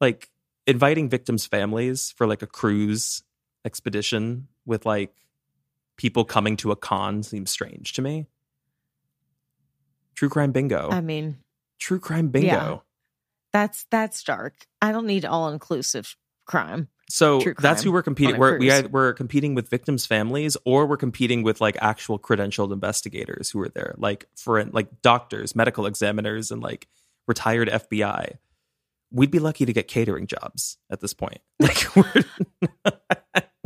Like 0.00 0.30
inviting 0.66 1.08
victims' 1.08 1.46
families 1.46 2.10
for 2.16 2.26
like 2.26 2.42
a 2.42 2.46
cruise 2.46 3.22
expedition 3.64 4.48
with 4.66 4.84
like 4.84 5.14
people 5.96 6.24
coming 6.24 6.56
to 6.58 6.70
a 6.70 6.76
con 6.76 7.22
seems 7.22 7.50
strange 7.50 7.92
to 7.94 8.02
me. 8.02 8.26
True 10.14 10.28
crime 10.28 10.52
bingo. 10.52 10.88
I 10.90 11.00
mean, 11.00 11.38
True 11.78 11.98
crime 11.98 12.28
bingo. 12.28 12.46
Yeah. 12.46 12.78
that's 13.52 13.86
that's 13.90 14.22
dark. 14.22 14.54
I 14.80 14.92
don't 14.92 15.06
need 15.06 15.24
all 15.24 15.48
inclusive 15.50 16.16
crime. 16.46 16.88
So 17.10 17.40
True 17.40 17.54
that's 17.58 17.82
who 17.82 17.92
we're 17.92 18.02
competing. 18.02 18.38
We're 18.38 18.58
we 18.58 18.70
are, 18.70 18.88
we're 18.88 19.12
competing 19.12 19.54
with 19.54 19.68
victims' 19.68 20.06
families, 20.06 20.56
or 20.64 20.86
we're 20.86 20.96
competing 20.96 21.42
with 21.42 21.60
like 21.60 21.76
actual 21.80 22.18
credentialed 22.18 22.72
investigators 22.72 23.50
who 23.50 23.60
are 23.60 23.68
there, 23.68 23.94
like 23.98 24.26
for 24.36 24.64
like 24.64 25.02
doctors, 25.02 25.54
medical 25.54 25.86
examiners, 25.86 26.50
and 26.50 26.62
like 26.62 26.88
retired 27.26 27.68
FBI. 27.68 28.38
We'd 29.10 29.30
be 29.30 29.38
lucky 29.38 29.66
to 29.66 29.72
get 29.72 29.86
catering 29.86 30.26
jobs 30.26 30.78
at 30.90 31.00
this 31.00 31.14
point. 31.14 31.40
Like 31.60 31.96
we're 31.96 32.24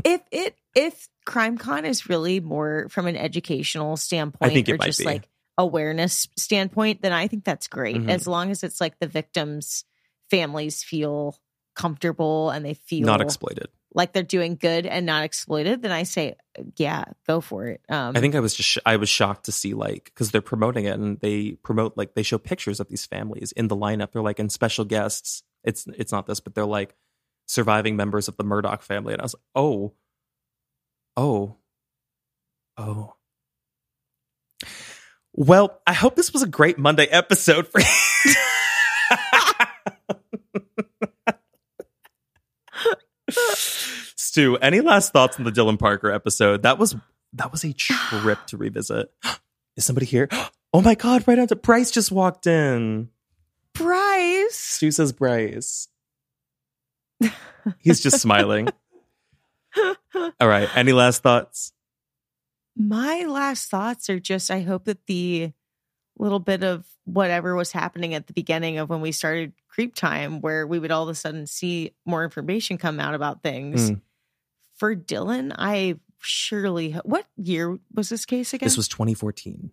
if 0.05 0.21
it 0.31 0.57
if 0.75 1.09
CrimeCon 1.27 1.85
is 1.85 2.09
really 2.09 2.41
more 2.41 2.89
from 2.91 3.07
an 3.07 3.17
educational 3.17 3.97
standpoint 3.97 4.69
or 4.69 4.77
just 4.79 4.99
be. 5.01 5.05
like 5.05 5.29
awareness 5.57 6.29
standpoint, 6.37 7.03
then 7.03 7.13
I 7.13 7.27
think 7.27 7.45
that's 7.45 7.69
great. 7.69 7.97
Mhm. 7.97 8.09
As 8.11 8.27
long 8.27 8.51
as 8.51 8.63
it's 8.63 8.81
like 8.81 8.99
the 8.99 9.07
victims' 9.09 9.85
families 10.31 10.83
feel 10.83 11.37
comfortable 11.75 12.51
and 12.51 12.65
they 12.65 12.75
feel 12.75 13.07
not 13.07 13.21
exploited. 13.21 13.69
like 13.95 14.13
they're 14.13 14.23
doing 14.23 14.57
good 14.57 14.85
and 14.87 15.07
not 15.07 15.25
exploited, 15.25 15.83
then 15.83 15.93
I 15.93 16.03
say, 16.03 16.37
yeah, 16.77 17.05
go 17.27 17.41
for 17.41 17.67
it. 17.69 17.81
Um, 17.89 18.17
I 18.17 18.21
think 18.21 18.35
I 18.35 18.41
was 18.41 18.55
just 18.55 18.69
sh- 18.69 18.79
I 18.85 18.97
was 18.97 19.09
shocked 19.09 19.45
to 19.47 19.53
see 19.53 19.75
like 19.75 20.05
because 20.07 20.31
they're 20.31 20.41
promoting 20.41 20.85
it 20.85 20.99
and 20.99 21.19
they 21.21 21.53
promote 21.63 21.97
like 21.97 22.15
they 22.15 22.23
show 22.23 22.39
pictures 22.39 22.81
of 22.81 22.89
these 22.89 23.07
families 23.07 23.53
in 23.53 23.69
the 23.69 23.77
lineup. 23.77 24.13
They're 24.13 24.23
like 24.23 24.39
and 24.39 24.51
special 24.53 24.85
guests. 24.85 25.43
It's 25.65 25.87
it's 25.97 26.13
not 26.13 26.27
this, 26.27 26.41
but 26.41 26.55
they're 26.55 26.67
like 26.67 26.95
surviving 27.47 27.97
members 27.97 28.29
of 28.29 28.37
the 28.37 28.45
Murdaugh 28.45 28.83
family, 28.83 29.13
and 29.15 29.23
I 29.23 29.25
was 29.25 29.35
like, 29.35 29.43
oh, 29.55 29.95
oh, 31.19 31.57
oh. 32.77 33.15
Well, 35.35 35.81
I 35.87 35.93
hope 35.93 36.17
this 36.17 36.33
was 36.33 36.43
a 36.43 36.49
great 36.49 36.79
Monday 36.79 37.07
episode 37.07 37.69
for 37.69 37.81
you. 37.81 37.87
Stu, 44.17 44.57
any 44.57 44.81
last 44.81 45.13
thoughts 45.13 45.39
on 45.39 45.45
the 45.45 45.53
Dylan 45.53 45.79
Parker 45.79 46.11
episode? 46.11 46.63
That 46.63 46.79
was 46.79 46.97
that 47.35 47.53
was 47.53 47.65
a 47.65 47.73
trip 47.73 48.39
to 48.47 48.57
revisit. 48.57 49.13
Is 49.77 49.85
somebody 49.85 50.07
here? 50.07 50.29
Oh 50.71 50.83
my 50.83 50.95
god, 50.95 51.27
right 51.27 51.39
onto 51.39 51.55
Bryce 51.55 51.91
just 51.91 52.13
walked 52.13 52.47
in. 52.47 53.09
Bryce. 53.73 54.55
Stu 54.55 54.91
says 54.91 55.15
Bryce. 55.15 55.89
He's 57.79 58.03
just 58.03 58.21
smiling. 58.21 58.69
All 60.41 60.49
right. 60.49 60.69
Any 60.77 60.93
last 60.93 61.23
thoughts? 61.23 61.73
My 62.77 63.25
last 63.27 63.71
thoughts 63.71 64.09
are 64.09 64.21
just 64.21 64.51
I 64.51 64.61
hope 64.61 64.85
that 64.85 65.07
the 65.07 65.53
little 66.19 66.41
bit 66.41 66.63
of 66.63 66.85
whatever 67.05 67.55
was 67.55 67.73
happening 67.73 68.15
at 68.15 68.27
the 68.27 68.33
beginning 68.33 68.79
of 68.79 68.89
when 68.89 69.01
we 69.01 69.13
started 69.13 69.53
creep 69.69 69.95
time, 69.95 70.41
where 70.41 70.67
we 70.67 70.79
would 70.79 70.91
all 70.91 71.05
of 71.05 71.09
a 71.09 71.15
sudden 71.15 71.47
see 71.47 71.93
more 72.05 72.25
information 72.25 72.79
come 72.79 73.01
out 73.01 73.15
about 73.15 73.43
things. 73.43 73.91
Mm. 73.91 74.01
For 74.77 74.95
Dylan, 74.95 75.55
I 75.57 75.97
surely 76.21 76.93
what 77.05 77.27
year 77.37 77.79
was 77.95 78.09
this 78.09 78.27
case 78.27 78.53
again? 78.53 78.67
This 78.67 78.77
was 78.77 78.89
2014. 78.89 79.71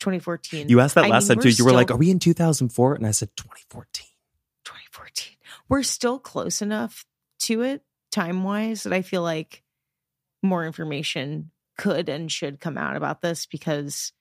2014. 0.00 0.68
You 0.68 0.80
asked 0.80 0.94
that 0.96 1.04
I 1.04 1.08
last 1.08 1.28
mean, 1.28 1.38
time 1.38 1.42
too. 1.42 1.48
You 1.50 1.64
were 1.64 1.72
like, 1.72 1.90
"Are 1.90 1.96
we 1.96 2.10
in 2.10 2.18
2004?" 2.18 2.94
And 2.94 3.06
I 3.06 3.12
said 3.12 3.30
2014. 3.36 4.06
2014. 4.64 5.36
We're 5.68 5.82
still 5.82 6.18
close 6.18 6.60
enough 6.60 7.06
to 7.40 7.62
it 7.62 7.82
time 8.12 8.44
wise 8.44 8.84
that 8.84 8.92
I 8.92 9.02
feel 9.02 9.22
like 9.22 9.62
more 10.42 10.64
information 10.66 11.50
could 11.78 12.08
and 12.08 12.30
should 12.30 12.60
come 12.60 12.78
out 12.78 12.96
about 12.96 13.20
this 13.20 13.46
because 13.46 14.12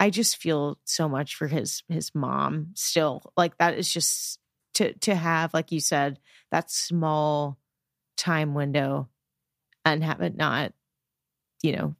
I 0.00 0.10
just 0.10 0.36
feel 0.36 0.78
so 0.84 1.08
much 1.08 1.36
for 1.36 1.46
his 1.46 1.82
his 1.88 2.14
mom 2.14 2.68
still. 2.74 3.32
Like 3.36 3.56
that 3.58 3.78
is 3.78 3.92
just 3.92 4.38
to 4.74 4.92
to 5.00 5.14
have, 5.14 5.54
like 5.54 5.72
you 5.72 5.80
said, 5.80 6.18
that 6.50 6.70
small 6.70 7.58
time 8.16 8.54
window 8.54 9.08
and 9.84 10.02
have 10.04 10.20
it 10.20 10.36
not, 10.36 10.72
you 11.62 11.76
know, 11.76 11.94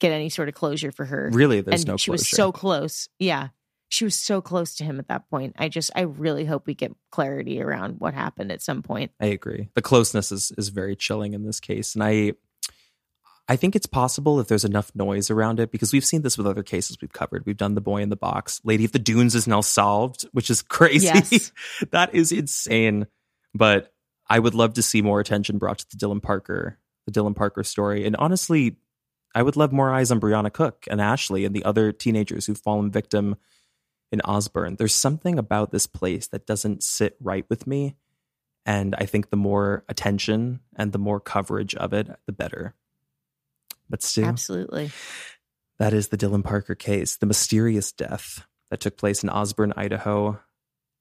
get 0.00 0.12
any 0.12 0.28
sort 0.28 0.48
of 0.48 0.54
closure 0.54 0.92
for 0.92 1.04
her 1.04 1.30
Really, 1.32 1.60
there's 1.60 1.82
and 1.82 1.88
no 1.88 1.96
she 1.96 2.10
closure. 2.10 2.12
was 2.12 2.28
so 2.28 2.52
close. 2.52 3.08
Yeah. 3.18 3.48
She 3.90 4.04
was 4.04 4.14
so 4.14 4.40
close 4.40 4.76
to 4.76 4.84
him 4.84 4.98
at 4.98 5.08
that 5.08 5.28
point. 5.28 5.56
I 5.58 5.68
just 5.68 5.90
I 5.94 6.02
really 6.02 6.44
hope 6.44 6.66
we 6.66 6.74
get 6.74 6.94
clarity 7.10 7.60
around 7.60 7.96
what 7.98 8.14
happened 8.14 8.52
at 8.52 8.62
some 8.62 8.82
point. 8.82 9.10
I 9.20 9.26
agree. 9.26 9.68
The 9.74 9.82
closeness 9.82 10.32
is 10.32 10.52
is 10.56 10.68
very 10.68 10.96
chilling 10.96 11.34
in 11.34 11.44
this 11.44 11.60
case, 11.60 11.94
and 11.94 12.02
I 12.02 12.34
I 13.48 13.56
think 13.56 13.74
it's 13.74 13.86
possible 13.86 14.38
if 14.38 14.46
there's 14.46 14.64
enough 14.64 14.92
noise 14.94 15.28
around 15.28 15.58
it 15.58 15.72
because 15.72 15.92
we've 15.92 16.04
seen 16.04 16.22
this 16.22 16.38
with 16.38 16.46
other 16.46 16.62
cases 16.62 16.98
we've 17.02 17.12
covered. 17.12 17.44
We've 17.46 17.56
done 17.56 17.74
the 17.74 17.80
boy 17.80 18.00
in 18.00 18.08
the 18.08 18.14
box. 18.14 18.60
Lady 18.62 18.84
of 18.84 18.92
the 18.92 19.00
Dunes 19.00 19.34
is 19.34 19.48
now 19.48 19.60
solved, 19.60 20.22
which 20.30 20.50
is 20.50 20.62
crazy. 20.68 21.06
Yes. 21.06 21.52
that 21.90 22.14
is 22.14 22.30
insane. 22.30 23.08
But 23.52 23.92
I 24.28 24.38
would 24.38 24.54
love 24.54 24.74
to 24.74 24.82
see 24.82 25.02
more 25.02 25.18
attention 25.18 25.58
brought 25.58 25.78
to 25.78 25.86
the 25.90 25.96
Dylan 25.96 26.22
Parker, 26.22 26.78
the 27.06 27.12
Dylan 27.12 27.34
Parker 27.34 27.64
story. 27.64 28.06
And 28.06 28.14
honestly, 28.14 28.76
I 29.34 29.42
would 29.42 29.56
love 29.56 29.72
more 29.72 29.92
eyes 29.92 30.12
on 30.12 30.20
Brianna 30.20 30.52
Cook 30.52 30.86
and 30.88 31.00
Ashley 31.00 31.44
and 31.44 31.52
the 31.52 31.64
other 31.64 31.90
teenagers 31.90 32.46
who've 32.46 32.56
fallen 32.56 32.92
victim 32.92 33.34
in 34.12 34.20
Osburn. 34.20 34.76
There's 34.76 34.94
something 34.94 35.38
about 35.38 35.70
this 35.70 35.86
place 35.86 36.26
that 36.28 36.46
doesn't 36.46 36.82
sit 36.82 37.16
right 37.20 37.44
with 37.48 37.66
me. 37.66 37.96
And 38.66 38.94
I 38.96 39.06
think 39.06 39.30
the 39.30 39.36
more 39.36 39.84
attention 39.88 40.60
and 40.76 40.92
the 40.92 40.98
more 40.98 41.20
coverage 41.20 41.74
of 41.74 41.92
it, 41.92 42.08
the 42.26 42.32
better. 42.32 42.74
But 43.88 44.02
still, 44.02 44.26
Absolutely. 44.26 44.90
that 45.78 45.92
is 45.92 46.08
the 46.08 46.18
Dylan 46.18 46.44
Parker 46.44 46.74
case, 46.74 47.16
the 47.16 47.26
mysterious 47.26 47.90
death 47.90 48.46
that 48.70 48.80
took 48.80 48.96
place 48.96 49.22
in 49.22 49.30
Osburn, 49.30 49.72
Idaho. 49.76 50.40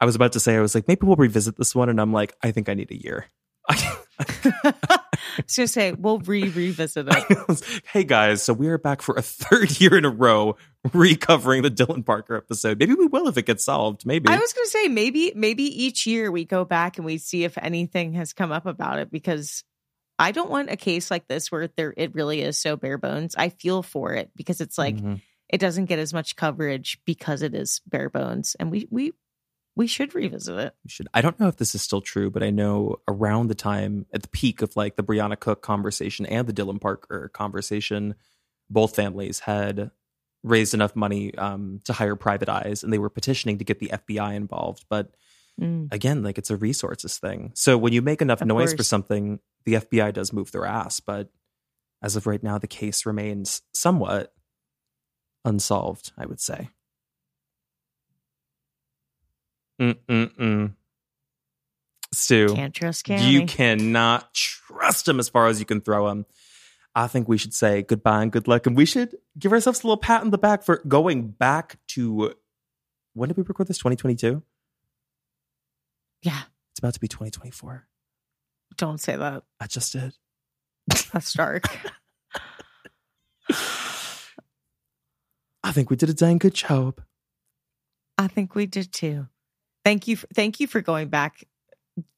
I 0.02 0.06
was 0.06 0.15
about 0.15 0.31
to 0.34 0.40
say, 0.40 0.56
I 0.56 0.61
was 0.61 0.73
like, 0.73 0.88
maybe 0.88 1.06
we'll 1.06 1.15
revisit 1.15 1.57
this 1.57 1.76
one. 1.76 1.90
And 1.90 1.99
I'm 1.99 2.14
like, 2.14 2.34
I 2.41 2.52
think 2.52 2.69
I 2.69 2.73
need 2.73 2.91
a 2.91 3.02
year. 3.02 3.26
I 3.69 5.44
was 5.45 5.56
gonna 5.56 5.68
say 5.68 5.91
we'll 5.91 6.19
re 6.19 6.49
revisit 6.49 7.07
it. 7.10 7.81
hey 7.94 8.03
guys, 8.03 8.41
so 8.44 8.53
we 8.53 8.68
are 8.68 8.77
back 8.77 9.02
for 9.02 9.15
a 9.15 9.22
third 9.22 9.80
year 9.81 9.95
in 9.98 10.06
a 10.06 10.10
row 10.10 10.56
recovering 10.93 11.61
the 11.61 11.72
Dylan 11.72 12.06
Parker 12.06 12.35
episode. 12.35 12.80
Maybe 12.80 12.93
we 12.93 13.07
will 13.07 13.27
if 13.27 13.38
it 13.38 13.45
gets 13.45 13.64
solved. 13.65 14.06
Maybe. 14.06 14.30
I 14.30 14.38
was 14.38 14.53
gonna 14.53 14.68
say 14.68 14.88
maybe 14.88 15.34
maybe 15.35 15.64
each 15.64 16.07
year 16.07 16.31
we 16.31 16.45
go 16.45 16.64
back 16.65 16.97
and 16.97 17.06
we 17.06 17.18
see 17.18 17.43
if 17.43 17.57
anything 17.57 18.14
has 18.14 18.34
come 18.34 18.51
up 18.51 18.65
about 18.65 18.99
it 18.99 19.11
because 19.11 19.64
I 20.18 20.31
don't 20.31 20.49
want 20.49 20.69
a 20.72 20.77
case 20.77 21.10
like 21.11 21.27
this 21.27 21.51
where 21.51 21.68
there 21.76 21.93
it 21.97 22.15
really 22.15 22.41
is 22.41 22.57
so 22.57 22.76
bare 22.76 22.97
bones. 22.97 23.35
I 23.38 23.49
feel 23.49 23.84
for 23.84 24.14
it 24.14 24.31
because 24.35 24.61
it's 24.61 24.77
like 24.77 24.95
Mhm. 24.95 25.22
it 25.49 25.60
doesn't 25.60 25.85
get 25.85 25.99
as 25.99 26.14
much 26.14 26.35
coverage 26.35 26.99
because 27.06 27.41
it 27.41 27.53
is 27.56 27.81
bare 27.88 28.10
bones, 28.10 28.56
and 28.60 28.72
we 28.72 28.88
we 28.89 29.11
we 29.76 29.88
should 29.88 30.14
revisit 30.15 30.57
it. 30.60 30.76
We 30.84 30.89
should. 30.89 31.07
I 31.14 31.22
don't 31.22 31.39
know 31.39 31.47
if 31.47 31.56
this 31.57 31.73
is 31.76 31.81
still 31.81 32.01
true, 32.01 32.30
but 32.30 32.43
I 32.43 32.49
know 32.49 32.97
around 33.07 33.47
the 33.47 33.56
time 33.56 34.06
at 34.14 34.23
the 34.23 34.27
peak 34.30 34.61
of 34.61 34.76
like 34.76 34.95
the 34.97 35.03
Brianna 35.03 35.39
Cook 35.39 35.61
conversation 35.61 36.26
and 36.26 36.47
the 36.47 36.53
Dylan 36.53 36.81
Parker 36.81 37.30
conversation, 37.34 38.15
both 38.69 38.95
families 38.95 39.39
had 39.39 39.91
raised 40.44 40.74
enough 40.74 40.95
money 40.95 41.36
um, 41.36 41.82
to 41.86 41.94
hire 41.94 42.16
private 42.16 42.49
eyes, 42.49 42.84
and 42.84 42.91
they 42.94 42.98
were 42.99 43.10
petitioning 43.10 43.57
to 43.57 43.66
get 43.66 43.80
the 43.80 43.90
FBI 43.94 44.36
involved. 44.36 44.86
But 44.90 45.14
Mm. 45.60 45.91
again, 45.91 46.24
like 46.24 46.38
it's 46.38 46.49
a 46.49 46.56
resources 46.56 47.18
thing. 47.18 47.52
So 47.53 47.78
when 47.78 47.91
you 47.91 48.02
make 48.02 48.22
enough 48.22 48.40
Of 48.41 48.48
noise 48.48 48.74
for 48.74 48.84
something, 48.84 49.41
the 49.66 49.74
FBI 49.74 50.14
does 50.14 50.32
move 50.32 50.53
their 50.53 50.64
ass. 50.66 51.02
But 51.02 51.34
as 52.02 52.16
of 52.16 52.26
right 52.26 52.41
now, 52.41 52.57
the 52.57 52.66
case 52.68 53.06
remains 53.06 53.61
somewhat 53.74 54.34
unsolved. 55.44 56.14
I 56.18 56.26
would 56.26 56.40
say. 56.40 56.70
Mm-mm-mm. 59.82 60.76
Stu, 62.14 62.56
Can't 62.56 62.74
trust 62.74 63.07
you 63.07 63.45
cannot 63.45 64.34
trust 64.34 65.07
him 65.07 65.20
as 65.20 65.30
far 65.30 65.48
as 65.48 65.60
you 65.60 65.66
can 65.66 65.80
throw 65.82 66.07
him. 66.10 66.26
I 66.95 67.07
think 67.07 67.28
we 67.28 67.38
should 67.38 67.53
say 67.53 67.82
goodbye 67.84 68.24
and 68.24 68.32
good 68.32 68.48
luck, 68.48 68.66
and 68.68 68.76
we 68.76 68.86
should 68.86 69.16
give 69.38 69.53
ourselves 69.53 69.84
a 69.84 69.88
little 69.88 69.98
pat 69.98 70.22
on 70.22 70.32
the 70.32 70.38
back 70.38 70.64
for 70.64 70.82
going 70.88 71.30
back 71.30 71.78
to 71.90 72.34
when 73.14 73.28
did 73.30 73.38
we 73.38 73.44
record 73.44 73.68
this? 73.68 73.78
2022. 73.78 74.41
yeah, 76.24 76.41
It's 76.72 76.80
about 76.80 76.94
to 76.94 76.99
be 76.99 77.07
2024. 77.07 77.88
don't 78.78 78.99
say 78.99 79.16
that. 79.16 79.44
I 79.60 79.68
just 79.68 79.91
did. 79.94 80.14
That's 81.14 81.34
dark. 81.34 81.66
I 85.64 85.72
think 85.72 85.90
we 85.90 85.95
did 85.95 86.10
a 86.10 86.14
dang 86.14 86.38
good 86.38 86.53
job. 86.53 87.02
I 88.18 88.28
think 88.28 88.56
we 88.56 88.66
did 88.66 88.91
too. 88.91 89.28
Thank 89.86 90.07
you. 90.07 90.16
For, 90.18 90.28
thank 90.34 90.60
you 90.60 90.68
for 90.68 90.82
going 90.82 91.10
back 91.10 91.44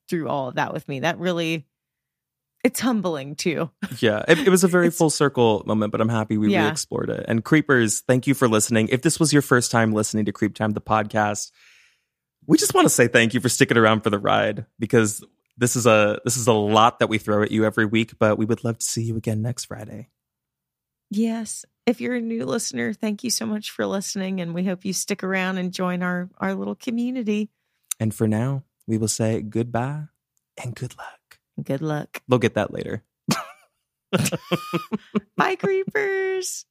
through 0.09 0.29
all 0.29 0.47
of 0.49 0.55
that 0.55 0.73
with 0.73 0.87
me. 0.87 1.01
That 1.01 1.17
really, 1.19 1.65
it's 2.63 2.79
humbling 2.79 3.35
too. 3.35 3.69
Yeah, 3.99 4.23
it, 4.27 4.39
it 4.39 4.49
was 4.49 4.63
a 4.63 4.67
very 4.67 4.87
It's- 4.87 4.97
full 4.97 5.09
circle 5.09 5.63
moment, 5.65 5.91
but 5.91 6.01
I'm 6.01 6.09
happy 6.09 6.37
we 6.37 6.51
Yeah. 6.51 6.65
re-explored 6.65 7.09
it. 7.09 7.25
And 7.27 7.43
creepers, 7.43 8.01
thank 8.01 8.27
you 8.27 8.33
for 8.33 8.47
listening. 8.47 8.87
If 8.89 9.01
this 9.01 9.19
was 9.19 9.31
your 9.33 9.41
first 9.41 9.71
time 9.71 9.91
listening 9.93 10.25
to 10.25 10.31
Creep 10.31 10.55
Time, 10.55 10.71
the 10.71 10.81
podcast, 10.81 11.51
we 12.47 12.57
just 12.57 12.73
want 12.73 12.85
to 12.85 12.89
say 12.89 13.07
thank 13.07 13.33
you 13.33 13.39
for 13.39 13.49
sticking 13.49 13.77
around 13.77 14.01
for 14.01 14.09
the 14.09 14.17
ride 14.19 14.65
because 14.79 15.23
this 15.57 15.75
is 15.75 15.85
a 15.85 16.19
this 16.25 16.37
is 16.37 16.47
a 16.47 16.53
lot 16.53 16.99
that 16.99 17.07
we 17.07 17.17
throw 17.19 17.43
at 17.43 17.51
you 17.51 17.65
every 17.65 17.85
week. 17.85 18.17
But 18.17 18.37
we 18.39 18.45
would 18.45 18.63
love 18.63 18.79
to 18.79 18.85
see 18.85 19.03
you 19.03 19.15
again 19.17 19.41
next 19.43 19.65
Friday. 19.65 20.09
Yes. 21.11 21.65
If 21.85 22.01
you're 22.01 22.15
a 22.15 22.21
new 22.21 22.45
listener, 22.45 22.93
thank 22.93 23.23
you 23.23 23.29
so 23.29 23.45
much 23.45 23.69
for 23.71 23.85
listening, 23.85 24.39
and 24.41 24.53
we 24.55 24.63
hope 24.65 24.85
you 24.85 24.93
stick 24.93 25.23
around 25.23 25.57
and 25.59 25.71
join 25.73 26.01
our 26.03 26.29
our 26.39 26.53
little 26.55 26.75
community. 26.75 27.49
And 27.99 28.13
for 28.13 28.27
now, 28.27 28.63
we 28.87 28.97
will 28.97 29.07
say 29.07 29.41
goodbye 29.41 30.05
and 30.63 30.73
good 30.75 30.97
luck. 30.97 31.19
Good 31.63 31.81
luck. 31.81 32.21
They'll 32.27 32.39
get 32.39 32.55
that 32.55 32.73
later. 32.73 33.03
Bye, 35.37 35.55
creepers. 35.55 36.65